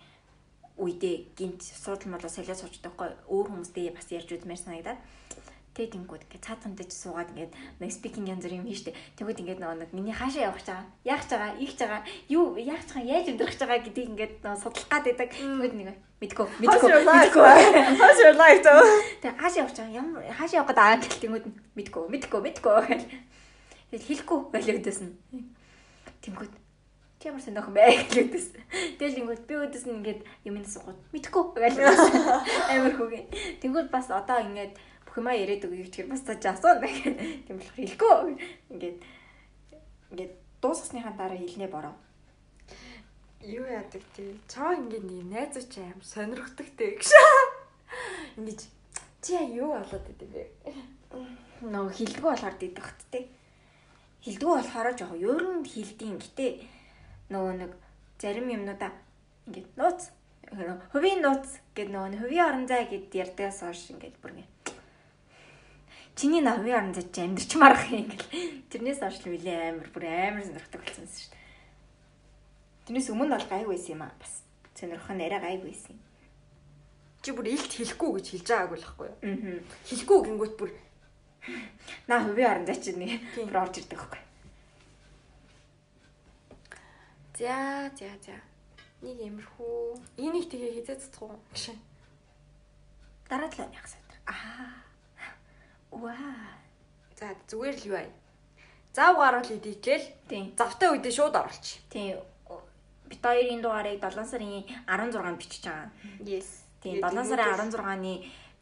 үедээ 0.77 1.33
гинт 1.39 1.65
суудлын 1.65 2.15
болоо 2.15 2.29
солио 2.29 2.55
суучдаг 2.55 2.93
байхгүй 2.93 3.11
өөр 3.31 3.47
хүмүүстэй 3.51 3.91
бас 3.95 4.07
ярьж 4.13 4.31
үзмээр 4.37 4.61
санагдаад 4.61 5.01
тэгээд 5.75 5.99
ингүүд 5.99 6.23
ингээд 6.31 6.47
цаатантай 6.47 6.87
ч 6.87 6.93
суугаад 6.95 7.35
ингээд 7.35 7.53
нэг 7.83 7.91
speaking 7.91 8.31
янз 8.31 8.47
бүр 8.47 8.63
юм 8.63 8.67
хийжтэй. 8.71 8.95
Тэгвэл 9.19 9.43
ингээд 9.43 9.59
нөгөө 9.59 9.79
нэг 9.83 9.91
миний 9.91 10.15
хаашаа 10.15 10.55
явах 10.55 10.63
гэж 10.63 10.71
байгаа, 10.71 10.87
яах 11.03 11.23
гэж 11.27 11.31
байгаа, 11.35 11.53
ийх 11.59 11.71
гэж 11.75 11.81
байгаа, 11.83 12.03
юу 12.31 12.45
яах 12.63 12.83
гэж 12.87 12.91
байгаа, 12.95 13.11
яаж 13.11 13.27
өндрөх 13.35 13.51
гэж 13.51 13.61
байгаа 13.67 13.83
гэдгийг 13.83 14.11
ингээд 14.15 14.35
нөгөө 14.47 14.63
судлах 14.63 14.89
гад 14.89 15.05
байдаг. 15.11 15.31
Тэгвэл 15.35 15.75
нэг 15.75 15.89
мэдгүй, 16.23 16.47
мэдгүй, 16.63 16.91
мэдгүй. 17.03 17.55
How's 17.99 18.21
your 18.23 18.37
life 18.39 18.61
though? 18.63 18.87
Тэгээ 19.19 19.35
хаашаа 19.35 19.67
гэж 19.67 19.79
байгаа, 19.83 19.99
ямар 19.99 20.23
хаашаа 20.31 20.59
явах 20.63 20.71
гэдэг 20.71 20.87
аа 20.87 21.03
гэлтэнгүүд 21.03 21.45
нь 21.51 21.57
мэдгүй, 21.75 22.05
мэдгүй, 22.07 22.41
мэдгүй 22.47 22.75
гэл. 22.87 23.07
Тэгэл 23.91 24.09
хэлэхгүй 24.09 24.39
галиудаас 24.55 25.01
нь. 25.03 25.15
Тэнгүүд 26.23 26.53
чи 27.25 27.29
ямар 27.33 27.43
сониох 27.43 27.69
юм 27.69 27.75
бэ 27.75 27.83
гэлээдээс. 28.15 28.49
Тэгэл 29.01 29.21
ингүүд 29.25 29.43
би 29.49 29.55
өөдөөс 29.57 29.85
нь 29.89 29.97
ингээд 29.97 30.21
юм 30.45 30.61
асуугаад 30.61 30.99
мэдгүй 31.09 31.43
гэл. 31.57 31.81
Амар 32.73 32.95
хүүгийн. 33.01 33.27
Тэнгүүд 33.65 33.89
бас 33.89 34.13
одоо 34.13 34.45
ингээд 34.45 34.77
бүх 35.15 35.23
юмаа 35.23 35.39
яриад 35.39 35.63
өгье 35.63 35.87
гэхээр 35.87 36.11
бас 36.11 36.27
цааш 36.27 36.59
асууна 36.59 36.91
гэх. 36.91 37.07
Тийм 37.47 37.57
болохоор 37.63 37.79
хэлэхгүй. 37.79 38.35
Ингээд 38.75 38.99
ингээд 40.11 40.33
дуусгасныхаа 40.59 41.15
дараа 41.15 41.39
хэлнэ 41.39 41.69
бороо. 41.71 41.95
Юу 43.47 43.63
яадаг 43.63 44.03
тий? 44.19 44.35
Чаа 44.51 44.75
ингээд 44.75 45.07
нэг 45.07 45.23
найзууч 45.31 45.73
аим 45.79 46.03
сонирхдаг 46.03 46.67
тий 46.75 46.99
гэж. 46.99 47.07
Ингээд 48.43 48.63
чи 49.23 49.31
яа 49.39 49.47
юу 49.55 49.71
болоод 49.79 50.07
идэв 50.11 50.31
бэ? 50.35 50.43
Нөгөө 51.63 51.95
хилдэггүй 51.95 52.31
болохоор 52.35 52.57
дийдэх 52.59 52.83
хөт 52.91 53.03
те. 53.15 53.31
Хилдэггүй 54.27 54.51
болохоор 54.59 54.99
жоох 54.99 55.15
ер 55.15 55.43
нь 55.47 55.63
хилдیں۔ 55.63 56.19
Гэтэ 56.19 56.47
нөгөө 57.31 57.55
нэг 57.63 57.73
зарим 58.19 58.51
юмнуудаа 58.51 58.91
ингээд 59.47 59.79
нууц 59.79 60.11
хувийн 60.91 61.23
нууц 61.23 61.63
гэдэг 61.79 61.93
нөгөө 61.95 62.19
хувийн 62.19 62.47
орон 62.51 62.67
зай 62.67 62.83
гэд 62.91 63.15
ярьдагаас 63.15 63.63
хойш 63.63 63.95
ингээд 63.95 64.19
бүр 64.19 64.35
ингээд 64.35 64.54
чиний 66.17 66.41
на 66.41 66.57
хувийн 66.57 66.79
орон 66.79 66.95
зай 66.95 67.07
чи 67.13 67.21
амьдрч 67.21 67.53
марах 67.59 67.85
юм 67.91 68.09
гэл. 68.11 68.31
Тэрнээс 68.71 69.01
хойш 69.03 69.19
л 69.23 69.35
үлээ 69.35 69.59
амар 69.75 69.89
бүр 69.91 70.05
амар 70.07 70.45
сонирхдаг 70.47 70.81
болсон 70.83 71.07
шүү 71.07 71.31
дээ. 71.31 71.43
Тэрнээс 72.87 73.09
өмнө 73.11 73.35
бол 73.35 73.51
гайг 73.51 73.67
байсан 73.69 73.93
юм 73.95 74.03
аа 74.07 74.15
бас. 74.19 74.43
Сонирхох 74.79 75.13
нь 75.15 75.25
арай 75.27 75.41
гайг 75.43 75.63
байсан 75.67 75.97
юм. 75.97 76.03
Чи 77.25 77.31
бүр 77.33 77.47
илт 77.51 77.73
хэлэхгүй 77.73 78.11
гэж 78.21 78.27
хэлж 78.31 78.49
байгаагүй 78.49 78.79
л 78.79 78.87
байхгүй 78.87 79.07
юу? 79.09 79.19
Аа. 79.25 79.59
Хэлэхгүй 79.89 80.19
гингүүт 80.29 80.55
бүр 80.61 80.71
На 82.09 82.25
хувийн 82.25 82.51
орон 82.51 82.67
зай 82.67 82.79
чинь 82.81 83.01
нэг 83.01 83.21
бүр 83.37 83.57
орж 83.65 83.81
ирдэг 83.81 83.99
байхгүй. 83.99 84.21
за 87.39 87.91
за 87.99 88.09
за. 88.25 88.37
Нэг 89.03 89.19
юмрхүү. 89.21 90.01
Энийг 90.17 90.49
тэгээ 90.49 90.81
хизээ 90.81 90.97
цэцгүү 91.03 91.29
гэж. 91.53 91.77
Дараа 93.29 93.51
талаа 93.51 93.75
яах 93.75 93.89
санаа. 93.91 94.21
Аа. 94.31 94.84
Ваа. 96.03 96.59
За 97.19 97.35
зүгээр 97.49 97.77
л 97.79 97.89
юу 97.91 97.97
ай. 98.03 98.09
Зав 98.95 99.19
идчихэл 99.19 100.07
Тийм. 100.29 100.55
завтай 100.59 100.91
үедээ 100.91 101.15
шууд 101.15 101.35
оруулчих. 101.35 101.83
Тийм. 101.91 102.19
Бид 103.11 103.21
хоёрын 103.23 103.63
дугаарыг 103.63 104.01
7 104.03 104.27
сарын 104.27 104.65
16-нд 104.87 105.39
бичиж 105.39 105.65
байгаа. 105.67 105.91
Yes. 106.23 106.67
Тийм 106.83 107.03
7 107.03 107.25
сарын 107.27 107.71
16-ны 107.71 108.15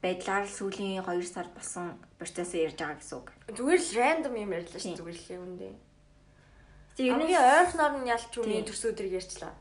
байдлаар 0.02 0.46
сүүлийн 0.50 1.04
2 1.04 1.22
сард 1.22 1.52
болсон 1.54 1.94
процессыг 2.18 2.66
ярьж 2.66 2.78
байгаа 2.80 2.98
гэсэн 2.98 3.16
үг. 3.22 3.28
Зүгээр 3.54 3.80
л 3.80 3.96
random 3.96 4.34
юм 4.34 4.52
ярьлаа 4.56 4.80
шүү 4.82 4.96
зүгээр 4.98 5.18
л 5.20 5.28
юм 5.36 5.52
дээ. 5.62 5.74
Тийм 6.96 7.12
Хамгийн 7.16 7.40
ойрхоноор 7.40 7.94
нь 8.02 8.10
ялч 8.10 8.32
үний 8.36 8.66
төрсөн 8.66 8.90
өдрийг 8.92 9.16
ярьчлаа. 9.16 9.54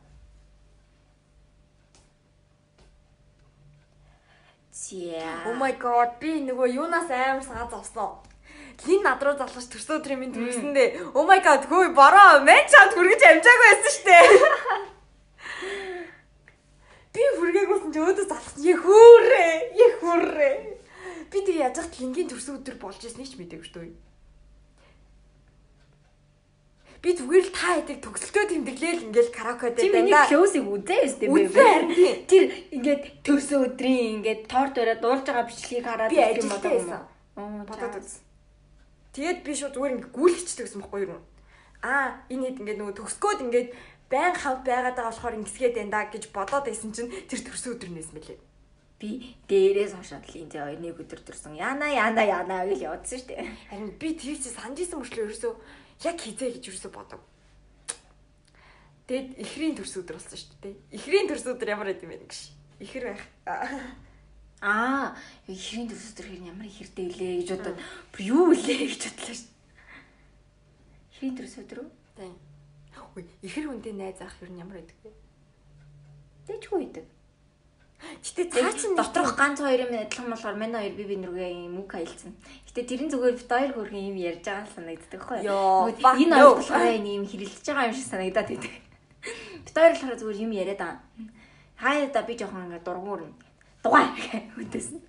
Зя. 4.91 5.47
Oh 5.47 5.55
my 5.55 5.71
god 5.79 6.19
би 6.19 6.43
нөгөө 6.43 6.75
юунаас 6.75 7.07
амар 7.07 7.39
санаа 7.43 7.67
зовсон. 7.71 8.19
Лин 8.83 9.07
над 9.07 9.23
руу 9.23 9.39
залгаж 9.39 9.63
төрсөн 9.71 10.03
өдрийн 10.03 10.19
минь 10.19 10.35
төрсөндөө 10.35 11.15
oh 11.15 11.23
my 11.23 11.39
god 11.39 11.63
хөөе 11.71 11.95
бороо 11.95 12.43
мен 12.43 12.67
чамд 12.67 12.99
хүргэж 12.99 13.23
амжаагүй 13.29 13.71
байсан 13.71 13.91
штэ. 13.95 14.19
Би 17.15 17.23
хүргээгүйсэн 17.39 17.91
чи 17.95 17.99
өөдөө 18.03 18.27
залгасан. 18.27 18.67
Яхүүрээ. 18.67 19.55
Яхүүрээ. 19.87 20.55
Би 21.31 21.37
тэгээ 21.39 21.63
яаж 21.63 21.79
хат 21.79 21.95
лингийн 22.03 22.27
төрсөн 22.27 22.59
өдөр 22.59 22.75
болж 22.83 22.99
ирснийг 22.99 23.31
ч 23.31 23.39
мэдээгүй 23.39 23.67
шүү 23.67 23.87
дээ. 23.87 24.10
Би 27.01 27.17
зүгээр 27.17 27.45
л 27.49 27.53
та 27.57 27.81
хэдэг 27.81 27.97
төгсөлтөө 28.05 28.45
тэмдэглээл 28.45 29.05
ингээл 29.09 29.33
караоке 29.33 29.73
дээр 29.73 30.05
миний 30.05 30.13
клоусыг 30.13 30.61
үзээ 30.69 30.99
өстэй 31.01 31.27
бэ? 31.27 31.49
Үзээ 31.49 31.65
харин 31.65 31.89
тийм. 31.97 32.15
Тэр 32.29 32.43
ингээд 32.77 33.03
төрсөн 33.25 33.59
өдрийн 33.65 34.21
ингээд 34.21 34.41
торт 34.45 34.77
өрөө 34.77 35.01
дуулж 35.01 35.25
байгаа 35.25 35.49
бичлэгийг 35.49 35.85
хараад 35.89 36.13
Би 36.13 36.21
юм 36.21 36.45
юм 36.45 36.61
байсан. 36.61 37.01
бодоод 37.65 37.95
үз. 37.97 38.21
Тэгээд 39.17 39.39
би 39.41 39.51
шууд 39.57 39.73
зүгээр 39.73 39.95
ингээ 39.97 40.13
гүйлгчдэг 40.13 40.65
гэсэн 40.69 40.81
бохгүй 40.85 41.09
юу? 41.09 41.25
Аа, 41.81 42.21
энэ 42.29 42.53
хэд 42.53 42.61
ингээ 42.61 42.77
нөгөө 42.77 42.93
төгсгөөд 42.93 43.39
ингээ 43.49 43.65
байн 44.13 44.35
хамт 44.37 44.61
байгаад 44.61 44.93
байгаа 44.93 45.09
болохоор 45.09 45.37
ингэсгээд 45.41 45.75
байна 45.81 45.93
да 45.97 46.01
гэж 46.05 46.23
бодоод 46.29 46.69
байсан 46.69 46.93
чинь 46.93 47.09
тэр 47.25 47.41
төрсөн 47.41 47.81
өдөр 47.81 47.89
нээсэн 47.97 48.13
мөлий. 48.13 48.39
Би 49.01 49.09
дээрээс 49.49 49.97
хашаад 49.97 50.29
л 50.29 50.37
энэ 50.37 50.53
хоёр 50.53 50.77
нэг 50.77 51.01
өдөр 51.01 51.21
төрсөн. 51.25 51.57
Яна 51.57 51.89
яна 51.89 52.21
яна 52.21 52.69
гэж 52.69 52.85
явдсан 52.85 53.17
шүү 53.17 53.29
дээ. 53.33 53.49
Харин 53.73 53.89
би 53.97 54.07
тэр 54.13 54.37
чи 54.37 54.53
санаж 54.53 54.77
исэн 54.77 55.01
мөрчлөө 55.01 55.25
ерөөсөө 55.25 55.53
яг 56.03 56.17
хизээ 56.21 56.49
гэж 56.57 56.63
ерөөсөө 56.69 56.91
бодог. 56.91 57.21
Тэгэд 59.07 59.29
ихрийн 59.43 59.75
төрсөн 59.75 60.01
өдөр 60.05 60.17
болсон 60.17 60.39
шүү 60.39 60.57
дээ. 60.61 60.75
Ихрийн 60.95 61.27
төрсөн 61.27 61.53
өдөр 61.57 61.73
ямар 61.73 61.87
байд 61.91 62.03
юм 62.05 62.11
бэ 62.15 62.23
гэж. 62.25 62.35
Ихэр 62.79 63.03
байх. 63.11 63.23
Аа, 64.61 65.17
ихрийн 65.51 65.89
төрсөн 65.89 66.11
өдөр 66.15 66.27
хэр 66.31 66.41
ямар 66.47 66.67
ихэртэй 66.69 67.05
илээ 67.11 67.33
гэж 67.43 67.49
бодоод 67.59 67.79
юу 68.21 68.53
илээ 68.55 68.77
гэж 68.87 69.01
бодлоо 69.09 69.35
шүү. 69.35 69.49
Ихрийн 71.11 71.35
төрсөн 71.37 71.63
өдөр 71.65 71.79
үү? 71.81 71.89
Тийм. 72.15 72.35
Үй, 73.11 73.25
ихэр 73.43 73.65
хүнтэй 73.67 73.91
найз 73.91 74.21
ах 74.23 74.37
ер 74.39 74.49
нь 74.53 74.61
ямар 74.63 74.79
байдаг 74.79 74.97
вэ? 75.03 75.11
Тэжгүй 76.47 76.81
идэг. 76.87 77.05
Гэтэ 78.21 78.49
цаа 78.49 78.73
нэг 78.73 78.97
доторх 78.97 79.33
ганц 79.37 79.61
хоёр 79.61 79.85
юм 79.85 79.93
адилхан 79.93 80.29
болохоор 80.33 80.57
манай 80.57 80.89
хоёр 80.89 80.95
би 80.97 81.05
бинрүүгээ 81.09 81.51
юм 81.69 81.81
үг 81.81 81.89
хаялцсан. 81.93 82.33
Гэтэ 82.69 82.81
тэрэн 82.89 83.09
зүгээр 83.13 83.35
бит 83.37 83.51
хоёр 83.51 83.71
хөрхөн 83.73 84.09
юм 84.09 84.17
ярьж 84.17 84.43
байгаа 84.45 84.65
л 84.65 84.75
санагддаг 84.75 85.21
fuck 86.01 86.17
Энэ 86.17 86.35
хоёр 86.35 86.57
болохоор 86.57 86.97
юм 86.97 87.25
хэрэлдэж 87.29 87.65
байгаа 87.65 87.87
юм 87.89 87.95
шиг 87.97 88.07
санагдаад 88.09 88.49
байдаг. 88.49 88.73
Бит 89.65 89.75
хоёр 89.77 89.93
болохоор 89.93 90.17
зүгээр 90.17 90.43
юм 90.45 90.51
яриад 90.51 90.81
байгаа. 90.81 91.01
Хаяа 91.77 92.09
да 92.13 92.21
би 92.25 92.33
жоохон 92.37 92.65
ингээ 92.69 92.85
дургуур 92.85 93.21
нь 93.25 93.35
дугаа 93.83 94.05
нь. 94.13 95.01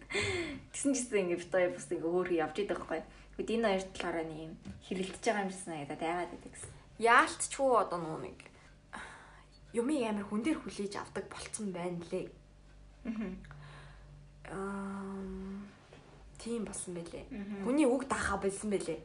Тэгсэн 0.72 0.92
чисэн 0.92 1.20
ингээ 1.28 1.40
бит 1.40 1.52
хоёр 1.52 1.70
бас 1.72 1.86
ингээ 1.88 2.12
өөр 2.12 2.28
явж 2.44 2.56
идэг 2.60 2.76
байхгүй. 2.76 3.00
Тэгэд 3.36 3.54
энэ 3.56 3.68
хоёр 3.68 3.84
талаараа 3.96 4.24
нэг 4.28 4.38
юм 4.46 4.52
хэрэлдэж 4.84 5.22
байгаа 5.24 5.44
юм 5.44 5.52
шиг 5.52 5.64
санагдаад 5.64 6.02
айгаад 6.02 6.32
байдаг 6.32 6.52
гэсэн. 6.52 6.72
яалтчгүй 7.02 7.72
одоо 7.82 7.98
нуу 7.98 8.18
нэг 8.20 8.38
юмыг 9.80 10.00
амар 10.06 10.26
хүн 10.28 10.42
дээр 10.44 10.58
хүлээж 10.60 10.94
авдаг 11.00 11.24
болцсон 11.32 11.72
байна 11.72 11.98
лээ. 12.12 12.28
Аа 13.04 15.02
тийм 16.42 16.66
болсон 16.66 16.94
байлээ. 16.94 17.24
Хүний 17.62 17.86
үг 17.86 18.10
даахаа 18.10 18.38
болсон 18.42 18.70
байлээ. 18.70 18.98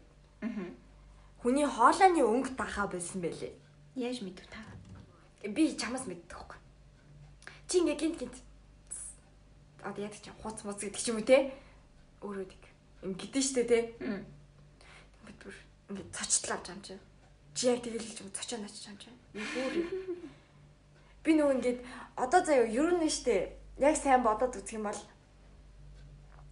Хүний 1.41 1.68
хоолойны 1.69 2.26
өнгө 2.26 2.57
даахаа 2.57 2.90
болсон 2.90 3.22
байлээ. 3.22 3.53
Яаж 3.95 4.26
мэдв 4.26 4.41
та? 4.49 4.57
Би 5.45 5.78
чамаас 5.78 6.10
мэддэг 6.10 6.34
байхгүй. 6.34 6.57
Чи 7.69 7.86
ингээ 7.86 7.98
гинт 8.02 8.18
гинт 8.18 8.36
одоо 9.86 10.02
яадаг 10.02 10.18
чинь 10.18 10.34
хуц 10.41 10.65
муц 10.65 10.82
гэдэг 10.82 10.98
ч 10.98 11.14
юм 11.14 11.22
уу 11.22 11.30
те. 11.30 11.53
Өөрөө 12.26 12.45
дэг. 12.49 12.64
Им 13.06 13.14
гэдэн 13.14 13.44
штэ 13.45 13.64
те. 13.69 13.94
Бид 15.26 15.38
бүр 15.45 15.56
ингээд 15.94 16.10
цочлоо 16.10 16.57
авч 16.57 16.74
юм 16.74 16.82
чи. 16.82 16.98
Чи 17.53 17.69
яг 17.69 17.86
тэгэл 17.86 18.02
л 18.02 18.22
юм 18.26 18.30
цочоо 18.34 18.57
юм 18.57 18.98
чи. 18.98 19.14
Бүр 19.38 19.74
би 21.24 21.32
нөгөө 21.38 21.56
ингээд 21.61 21.80
одоо 22.18 22.41
заяа 22.41 22.65
ер 22.65 22.98
нь 22.98 23.06
штэ 23.06 23.56
яг 23.79 23.95
сайн 23.97 24.23
бодоод 24.23 24.57
үзэх 24.57 24.77
юм 24.77 24.89
бол 24.89 25.01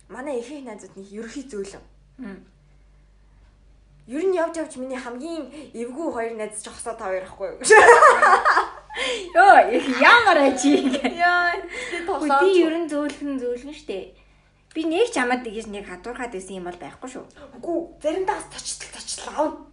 манай 0.10 0.40
ихэнх 0.40 0.66
найзууд 0.66 0.94
нэг 0.98 1.08
ерөөхий 1.10 1.46
зөөлөн. 1.50 1.86
Ер 4.08 4.24
нь 4.30 4.38
явж 4.38 4.62
явж 4.62 4.78
миний 4.78 5.02
хамгийн 5.02 5.50
эвгүй 5.74 6.14
хоёр 6.14 6.34
найз 6.38 6.62
ч 6.62 6.70
хосоо 6.70 6.94
та 6.94 7.10
хоёр 7.10 7.26
ахгүй 7.26 7.58
юу? 7.58 7.60
Йоо, 9.36 9.58
ямар 10.00 10.38
ачи. 10.54 10.78
Яа, 11.02 11.58
би 11.58 12.50
ер 12.62 12.76
нь 12.78 12.88
зөөлхөн 12.88 13.42
зөөлгөн 13.42 13.74
штэ. 13.74 14.14
Би 14.78 14.86
нэг 14.86 15.10
ч 15.10 15.18
амад 15.18 15.42
тэгэж 15.42 15.68
нэг 15.74 15.90
хадуурхаад 15.90 16.32
байсан 16.38 16.62
юм 16.62 16.70
бол 16.70 16.78
байхгүй 16.78 17.10
шүү. 17.10 17.26
Үгүй, 17.58 17.78
заримдаа 18.04 18.38
бас 18.38 18.48
точтол 18.54 18.92
точтол 18.94 19.28
аавна. 19.34 19.66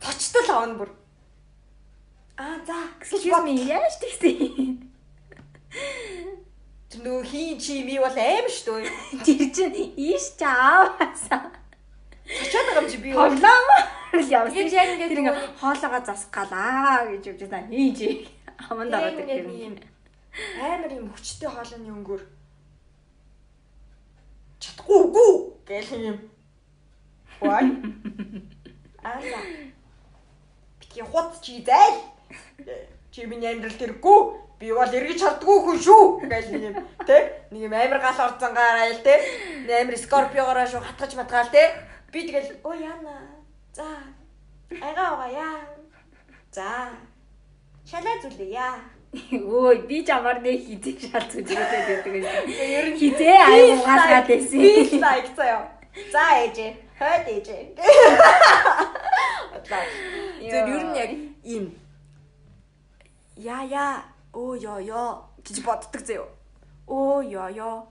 Точтол 0.00 0.48
аавна 0.48 0.74
бүр. 0.80 0.90
Аа, 2.40 2.56
за, 2.66 2.78
excuse 2.98 3.28
me, 3.44 3.52
яаж 3.68 4.00
тэгсэн? 4.00 4.80
Тэр 6.92 7.00
нөгөө 7.08 7.24
хийн 7.24 7.56
чи 7.56 7.80
ми 7.88 7.96
бол 7.96 8.18
аим 8.20 8.46
шүү 8.52 8.84
дээ. 8.84 8.92
Тэр 9.24 9.42
чинь 9.56 9.96
ийш 9.96 10.36
ч 10.36 10.44
ааваасаа. 10.44 11.48
Очоод 12.28 12.66
байгаа 12.68 12.84
юм 12.84 12.90
чи 12.92 12.98
би 13.00 13.16
юу? 13.16 13.24
Тоглоомор 13.32 13.82
л 14.20 14.28
явсан. 14.28 14.60
Яг 14.60 14.68
яг 14.76 14.88
ингээд 14.92 15.10
тэр 15.16 15.22
ингээ 15.24 15.38
хоолоогоо 15.56 16.02
засгалаа 16.04 17.08
гэж 17.08 17.24
явж 17.32 17.40
байсан. 17.48 17.64
Хийж 17.72 18.00
аманд 18.68 18.92
ороод 18.92 19.24
ингээд 19.24 19.48
ирсэн. 19.48 19.64
юм 19.72 19.74
амар 20.60 20.92
юм 20.92 21.08
хүчтэй 21.12 21.48
хоолойны 21.48 21.92
өнгөөр 21.92 22.22
чадахгүй 24.62 24.98
үгүй 25.04 25.30
гэх 25.68 25.88
юм. 25.92 26.18
Вай. 27.40 27.68
Ала. 29.02 29.40
Битгий 30.80 31.04
хут 31.04 31.40
чи 31.42 31.60
зайл. 31.66 32.00
Чи 33.10 33.26
миний 33.26 33.52
амьдрал 33.52 33.76
тэргүй. 33.76 34.18
Би 34.62 34.70
бол 34.70 34.86
эргэж 34.86 35.18
чардгүй 35.18 35.58
хүн 35.58 35.78
шүү 35.82 36.02
гэх 36.30 36.54
юм. 36.54 36.76
Тэ? 37.02 37.50
Нэг 37.50 37.66
юм 37.66 37.74
амар 37.74 37.98
гал 37.98 38.30
орцангаараа 38.30 38.94
л 38.94 39.02
тэ. 39.02 39.18
Амар 39.66 39.98
скорпиогоороо 39.98 40.66
шүү 40.70 40.86
хатгаж 40.86 41.18
матгаал 41.18 41.50
тэ. 41.50 41.82
Би 42.14 42.30
тэгэл 42.30 42.62
оо 42.62 42.70
яана. 42.70 43.42
За. 43.74 43.82
Айгаа 44.70 45.18
угаа 45.18 45.30
яа. 45.34 45.66
За. 46.54 46.94
Шалаа 47.82 48.22
зүлээ 48.22 48.54
яа. 48.54 48.78
Өө 49.34 49.82
би 49.90 50.06
ч 50.06 50.14
амар 50.14 50.38
нэг 50.38 50.62
хизээ 50.62 51.10
шал 51.10 51.26
зүжрээд 51.26 52.06
байдаг 52.06 52.12
байсан. 52.14 52.46
Ер 52.46 52.86
нь 52.94 52.98
хизээ 53.02 53.38
аюу 53.42 53.82
гаалгаад 53.82 54.30
байсан. 54.30 54.62
Би 54.62 55.02
лайк 55.02 55.26
заяа. 55.34 55.66
За 56.14 56.22
ээжээ. 56.38 56.70
Хойд 57.02 57.26
ээжээ. 57.34 57.62
Тэр 60.38 60.64
ер 60.70 60.84
нь 60.86 60.94
яг 61.02 61.10
ийм 61.42 61.74
яа 63.42 63.66
яа 63.66 64.11
оо 64.32 64.54
ёо 64.56 64.78
ёо 64.80 65.28
гэж 65.44 65.56
боддог 65.64 66.02
заяа. 66.04 66.28
Оо 66.86 67.22
ёо 67.22 67.48
ёо. 67.48 67.88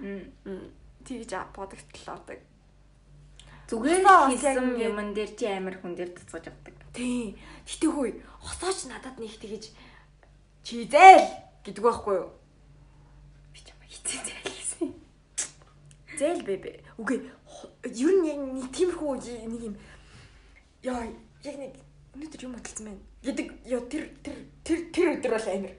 Мм. 0.00 0.70
Тэгж 1.04 1.32
бодогдлоо 1.54 2.18
даг. 2.26 2.40
Зүгээр 3.68 4.04
хийсэн 4.04 4.76
юмн 4.76 5.14
дээр 5.16 5.30
чи 5.38 5.46
амар 5.48 5.80
хүн 5.80 5.96
дээр 5.96 6.12
туцгаж 6.12 6.52
авдаг. 6.52 6.74
Тий. 6.92 7.36
Гэтэ 7.64 7.88
хөөе, 7.88 8.12
хосооч 8.44 8.86
надад 8.92 9.16
нэг 9.16 9.40
тэгэж 9.40 9.72
чи 10.64 10.84
зээл 10.84 11.28
гэдэг 11.64 11.80
байхгүй 11.84 12.16
юу? 12.20 12.30
Би 13.52 13.60
ч 13.64 13.72
юм 13.72 13.80
хизээ 13.88 14.20
зайлсан. 14.20 14.90
Зээл 16.20 16.44
бэбэ. 16.44 16.84
Үгүй 17.00 17.24
ер 17.84 18.14
нь 18.20 18.28
яг 18.28 18.40
нэг 18.40 18.68
тиймэрхүү 18.72 19.12
нэг 19.48 19.62
юм 19.72 19.76
яа 20.84 21.08
яг 21.44 21.56
нэг 21.56 21.72
өнөөдөр 22.14 22.44
юм 22.46 22.54
хөдөлсөн 22.54 22.86
байна 22.86 23.02
гэдэг 23.24 23.46
ёо 23.66 23.80
тэр 23.90 24.04
тэр 24.22 24.36
тэр 24.62 24.78
тэр 24.94 25.06
өдөр 25.18 25.32
бол 25.34 25.48
амир. 25.50 25.74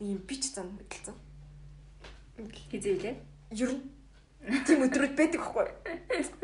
Юм 0.00 0.20
бич 0.24 0.48
зан 0.54 0.72
хөдөлсөн. 0.78 1.16
Хизээ 2.72 2.96
лээ. 3.04 3.16
Ер 3.52 3.70
нь 3.76 3.84
тийм 4.64 4.86
өдрүүд 4.88 5.12
байдаг 5.12 5.40
байхгүй? 5.42 5.68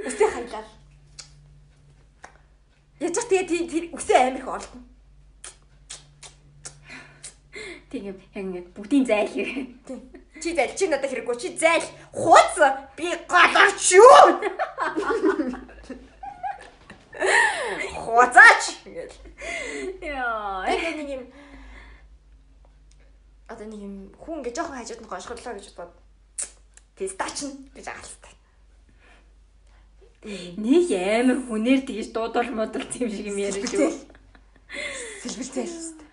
Үсээ 0.05 0.29
хайлаа. 0.37 0.65
Яаж 3.01 3.17
ч 3.17 3.25
тэгээ 3.25 3.71
тэр 3.73 3.85
үсээ 3.97 4.19
амир 4.21 4.45
их 4.45 4.49
олдно. 4.51 4.83
Тийм 7.89 8.13
яг 8.13 8.19
ингэ 8.37 8.61
бүгдийн 8.77 9.07
зайл 9.09 9.33
гэх. 9.33 9.53
Тийм. 9.89 10.01
Чи 10.43 10.53
зайл 10.53 10.77
чи 10.77 10.85
надад 10.93 11.09
хэрэггүй 11.09 11.37
чи 11.41 11.49
зайл 11.57 11.87
хуц 12.13 12.57
би 12.97 13.09
галаач 13.31 13.81
юу? 13.97 14.43
Хуцаач 18.13 18.85
гэл. 18.85 19.17
Яа. 20.05 20.69
Тэгээ 20.69 20.95
нэг 21.01 21.09
юм 21.17 21.25
одоо 23.49 23.67
нэг 23.73 23.81
юм 23.81 23.95
хүн 24.21 24.45
ингээ 24.45 24.53
жоохон 24.53 24.77
хажууд 24.77 25.01
нь 25.01 25.09
гоншголлоо 25.09 25.57
гэж 25.57 25.73
бод. 25.73 25.93
Тестач 26.93 27.49
нь 27.49 27.57
гэж 27.73 27.87
агалтай. 27.89 28.35
Нэг 30.61 30.93
амар 30.93 31.41
хүнээр 31.41 31.81
тэгж 31.89 32.13
дуудал 32.13 32.53
модал 32.53 32.85
тийм 32.85 33.09
шиг 33.09 33.33
юм 33.33 33.41
яриад 33.41 33.73
юу. 33.73 33.97
Сэлбэлцээ 35.25 35.65
л 35.65 35.73
хэвээр. 35.73 36.09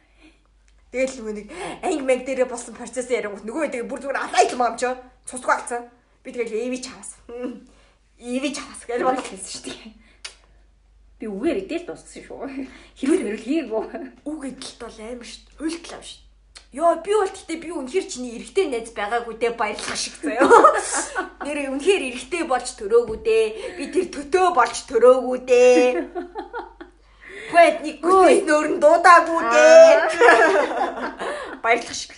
Тэгэл 0.95 1.15
нөгөө 1.19 1.35
нэг 1.35 1.47
анги 1.83 2.03
мэг 2.07 2.23
дээрээ 2.23 2.47
болсон 2.47 2.79
процесс 2.79 3.11
ярингууд 3.11 3.43
нөгөө 3.43 3.75
тэгээ 3.75 3.91
бүр 3.91 3.99
зүгээр 4.07 4.23
алаа 4.23 4.43
юм 4.47 4.63
юм 4.63 4.75
чөө. 4.79 4.95
Цусгүй 5.27 5.51
алцсан. 5.51 5.83
Би 6.23 6.31
тэгэл 6.31 6.63
эви 6.63 6.79
чавас. 6.79 7.19
Эви 8.15 8.49
чавас 8.55 8.87
гэж 8.87 9.03
бодлоо. 9.03 9.19
хэлсэн 9.19 9.51
шүү 9.51 9.63
дээ. 9.67 10.08
Би 11.19 11.27
үгээр 11.27 11.67
идэл 11.67 11.83
дууссан 11.91 12.23
шүү. 12.23 12.47
Хэрүүл 12.95 13.23
мэрүүл 13.27 13.43
хийгээгүй. 13.43 13.83
Үг 14.23 14.39
гэдэлт 14.39 14.79
бол 14.79 14.97
амар 15.03 15.27
шүү. 15.27 15.43
Уйлтлаа 15.59 15.99
шүү. 15.99 16.23
Йоо 16.71 16.95
би 17.03 17.11
бол 17.11 17.27
гэхдээ 17.27 17.59
би 17.59 17.69
үнэхэр 17.75 18.05
чиний 18.07 18.39
эрэгтэй 18.39 18.71
найз 18.71 18.93
байгаагүй 18.95 19.35
дээ 19.35 19.53
баярлах 19.59 19.99
шиг 19.99 20.15
заяа. 20.21 20.47
Нэр 21.43 21.75
үнэхэр 21.75 22.07
эрэгтэй 22.13 22.43
болж 22.47 22.67
төрөөгүй 22.79 23.19
дээ. 23.25 23.45
Би 23.75 23.83
тэр 23.91 24.07
төтөө 24.15 24.47
болж 24.55 24.77
төрөөгүй 24.87 25.39
дээ. 25.49 26.07
Гэт 27.51 27.77
нэг 27.83 27.97
гүйтс 28.05 28.45
нөрн 28.45 28.77
дуудаагүй 28.79 29.41
дээ. 29.49 29.97
Баярлах 31.65 31.97
шиг. 31.97 32.13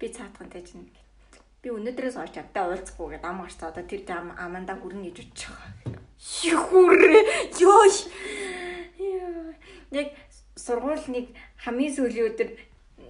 Би 0.00 0.06
цаатгантай 0.08 0.64
чинь 0.64 0.88
би 1.62 1.70
өнөөдрөөс 1.74 2.16
хойш 2.18 2.38
автай 2.38 2.62
уулзахгүй 2.62 3.18
гэдэг 3.18 3.26
ам 3.26 3.42
гарцаа 3.42 3.70
одоо 3.74 3.82
тэр 3.82 4.02
ам 4.14 4.30
аманда 4.38 4.78
хүрнэ 4.78 5.10
гэж 5.10 5.26
бодож 5.26 5.42
байгаа. 5.50 5.98
Юхүрээ. 6.46 7.22
Йоо. 7.58 7.82
Яг 9.90 10.08
сургуулийн 10.54 11.26
хамгийн 11.64 11.94
сүүлийн 11.94 12.28
өдөр 12.30 12.48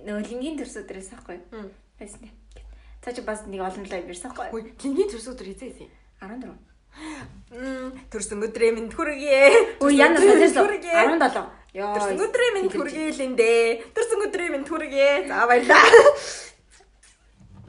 нөгөө 0.07 0.25
лингийн 0.33 0.57
төрс 0.57 0.81
өдрөөс 0.81 1.13
аахгүй. 1.13 1.39
Байсан 2.01 2.21
тийм. 2.25 2.35
Цаа 3.05 3.13
чи 3.13 3.21
бас 3.21 3.45
нэг 3.45 3.61
олон 3.61 3.85
лайв 3.85 4.09
ирсэн 4.09 4.33
аахгүй. 4.33 4.49
Хөөе, 4.53 4.73
лингийн 4.85 5.11
төрс 5.13 5.29
өдөр 5.33 5.49
хизээсэн. 5.53 5.89
14. 6.21 6.69
Мм, 7.53 7.93
төрсөн 8.13 8.43
өдрөө 8.49 8.71
минь 8.77 8.91
хүргэе. 8.93 9.81
Өө 9.81 9.93
яна 9.93 10.19
хүргэе. 10.21 10.93
17. 10.93 11.47
Йоо. 11.77 11.95
Төрсөн 11.95 12.21
өдрөө 12.27 12.51
минь 12.57 12.71
хүргэе 12.73 13.09
л 13.13 13.25
эндэ. 13.29 13.53
Төрсөн 13.97 14.25
өдрөө 14.29 14.49
минь 14.53 14.69
хүргэе. 14.69 15.29
За 15.29 15.47
баярлаа. 15.49 15.85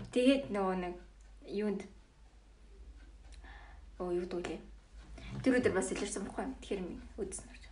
Тэгээд 0.10 0.50
нөгөө 0.50 0.76
нэг 0.82 0.96
юунд 1.46 1.82
Оо 4.00 4.16
юу 4.16 4.24
дүүлээ. 4.24 4.58
Тэр 5.44 5.60
өдөр 5.60 5.76
бас 5.76 5.92
илэрсэн 5.92 6.24
байхгүй. 6.24 6.48
Тэгэхээр 6.64 6.82
минь 6.88 7.04
үдсэн 7.20 7.52
орж. 7.52 7.64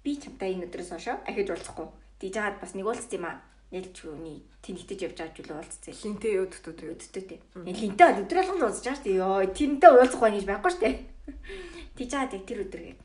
Би 0.00 0.16
чамтай 0.16 0.56
энэ 0.56 0.64
өдрөөс 0.64 0.96
хойш 0.96 1.12
ахиж 1.28 1.48
уулзахгүй. 1.52 1.86
Диж 2.16 2.32
жагаад 2.32 2.56
бас 2.56 2.72
нэг 2.72 2.88
уулзсан 2.88 3.20
юм 3.20 3.28
аа. 3.28 3.44
Нэлж 3.68 3.96
юуны 4.00 4.40
тэнэгтэж 4.64 5.12
явж 5.12 5.16
байгаа 5.20 5.36
зүйл 5.36 5.52
уулзсан. 5.52 5.92
Хинтээ 5.92 6.40
өдөртөө 6.40 6.72
тэгээд. 6.72 6.92
Өдөртөө 6.96 7.24
тий. 7.28 7.40
Линтэй 7.68 8.06
бол 8.08 8.22
өдөр 8.24 8.38
болгон 8.40 8.64
уулзж 8.64 8.80
байгаа 8.80 8.96
шүү 8.96 9.06
дээ. 9.12 9.20
Йоо, 9.20 9.40
тэрнтэй 9.52 9.90
уулзах 9.92 10.20
байх 10.24 10.34
гэж 10.40 10.46
байхгүй 10.48 10.72
шүү 10.72 10.82
дээ. 10.82 10.96
Диж 12.00 12.08
жагаад 12.08 12.32
яг 12.32 12.44
тэр 12.48 12.60
өдөр 12.64 12.82
гэх. 12.88 12.98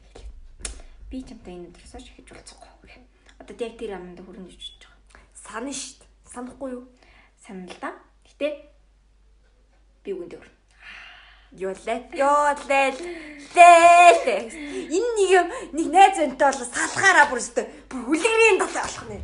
Би 1.12 1.18
чамтай 1.28 1.52
энэ 1.52 1.68
өдрөөс 1.68 1.94
хойш 2.00 2.08
ахиж 2.16 2.28
уулзахгүй. 2.32 2.96
Одоо 3.44 3.56
яг 3.60 3.76
тэр 3.76 3.92
аманда 4.00 4.24
хүрнэ 4.24 4.48
гэж 4.48 4.88
байгаа. 4.88 4.96
Сана 5.36 5.72
штт. 5.76 6.08
Санахгүй 6.24 6.80
юу? 6.80 6.88
Санал 7.44 7.68
л 7.68 8.07
Гэтэ 8.38 8.50
би 10.06 10.14
үгэнд 10.14 10.34
өөр. 10.38 10.50
Ёлээ. 11.58 12.00
Ёлээ. 12.14 12.90
Лээ. 13.58 14.46
Энэ 14.94 15.10
нэг 15.18 15.30
юм 15.34 15.48
нэг 15.74 15.88
найз 15.90 16.18
өнтэй 16.22 16.46
бол 16.54 16.62
салахаараа 16.70 17.26
бүр 17.34 17.42
өстө 17.42 17.66
бүр 17.90 18.02
хүлэгрийн 18.06 18.62
талаа 18.62 18.86
болох 18.86 19.06
нэ. 19.10 19.18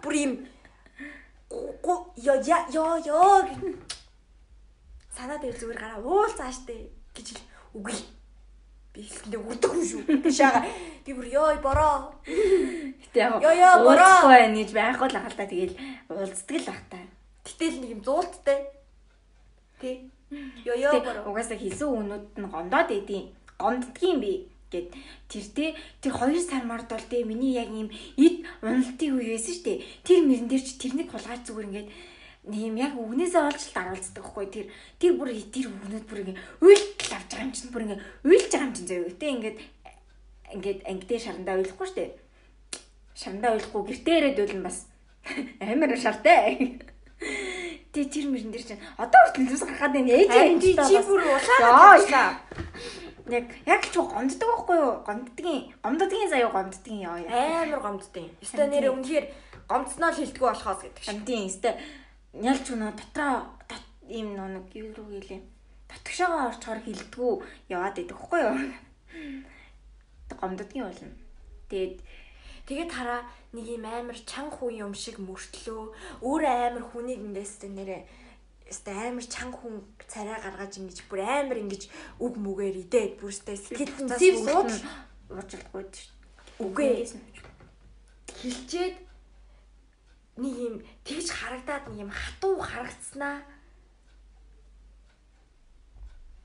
Бүр 0.00 0.14
юм 0.16 0.32
гоё 1.84 2.08
яёё 2.16 3.44
санаа 5.12 5.38
дээр 5.42 5.56
зүгээр 5.60 5.80
гараа 5.82 6.00
уул 6.00 6.32
цааштай 6.32 6.88
гэж 7.12 7.36
л 7.36 7.42
үгүй. 7.76 7.98
Би 8.94 9.04
хэлэхдээ 9.04 9.40
үдэх 9.44 9.70
хүн 9.70 9.84
шүү. 9.84 10.02
Шаага. 10.32 10.64
Би 11.04 11.12
бүр 11.12 11.26
ёо 11.28 11.52
бороо. 11.60 12.16
Гэтэ 12.24 13.18
яг 13.20 13.42
Ёо, 13.44 13.52
ёо, 13.52 13.74
бороо. 13.84 14.30
гэж 14.30 14.70
байхгүй 14.72 15.08
л 15.12 15.18
ахал 15.20 15.36
та 15.36 15.44
тэгэл 15.44 15.74
уулздаг 16.08 16.56
л 16.64 16.70
ах 16.72 16.82
та. 16.88 16.98
Гэтэл 17.58 17.82
нэг 17.82 17.90
юм 17.98 18.02
зуулттай. 18.06 18.70
Тэ. 19.82 20.06
Гэтэ 20.30 21.00
бороо. 21.02 21.34
угаасаа 21.34 21.58
хийсэн 21.58 21.90
үнүүд 21.90 22.26
нь 22.38 22.50
гомдоод 22.50 22.90
идэв. 22.94 23.34
Гомддгийн 23.58 24.18
би 24.22 24.32
гэд 24.70 24.94
тэр 25.26 25.44
те 25.50 25.64
тэр 25.98 26.14
2 26.14 26.38
сар 26.38 26.62
мард 26.62 26.86
бол 26.86 27.06
те 27.10 27.26
миний 27.26 27.58
яг 27.58 27.68
юм 27.74 27.90
ид 28.14 28.46
уналтын 28.62 29.18
үе 29.18 29.34
байсан 29.34 29.58
дээ. 29.66 29.82
Тэр 30.06 30.22
мөрөн 30.22 30.46
дээр 30.46 30.62
чи 30.62 30.74
тэрнийг 30.78 31.10
хулгайч 31.10 31.42
зүгээр 31.50 31.66
ингээд 31.66 31.88
нэг 32.46 32.60
юм 32.70 32.76
яг 32.78 32.94
үгнээсээ 32.94 33.42
олж 33.50 33.62
даруулцдаг 33.74 34.24
хгүй 34.24 34.46
тэр 34.48 34.66
тэр 35.02 35.12
бүр 35.18 35.34
тэр 35.34 35.66
үгнүүд 35.68 36.06
бүр 36.06 36.20
ингээд 36.22 36.42
уйлт 36.62 36.98
авч 37.10 37.28
байгаа 37.34 37.46
юм 37.50 37.52
чинь 37.52 37.72
бүр 37.74 37.84
ингээд 37.84 38.04
уйлж 38.24 38.48
байгаа 38.48 38.68
юм 38.70 38.74
чинь 38.78 38.88
заяа 38.88 39.12
те 39.18 39.26
ингээд 39.34 39.58
ингээд 40.54 40.80
ангидээ 40.86 41.20
шарандаа 41.20 41.54
уйлахгүй 41.58 41.88
дээ. 41.90 42.10
Шарандаа 43.18 43.50
уйлахгүй 43.58 43.82
гэртээ 43.90 44.16
ирээд 44.18 44.38
үлэн 44.40 44.62
бас 44.62 44.86
амар 45.60 45.92
шартай. 45.98 46.78
Тэ 47.90 48.06
тэр 48.06 48.26
мөрөн 48.30 48.54
дээр 48.54 48.64
чинь 48.70 48.82
одоо 48.94 49.18
хүртэл 49.26 49.50
зүс 49.50 49.66
гаргаад 49.66 49.94
байна 49.98 50.14
ээж 50.14 50.30
Харин 50.30 50.60
чи 50.62 50.98
бүр 51.02 51.22
улаагаад 51.26 52.38
Яг 53.30 53.46
яг 53.66 53.82
ч 53.86 53.94
гомддог 53.94 54.48
байхгүй 54.50 54.76
юу? 54.78 54.94
Гомддгийн 55.06 55.74
гомддгийн 55.82 56.30
заяа 56.30 56.50
гомддгийн 56.50 57.02
яа. 57.02 57.62
амар 57.62 57.80
гомдтой. 57.82 58.26
Өстой 58.42 58.66
нэр 58.66 58.90
үнэхээр 58.90 59.26
гомдсноо 59.70 60.10
л 60.10 60.18
хилдэггүй 60.18 60.48
болохоос 60.50 60.80
гэдэг 60.82 61.02
шиг. 61.02 61.10
Амтын 61.14 61.46
өстэй 61.46 61.74
ялч 62.34 62.66
өнөө 62.74 62.90
дотроо 62.98 63.34
дот- 63.70 63.90
ийм 64.10 64.34
нэг 64.34 64.66
юу 64.74 64.90
рүү 64.94 65.06
гэлээ. 65.22 65.40
Дотгошоогоо 65.90 66.42
орчхоор 66.50 66.80
хилдэггүй 66.82 67.32
яваад 67.70 67.98
идэх 68.02 68.18
байхгүй 68.18 68.40
юу? 68.42 68.56
Гомддгийн 70.40 70.84
болно. 70.90 71.10
Тэгээд 71.70 71.96
Тэгээд 72.70 72.92
хараа 72.94 73.26
нэг 73.50 73.66
юм 73.66 73.82
амар 73.82 74.14
чанга 74.22 74.54
хүн 74.62 74.78
юм 74.86 74.94
шиг 74.94 75.18
мөртлөө 75.18 76.22
өөрөө 76.22 76.54
амар 76.70 76.84
хүнийг 76.86 77.18
ингээстэй 77.18 77.66
нэрээ 77.66 78.02
өстой 78.70 78.94
амар 78.94 79.26
чанга 79.26 79.58
хүн 79.58 79.82
царай 80.06 80.38
гаргаж 80.38 80.78
ингэж 80.78 80.98
бүр 81.10 81.26
амар 81.26 81.58
ингэж 81.58 81.90
үг 82.22 82.34
мүгээр 82.38 82.76
идээд 82.86 83.12
бүр 83.18 83.34
өстой 83.34 83.58
сэтгэл 83.58 84.06
зэв 84.14 84.36
сууд 84.46 84.70
уурчлахгүй 85.34 85.82
шүү. 85.90 86.14
үгүй 86.62 87.10
хилчээд 88.38 88.96
нэг 90.38 90.54
юм 90.54 90.74
тэгж 91.02 91.26
харагдаад 91.26 91.90
нэг 91.90 92.06
юм 92.06 92.10
хатуу 92.14 92.62
харагдснаа 92.62 93.42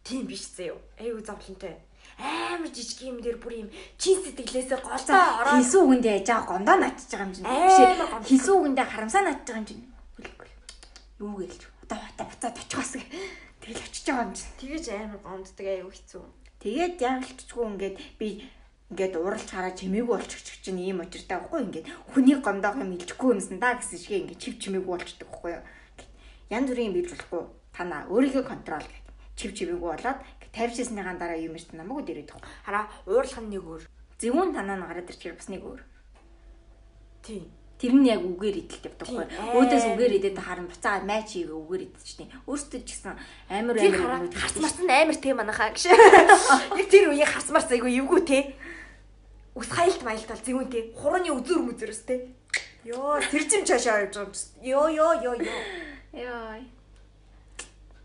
тийм 0.01 0.25
биш 0.25 0.49
заяа. 0.57 0.81
Аюу 0.97 1.21
зовлонтой. 1.21 1.84
Амар 2.19 2.71
жижиг 2.71 2.99
юм 3.03 3.19
дээр 3.19 3.37
бүр 3.37 3.67
юм 3.67 3.69
чин 3.99 4.23
сэтгэлээсээ 4.23 4.79
голдоо 4.79 5.19
ороод 5.43 5.59
Хийсэн 5.59 5.81
үгэндээ 5.83 6.15
яж 6.23 6.27
байгаа 6.31 6.47
гондоо 6.47 6.77
натчих 6.79 7.11
байгаа 7.11 7.27
юм 7.27 7.33
чинь. 7.35 7.47
Хийсэн 8.23 8.55
үгэндээ 8.55 8.87
харамсаа 8.87 9.23
натчих 9.27 9.51
байгаа 9.51 9.61
юм 9.61 9.67
чинь. 9.67 9.83
Хүлээхгүй. 10.15 10.49
Юу 11.19 11.33
гэлж. 11.43 11.61
Одоо 11.83 11.99
хата 11.99 12.23
буцаад 12.23 12.55
очихоос 12.55 12.93
гэ. 12.95 13.05
Тэгэл 13.59 13.83
очиж 13.83 14.05
байгаа 14.07 14.25
юм 14.25 14.33
чинь. 14.33 14.53
тэгэж 14.61 14.85
амар 14.95 15.19
гомддаг 15.19 15.67
аюу 15.67 15.91
хэцүү. 15.91 16.23
Тэгээд 16.63 16.95
яалтчгүй 17.03 17.63
ингээд 17.67 17.95
би 18.17 18.27
ингээд 18.89 19.13
уралж 19.17 19.49
хараа 19.51 19.73
чимээгүй 19.75 20.17
болчих 20.17 20.39
чинь 20.63 20.79
ийм 20.79 21.01
очиртай 21.01 21.37
байхгүй 21.41 21.61
ингээд 21.67 21.89
хүний 22.15 22.37
гомдоох 22.39 22.77
юм 22.79 22.95
илжихгүй 22.95 23.29
юмсан 23.35 23.59
да 23.59 23.75
гэсэн 23.75 23.99
шиг 23.99 24.13
ингээд 24.23 24.41
чив 24.41 24.55
чимээгүй 24.61 24.91
болчдөг 24.93 25.27
байхгүй 25.29 25.51
юу. 25.57 25.63
Ян 26.53 26.63
бүрийн 26.69 26.93
бийж 26.93 27.09
болохгүй 27.11 27.43
танаа 27.73 28.05
өөрийгөө 28.13 28.43
контрол 28.45 28.85
гэх. 28.85 29.03
Чив 29.35 29.51
чимээгүй 29.57 29.89
болоод 29.89 30.19
тавьчихсныхаа 30.55 31.19
дараа 31.19 31.35
юм 31.35 31.59
ирсэн 31.59 31.75
намайг 31.83 32.07
дээрээд 32.07 32.31
байхгүй. 32.31 32.51
Хараа 32.63 32.87
уурлах 33.03 33.43
нь 33.43 33.51
нэг 33.51 33.63
өөр. 33.67 33.83
Зөвүүн 34.23 34.55
танаа 34.55 34.79
нь 34.79 34.87
гараад 34.87 35.11
ирчихэр 35.11 35.35
бас 35.35 35.49
нэг 35.51 35.61
өөр. 35.67 35.81
Тийм. 37.27 37.43
Тэр 37.75 37.91
нь 37.91 38.07
яг 38.07 38.23
үгээр 38.23 38.63
идэлт 38.63 38.87
явдаг 38.87 39.03
байхгүй. 39.03 39.27
Тийм. 39.27 39.51
Өөдөөс 39.59 39.85
үгээр 39.91 40.13
идээд 40.15 40.39
харан 40.39 40.67
буцаа 40.71 41.03
матч 41.03 41.35
хийгээ 41.35 41.59
үгээр 41.59 41.83
идчихтэй. 41.91 42.27
Өөртөө 42.47 42.79
ч 42.87 42.89
гэсэн 42.95 43.19
амар 43.51 43.75
амар 43.75 44.31
харц 44.31 44.55
марсан 44.63 44.87
амар 44.87 45.17
те 45.19 45.35
манайхаа 45.35 45.75
гэж. 45.75 45.91
Яг 46.79 46.87
тэр 46.87 47.11
үеийн 47.11 47.27
харц 47.27 47.51
марц 47.51 47.67
айгу 47.75 47.91
эвгүй 47.91 48.21
те. 48.23 48.39
Ус 49.59 49.67
хайлт 49.67 50.07
маялт 50.07 50.23
бол 50.23 50.39
зөвүүн 50.39 50.71
те. 50.71 50.79
Хурууны 50.95 51.35
үзүр 51.35 51.67
мүзэрс 51.67 52.07
те. 52.07 52.31
Йоо, 52.87 53.19
тэр 53.19 53.43
чим 53.49 53.67
чаашаа 53.67 54.07
явж 54.07 54.13
байгаа 54.13 54.31
юм. 54.31 54.33
Йоо, 54.63 54.87
ёо, 54.93 55.13
ёо, 55.19 55.35
ёо. 55.35 55.59
Яа. 56.15 56.61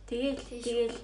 Тэгэл 0.08 0.40
тэгэл 0.40 0.96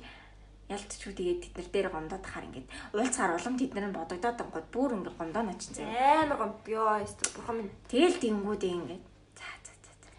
ялцчгүй 0.67 1.15
тэгээд 1.15 1.41
тэд 1.47 1.55
нар 1.55 1.69
дээр 1.71 1.89
гомдоод 1.95 2.25
хахаар 2.27 2.47
ингээд 2.51 2.69
уулцаар 2.91 3.39
улам 3.39 3.55
тэд 3.55 3.73
нар 3.75 3.95
бодогдоод 3.95 4.43
ангууд 4.43 4.69
бүр 4.75 4.91
ингээд 4.99 5.19
гомдоо 5.19 5.45
начин 5.47 5.73
заяа. 5.79 6.27
Амар 6.27 6.39
гомд. 6.43 6.59
Йоо, 6.67 7.07
эсвэл 7.07 7.35
бурхан 7.39 7.57
минь. 7.63 7.75
Тэгэл 7.87 8.19
тэнгүүдээ 8.19 8.75
ингээд 8.75 9.05
за 9.39 9.47
за 9.63 9.73
за 9.79 9.93
за. 9.95 10.11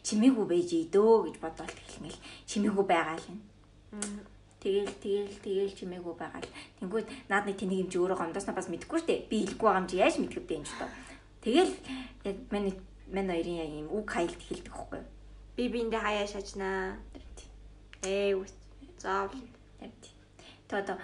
Чимээгүй 0.00 0.46
байж 0.48 0.70
идөө 0.72 1.12
гэж 1.28 1.36
бодоод 1.44 1.68
эхэлнгээл 1.68 2.20
чимээгүй 2.48 2.86
байгаа 2.88 3.16
л 3.20 3.28
юм. 3.28 3.38
Тэгэл 4.60 4.92
тэгэл 5.04 5.36
тэгэл 5.44 5.76
чимээгүй 5.76 6.14
байгаа 6.16 6.40
л. 6.40 6.54
Тэнгүүд 6.80 7.06
наад 7.28 7.44
нэг 7.44 7.56
тэнийг 7.60 7.80
юм 7.84 7.90
чи 7.92 8.00
өөрөө 8.00 8.18
гомдоосноо 8.24 8.56
бас 8.56 8.72
мэдэхгүй 8.72 9.00
штэ. 9.04 9.28
Би 9.28 9.44
хэлэхгүй 9.44 9.68
байгаа 9.68 9.82
юм 9.84 9.90
чи 9.92 9.96
яаж 10.00 10.16
мэдэх 10.16 10.40
вэ 10.48 10.56
юм 10.56 10.64
ч 10.64 10.72
тоо. 10.80 10.88
Тэгэл 11.44 11.72
яг 12.24 12.36
манай 12.48 12.72
манай 13.08 13.36
хоёрын 13.40 13.60
яг 13.64 13.72
юм 13.72 13.88
үг 13.92 14.06
хайлт 14.08 14.40
хэлдэг 14.40 14.72
хөхгүй. 14.72 15.00
Би 15.56 15.68
биэндээ 15.68 16.00
хаяа 16.00 16.24
шажнаа. 16.28 16.96
Ээ. 18.04 18.36
Заавал. 18.96 19.49
Явд. 19.80 20.02
Тэ 20.68 20.78
одоо 20.78 20.96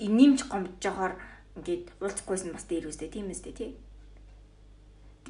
инэмж 0.00 0.48
гомдож 0.48 0.80
жохоор 0.80 1.14
ингээд 1.56 1.92
уулзахгүйсэн 2.00 2.52
бас 2.56 2.64
дээр 2.64 2.88
үстэй 2.88 3.12
тийм 3.12 3.28
үстэй 3.28 3.52
тий. 3.52 3.70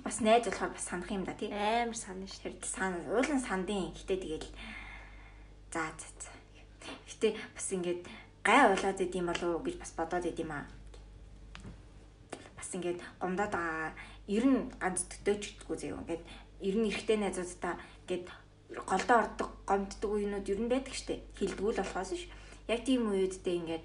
Бас 0.05 0.23
найз 0.23 0.47
болохоор 0.47 0.73
бас 0.73 0.87
санах 0.87 1.11
юм 1.11 1.27
да 1.27 1.35
тий. 1.35 1.51
Амар 1.51 1.99
санаа 1.99 2.31
шүү. 2.31 2.55
Тэр 2.55 2.55
сан 2.63 2.95
уулын 3.11 3.43
сандын 3.43 3.91
гэтээ 3.93 4.19
тэгэл 4.23 4.49
за 5.75 5.83
за 5.99 6.09
за. 6.23 6.31
Гэтээ 7.11 7.33
бас 7.35 7.67
ингээд 7.75 8.03
гай 8.47 8.63
болоод 8.71 9.01
идэм 9.03 9.27
болов 9.27 9.49
уу 9.59 9.65
гэж 9.67 9.77
бас 9.83 9.93
бодоод 9.99 10.25
идэм 10.31 10.51
аа. 10.55 10.67
Бас 12.57 12.71
ингээд 12.71 13.03
гомдоод 13.19 13.53
байгаа 13.53 13.93
ер 14.31 14.45
нь 14.47 14.71
ганц 14.79 15.03
төтөөч 15.11 15.43
гэдэггүй 15.67 15.77
зөө 15.83 16.01
ингээд 16.07 16.25
ер 16.63 16.77
нь 16.79 16.89
эрэгтэй 16.89 17.19
найзуудтай 17.19 17.75
ингээд 18.07 18.27
голдоо 18.87 19.19
ордог 19.27 19.50
гомддог 19.71 20.11
үеинүүд 20.11 20.51
ер 20.51 20.61
нь 20.67 20.73
байдаг 20.73 20.95
штэ 20.99 21.23
хилдгүүл 21.39 21.79
болохоос 21.79 22.19
ш. 22.19 22.27
Яг 22.67 22.83
тийм 22.83 23.07
үеүүддээ 23.07 23.55
ингээд 23.63 23.85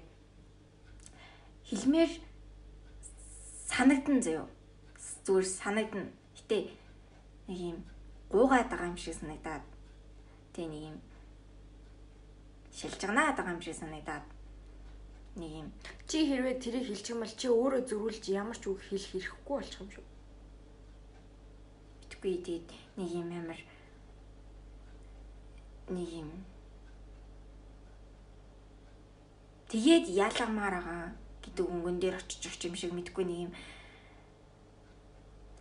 хилмээр 1.70 2.12
санагдан 3.70 4.18
зөө 4.26 4.42
зүгээр 5.22 5.46
санагдана. 5.46 6.10
Гэтэ 6.34 6.58
нэг 7.46 7.58
юм 7.70 7.78
гуугаад 8.34 8.66
байгаа 8.66 8.90
юм 8.90 8.98
шиг 8.98 9.14
санагдаад 9.14 9.62
тэг 10.50 10.66
нэг 10.66 10.82
юм 10.90 10.98
шилжгнаад 12.74 13.38
байгаа 13.38 13.54
юм 13.54 13.62
шиг 13.62 13.78
санагдаад 13.78 14.26
нэг 15.38 15.52
юм 15.62 15.68
Чи 16.10 16.26
хэрвээ 16.26 16.58
тэрийг 16.58 16.90
хэлчих 16.90 17.14
юм 17.14 17.22
бол 17.22 17.34
чи 17.38 17.46
өөрөө 17.46 17.82
зөрүүлж 17.86 18.24
ямар 18.34 18.58
ч 18.58 18.66
үг 18.66 18.82
хэлэх 18.82 19.10
хэрэггүй 19.14 19.54
болчих 19.54 19.80
юм 19.82 19.90
шүү. 19.94 20.06
битгүй 22.26 22.42
тэгээд 22.42 22.68
нэг 22.96 23.10
юм 23.12 23.30
амар 23.30 23.60
нэг 25.88 26.08
юм. 26.22 26.30
Тэгээд 29.68 30.06
яаламаар 30.10 30.74
байгаа 30.78 31.04
гэдэг 31.42 31.66
өнгөн 31.66 31.98
дээр 32.00 32.16
очиж 32.18 32.42
очиж 32.46 32.66
юм 32.66 32.74
шиг 32.74 32.92
мэдгүй 32.94 33.24
нэг 33.26 33.38
юм. 33.46 33.52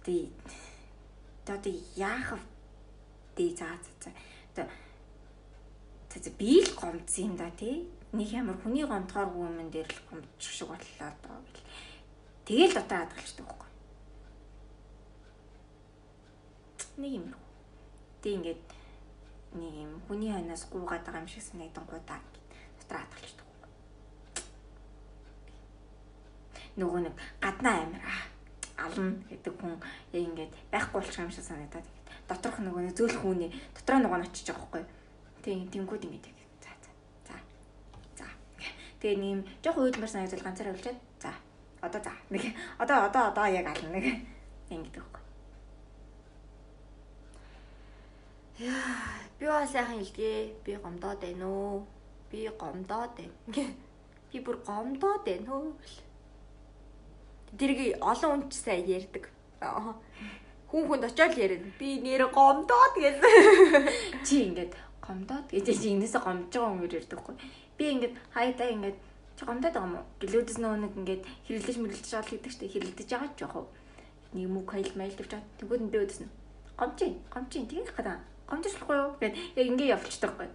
Тий 0.05 0.33
одоо 1.45 1.73
яах 1.95 2.37
вэ? 3.37 3.49
За 3.57 3.69
за 3.81 4.11
за. 4.55 4.69
Одоо 6.09 6.23
за 6.23 6.31
би 6.37 6.61
л 6.61 6.69
гомдсон 6.73 7.25
юм 7.25 7.35
да 7.37 7.49
тий 7.53 7.89
нэг 8.13 8.29
ямар 8.31 8.57
хүний 8.61 8.85
гомдохооргүй 8.85 9.45
юм 9.45 9.69
дээр 9.69 9.89
л 9.89 10.01
гомдчих 10.09 10.53
шиг 10.53 10.67
боллоо 10.69 11.11
доо 11.21 11.37
гэл. 11.53 11.69
Тэгэл 12.45 12.73
дотор 12.73 12.97
хадгалчихдаг 13.03 13.45
байхгүй. 13.45 13.71
Нэг 16.97 17.11
юм. 17.19 17.33
Тий 18.21 18.33
ингээд 18.37 18.74
нэг 19.55 19.73
юм 19.85 19.91
хүний 20.07 20.31
хойноос 20.31 20.63
гуугаад 20.71 21.03
байгаа 21.05 21.23
юм 21.23 21.31
шиг 21.31 21.43
санагдан 21.43 21.85
гудаа 21.87 22.19
дотор 22.79 22.97
хадгалчихдаг 22.99 23.45
нөгөө 26.75 26.99
нэг 27.07 27.15
гаднаа 27.39 27.75
амир 27.87 28.03
ална 28.75 29.15
гэдэг 29.31 29.53
хүн 29.55 29.71
яг 29.71 29.83
ингээд 30.11 30.51
байхгүй 30.71 30.99
болчих 30.99 31.23
юм 31.23 31.31
шиг 31.31 31.47
санагдаад 31.47 31.87
ингээд 31.87 32.09
доторх 32.27 32.59
нөгөө 32.59 32.81
нэг 32.83 32.95
зөөлөх 32.99 33.23
хүний 33.23 33.51
дотроо 33.75 33.99
нөгөө 34.03 34.19
нь 34.19 34.27
очиж 34.27 34.47
байгаа 34.51 34.63
байхгүй 34.67 34.83
тийм 35.43 35.59
тэнгууд 35.71 36.03
ингээд 36.03 36.25
за 36.59 36.71
за 37.27 37.35
за. 38.19 38.27
Тэгээ 38.99 39.17
нэг 39.21 39.31
юм 39.31 39.41
жоох 39.63 39.77
уйдмар 39.79 40.11
санагдал 40.11 40.43
ганцаараа 40.43 40.75
үлчээд 40.75 40.99
за. 41.23 41.31
Одоо 41.79 42.01
за. 42.03 42.11
Нэг 42.33 42.43
одоо 42.81 43.07
одоо 43.07 43.23
одоо 43.31 43.45
яг 43.47 43.67
ална. 43.71 43.95
Нэг. 43.95 44.05
Ингээд 44.73 45.14
байхгүй 48.59 49.25
Би 49.39 49.45
бас 49.45 49.71
сайхан 49.71 49.99
хэлгээ. 49.99 50.63
Би 50.63 50.75
гомдоод 50.79 51.19
байна 51.19 51.45
уу? 51.47 51.85
Би 52.31 52.47
гомдоод 52.47 53.11
байна. 53.17 53.67
Би 54.31 54.39
бүр 54.39 54.57
гомдоод 54.63 55.23
байна 55.27 55.51
уу? 55.53 55.73
тэрийг 57.57 57.97
олон 58.01 58.31
хүн 58.31 58.49
ч 58.51 58.53
сайн 58.59 58.85
ярьдаг. 58.87 59.29
Хүн 60.69 60.83
хүнд 60.87 61.07
очиод 61.07 61.37
яриад 61.39 61.63
би 61.79 61.99
нэр 62.03 62.27
гомдоод 62.31 62.93
гэж. 62.99 63.15
Чи 64.27 64.51
ингээд 64.51 64.75
гомдоод 64.99 65.47
гэж 65.51 65.67
чи 65.71 65.95
энэсээ 65.95 66.21
гомж 66.21 66.51
байгаа 66.51 66.71
хүн 66.75 66.91
ярьдаг 66.91 67.19
хгүй. 67.19 67.35
Би 67.77 67.83
ингээд 67.95 68.15
хайдаа 68.35 68.69
ингээд 68.75 68.97
чи 69.39 69.43
гомдоод 69.45 69.73
байгаа 69.73 69.87
юм 69.87 69.95
уу? 69.99 70.05
Гэлөөдөс 70.19 70.57
нөө 70.59 70.75
нэг 70.83 70.93
ингээд 70.99 71.23
хэрэлдэж 71.47 71.75
мэрэлдэж 71.79 72.11
байгаа 72.11 72.27
л 72.27 72.33
гэдэг 72.35 72.51
чинь 72.51 72.71
хэрэлдэж 72.73 73.07
байгаа 73.11 73.31
ч 73.35 73.39
яах 73.43 73.55
вэ? 73.55 73.63
Нэг 74.35 74.47
мөг 74.51 74.65
хайл 74.67 74.91
майл 74.99 75.15
тавьж 75.15 75.31
байгаа. 75.31 75.51
Тэгвэл 75.59 75.83
энэ 75.87 75.95
өөдөс 75.95 76.19
нь 76.23 76.31
гомчин, 76.75 77.13
гомчин 77.31 77.63
тэгэх 77.71 77.95
гэдэг. 77.95 78.19
Гомдож 78.19 78.34
болохгүй 78.49 78.95
юу? 78.95 79.11
Гэт 79.19 79.35
яг 79.57 79.67
ингээд 79.67 79.93
явчихдаг 79.97 80.31
хгүй. 80.37 80.49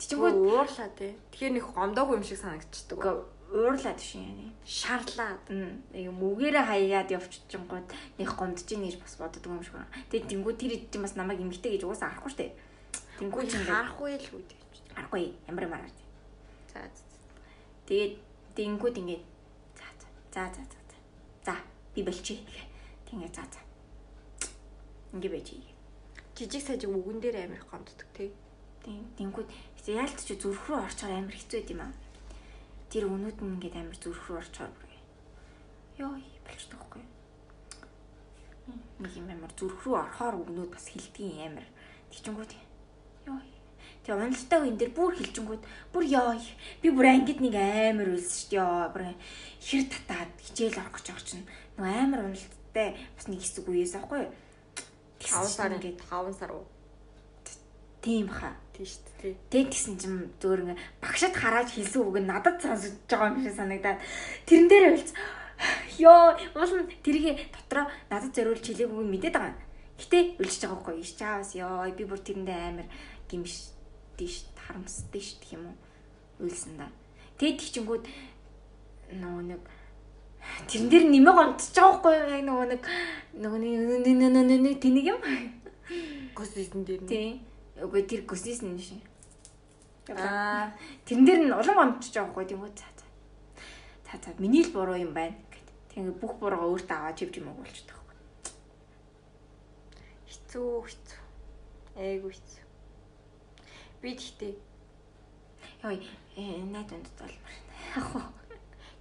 Чичмгүй 0.00 0.32
уурлаа 0.32 0.88
тий. 0.96 1.12
Тэгэхээр 1.32 1.52
нэг 1.56 1.66
гомдоогүй 1.72 2.16
юм 2.16 2.24
шиг 2.24 2.40
санагдчихдаг. 2.40 3.28
Уурлаад 3.52 4.00
шин 4.00 4.24
яа. 4.24 4.52
Шаарлаад. 4.64 5.44
Нэг 5.48 6.12
мүгээрээ 6.12 6.64
хаяад 6.64 7.08
явчихчингууд 7.12 7.88
нэг 8.20 8.28
гомдож 8.32 8.68
ийн 8.68 8.84
гэж 8.84 8.96
бас 9.00 9.16
боддог 9.16 9.44
юм 9.44 9.64
шиг 9.64 9.76
байна. 9.76 9.92
Тэгээд 10.12 10.28
тэнгүү 10.32 10.52
тэр 10.56 10.72
чинь 10.88 11.04
бас 11.04 11.16
намайг 11.16 11.40
эмгтэй 11.40 11.76
гэж 11.76 11.84
угаасаа 11.84 12.12
харахгүй 12.12 12.32
штэ. 12.32 12.52
Тэнгүү 13.20 13.42
чинь 13.48 13.64
харахгүй 13.64 14.12
л 14.20 14.28
үү. 14.36 14.42
Харахгүй 14.92 15.22
ямар 15.48 15.64
ямар. 15.64 15.82
За. 16.72 16.84
Тэгээд 17.88 18.12
тэнгүүд 18.56 19.00
ингээд 19.00 19.24
за 19.76 19.86
за 19.96 20.44
за 20.52 20.62
за 20.64 20.80
за. 20.84 20.96
За 21.44 21.54
би 21.94 22.04
болчих. 22.04 22.44
Тэгээ 23.08 23.32
за 23.32 23.44
за. 23.48 23.60
Ингээ 25.16 25.32
байж. 25.32 25.65
Жижиг 26.36 26.62
сажиг 26.62 26.92
үгэн 26.92 27.18
дээр 27.20 27.48
амир 27.48 27.64
гомддог 27.64 28.08
тий. 28.12 28.30
Тийм. 28.84 29.02
Тэнгүүд 29.16 29.48
яалт 29.88 30.20
чи 30.20 30.36
зүрх 30.36 30.68
рүү 30.68 30.84
орчоор 30.84 31.12
амир 31.16 31.32
хэцүү 31.32 31.58
байд 31.64 31.72
юм 31.72 31.80
аа. 31.80 31.92
Тэр 32.92 33.08
өнүүд 33.08 33.40
нь 33.40 33.52
ингээд 33.56 33.80
амар 33.80 33.96
зүрх 33.96 34.28
рүү 34.28 34.38
орчоор 34.44 34.72
ёо 35.98 36.12
болчихдог 36.44 36.78
байхгүй. 36.78 37.02
Нэг 39.00 39.12
юм 39.16 39.28
амар 39.32 39.52
зүрх 39.56 39.80
рүү 39.80 39.96
орохоор 39.96 40.34
өгнүүд 40.44 40.70
бас 40.76 40.86
хилдгийн 40.92 41.56
амар 41.56 41.66
тийчэнгүүд 42.12 42.52
ёо 43.32 43.40
Тэгээ 44.04 44.22
уналтаа 44.22 44.60
үн 44.60 44.76
дээр 44.76 44.92
бүр 44.92 45.12
хилжингүүд 45.16 45.62
бүр 45.92 46.04
ёо. 46.04 46.36
Би 46.84 46.88
бүр 46.92 47.06
ангид 47.10 47.40
нэг 47.40 47.56
амар 47.56 48.12
үлсэн 48.12 48.36
шүү 48.36 48.50
дээ 48.52 48.92
бүр 48.92 49.04
хэр 49.64 49.84
татаад 49.88 50.32
хичээл 50.44 50.80
орох 50.84 50.94
гэж 51.00 51.06
чинь 51.24 51.48
нөө 51.80 51.90
амар 51.90 52.20
уналттай 52.28 52.88
бас 53.16 53.26
нэг 53.26 53.40
хэсэг 53.40 53.66
үеэс 53.66 53.96
аахгүй 53.96 54.30
5 55.26 55.56
сар 55.56 55.72
ингээд 55.74 55.98
5 56.06 56.38
сар 56.38 56.50
уу 56.54 56.64
тийм 58.02 58.28
хаа 58.30 58.54
Тийм 58.76 58.84
шүү 58.84 59.02
дээ. 59.24 59.34
Тэг 59.48 59.66
гисэн 59.72 59.96
чим 59.96 60.14
зөөр 60.36 60.60
ингээ 60.68 60.78
багшад 61.00 61.32
хараад 61.32 61.72
хэлсэн 61.72 62.02
үг 62.04 62.20
нь 62.20 62.28
надад 62.28 62.60
сонсож 62.60 62.92
байгаа 63.08 63.32
юм 63.32 63.40
шиг 63.40 63.56
санагдаад 63.56 63.98
тэрэн 64.44 64.68
дээр 64.68 64.84
хэлц 64.92 65.10
ёо 66.04 66.36
уул 66.52 66.72
нь 66.84 66.90
тэрийг 67.00 67.40
дотроо 67.56 67.88
надад 68.12 68.36
зориулж 68.36 68.60
хэлээг 68.60 68.92
үг 68.92 69.00
мэдээд 69.08 69.32
байгаа. 69.32 69.56
Гэтэ 69.96 70.18
үлжиж 70.36 70.62
байгаа 70.68 70.80
хгүй 70.84 70.96
иш 71.00 71.12
чаавас 71.16 71.56
ёо 71.56 71.88
би 71.96 72.04
бүр 72.04 72.20
тэрэндээ 72.20 72.60
амар 72.68 72.88
гимшдээ 73.32 74.28
ш 74.28 74.44
харамсдээ 74.60 75.22
ш 75.24 75.40
гэх 75.40 75.56
юм 75.56 75.72
уу 75.72 75.76
үйлсэн 76.44 76.76
да. 76.76 76.92
Тэгэд 77.40 77.56
тийчингүүд 77.64 78.04
нөгөө 79.24 79.44
нэг 79.56 79.62
тэрэн 80.68 80.88
дээр 80.90 81.04
нэмэг 81.10 81.36
онцож 81.42 81.74
байгаа 81.74 81.94
хгүй 81.96 82.14
яг 82.16 82.42
нөгөө 82.46 82.66
нэг 82.72 82.82
нөгөө 83.42 83.58
нэг 84.64 84.76
тэнийг 84.80 85.06
юм. 85.14 85.20
Госдын 86.36 86.84
дээр. 86.84 87.02
Тийм 87.06 87.46
Үгүй 87.76 88.08
тэр 88.08 88.24
гүсээс 88.24 88.64
нь 88.64 88.80
шин. 88.80 89.04
Аа 90.08 90.72
тэрэн 91.04 91.24
дээр 91.28 91.40
нь 91.44 91.52
улам 91.52 91.76
амжиж 91.76 92.16
байгаа 92.16 92.32
хгүй 92.32 92.44
тийм 92.48 92.64
үү 92.64 92.72
цаа 92.72 92.92
цаа. 92.96 93.10
Цаа 94.08 94.18
цаа 94.24 94.32
миний 94.40 94.64
л 94.64 94.72
буруу 94.72 94.96
юм 94.96 95.12
байна 95.12 95.36
гэд. 95.52 95.68
Тэгээ 95.92 96.16
бүх 96.16 96.40
буруугаа 96.40 96.72
өөртөө 96.72 96.96
аваад 96.96 97.18
чивж 97.20 97.36
юм 97.36 97.52
болчихдог 97.52 98.00
хгүй. 98.00 98.16
Хэцүү 100.24 100.68
хэцүү. 100.88 101.20
Айгу 102.00 102.28
хэцүү. 102.32 102.64
Би 104.00 104.08
тэгтээ. 104.16 104.54
Йой 105.84 106.00
э 106.40 106.64
найзанд 106.72 107.12
залбар. 107.12 107.54
Яг 107.92 108.08
уу. 108.16 108.24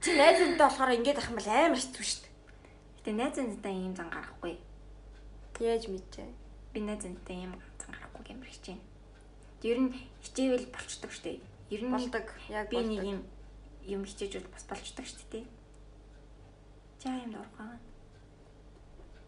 Чи 0.06 0.14
найзанд 0.14 0.61
болохоор 0.61 1.02
ингэж 1.02 1.18
ах 1.18 1.34
юм 1.34 1.41
бол 1.41 1.49
амар 1.49 1.82
хэцүү 1.82 2.06
шүү 2.06 2.22
дээ. 2.22 2.34
Гэтэ 3.02 3.11
найзандаа 3.18 3.73
ийм 3.73 3.98
зан 3.98 4.14
гарахгүй. 4.14 4.61
Яаж 5.57 5.90
мэдчээ? 5.90 6.30
Би 6.77 6.80
найзандаа 6.86 7.34
ийм 7.34 7.57
амар 7.57 8.49
хичээнэ. 8.53 8.86
Ер 9.65 9.77
нь 9.82 9.98
хичээвэл 10.22 10.69
болчдөг 10.69 11.10
штэ. 11.10 11.41
Ер 11.73 11.82
нь 11.82 11.90
болдог. 11.90 12.26
Яг 12.53 12.69
би 12.69 12.86
нэг 12.86 13.02
юм 13.02 13.19
юм 13.82 14.06
хичээжвэл 14.06 14.45
бас 14.53 14.64
болчдөг 14.69 15.06
штэ 15.10 15.26
тий. 15.32 15.45
За 17.02 17.10
юм 17.10 17.34
дурган. 17.34 17.82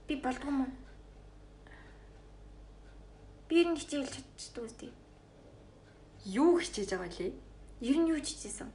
Би 0.06 0.16
болдгоо 0.22 0.54
мөн. 0.54 0.72
Би 3.49 3.66
ер 3.66 3.74
нь 3.74 3.82
хичээл 3.82 4.06
чадчихдаг 4.06 4.64
үстэй. 4.70 4.91
Юу 6.26 6.62
хичээж 6.62 6.94
байгаа 6.94 7.10
лээ? 7.18 7.34
Ер 7.82 7.98
нь 7.98 8.10
юу 8.14 8.22
хичээсэн? 8.22 8.70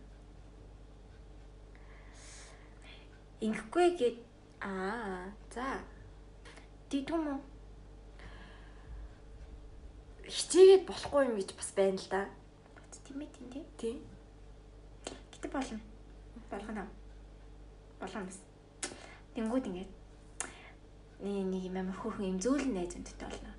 Ингэхгүй 3.42 3.88
гээд 3.98 4.18
аа 4.62 5.34
за. 5.50 5.82
Дидүм 6.90 7.24
үү? 7.32 7.40
хичээгээд 10.32 10.86
болохгүй 10.88 11.22
юм 11.28 11.36
гэж 11.36 11.50
бас 11.58 11.70
байна 11.76 11.98
л 11.98 12.08
да. 12.08 12.22
Тийм 13.04 13.20
ээ 13.20 13.30
тийм 13.34 13.48
тий. 13.52 13.64
Тий. 13.76 13.94
Гэтэ 15.32 15.48
болно. 15.52 15.80
Болгоно. 16.50 16.86
Болгоно 18.00 18.26
бас. 18.30 18.38
Тэнгүүд 19.34 19.66
ингээд 19.68 19.90
нэг 21.20 21.46
нэг 21.52 21.62
юм 21.68 21.76
амар 21.76 21.96
хөөрхөн 22.00 22.30
юм 22.32 22.38
зөөлөн 22.40 22.72
найз 22.72 22.96
өндөтэй 22.96 23.28
болно. 23.28 23.52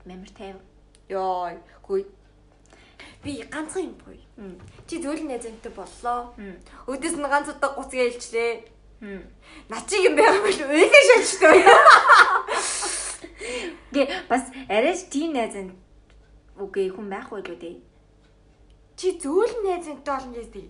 Тийм 0.00 0.10
амар 0.16 0.32
тайв. 0.32 0.56
Йой, 1.12 1.54
хүй. 1.84 2.02
Би 3.22 3.42
ганцхан 3.50 3.88
юм 3.88 3.94
боё. 4.02 4.20
Чи 4.86 5.00
зөөлөн 5.02 5.28
найз 5.28 5.46
өндөтэй 5.48 5.72
боллоо. 5.72 6.34
Өдөөс 6.86 7.16
нь 7.16 7.30
ганц 7.30 7.48
удаа 7.48 7.70
гуц 7.76 7.90
гэлчлээ. 7.94 8.52
Начиг 9.68 10.00
юм 10.08 10.14
байгаа 10.16 10.42
бол 10.44 10.60
уйлаа 10.72 11.02
шалчтай. 11.08 11.58
Гэ 13.94 14.02
бас 14.28 14.44
арайч 14.68 15.08
тийм 15.12 15.36
найзан 15.36 15.76
үгүй 16.58 16.88
хүн 16.94 17.08
байхгүй 17.12 17.40
л 17.44 17.52
үү. 17.54 17.76
Чи 18.96 19.18
зөөлөн 19.22 19.62
найзантай 19.66 20.14
болно 20.14 20.34
гэж 20.34 20.48
дээ. 20.54 20.68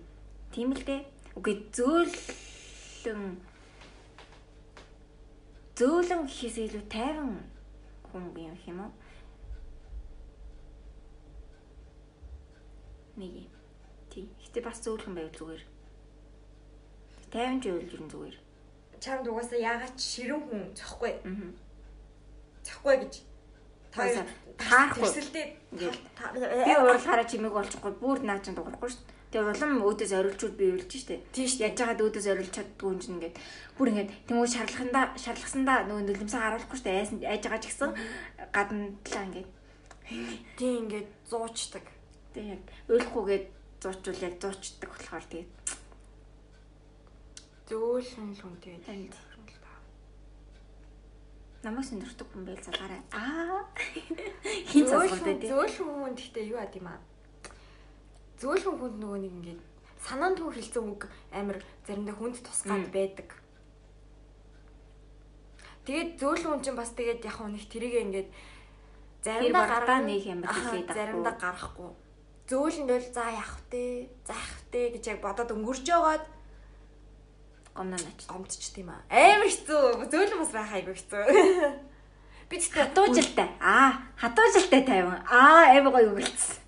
Тийм 0.53 0.73
л 0.73 0.83
дээ. 0.83 1.01
Үгүй 1.37 1.55
зөөлөн 1.75 3.21
зөөлөн 5.75 6.21
гэхээс 6.25 6.57
илүү 6.65 6.83
тайван 6.87 7.43
хүн 8.07 8.31
юм 8.35 8.55
юм 8.65 8.79
уу? 8.83 8.91
Нэг. 13.15 13.47
Тий. 14.11 14.25
Гэтэ 14.43 14.59
бас 14.63 14.79
зөөлөн 14.83 15.15
байвал 15.15 15.35
зүгээр. 15.35 15.63
Тайван 17.31 17.59
ч 17.61 17.71
үйл 17.71 17.97
юм 17.99 18.07
зүгээр. 18.11 18.37
Чамд 18.99 19.27
угаасаа 19.27 19.59
яагаад 19.59 19.97
ширэн 19.99 20.41
хүн 20.43 20.63
зохгүй. 20.75 21.13
Аа 21.23 21.65
цахгүй 22.65 22.95
гэж 23.05 23.13
та 23.93 24.09
таарахгүй. 24.57 25.05
Тэрсэлдээ 25.05 25.45
би 26.65 26.73
уурлахаараа 26.81 27.27
чимээг 27.29 27.53
болчихгүй 27.53 27.93
бүр 28.01 28.19
наа 28.25 28.41
чинь 28.41 28.57
дуурахгүй 28.57 28.89
шүү 28.89 29.03
дээ. 29.05 29.13
Тэгээ 29.35 29.51
улам 29.53 29.73
өөдөөс 29.85 30.13
орилчуд 30.17 30.53
би 30.57 30.65
уйлж 30.73 30.91
штэ. 30.91 31.21
Тийм 31.35 31.47
шүү. 31.47 31.61
Яаж 31.69 31.77
яагаад 31.79 32.01
өөдөөс 32.01 32.27
орилж 32.33 32.51
чаддгүй 32.55 32.89
юм 32.89 32.99
чинь 32.99 33.15
ингээд 33.19 33.35
бүр 33.77 33.87
ингээд 33.93 34.11
тэмүүл 34.27 34.53
шарлахандаа 34.55 35.05
шарлахсандаа 35.19 35.77
нөгөө 35.85 36.03
нулимсаа 36.09 36.41
харуулахгүй 36.41 36.79
штэ 36.79 36.89
айсан 36.95 37.17
айж 37.21 37.43
байгаа 37.45 37.61
ч 37.61 37.65
гэсэн 37.69 37.91
гадналаа 38.55 39.23
ингээд 39.29 39.49
тийм 40.57 40.73
ингээд 40.87 41.09
зуучдаг. 41.29 41.85
Тэгээ 42.35 42.51
яг 42.51 42.63
уйлахгүйгээд 42.91 43.45
зуучвал 43.79 44.25
яг 44.27 44.35
зуучдаг 44.43 44.89
болохоор 44.91 45.25
тэгээ 45.31 45.47
зөөлөн 47.71 48.29
л 48.35 48.41
хүн 48.43 48.55
тэгээд 48.59 49.15
намайг 51.65 51.85
сонирхдаг 51.89 52.27
хүн 52.29 52.45
байл 52.45 52.61
залгаарай. 52.61 53.01
Аа. 53.09 53.65
Хин 54.69 54.85
залгуулдаг 54.85 55.37
тийм. 55.41 55.49
Зөөлхөн 55.49 55.89
хүн 55.97 56.13
гэхдээ 56.13 56.45
юу 56.53 56.59
ад 56.61 56.73
юм 56.77 56.87
аа. 56.93 57.01
Зөөлхөн 58.37 58.77
хүнд 58.77 58.97
нөгөө 59.01 59.19
нэг 59.25 59.33
ингээд 59.33 59.61
санаанд 60.05 60.37
хүн 60.37 60.53
хэлсэн 60.53 60.85
үг 60.93 61.01
амар 61.33 61.57
заримдаа 61.89 62.15
хүнд 62.15 62.37
тусгаад 62.45 62.87
байдаг. 62.93 63.29
Тэгээд 65.89 66.09
зөөлхөн 66.21 66.51
хүн 66.53 66.61
чинь 66.61 66.77
бас 66.77 66.93
тэгээд 66.93 67.25
яг 67.25 67.37
нэг 67.41 67.65
тэрийг 67.65 67.95
ингээд 68.05 68.29
заримдаа 69.25 69.65
гараа 69.65 69.99
нэг 70.05 70.23
амар 70.29 70.53
хэлээд 70.53 70.85
авахгүй. 70.85 70.97
Заримдаа 71.01 71.35
гарахгүй. 71.41 71.91
Зөөлөнд 72.45 72.89
бол 72.93 73.07
за 73.09 73.25
явах 73.33 73.57
вэ? 73.73 74.09
Заах 74.21 74.51
вэ 74.69 74.93
гэж 74.93 75.03
яг 75.09 75.19
бодоод 75.25 75.49
өнгөрч 75.49 75.81
жагаад 75.81 76.25
гомноо 77.75 77.99
нач 77.99 78.19
гомдч 78.29 78.61
тийм 78.71 78.93
аа. 78.93 79.01
Амар 79.09 79.49
хэцүү. 79.49 80.07
Зөөлөн 80.13 80.39
бас 80.39 80.51
байх 80.53 80.71
айгүй 80.77 80.95
хэцүү. 80.95 81.23
Би 82.49 82.61
тэгтээ 82.61 82.85
хатуужилтай. 82.85 83.49
Аа, 83.57 84.05
хатуужилтай 84.21 84.81
тайван. 84.85 85.19
Аа, 85.25 85.73
амар 85.73 85.91
гоё 85.91 86.13
өгөлцсөн. 86.13 86.61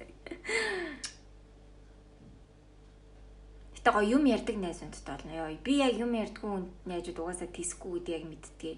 Гэтэ 3.78 3.90
гоё 3.94 4.18
юм 4.18 4.26
ярьдаг 4.26 4.58
найз 4.58 4.82
үнтэй 4.82 5.06
болно. 5.06 5.32
Йоо 5.32 5.54
би 5.62 5.78
яг 5.80 5.94
юм 5.96 6.12
ярьдгүй 6.18 6.66
найзууд 6.90 7.22
угаасаа 7.22 7.48
тийсгүй 7.54 8.02
гэдэг 8.02 8.16
яг 8.18 8.24
мэддгээ. 8.26 8.76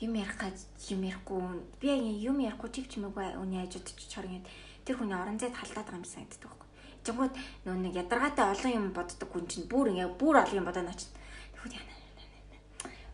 Юм 0.00 0.16
ярих 0.16 0.36
гад 0.40 0.56
юм 0.88 1.04
ярихгүй 1.04 1.60
би 1.80 1.86
яг 1.92 2.00
юм 2.24 2.40
ярихгүй 2.40 2.70
чив 2.72 2.88
чимээгүй 2.88 3.36
үний 3.36 3.60
хажууд 3.60 3.84
ч 3.84 4.08
чорын 4.08 4.40
тэр 4.84 4.96
хүний 4.96 5.12
орон 5.12 5.36
зайд 5.36 5.52
халдаад 5.52 5.86
байгаа 5.86 6.00
юм 6.00 6.08
санагддаг 6.08 6.48
байхгүй. 6.48 6.68
Жигүүд 7.04 7.34
нөө 7.68 7.76
нэг 7.84 7.94
ядаргаатай 8.00 8.46
олон 8.48 8.72
юм 8.72 8.86
боддог 8.96 9.28
хүн 9.28 9.44
чинь 9.44 9.68
бүр 9.68 9.92
ингээ 9.92 10.16
бүр 10.16 10.40
олон 10.40 10.60
юм 10.60 10.68
бодоод 10.68 10.88
нач. 10.88 11.04
Тэгвэл 11.52 11.76
яана. 11.76 11.94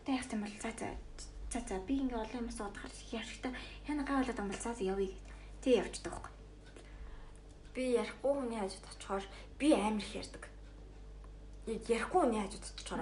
Одоо 0.07 0.13
яг 0.15 0.31
юм 0.31 0.41
бол 0.47 0.55
за 0.63 0.71
за 0.79 0.87
за 1.51 1.59
за 1.67 1.75
би 1.83 1.93
ингээ 1.99 2.23
олон 2.23 2.39
юмс 2.47 2.55
бодохоор 2.55 2.93
ярьхтаа 3.11 3.51
яна 3.87 4.03
гай 4.07 4.15
болоод 4.23 4.39
юм 4.39 4.47
бол 4.47 4.63
цаас 4.63 4.79
явъя 4.79 5.11
гэд. 5.11 5.19
Тэг 5.59 5.73
явчихдаг 5.83 6.13
байхгүй. 6.15 6.33
Би 7.75 7.83
ярихгүй 7.99 8.31
хүний 8.31 8.59
хажууд 8.63 8.87
очихоор 8.95 9.25
би 9.59 9.67
амар 9.75 10.03
их 10.03 10.15
ярьдаг. 10.15 10.43
Яг 11.67 11.83
ярихгүй 11.87 12.19
хүний 12.23 12.41
хажууд 12.43 12.63
очихоор 12.63 13.01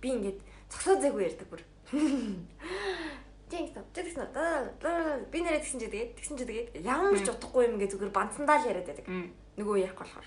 би 0.00 0.08
ингээд 0.12 0.38
цогсоо 0.68 0.96
зэгүй 1.00 1.22
ярьдаг 1.32 1.48
бүр. 1.48 1.62
Тинг 1.90 3.70
топ 3.74 3.86
тэгсэн 3.94 4.26
үү? 4.26 5.30
Би 5.30 5.38
нэрээ 5.38 5.62
тэгсэн 5.62 5.78
чи 5.78 5.86
тэгээд 5.86 6.18
тэгсэн 6.18 6.34
чи 6.34 6.44
тэгээд 6.50 6.68
ямар 6.82 7.14
ч 7.14 7.30
утгагүй 7.30 7.70
юм 7.70 7.78
ингээ 7.78 7.94
зүгээр 7.94 8.10
банцандаа 8.10 8.58
л 8.58 8.66
яриад 8.66 8.90
байдаг. 8.90 9.06
Нөгөө 9.54 9.86
ярих 9.86 9.94
болохоор. 9.94 10.26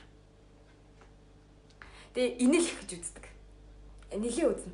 Тэгээ 2.16 2.40
инэл 2.48 2.64
их 2.64 2.80
гэж 2.80 2.92
үздэг. 2.96 3.26
Нэлийн 4.16 4.50
үзнэ. 4.56 4.72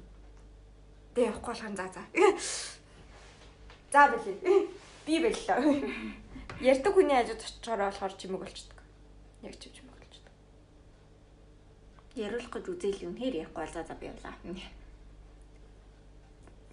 Тэгээ 1.18 1.30
явахгүй 1.34 1.52
болохоор 1.58 1.74
за 1.74 1.86
за. 1.90 2.04
За 3.90 4.02
билээ. 4.14 4.70
Би 5.10 5.16
боллоо. 5.26 5.58
Ярьдаг 6.62 6.94
хүний 6.94 7.18
хажууд 7.18 7.42
очичоор 7.42 7.82
болохоор 7.90 8.14
чимэг 8.14 8.42
болчдөг. 8.46 8.78
Яг 9.42 9.58
чимэг 9.58 9.90
болчдөг. 9.90 10.34
Яриулах 12.14 12.54
гэж 12.54 12.66
үзэл 12.70 13.10
юм 13.10 13.18
хэр 13.18 13.42
ярихгүй 13.42 13.66
бол 13.66 13.74
за 13.74 13.82
за 13.82 13.98
би 13.98 14.06
явлаа. 14.14 14.38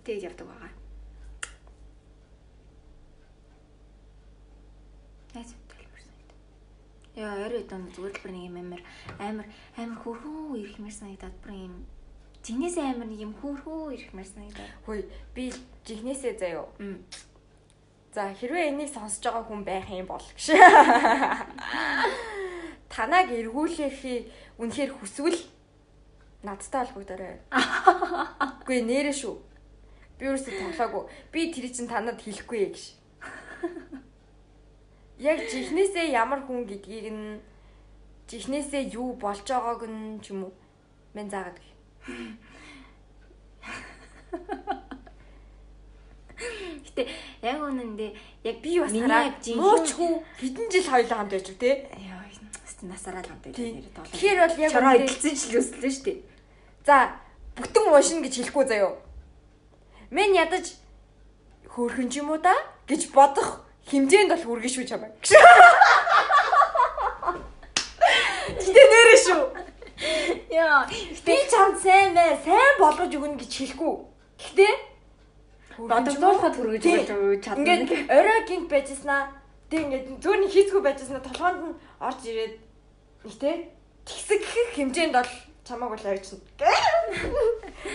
Тэгээд 0.05 0.27
явдаг 0.29 0.47
байгаа. 0.51 0.73
Найз 5.35 5.51
төлбөрсөн. 5.71 6.17
Яа, 7.17 7.47
орой 7.47 7.65
дан 7.65 7.89
зүгээр 7.95 8.15
л 8.17 8.23
бүр 8.23 8.33
нэг 8.35 8.45
юм 8.51 8.57
амар 8.61 8.83
амар 9.19 9.47
амар 9.79 9.99
хөрхөө 10.03 10.59
ирэх 10.61 10.79
мэр 10.83 10.95
санагдаад 10.95 11.37
бүр 11.43 11.55
юм 11.55 11.75
Жигнэсээ 12.43 12.99
амар 12.99 13.07
нэг 13.07 13.23
юм 13.23 13.33
хөөрхөө 13.39 13.95
ирэхмээр 13.95 14.27
санагдаад. 14.27 14.71
Хөөе, 14.83 15.07
би 15.31 15.55
жигнэсээ 15.87 16.35
заяо. 16.43 16.67
За, 18.11 18.35
хэрвээ 18.35 18.75
энийг 18.75 18.91
сонсож 18.91 19.23
байгаа 19.23 19.47
хүн 19.47 19.63
байх 19.63 19.87
юм 19.87 20.11
бол 20.11 20.19
гэж. 20.19 20.59
Танаг 22.91 23.31
эргүүлэхий 23.31 24.27
үнэхээр 24.59 24.91
хүсвэл 24.91 25.39
надтай 26.43 26.83
холбогдорой. 26.83 27.39
Үгүй 28.67 28.83
нэрэ 28.91 29.15
шүү. 29.15 29.39
Би 30.23 30.31
өөрөөсөө 30.31 30.55
тоглоогүй. 30.55 31.03
Би 31.35 31.51
тэр 31.51 31.67
чинь 31.67 31.91
танад 31.91 32.23
хэлэхгүй 32.23 32.71
гэж. 32.71 32.95
Яг 35.19 35.43
жихнээсээ 35.51 36.15
ямар 36.15 36.47
хүн 36.47 36.63
гэдгийг 36.63 37.11
нь 37.11 37.43
жихнээсээ 38.31 38.95
юу 38.95 39.19
болж 39.19 39.43
байгааг 39.43 39.83
нь 39.91 40.23
ч 40.23 40.31
юм 40.31 40.47
уу 40.47 40.55
мен 41.19 41.27
заагаад 41.27 41.59
гэ. 41.59 41.75
Гэтэ 46.87 47.03
яг 47.43 47.59
үнэндээ 47.67 48.15
яг 48.47 48.57
би 48.63 48.79
бас 48.79 48.95
хараа 48.95 49.27
муучгүй 49.59 50.23
хэдэн 50.39 50.71
жил 50.71 50.87
хоёлоо 50.87 51.19
хамт 51.19 51.35
байж 51.35 51.51
тээ. 51.51 51.91
Яа, 51.99 52.23
насараа 52.87 53.27
л 53.27 53.29
хамт 53.31 53.51
байж 53.51 53.59
нэрээ 53.59 53.91
тоглоо. 53.91 54.15
Тэгэхээр 54.15 54.39
бол 54.39 54.55
яг 54.55 54.71
чараа 54.71 55.03
эдэлсэн 55.03 55.35
жил 55.35 55.59
өслөө 55.59 55.91
шүү 55.91 56.07
дээ. 56.07 56.23
За, 56.87 57.19
бүтэн 57.59 57.91
уушин 57.91 58.23
гэж 58.23 58.39
хэлэхгүй 58.39 58.71
заяо 58.71 59.03
Мен 60.13 60.35
ядаж 60.37 60.77
хөөрхөн 61.73 62.13
ч 62.13 62.21
юм 62.21 62.37
уу 62.37 62.41
да 62.45 62.53
гэж 62.85 63.17
бодох 63.17 63.65
хэмжээнд 63.89 64.29
бол 64.29 64.45
хүргэн 64.45 64.73
шүү 64.77 64.85
чамаа. 64.85 65.09
Гэтэ 68.61 68.83
нэрэ 68.93 69.17
шүү. 69.25 69.43
Яа, 70.53 70.85
би 71.25 71.37
чамд 71.49 71.81
сайн 71.81 72.13
бай, 72.13 72.37
сайн 72.45 72.77
болгож 72.77 73.09
өгнө 73.09 73.41
гэж 73.41 73.53
хэлэхгүй. 73.57 73.95
Гэтэ 74.37 74.69
бодогдуулахад 75.81 76.61
хүргэж 76.61 76.85
өгч 76.93 77.09
чадна. 77.41 77.65
Ингээд 77.65 78.13
орой 78.13 78.41
гинт 78.45 78.69
байжснаа. 78.69 79.33
Тэг 79.73 79.89
ингээд 79.89 80.21
зөөрний 80.21 80.53
хийцгүй 80.53 80.85
байжснаа 80.85 81.25
толгоонд 81.25 81.73
нь 81.73 81.81
орж 82.05 82.21
ирээд 82.29 82.61
нэг 83.25 83.35
тэ 83.41 83.73
тэгсэг 84.05 84.45
хэмжээнд 84.77 85.17
бол 85.17 85.33
чамааг 85.65 85.97
бол 85.97 86.05
авчна. 86.05 86.37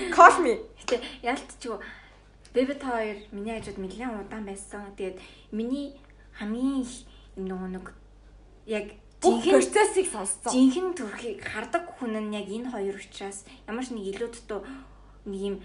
Call 0.10 0.42
me. 0.42 0.66
Гэтэ 0.82 0.98
ялтчгүй 1.22 1.78
Дэвид 2.58 2.82
хоёр 2.82 3.18
миний 3.30 3.54
хажууд 3.54 3.78
нэлээд 3.78 4.18
удаан 4.26 4.46
байсан. 4.50 4.90
Тэгээд 4.98 5.22
миний 5.54 5.94
хамгийн 6.34 6.82
их 6.82 7.06
нөгөө 7.38 7.70
нэг 7.70 7.86
яг 8.66 8.98
жинхэнэ 9.22 9.62
процессыг 9.62 10.10
сонсцсон. 10.10 10.50
Жинхэнэ 10.50 10.98
төрхийг 10.98 11.46
хардаг 11.46 11.86
хүн 12.02 12.18
нь 12.18 12.34
яг 12.34 12.50
энэ 12.50 12.74
хоёр 12.74 12.98
учраас 12.98 13.46
ямар 13.70 13.86
ч 13.86 13.94
нэг 13.94 14.10
илүү 14.10 14.30
дутуу 14.34 14.66
нэг 15.30 15.42
юм 15.54 15.56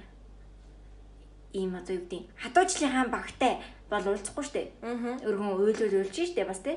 ийм 1.56 1.72
одоо 1.80 1.96
юу 1.96 2.04
гэдэг 2.04 2.28
хатуучлын 2.36 2.92
хаан 2.92 3.08
багтай 3.08 3.52
бол 3.88 4.04
уулзахгүй 4.12 4.44
штэ. 4.44 4.62
Өргөн 5.24 5.48
уйлуул 5.56 5.96
уйлж 5.96 6.12
штэ 6.12 6.44
бас 6.44 6.60
тэ. 6.60 6.76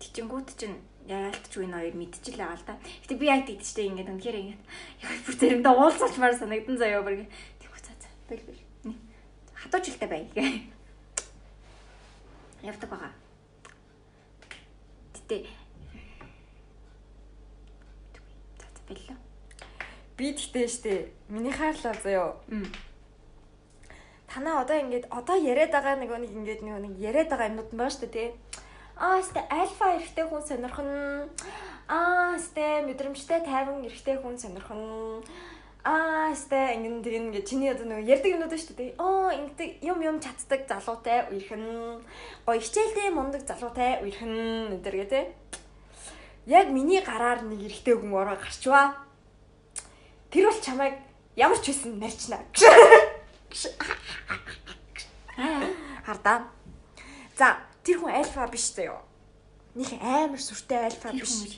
Тичингүүд 0.00 0.48
чинь 0.56 0.80
яалтч 1.04 1.52
үн 1.60 1.76
хоёр 1.76 1.92
мэдчихлээ 1.92 2.48
байгаа 2.48 2.56
л 2.56 2.68
да. 2.68 2.80
Гэтэ 3.04 3.20
би 3.20 3.28
яг 3.28 3.44
тэгдэж 3.44 3.68
штэ 3.68 3.84
ингээд 3.84 4.12
үнэхээр 4.16 4.40
ингээд 4.40 4.62
яг 5.04 5.20
бүр 5.28 5.36
заримдаа 5.36 5.72
уулзалчмаар 5.76 6.34
санагдан 6.40 6.76
заяа 6.80 7.04
бүр. 7.04 7.28
Тэгвэл 7.60 7.84
цаа 7.84 7.96
цаа. 8.00 8.12
Бэл 8.28 8.44
бэл 8.48 8.69
хатууч 9.62 9.84
хэлтэй 9.86 10.08
бай. 10.08 10.22
Явдаг 12.62 12.90
байгаа. 12.90 13.12
Гэтэ 15.14 15.46
бэлээ. 18.90 19.16
Би 20.16 20.34
тэгтээ 20.34 20.66
штэ. 20.66 20.94
Миний 21.28 21.54
хаалаа 21.54 21.94
заяо. 22.02 22.36
Танаа 24.26 24.62
одоо 24.62 24.76
ингээд 24.82 25.06
одоо 25.10 25.36
яриад 25.38 25.70
байгаа 25.70 25.96
нэг 25.96 26.10
нэг 26.10 26.30
ингээд 26.34 26.62
нэг 26.66 26.94
яриад 26.98 27.30
байгаа 27.30 27.50
юмнууд 27.50 27.70
байна 27.70 27.90
штэ 27.90 28.06
тий. 28.10 28.28
Аа 28.98 29.22
штэ 29.22 29.40
альфа 29.48 29.96
эрэгтэй 29.96 30.26
хүн 30.26 30.42
сонирхон. 30.42 30.90
Аа 31.88 32.36
штэ 32.38 32.84
мэдрэмжтэй 32.86 33.40
тайван 33.46 33.86
эрэгтэй 33.86 34.18
хүн 34.18 34.36
сонирхон 34.38 35.22
аа 35.84 36.36
сте 36.36 36.76
ингэн 36.76 37.00
тэгэн 37.00 37.26
ингээ 37.32 37.48
чиний 37.48 37.72
одоо 37.72 37.88
нөгөө 37.88 38.04
ярддаг 38.04 38.32
юмнууд 38.36 38.52
шүү 38.52 38.76
дээ. 38.76 39.00
Оо 39.00 39.32
ингэдэг 39.32 39.80
юм 39.80 40.04
юм 40.04 40.20
чаддаг 40.20 40.68
залуутай 40.68 41.32
үерхэн 41.32 42.04
гоё 42.44 42.60
хичээлтэй 42.60 43.08
мундаг 43.08 43.48
залуутай 43.48 44.04
үерхэн 44.04 44.76
энэ 44.76 44.84
төр 44.84 44.96
гэ 45.00 45.06
тэ. 45.08 45.32
Яг 46.44 46.68
миний 46.68 47.00
гараар 47.00 47.40
нэг 47.48 47.64
эрэгтэй 47.64 47.96
хүн 47.96 48.12
ороо 48.12 48.36
гарчваа. 48.36 49.00
Тэр 50.28 50.52
бол 50.52 50.60
чамайг 50.60 51.00
ямар 51.40 51.56
ч 51.64 51.72
байсан 51.72 51.96
нарчна. 51.96 52.44
Хардаа. 56.04 56.44
За 57.40 57.56
тэр 57.80 58.04
хүн 58.04 58.20
альфа 58.20 58.44
биш 58.52 58.68
заяо. 58.76 59.00
Них 59.72 59.96
амар 59.96 60.36
сүртэй 60.36 60.92
альфа 60.92 61.08
биш. 61.16 61.48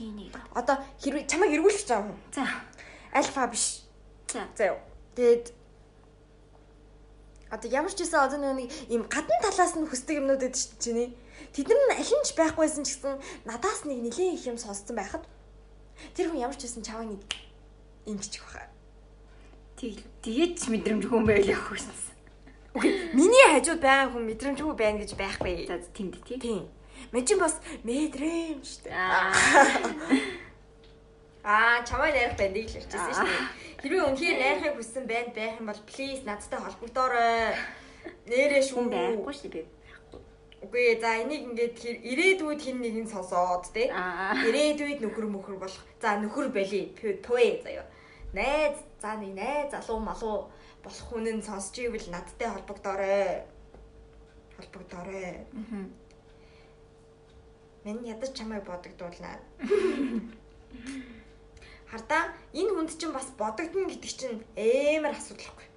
Одоо 0.54 0.78
хэрвээ 1.02 1.26
чамайг 1.26 1.58
эргүүлэх 1.58 1.82
гэж 1.82 1.90
байгаа 1.90 2.06
хүн. 2.06 2.18
За. 2.30 2.46
Альфа 3.10 3.50
биш 3.50 3.81
За 4.32 4.48
заяа. 4.56 4.80
Тэгээд 5.14 5.52
одоо 7.52 7.68
ямар 7.68 7.92
ч 7.92 8.00
байсан 8.00 8.24
одоо 8.24 8.40
нэг 8.40 8.72
юм 8.88 9.04
гадна 9.04 9.36
талаас 9.44 9.76
нь 9.76 9.84
хүсдэг 9.84 10.24
юмнууд 10.24 10.40
байдаг 10.40 10.56
шүү 10.56 10.96
дээ. 10.96 11.10
Тэд 11.52 11.68
нар 11.68 12.00
аль 12.00 12.14
нь 12.16 12.24
ч 12.24 12.32
байхгүйсэн 12.32 12.84
ч 12.88 12.96
гэсэн 12.96 13.20
надаас 13.44 13.84
нэг 13.84 14.00
нэлээд 14.00 14.40
их 14.40 14.48
юм 14.48 14.56
сонссон 14.56 14.96
байхад 14.96 15.28
тэр 16.16 16.32
хүн 16.32 16.48
ямар 16.48 16.56
ч 16.56 16.64
байсан 16.64 16.80
чаваа 16.80 17.04
нэг 17.04 17.20
ингэчих 18.08 18.40
баха. 18.40 18.72
Тэг 19.76 20.00
тэгээд 20.24 20.52
ч 20.64 20.72
мэдрэмжгүй 20.72 21.12
юм 21.12 21.28
байл 21.28 21.44
явах 21.44 21.76
гэсэн. 21.76 21.92
Окей. 22.72 23.12
Миний 23.12 23.46
хажууд 23.52 23.84
байгаа 23.84 24.16
хүн 24.16 24.24
мэдрэмжгүй 24.32 24.72
байна 24.72 25.04
гэж 25.04 25.12
байхгүй. 25.12 25.68
За 25.68 25.76
тэнд 25.92 26.24
тий. 26.24 26.40
Тийм. 26.40 26.72
Мэчин 27.12 27.36
бас 27.36 27.60
мэдрэмж 27.84 28.64
шүү 28.64 28.88
дээ. 28.88 30.51
Аа, 31.44 31.82
чамаа 31.82 32.06
ярих 32.06 32.38
байна 32.38 32.54
гэж 32.54 32.86
ярьчихсан 32.86 33.14
шүү 33.18 33.26
дээ. 33.26 33.46
Хэрвээ 33.82 34.06
үнхээр 34.14 34.36
найрахыг 34.38 34.74
хүссэн 34.78 35.04
банд 35.10 35.34
байх 35.34 35.58
юм 35.58 35.66
бол 35.66 35.82
please 35.90 36.22
надтай 36.22 36.60
холбогдоорой. 36.62 37.58
Нэрээ 38.30 38.62
шүү. 38.62 38.86
Байхгүй 38.86 39.34
шүү 39.34 39.50
би. 39.50 39.62
Үгүй 40.62 41.02
за 41.02 41.18
энийг 41.18 41.42
ингээд 41.50 41.82
ирээдүйд 41.82 42.60
хин 42.62 42.78
нэг 42.78 42.94
нь 42.94 43.10
сонсоод 43.10 43.74
тий. 43.74 43.90
Ирээдүйд 43.90 45.02
нөхөр 45.02 45.26
мөхөр 45.26 45.58
болох. 45.58 45.82
За 45.98 46.14
нөхөр 46.22 46.54
бали. 46.54 46.94
Туэ 47.26 47.58
заяа. 47.66 47.90
Найз 48.30 48.78
за 49.02 49.18
нэг 49.18 49.34
найз 49.34 49.74
залуу 49.74 49.98
малуу 49.98 50.46
болох 50.86 51.06
хүн 51.10 51.26
нь 51.26 51.42
сонсч 51.42 51.82
ивэл 51.82 52.06
надтай 52.14 52.54
холбогдоорой. 52.54 53.42
Холбогдоорой. 54.62 55.42
Аа. 55.42 55.90
Мен 57.82 57.98
ядаж 58.06 58.30
чамайг 58.30 58.62
бодогдуулнаа. 58.62 59.42
Хардаа 61.92 62.32
энэ 62.56 62.72
хүнд 62.72 62.96
чинь 62.96 63.12
бас 63.12 63.28
бодогдно 63.36 63.84
гэдэг 63.84 64.12
чинь 64.16 64.40
ээмэр 64.56 65.12
асуудал 65.12 65.44
байхгүй. 65.44 65.68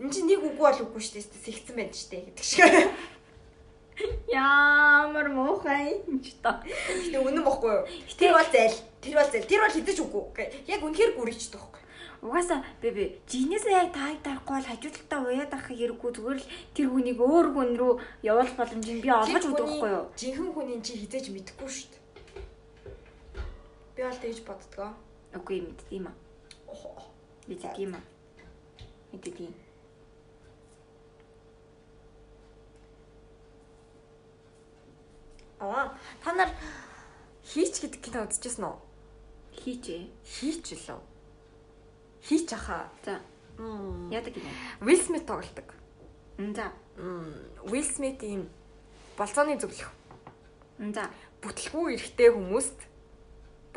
Энд 0.00 0.12
чинь 0.16 0.32
нэг 0.32 0.40
үгүй 0.40 0.64
бол 0.64 0.80
үгүй 0.80 1.02
шүү 1.04 1.20
дээ. 1.20 1.44
Сэгцэн 1.44 1.76
байна 1.76 1.92
шүү 1.92 2.08
дээ 2.08 2.24
гэдэг 2.32 2.46
шиг. 2.48 2.64
Ямар 4.32 5.28
муухай 5.28 6.00
юм 6.08 6.24
ч 6.24 6.40
та. 6.40 6.64
Гэтэ 6.64 7.20
үнэн 7.20 7.44
бохгүй 7.44 7.68
юу? 7.68 7.84
Тэр 8.16 8.32
бол 8.32 8.48
зайл. 8.48 8.78
Тэр 9.04 9.14
бол 9.20 9.28
зайл. 9.28 9.44
Тэр 9.44 9.60
бол 9.60 9.76
хизэж 9.76 9.98
үгүй. 10.00 10.24
Яг 10.72 10.80
үнэхээр 10.88 11.12
гүрийчдэг 11.12 11.60
байхгүй. 11.60 11.82
Угаасаа 12.24 12.64
би 12.80 12.88
би 12.90 13.04
жинээсээ 13.28 13.76
яг 13.76 13.92
тааг 13.92 14.24
дарахгүй 14.24 14.56
бол 14.56 14.70
хажуудалтаа 14.72 15.20
уяад 15.22 15.52
авах 15.52 15.68
хэрэггүй 15.68 16.10
зүгээр 16.16 16.38
л 16.40 16.50
тэр 16.74 16.86
хүнийг 16.90 17.18
өөр 17.20 17.46
хүн 17.54 17.70
рүү 17.78 17.92
явуулах 18.26 18.56
боломжийг 18.58 19.04
би 19.04 19.10
олгож 19.12 19.44
өгдөг 19.46 19.66
байхгүй 19.68 19.90
юу? 19.92 20.04
Жинхэнэ 20.18 20.50
хүний 20.50 20.78
чи 20.82 20.98
хизээж 20.98 21.30
мэдэхгүй 21.30 21.70
шүү 21.70 21.86
дээ. 21.92 21.97
Би 23.98 24.04
бол 24.06 24.14
тэгж 24.14 24.44
боддгоо. 24.46 24.94
Үгүй 25.34 25.58
мэддэг 25.58 25.90
юм 25.90 26.06
аа. 26.06 26.14
Мэддэг 27.50 27.78
юм 27.82 27.98
аа. 27.98 28.04
Мэддэг 29.10 29.36
юм. 29.42 29.54
Аа, 35.58 35.98
та 36.22 36.30
нар 36.30 36.54
хийч 37.42 37.82
гэдэг 37.82 37.98
кино 37.98 38.22
үзчихсэн 38.30 38.70
үү? 38.70 38.78
Хийч 39.66 39.84
ээ. 39.90 40.06
Хийч 40.22 40.78
лөө. 40.78 41.02
Хийч 42.22 42.54
ахаа. 42.54 42.86
За. 43.02 43.18
Яадаг 44.14 44.38
юм. 44.38 44.46
Will 44.78 45.02
Smith 45.02 45.26
тоглолдог. 45.26 45.74
За. 46.38 46.70
Will 47.66 47.82
Smith 47.82 48.22
ийм 48.22 48.46
болцооны 49.18 49.58
зөвлөх. 49.58 49.90
За. 50.78 51.10
Бүтлгүй 51.42 51.98
эрэгтэй 51.98 52.30
хүмүүст 52.30 52.78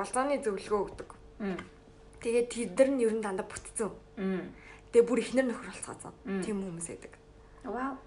болцооны 0.02 0.42
зөвлөгөө 0.42 0.82
өгдөг. 0.82 1.10
Тэгээд 2.26 2.48
тэд 2.50 2.78
нар 2.78 2.90
нь 2.90 3.04
ер 3.06 3.14
нь 3.14 3.22
дандаа 3.22 3.46
бүтцэн. 3.46 3.94
Тэгээ 4.90 5.06
бүр 5.06 5.22
ихнэр 5.22 5.46
нөхөр 5.46 5.70
болцгаасан. 5.70 6.14
Тийм 6.42 6.66
хүмүүс 6.66 6.90
байдаг. 6.90 7.14
Вау 7.64 8.02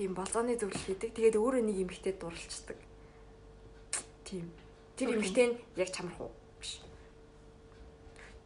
тийм 0.00 0.16
болзооны 0.16 0.56
зөвлөл 0.56 0.80
хийдэг. 0.80 1.12
Тэгээд 1.12 1.36
өөрөө 1.36 1.60
нэг 1.60 1.76
эмэгтэй 1.84 2.16
дурлцдаг. 2.16 2.78
Тийм. 4.24 4.48
Тэр 4.96 5.12
эмэгтэй 5.12 5.52
нь 5.52 5.60
яг 5.76 5.92
чамрах 5.92 6.24
уу? 6.24 6.32
Биш. 6.56 6.80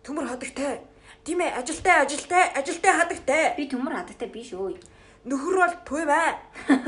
Төмөр 0.03 0.35
хадагтай. 0.35 0.83
Тийм 1.23 1.47
ээ, 1.47 1.55
ажилтай, 1.55 2.03
ажилтай, 2.03 2.51
ажилтай 2.59 2.93
хадагтай. 2.99 3.43
Би 3.55 3.71
төмөр 3.71 4.03
хадагтай 4.03 4.29
биш 4.35 4.51
өө. 4.51 4.75
Нөхөр 5.31 5.57
бол 5.63 5.75
туйм 5.87 6.11
аа. 6.11 6.43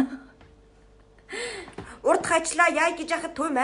Урд 2.11 2.27
хажлаа 2.27 2.67
яа 2.75 2.91
гэж 2.91 3.07
яхад 3.07 3.39
туйм 3.39 3.55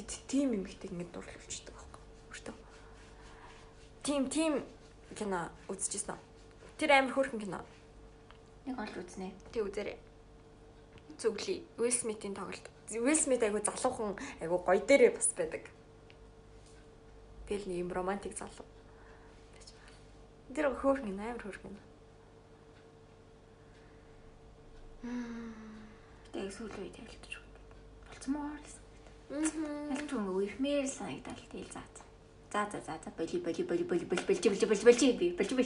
аа. 0.00 0.24
Тийм 0.28 0.54
эмэгтэй 0.56 0.90
ингэ 0.90 1.12
дурлуулчихдаг 1.12 1.74
байхгүй. 1.74 2.02
Өөртөө. 2.30 2.56
Тийм, 4.02 4.22
тийм 4.32 4.52
кино 5.14 5.50
үзчихсэн. 5.68 6.16
Тэр 6.78 6.90
амар 6.96 7.12
хөөрхөн 7.12 7.40
кино. 7.40 7.60
Нэг 8.64 8.78
олж 8.78 8.94
үзнэ. 8.96 9.34
Тэг 9.52 9.68
үзээрэй. 9.68 9.98
Зүглий. 11.20 11.66
Will 11.76 11.92
Smith-ийн 11.92 12.34
тоглолт. 12.34 12.66
Will 12.90 13.18
Smith 13.18 13.44
айгу 13.44 13.60
залуухан 13.60 14.16
айгу 14.40 14.58
гоё 14.64 14.80
дээрээ 14.80 15.12
бас 15.12 15.28
байдаг. 15.36 15.68
Тэгэл 17.46 17.68
нэг 17.68 17.78
юм 17.84 17.90
романтик 17.92 18.32
залуу. 18.38 18.66
Тэр 20.54 20.72
хөөрхөн 20.74 21.20
амар 21.20 21.42
хөөрхөн. 21.44 21.76
Тэг 26.32 26.52
сүүл 26.54 26.72
хэлчих. 26.72 27.42
Болцсон 28.08 28.32
моо 28.34 28.48
л. 28.54 28.79
Аль 29.30 29.46
ч 29.46 30.10
юм 30.10 30.26
үерхмээр 30.34 30.86
санагдал 30.90 31.38
тэгэл 31.38 31.70
заа. 31.70 31.86
За 32.50 32.66
за 32.66 32.80
за 32.82 32.98
за 32.98 33.10
боли 33.14 33.38
боли 33.38 33.62
боли 33.62 33.84
боли 33.84 34.04
боли 34.04 34.22
болж 34.26 34.42
болж 34.42 34.64
болж 34.66 34.82
болж 34.82 35.00
би 35.18 35.30
болж 35.38 35.50
би. 35.54 35.64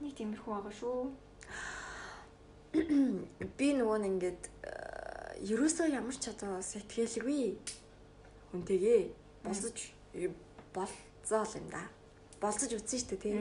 Нэг 0.00 0.14
тиймэрхүү 0.14 0.52
байгаа 0.54 0.70
шүү. 0.70 1.10
Би 3.58 3.68
нөгөө 3.74 3.98
нэг 4.06 4.12
ингээд 4.14 4.42
ерөөсөө 5.50 5.90
ямар 5.90 6.14
ч 6.14 6.30
чадвар 6.30 6.62
сэтгэлгүй 6.62 7.58
хүнтэйгээ 8.54 9.00
болцож 9.42 9.78
болцоол 10.70 11.52
юм 11.58 11.66
да. 11.74 11.82
Болцож 12.38 12.70
үтсэн 12.70 13.02
шүү 13.02 13.18
дээ 13.18 13.22
тий. 13.22 13.34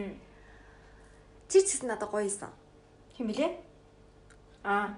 Чи 1.53 1.61
ч 1.61 1.77
гэсэн 1.77 1.93
надад 1.93 2.09
гоё 2.09 2.25
исэн. 2.25 2.49
Хэм 3.13 3.29
блэ? 3.29 3.47
Аа. 4.65 4.97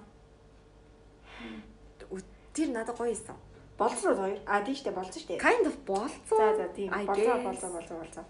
Тэр 2.58 2.74
надад 2.74 2.98
гоё 2.98 3.14
исэн. 3.14 3.38
Болцсон 3.78 4.18
хоёр. 4.18 4.40
А 4.50 4.66
тийм 4.66 4.74
штэ 4.74 4.90
болцсон 4.90 5.22
штэ. 5.22 5.38
Kind 5.38 5.70
of 5.70 5.78
болцсон. 5.86 6.38
За 6.42 6.58
за 6.58 6.68
тийм. 6.74 6.90
Болцоо 6.90 7.38
болцоо 7.46 7.70
болцоо 7.70 7.98
болцоо. 8.02 8.26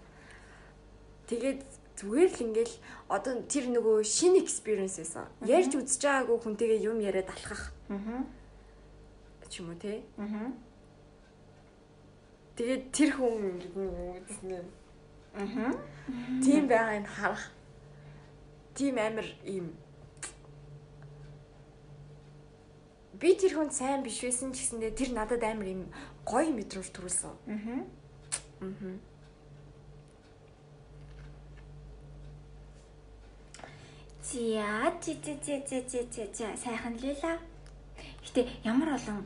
Тэгээд 1.32 1.64
зүгээр 1.96 2.28
л 2.36 2.44
ингээл 2.44 2.74
одоо 3.08 3.40
тэр 3.48 3.64
нөгөө 3.72 4.04
шинэ 4.04 4.44
experience 4.44 5.00
байсан. 5.00 5.32
Ярьж 5.48 5.72
үзэж 5.80 6.04
байгаагүй 6.04 6.38
хүнтэйгээ 6.44 6.84
юм 6.84 7.00
яриад 7.00 7.32
алхах. 7.32 7.72
Аа. 7.88 8.28
ч 9.48 9.64
юм 9.64 9.72
уу 9.72 9.80
те. 9.80 10.04
Аа. 10.20 10.52
Тэгээд 12.60 12.84
тэр 12.92 13.10
хүн 13.16 13.64
ингэсэн 14.20 14.60
юм. 14.60 14.68
Аа. 15.40 15.72
Тийм 16.44 16.68
байгааг 16.68 17.00
нь 17.00 17.08
харах. 17.08 17.44
Тийм 18.76 19.00
амир 19.00 19.24
ийм 19.48 19.72
би 23.20 23.34
тэр 23.34 23.52
хүн 23.58 23.70
сайн 23.74 24.02
биш 24.06 24.22
байсан 24.22 24.54
ч 24.54 24.62
гэсэндээ 24.62 24.92
тэр 24.94 25.10
надад 25.12 25.42
амар 25.42 25.68
юм 25.68 25.82
гоё 26.22 26.50
мэдрэмж 26.54 26.88
төрүүлсэн. 26.94 27.34
Аа. 27.50 27.82
Аа. 28.62 28.96
За 34.28 34.92
чи 35.00 35.14
чи 35.24 35.34
чи 35.44 35.62
чи 35.68 35.82
чи 35.90 36.06
чи 36.12 36.22
чи 36.36 36.44
сайхан 36.56 36.94
лээла. 37.00 37.40
Гэтэ 38.22 38.44
ямар 38.64 39.00
олон 39.00 39.24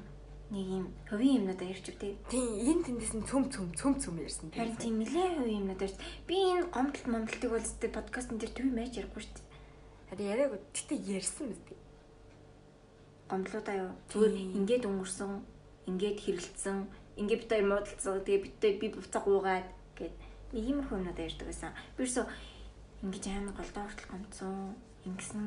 нэг 0.55 0.67
юм 0.69 0.87
хувийн 1.11 1.43
юмнуудаа 1.43 1.69
ярьж 1.75 1.91
үтэй. 1.91 2.15
Тийм 2.31 2.47
энэ 2.71 2.85
тэндээс 2.87 3.15
нь 3.19 3.27
цөм 3.27 3.51
цөм 3.51 3.75
цөм 3.75 3.93
цөм 3.99 4.15
ярьсан. 4.23 4.55
Харин 4.55 4.79
тийм 4.79 5.03
нэлээд 5.03 5.43
хувийн 5.43 5.61
юмнууд 5.67 5.83
ярьж. 5.83 5.99
Би 6.29 6.39
энэ 6.39 6.71
гомдолт 6.71 7.07
момдолтыг 7.11 7.51
бол 7.51 7.67
зү 7.67 7.89
подкастн 7.91 8.39
дээр 8.39 8.53
төв 8.55 8.69
мэж 8.71 8.93
ярихгүй 9.03 9.23
шүү 9.27 9.35
дээ. 9.35 9.49
Харин 10.07 10.31
яриаг 10.31 10.53
гэтэ 10.71 10.95
ярьсан 11.19 11.45
мэт. 11.51 11.67
Гомдлуудаа 13.33 13.77
юу? 13.81 13.93
Зүгээр 14.13 14.61
ингээд 14.61 14.85
өнгөрсөн, 14.85 15.33
ингээд 15.89 16.19
хэрэлдсэн, 16.21 16.77
ингээд 17.17 17.41
бид 17.41 17.53
хоёр 17.57 17.67
муудалцсан. 17.73 18.21
Тэгээ 18.21 18.45
бид 18.45 18.57
би 18.77 18.87
буцаа 18.93 19.25
гуугаад 19.25 19.69
гэд 19.97 20.13
нэг 20.53 20.65
юм 20.69 20.85
хүмүүнүүд 20.85 21.17
ярьдаг 21.17 21.49
байсан. 21.49 21.73
Би 21.97 22.05
ерөөсөө 22.05 22.29
ингэж 23.09 23.25
амар 23.33 23.57
голдоо 23.57 23.83
хүртэл 23.89 24.13
гомцсон 24.13 24.77
ингэсэн 25.09 25.45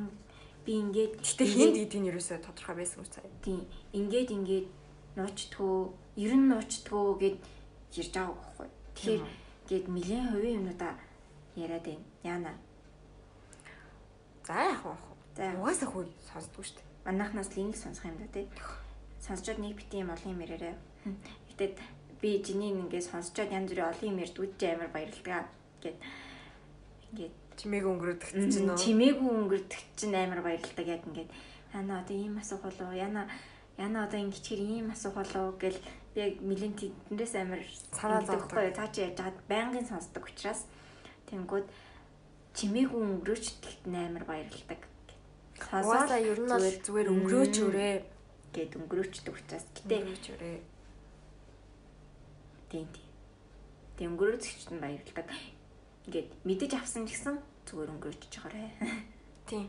би 0.66 0.72
ингээд 0.82 1.12
гэтээ 1.22 1.46
хинд 1.46 1.76
гэдэг 1.78 2.00
нь 2.02 2.10
ерөөсөө 2.10 2.38
тодорхой 2.42 2.76
байсан 2.82 2.98
үү 3.00 3.10
цаа. 3.14 3.22
Тийм. 3.46 3.62
Ингээд 3.94 4.34
ингээд 4.34 4.66
нуучтгөө, 5.14 5.78
ер 6.26 6.32
нь 6.34 6.48
нуучтгөө 6.50 7.06
гэд 7.22 7.38
ярьж 7.94 8.12
байгаа 8.18 8.34
байхгүй. 8.34 8.68
Тэгэхээр 8.98 9.22
гээд 9.70 9.86
нэлээд 9.94 10.26
хувийн 10.34 10.58
юмнуудаа 10.58 10.92
яриад 11.54 11.86
байна. 11.86 12.04
Яна. 12.26 12.52
За 14.42 14.58
яах 14.58 14.82
вэ? 15.38 15.54
Угаасаа 15.54 15.88
хөө 15.88 16.04
сонсдгүй 16.28 16.64
шүү 16.66 16.76
дээ. 16.82 16.85
Манайхнаас 17.06 17.54
л 17.54 17.62
ингэ 17.62 17.78
сонсох 17.78 18.10
юм 18.10 18.18
да 18.18 18.26
тий. 18.34 18.50
Сонсчод 19.22 19.62
нэг 19.62 19.78
бити 19.78 20.02
юм 20.02 20.10
олон 20.10 20.34
юм 20.34 20.42
яриараа. 20.42 20.74
Гэтэ 21.54 21.78
би 22.20 22.42
жиний 22.42 22.74
ингээд 22.74 23.06
сонсчод 23.06 23.54
янз 23.54 23.70
бүрийн 23.70 23.90
олон 23.94 24.10
юм 24.10 24.18
ярьд 24.18 24.36
үдж 24.36 24.60
амар 24.66 24.90
баярлалаа 24.90 25.46
гэд 25.80 25.96
ингээд 27.14 27.34
Чимээгүй 27.56 27.88
өнгөрөдөг 27.88 28.28
чинь 28.52 28.68
нөө. 28.68 28.76
Чимээгүй 28.76 29.30
өнгөрөдөг 29.32 29.80
чинь 29.96 30.12
амар 30.12 30.40
баярлалтай 30.44 30.86
яг 30.92 31.02
ингээд 31.08 31.30
яна 31.72 32.04
одоо 32.04 32.16
ийм 32.16 32.36
асуух 32.36 32.68
болов 32.68 32.92
яна 32.92 33.24
яна 33.80 34.04
одоо 34.04 34.20
ингэчээр 34.20 34.60
ийм 34.60 34.92
асуух 34.92 35.16
болов 35.16 35.56
гэл 35.56 35.80
би 36.12 36.20
яг 36.20 36.34
мэлэн 36.44 36.76
тэднээс 36.76 37.34
амар 37.40 37.60
санаа 37.96 38.20
зовхгүй 38.28 38.76
цаа 38.76 38.88
чи 38.92 39.08
яаж 39.08 39.16
хаад 39.16 39.38
байнгын 39.48 39.88
сонсдог 39.88 40.28
учраас 40.28 40.68
тэнгүүд 41.32 41.66
чимээгүй 42.52 43.00
өнгөрөөч 43.00 43.46
тэгт 43.64 43.88
амар 43.88 44.24
баярлалтай. 44.28 44.76
Угаасаа 45.56 46.20
ер 46.20 46.38
нь 46.40 46.50
бол 46.50 46.68
зүгээр 46.84 47.08
өнгөрөөч 47.12 47.56
өрөө 47.66 47.92
гэд 48.54 48.72
өнгөрөөчдөг 48.76 49.34
учраас 49.34 49.66
гэтээ 49.76 49.98
өнгөрөөч 50.00 50.26
өрөө. 50.36 50.56
Тийм 52.70 52.86
тийм. 52.92 53.10
Тэг 53.96 54.06
өнгөрөөцөгчд 54.12 54.70
нь 54.72 54.82
баярлалтай 54.82 55.24
ингээд 56.06 56.28
мэдэж 56.46 56.72
авсан 56.76 57.04
ч 57.08 57.16
гэсэн 57.16 57.36
зүгээр 57.66 57.92
өнгөрөөж 57.96 58.22
байгаарэ. 58.30 58.64
Тийм. 59.50 59.66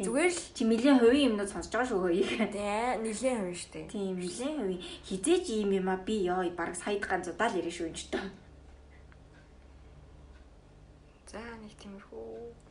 Зүгээр 0.00 0.30
л 0.32 0.42
чи 0.54 0.62
нэлийн 0.64 0.98
хувийн 1.02 1.28
юмнууд 1.34 1.50
сонсож 1.50 1.72
байгаа 1.74 1.90
шүү 1.90 2.00
хөөе. 2.00 2.24
Тийм, 2.54 2.96
нэлийн 3.04 3.38
хувийн 3.42 3.58
шүү 3.58 3.72
дээ. 3.74 3.86
Тийм, 3.90 4.14
нэлийн 4.16 4.56
хувийн. 4.56 4.82
Хизээч 5.04 5.44
юм 5.60 5.70
юм 5.76 5.88
а 5.90 5.96
би 5.98 6.24
ёо 6.30 6.46
баг 6.54 6.72
саяд 6.78 7.04
ганцудаа 7.04 7.50
л 7.50 7.58
ярина 7.58 7.74
шүү 7.74 7.88
энэ 7.90 7.98
ч 7.98 8.02
тоо. 8.08 8.26
За 11.30 11.42
нэг 11.62 11.74
тиймэрхүү. 11.78 12.69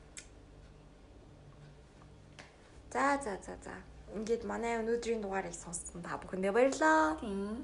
За 2.91 3.20
за 3.24 3.38
за 3.45 3.56
за. 3.64 3.76
ингээд 4.16 4.44
манай 4.44 4.82
өнөөдрийн 4.82 5.22
дугаарыг 5.22 5.53
сонссон 5.53 6.02
та 6.02 6.18
бүхэндээ 6.18 6.49
баярлалаа. 6.49 7.22
Тийм. 7.22 7.61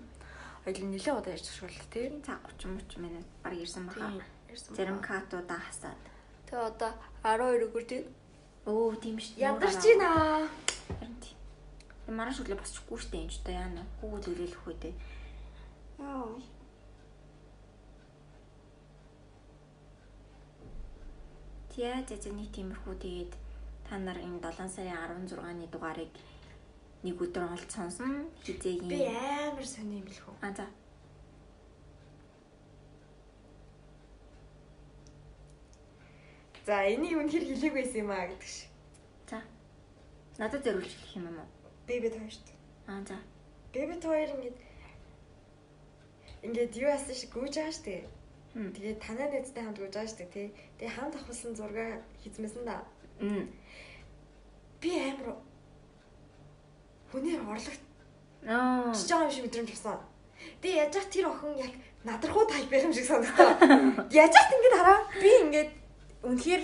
Хоёул 0.61 0.85
нэлээд 0.93 1.17
удаа 1.17 1.33
ярьж 1.33 1.49
тий. 1.49 2.09
Тийм 2.09 2.21
цаг 2.21 2.39
30 2.61 2.85
30 2.85 3.01
минут 3.01 3.25
баг 3.41 3.53
ирсэн 3.57 3.89
баха. 3.89 4.21
Зарим 4.77 5.01
катуудаа 5.01 5.57
хасаад. 5.57 5.97
Тэгээ 6.45 6.69
одоо 6.69 6.91
12 7.25 7.65
өгөр 7.65 7.85
тий. 7.89 8.01
Өө 8.69 9.01
тийм 9.01 9.17
шүү. 9.17 9.41
Ядарч 9.41 9.81
байна. 9.81 10.45
Харин 11.01 11.17
тийм. 11.17 11.37
Маргааш 12.13 12.45
өглөө 12.45 12.61
босчихгүй 12.61 12.99
штэ 13.01 13.17
энэ 13.25 13.33
ч 13.33 13.41
одоо 13.41 13.53
яана. 13.57 13.81
Хүүгүүд 13.97 14.25
үлээлэх 14.29 14.63
үү 14.69 14.75
дээ. 14.81 14.93
Яа. 16.05 16.37
Тя 21.73 21.91
зэзэний 22.07 22.47
тиймэрхүү 22.53 22.95
тэгээд 23.01 23.33
та 23.89 23.97
нар 23.97 24.17
энэ 24.17 24.39
7 24.41 24.69
сарын 24.69 25.25
16-ны 25.29 25.67
дугаарыг 25.69 26.11
нэг 27.05 27.21
өдөр 27.21 27.53
олж 27.53 27.69
сонсон. 27.69 28.29
Хизээгийн. 28.45 28.89
Би 28.89 29.05
амар 29.05 29.65
сони 29.65 30.01
юм 30.01 30.07
лхүү. 30.09 30.33
А 30.41 30.49
за. 30.57 30.65
За 36.65 36.81
энийг 36.89 37.13
үнэхэр 37.21 37.45
хэлээгүй 37.45 37.73
байсан 37.77 38.01
юм 38.01 38.09
аа 38.09 38.25
гэдэг 38.25 38.49
шиг. 38.49 38.69
За. 39.29 39.37
Надад 40.41 40.65
зориулж 40.65 40.89
хэлэх 40.89 41.13
юм 41.21 41.25
юм 41.29 41.37
уу? 41.45 41.49
Бэбэд 41.85 42.17
хоёр 42.17 42.33
шүү 42.33 42.45
дээ. 42.49 42.57
А 42.89 42.97
за. 43.05 43.17
Бэбэд 43.69 44.01
хоёр 44.01 44.29
ингээд 44.33 44.57
ингээд 46.45 46.73
юу 46.81 46.89
яасан 46.89 47.13
шиг 47.13 47.29
гүйж 47.37 47.53
байгаа 47.53 47.75
шүү 47.77 47.85
дээ. 47.85 48.01
Хм. 48.55 48.69
Тэгээд 48.73 48.99
танаа 49.05 49.27
найзтай 49.29 49.61
хамт 49.61 49.77
гүйж 49.77 49.93
байгаа 49.93 50.09
шүү 50.09 50.19
дээ 50.25 50.33
тий. 50.33 50.47
Тэгээд 50.81 50.95
хамт 50.97 51.15
авахсан 51.21 51.53
зураг 51.53 52.01
хийзмэсэн 52.21 52.63
да. 52.65 52.81
Би 54.81 54.89
амар 54.99 55.35
хүнээр 57.11 57.41
орлогч 57.41 57.81
Аа. 58.45 58.93
байгаа 58.93 59.25
юм 59.25 59.31
шиг 59.31 59.45
мэдрэмж 59.45 59.71
авсан. 59.73 59.99
Тэгээ 60.61 60.77
яаж 60.85 60.93
яах 60.95 61.09
тэр 61.09 61.25
охин 61.31 61.57
яг 61.57 61.73
надрахуу 62.05 62.45
тайп 62.45 62.69
байх 62.69 62.85
юм 62.85 62.93
шиг 62.93 63.05
санагдаа. 63.09 63.57
Яаж 64.13 64.33
яах 64.35 64.51
ингэж 64.53 64.73
хараа. 64.77 64.99
Би 65.17 65.31
ингээд 65.41 65.71
үнэхээр 66.21 66.63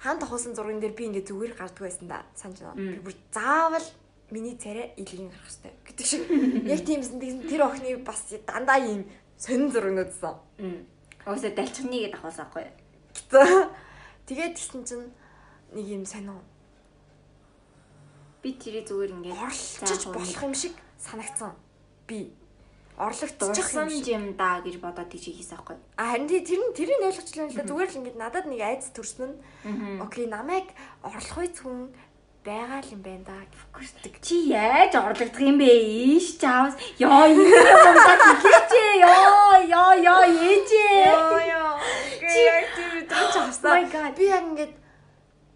хаан 0.00 0.18
тахуулсан 0.18 0.56
зурган 0.56 0.80
дээр 0.80 0.96
би 0.96 1.04
ингээд 1.12 1.28
зүгээр 1.28 1.52
гарддаг 1.60 1.84
байсан 1.84 2.08
да. 2.08 2.24
Санаж 2.32 2.64
байна. 2.64 2.80
Би 2.80 3.04
бүр 3.04 3.14
заавал 3.34 3.84
миний 4.32 4.56
царай 4.56 4.94
илгийн 4.96 5.28
гарах 5.28 5.44
хэрэгтэй 5.44 5.74
гэдэг 5.84 6.06
шиг. 6.08 6.22
Яг 6.64 6.80
тиймсэн 6.88 7.20
тэр 7.44 7.62
охины 7.68 8.00
бас 8.00 8.24
дандаа 8.48 8.80
ийм 8.80 9.04
сонин 9.36 9.68
зургнуудсан. 9.68 10.40
Мм. 10.56 10.86
Өөсөө 11.28 11.52
далчхныг 11.52 12.16
давхаас 12.16 12.40
аахгүй. 12.40 12.64
Тэгээд 14.24 14.56
гисэн 14.56 14.84
чинь 14.88 15.12
нэг 15.74 15.86
юм 15.86 16.04
сонио 16.06 16.40
Би 18.40 18.56
тэрий 18.56 18.80
зүгээр 18.88 19.12
ингээд 19.20 19.36
орлож 19.36 20.04
болох 20.16 20.40
юм 20.40 20.54
шиг 20.56 20.72
санагдсан. 20.96 21.52
Би 22.08 22.32
орлогдчих 22.96 23.36
дурсан 23.36 23.92
юм 23.92 24.32
да 24.32 24.64
гэж 24.64 24.80
бодоод 24.80 25.12
тийч 25.12 25.28
хийсэн 25.28 25.60
аахгүй. 25.60 25.76
А 26.00 26.16
харин 26.16 26.24
тэр 26.24 26.56
нь 26.56 26.72
тэрийг 26.72 27.04
ойлгочлаа 27.04 27.52
л 27.52 27.56
да 27.60 27.68
зүгээр 27.68 27.90
л 27.92 27.98
ингэж 28.00 28.16
надад 28.16 28.48
нэг 28.48 28.60
айц 28.64 28.88
төрсөн 28.96 29.36
нь 29.36 30.00
окей 30.00 30.24
намайг 30.24 30.72
орлохойц 31.04 31.60
хүн 31.60 31.92
байгаа 32.40 32.80
л 32.80 32.92
юм 32.96 33.04
байна 33.04 33.28
да 33.28 33.36
гэвчдэг. 33.76 34.24
Чи 34.24 34.48
яаж 34.56 34.96
орлогдох 34.96 35.44
юм 35.44 35.60
бэ? 35.60 35.68
Ийш 35.68 36.40
чаавс. 36.40 36.80
Йоо 36.96 37.28
энэ 37.28 37.44
юм 37.44 37.96
даа 38.08 38.40
хэлээч. 38.40 38.72
Йоо 39.04 39.52
ёо 39.68 39.92
ёо 40.00 40.24
ээжээ. 40.24 41.12
яа. 41.44 41.76
Чи 42.24 42.40
яг 42.40 42.64
тийм 42.72 42.90
өдрөж 43.04 43.34
Oh 43.36 43.44
авсан. 43.44 43.84
God. 43.92 44.12
Би 44.16 44.24
яг 44.32 44.44
ингэж 44.48 44.72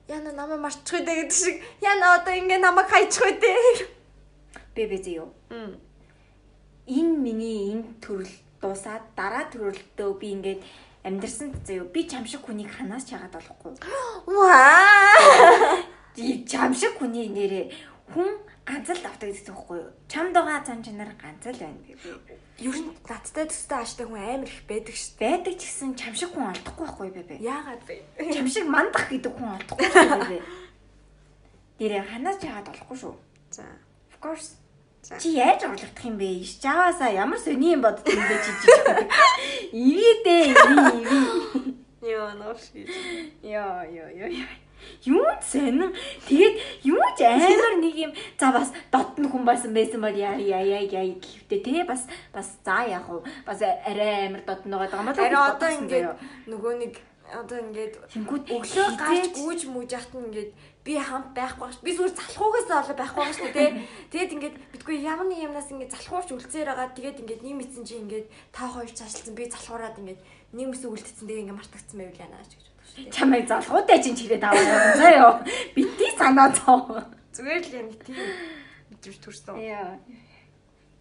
яна 0.09 0.33
намайг 0.33 0.61
марчих 0.61 1.01
үү 1.01 1.05
гэдэг 1.05 1.33
шиг 1.33 1.57
яна 1.81 2.21
одоо 2.21 2.35
ингэ 2.37 2.59
намайг 2.61 2.89
хайчих 2.93 3.25
үү 3.25 3.35
дээ. 3.41 3.65
Бэбэ 4.77 4.99
зөө. 5.01 5.29
Энэ 6.93 7.15
миний 7.17 7.73
энэ 7.73 8.05
төрөл 8.05 8.35
дуусаад 8.61 9.05
дараа 9.17 9.49
төрөлтөө 9.49 10.11
би 10.21 10.29
ингээд 10.37 10.61
амьдрсан 11.09 11.57
зөө. 11.65 11.89
Би 11.89 12.05
чам 12.05 12.29
шиг 12.29 12.45
хүнийг 12.45 12.69
ханаас 12.69 13.09
чагаад 13.09 13.33
болохгүй. 13.33 13.73
Ваа. 14.29 15.81
И 16.17 16.45
чам 16.45 16.77
шиг 16.77 17.01
хүний 17.01 17.33
нэрээ 17.33 17.94
хүн 18.13 18.31
ганц 18.69 18.89
л 18.93 19.01
давтаг 19.01 19.29
гэсэн 19.33 19.53
үг 19.53 19.65
байхгүй 19.65 19.79
юу? 19.81 19.91
Чамд 20.09 20.35
байгаа 20.37 20.61
зам 20.65 20.81
чанар 20.85 21.13
ганц 21.17 21.45
л 21.49 21.57
байна 21.57 21.81
бэбэ. 21.81 22.37
Ер 22.61 22.77
нь 22.77 22.93
надтай 23.09 23.45
төстэй 23.49 23.79
ааштай 23.81 24.05
хүн 24.05 24.21
амар 24.21 24.49
их 24.49 24.61
байдаг 24.69 24.95
шүү 24.97 25.17
Байдаг 25.21 25.55
ч 25.57 25.63
гэсэн 25.65 25.97
чам 25.97 26.13
шиг 26.13 26.31
хүн 26.37 26.53
олдохгүй 26.53 26.85
байхгүй 26.85 27.07
юу 27.09 27.25
дээ. 27.25 27.41
Яагаад 27.41 27.83
вэ? 27.89 27.97
Чам 28.33 28.47
шиг 28.49 28.67
мандах 28.69 29.09
гэдэг 29.09 29.33
хүн 29.33 29.57
олдохгүй 29.57 29.89
шүү 29.89 30.09
бэбэ. 30.21 30.39
Дээрээ 31.81 32.05
ханаас 32.09 32.39
чагаад 32.39 32.69
болохгүй 32.69 32.99
шүү. 33.01 33.15
За. 33.51 33.65
Of 34.13 34.17
course. 34.21 34.49
За. 35.03 35.19
Чи 35.21 35.37
яаж 35.37 35.65
орлогдох 35.65 36.05
юм 36.05 36.17
бэ? 36.21 36.29
Иш 36.45 36.61
жаваасаа 36.61 37.11
ямар 37.11 37.41
сони 37.41 37.75
юм 37.75 37.83
бодд 37.83 38.05
юм 38.07 38.21
бэ 38.21 38.37
чи 38.41 38.53
чи. 38.61 38.69
Ивидээ 39.75 40.43
иви 40.53 40.77
иви. 41.03 41.21
Йоо 42.05 42.33
ноош 42.37 42.69
гэж. 42.73 42.89
Йоо 43.43 43.81
ёо 43.89 44.09
ёо. 44.13 44.64
Юу 45.05 45.27
ч 45.41 45.59
сонин. 45.59 45.93
Тэгээд 46.29 46.55
юу 46.85 47.03
ч 47.17 47.21
амар 47.25 47.75
нэг 47.81 47.95
юм 47.95 48.13
за 48.39 48.53
бас 48.53 48.73
дотн 48.93 49.29
хүн 49.29 49.45
байсан 49.45 49.73
байсан 49.75 50.01
бол 50.01 50.17
яа 50.17 50.37
яа 50.37 50.63
яа 50.63 50.85
яа 50.85 51.05
гэхтээ 51.05 51.61
те 51.65 51.85
бас 51.85 52.09
бас 52.33 52.59
за 52.65 52.85
яах 52.89 53.09
вэ? 53.09 53.21
Бас 53.47 53.61
арай 53.63 54.29
амар 54.29 54.43
дотн 54.45 54.71
байгаа 54.71 55.01
юм 55.01 55.07
байна. 55.07 55.19
Харин 55.19 55.41
одоо 55.41 55.71
ингээд 55.71 56.09
нөгөө 56.49 56.73
нэг 56.83 56.95
одоо 57.25 57.59
ингээд 57.59 57.95
өглөө 58.21 58.89
гарч 59.01 59.35
гүйж 59.41 59.61
мүүж 59.65 59.91
яхад 59.97 60.15
нь 60.15 60.27
ингээд 60.29 60.51
би 60.85 60.93
хамт 61.01 61.33
байхгүй 61.33 61.73
ш. 61.73 61.81
Би 61.81 61.97
зүгээр 61.97 62.15
залхуугаас 62.21 62.69
олоо 62.69 62.97
байхгүй 63.01 63.33
ш 63.33 63.41
тий. 63.57 63.69
Тэгээд 64.13 64.35
ингээд 64.37 64.57
битгүй 64.77 65.01
ямар 65.01 65.25
нэг 65.25 65.41
юмнаас 65.49 65.73
ингээд 65.73 65.95
залхууч 65.97 66.29
үлцээр 66.37 66.69
байгаа. 66.69 66.93
Тэгээд 66.93 67.21
ингээд 67.25 67.43
нийм 67.43 67.57
мэдсэн 67.59 67.85
чи 67.89 67.97
ингээд 68.05 68.27
та 68.53 68.69
хоёр 68.69 68.93
цаашлсан 68.93 69.33
би 69.33 69.49
залхуураад 69.49 69.97
ингээд 69.97 70.21
ниймээс 70.53 70.85
үлдсэн 70.85 71.27
тэгээ 71.27 71.43
ингээд 71.49 71.59
мартагдсан 71.59 71.99
байвал 71.99 72.23
яана 72.23 72.45
ч 72.45 72.55
гэж. 72.61 72.67
Чамайг 72.95 73.49
залхуутай 73.49 73.99
чинь 74.03 74.17
чирээд 74.17 74.45
аваа 74.45 74.63
явсан 74.63 74.99
заяо. 75.03 75.33
Бити 75.75 76.07
санаа 76.19 76.55
зоо. 76.55 77.03
Зүгээр 77.35 77.63
л 77.67 77.75
юм 77.75 77.89
тийм 78.07 78.23
мэдрэмж 78.91 79.19
төрсөн. 79.19 79.59
Яа. 79.59 79.99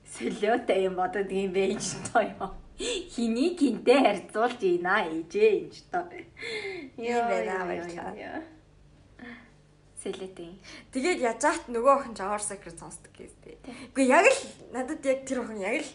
Солиотой 0.09 0.89
юм 0.89 0.97
бодод 0.97 1.29
юм 1.29 1.53
бэ 1.53 1.77
ч 1.77 1.93
тоо 2.09 2.25
ёо. 2.25 2.49
Хиний 2.81 3.53
гинтэй 3.53 4.01
харьцуулж 4.01 4.61
ийна 4.65 5.05
ээжээ 5.05 5.51
юм 5.61 5.69
ч 5.69 5.85
тоо. 5.93 6.09
Ийм 6.97 7.21
байна, 7.29 7.65
баярлалаа. 7.69 8.41
Солиотой. 10.01 10.57
Тэгээд 10.89 11.21
яжаахт 11.21 11.69
нөгөө 11.69 11.93
охин 11.93 12.17
Java 12.17 12.41
Secret 12.41 12.81
сонсдог 12.81 13.13
гэстэй. 13.13 13.61
Үгүй 13.93 14.09
яг 14.09 14.25
л 14.25 14.41
надад 14.73 15.05
яг 15.05 15.29
тэр 15.29 15.45
охин 15.45 15.61
яг 15.61 15.85
л 15.85 15.91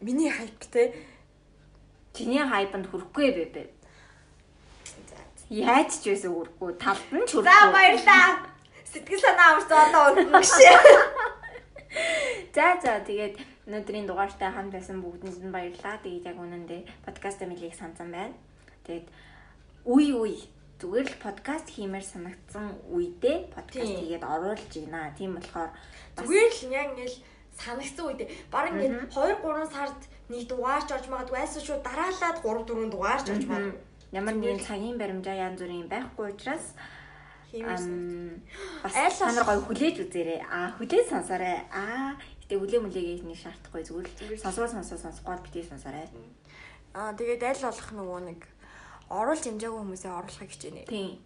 миний 0.00 0.32
хайп 0.32 0.64
те. 0.72 0.96
Чиний 2.16 2.40
хайпанд 2.40 2.88
хүрэхгүй 2.88 3.28
бэ 3.36 3.44
бэ. 3.52 3.75
Яаж 5.50 5.90
ч 6.02 6.10
байсан 6.10 6.32
үргүй 6.34 6.72
талд 6.80 7.06
нь 7.14 7.26
ч 7.26 7.38
За 7.38 7.42
хүрэхгүй. 7.42 7.72
баярлаа. 7.72 8.28
Сэтгэл 8.86 9.22
санаа 9.22 9.46
аварсан 9.54 9.78
одоо 9.86 10.02
унтна 10.14 10.42
шээ. 10.42 10.74
За 12.56 12.76
за 12.82 13.00
тэгээд 13.04 13.36
өнөөдрийн 13.68 14.06
дугаартай 14.08 14.50
хамт 14.50 14.72
байсан 14.74 14.98
бүгдэнд 15.04 15.44
нь 15.44 15.54
баярлалаа. 15.54 16.00
Тэгээд 16.02 16.28
яг 16.30 16.38
үнэндээ 16.40 16.82
подкаст 17.04 17.42
амилыг 17.42 17.74
сансан 17.76 18.08
байна. 18.10 18.34
Тэгээд 18.84 19.06
үе 19.86 20.10
үе 20.16 20.36
зүгээр 20.80 21.06
л 21.08 21.22
подкаст 21.22 21.68
хиймээр 21.72 22.04
санагдсан 22.04 22.66
үедээ 22.90 23.52
подкаст 23.54 23.92
хийгээд 24.00 24.24
оруулж 24.24 24.66
гинэ. 24.72 25.14
Тийм 25.16 25.36
болохоор 25.36 25.70
Зүгээр 26.16 26.50
л 26.52 26.62
яг 26.72 26.86
ингээл 26.96 27.16
санагцсан 27.60 28.04
үедээ 28.08 28.28
баг 28.52 28.64
ингээд 28.72 28.94
2 29.14 29.40
3 29.40 29.72
сард 29.72 30.00
нэг 30.28 30.42
дугаарч 30.50 30.88
орж 30.92 31.06
магадгүй 31.08 31.38
айсаа 31.40 31.62
шууд 31.64 31.82
дараалаад 31.84 32.36
3 32.44 32.66
4 32.66 32.92
дугаарч 32.92 33.26
орж 33.30 33.44
магадгүй. 33.48 33.80
Ямар 34.12 34.34
нэгэн 34.38 34.60
цагийн 34.62 34.98
баримжаа 34.98 35.34
янз 35.34 35.58
бүрийн 35.62 35.88
байхгүй 35.90 36.34
учраас 36.34 36.74
бас 37.56 39.18
та 39.18 39.32
нар 39.32 39.46
гоё 39.46 39.60
хүлээж 39.64 39.96
үзээрэй. 40.04 40.40
Аа 40.50 40.74
хүлээж 40.76 41.06
сонсоорой. 41.10 41.62
Аа 41.72 42.18
гэтээ 42.42 42.58
хүлээ 42.58 42.80
мүлээгээ 42.84 43.26
нэг 43.26 43.38
шаардахгүй 43.38 43.82
зүгээр 43.86 44.08
л 44.36 44.42
сонсгоо 44.44 44.68
сонсоо 44.68 44.98
сонсгоод 44.98 45.42
битээ 45.46 45.64
сонсоорой. 45.70 46.06
Аа 46.94 47.14
тэгээд 47.18 47.42
аль 47.42 47.64
болох 47.64 47.90
нөгөө 47.96 48.20
нэг 48.28 48.40
оруулж 49.10 49.42
хэмжээгүй 49.46 49.80
хүмүүсээ 49.80 50.12
оруулахыг 50.12 50.50
хичээнэ. 50.50 50.90
Тийм. 50.90 51.18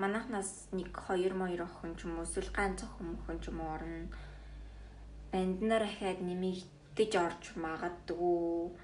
Манайхнаас 0.00 0.72
нэг 0.72 0.90
хоёр 0.96 1.34
моёр 1.34 1.62
охин 1.66 1.94
ч 1.96 2.04
юм 2.08 2.18
уу 2.18 2.26
эсвэл 2.26 2.50
ганц 2.50 2.82
охин 2.82 3.14
охин 3.14 3.38
ч 3.40 3.52
юм 3.52 3.60
уу 3.60 3.70
орно. 3.76 4.08
Банднаар 5.30 5.84
ахаад 5.86 6.18
нэмэгдэж 6.24 7.12
орж 7.14 7.42
магадгүй. 7.54 8.74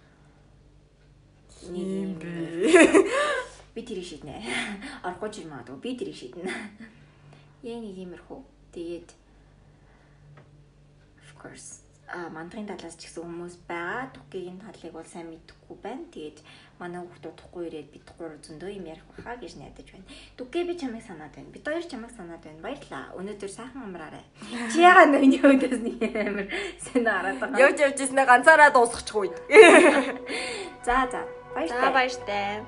Нэг 1.72 1.88
юм 1.88 2.12
би 3.76 3.80
тэрийг 3.84 4.06
шийднэ. 4.08 4.40
Орохгүй 5.04 5.30
ч 5.32 5.36
юм 5.44 5.52
магадгүй 5.52 5.80
би 5.80 5.90
тэрийг 5.96 6.16
шийднэ. 6.16 6.48
Яа 7.64 7.78
нэг 7.80 7.96
иймэрхүү. 7.96 8.40
Тэгээд 8.72 9.08
of 11.20 11.30
course 11.40 11.86
а 12.08 12.30
мандахын 12.30 12.66
талаас 12.70 12.94
ч 12.94 13.10
гэсэн 13.10 13.26
хүмүүс 13.26 13.56
байгаа. 13.66 14.06
Түкгийн 14.14 14.62
талыг 14.62 14.94
бол 14.94 15.08
сайн 15.10 15.26
мэдэхгүй 15.26 15.76
байна. 15.82 16.06
Тэгээд 16.14 16.38
манай 16.78 17.02
хүүхдүүд 17.02 17.34
тухгүй 17.34 17.62
ирээд 17.66 17.88
бид 17.90 18.06
гур 18.14 18.32
зөндөө 18.46 18.70
юм 18.78 18.86
ярих 18.86 19.02
баха 19.10 19.34
гэж 19.34 19.58
найдаж 19.58 19.90
байна. 19.90 20.06
Түкээ 20.38 20.64
би 20.70 20.74
чамайг 20.78 21.02
санаад 21.02 21.34
байна. 21.34 21.50
Бид 21.50 21.66
хоёр 21.66 21.82
чамайг 21.82 22.12
санаад 22.14 22.42
байна. 22.46 22.62
Баярлаа. 22.62 23.10
Өнөөдөр 23.18 23.50
сайхан 23.50 23.82
амраарай. 23.90 24.24
Чи 24.70 24.78
яагаад 24.86 25.10
нөний 25.18 25.42
өдөөс 25.42 25.82
нэг 25.82 25.98
амар 26.14 26.46
сайн 26.78 27.04
хараад 27.10 27.38
байгаа. 27.42 27.58
Явж 27.66 27.78
явж 27.82 27.98
ирснээр 28.06 28.30
ганцаараа 28.30 28.70
дуусчихгүй. 28.70 29.28
За 30.86 31.10
за. 31.10 31.26
Баяртай. 31.56 31.80
За 31.80 31.90
баяртай. 31.90 32.62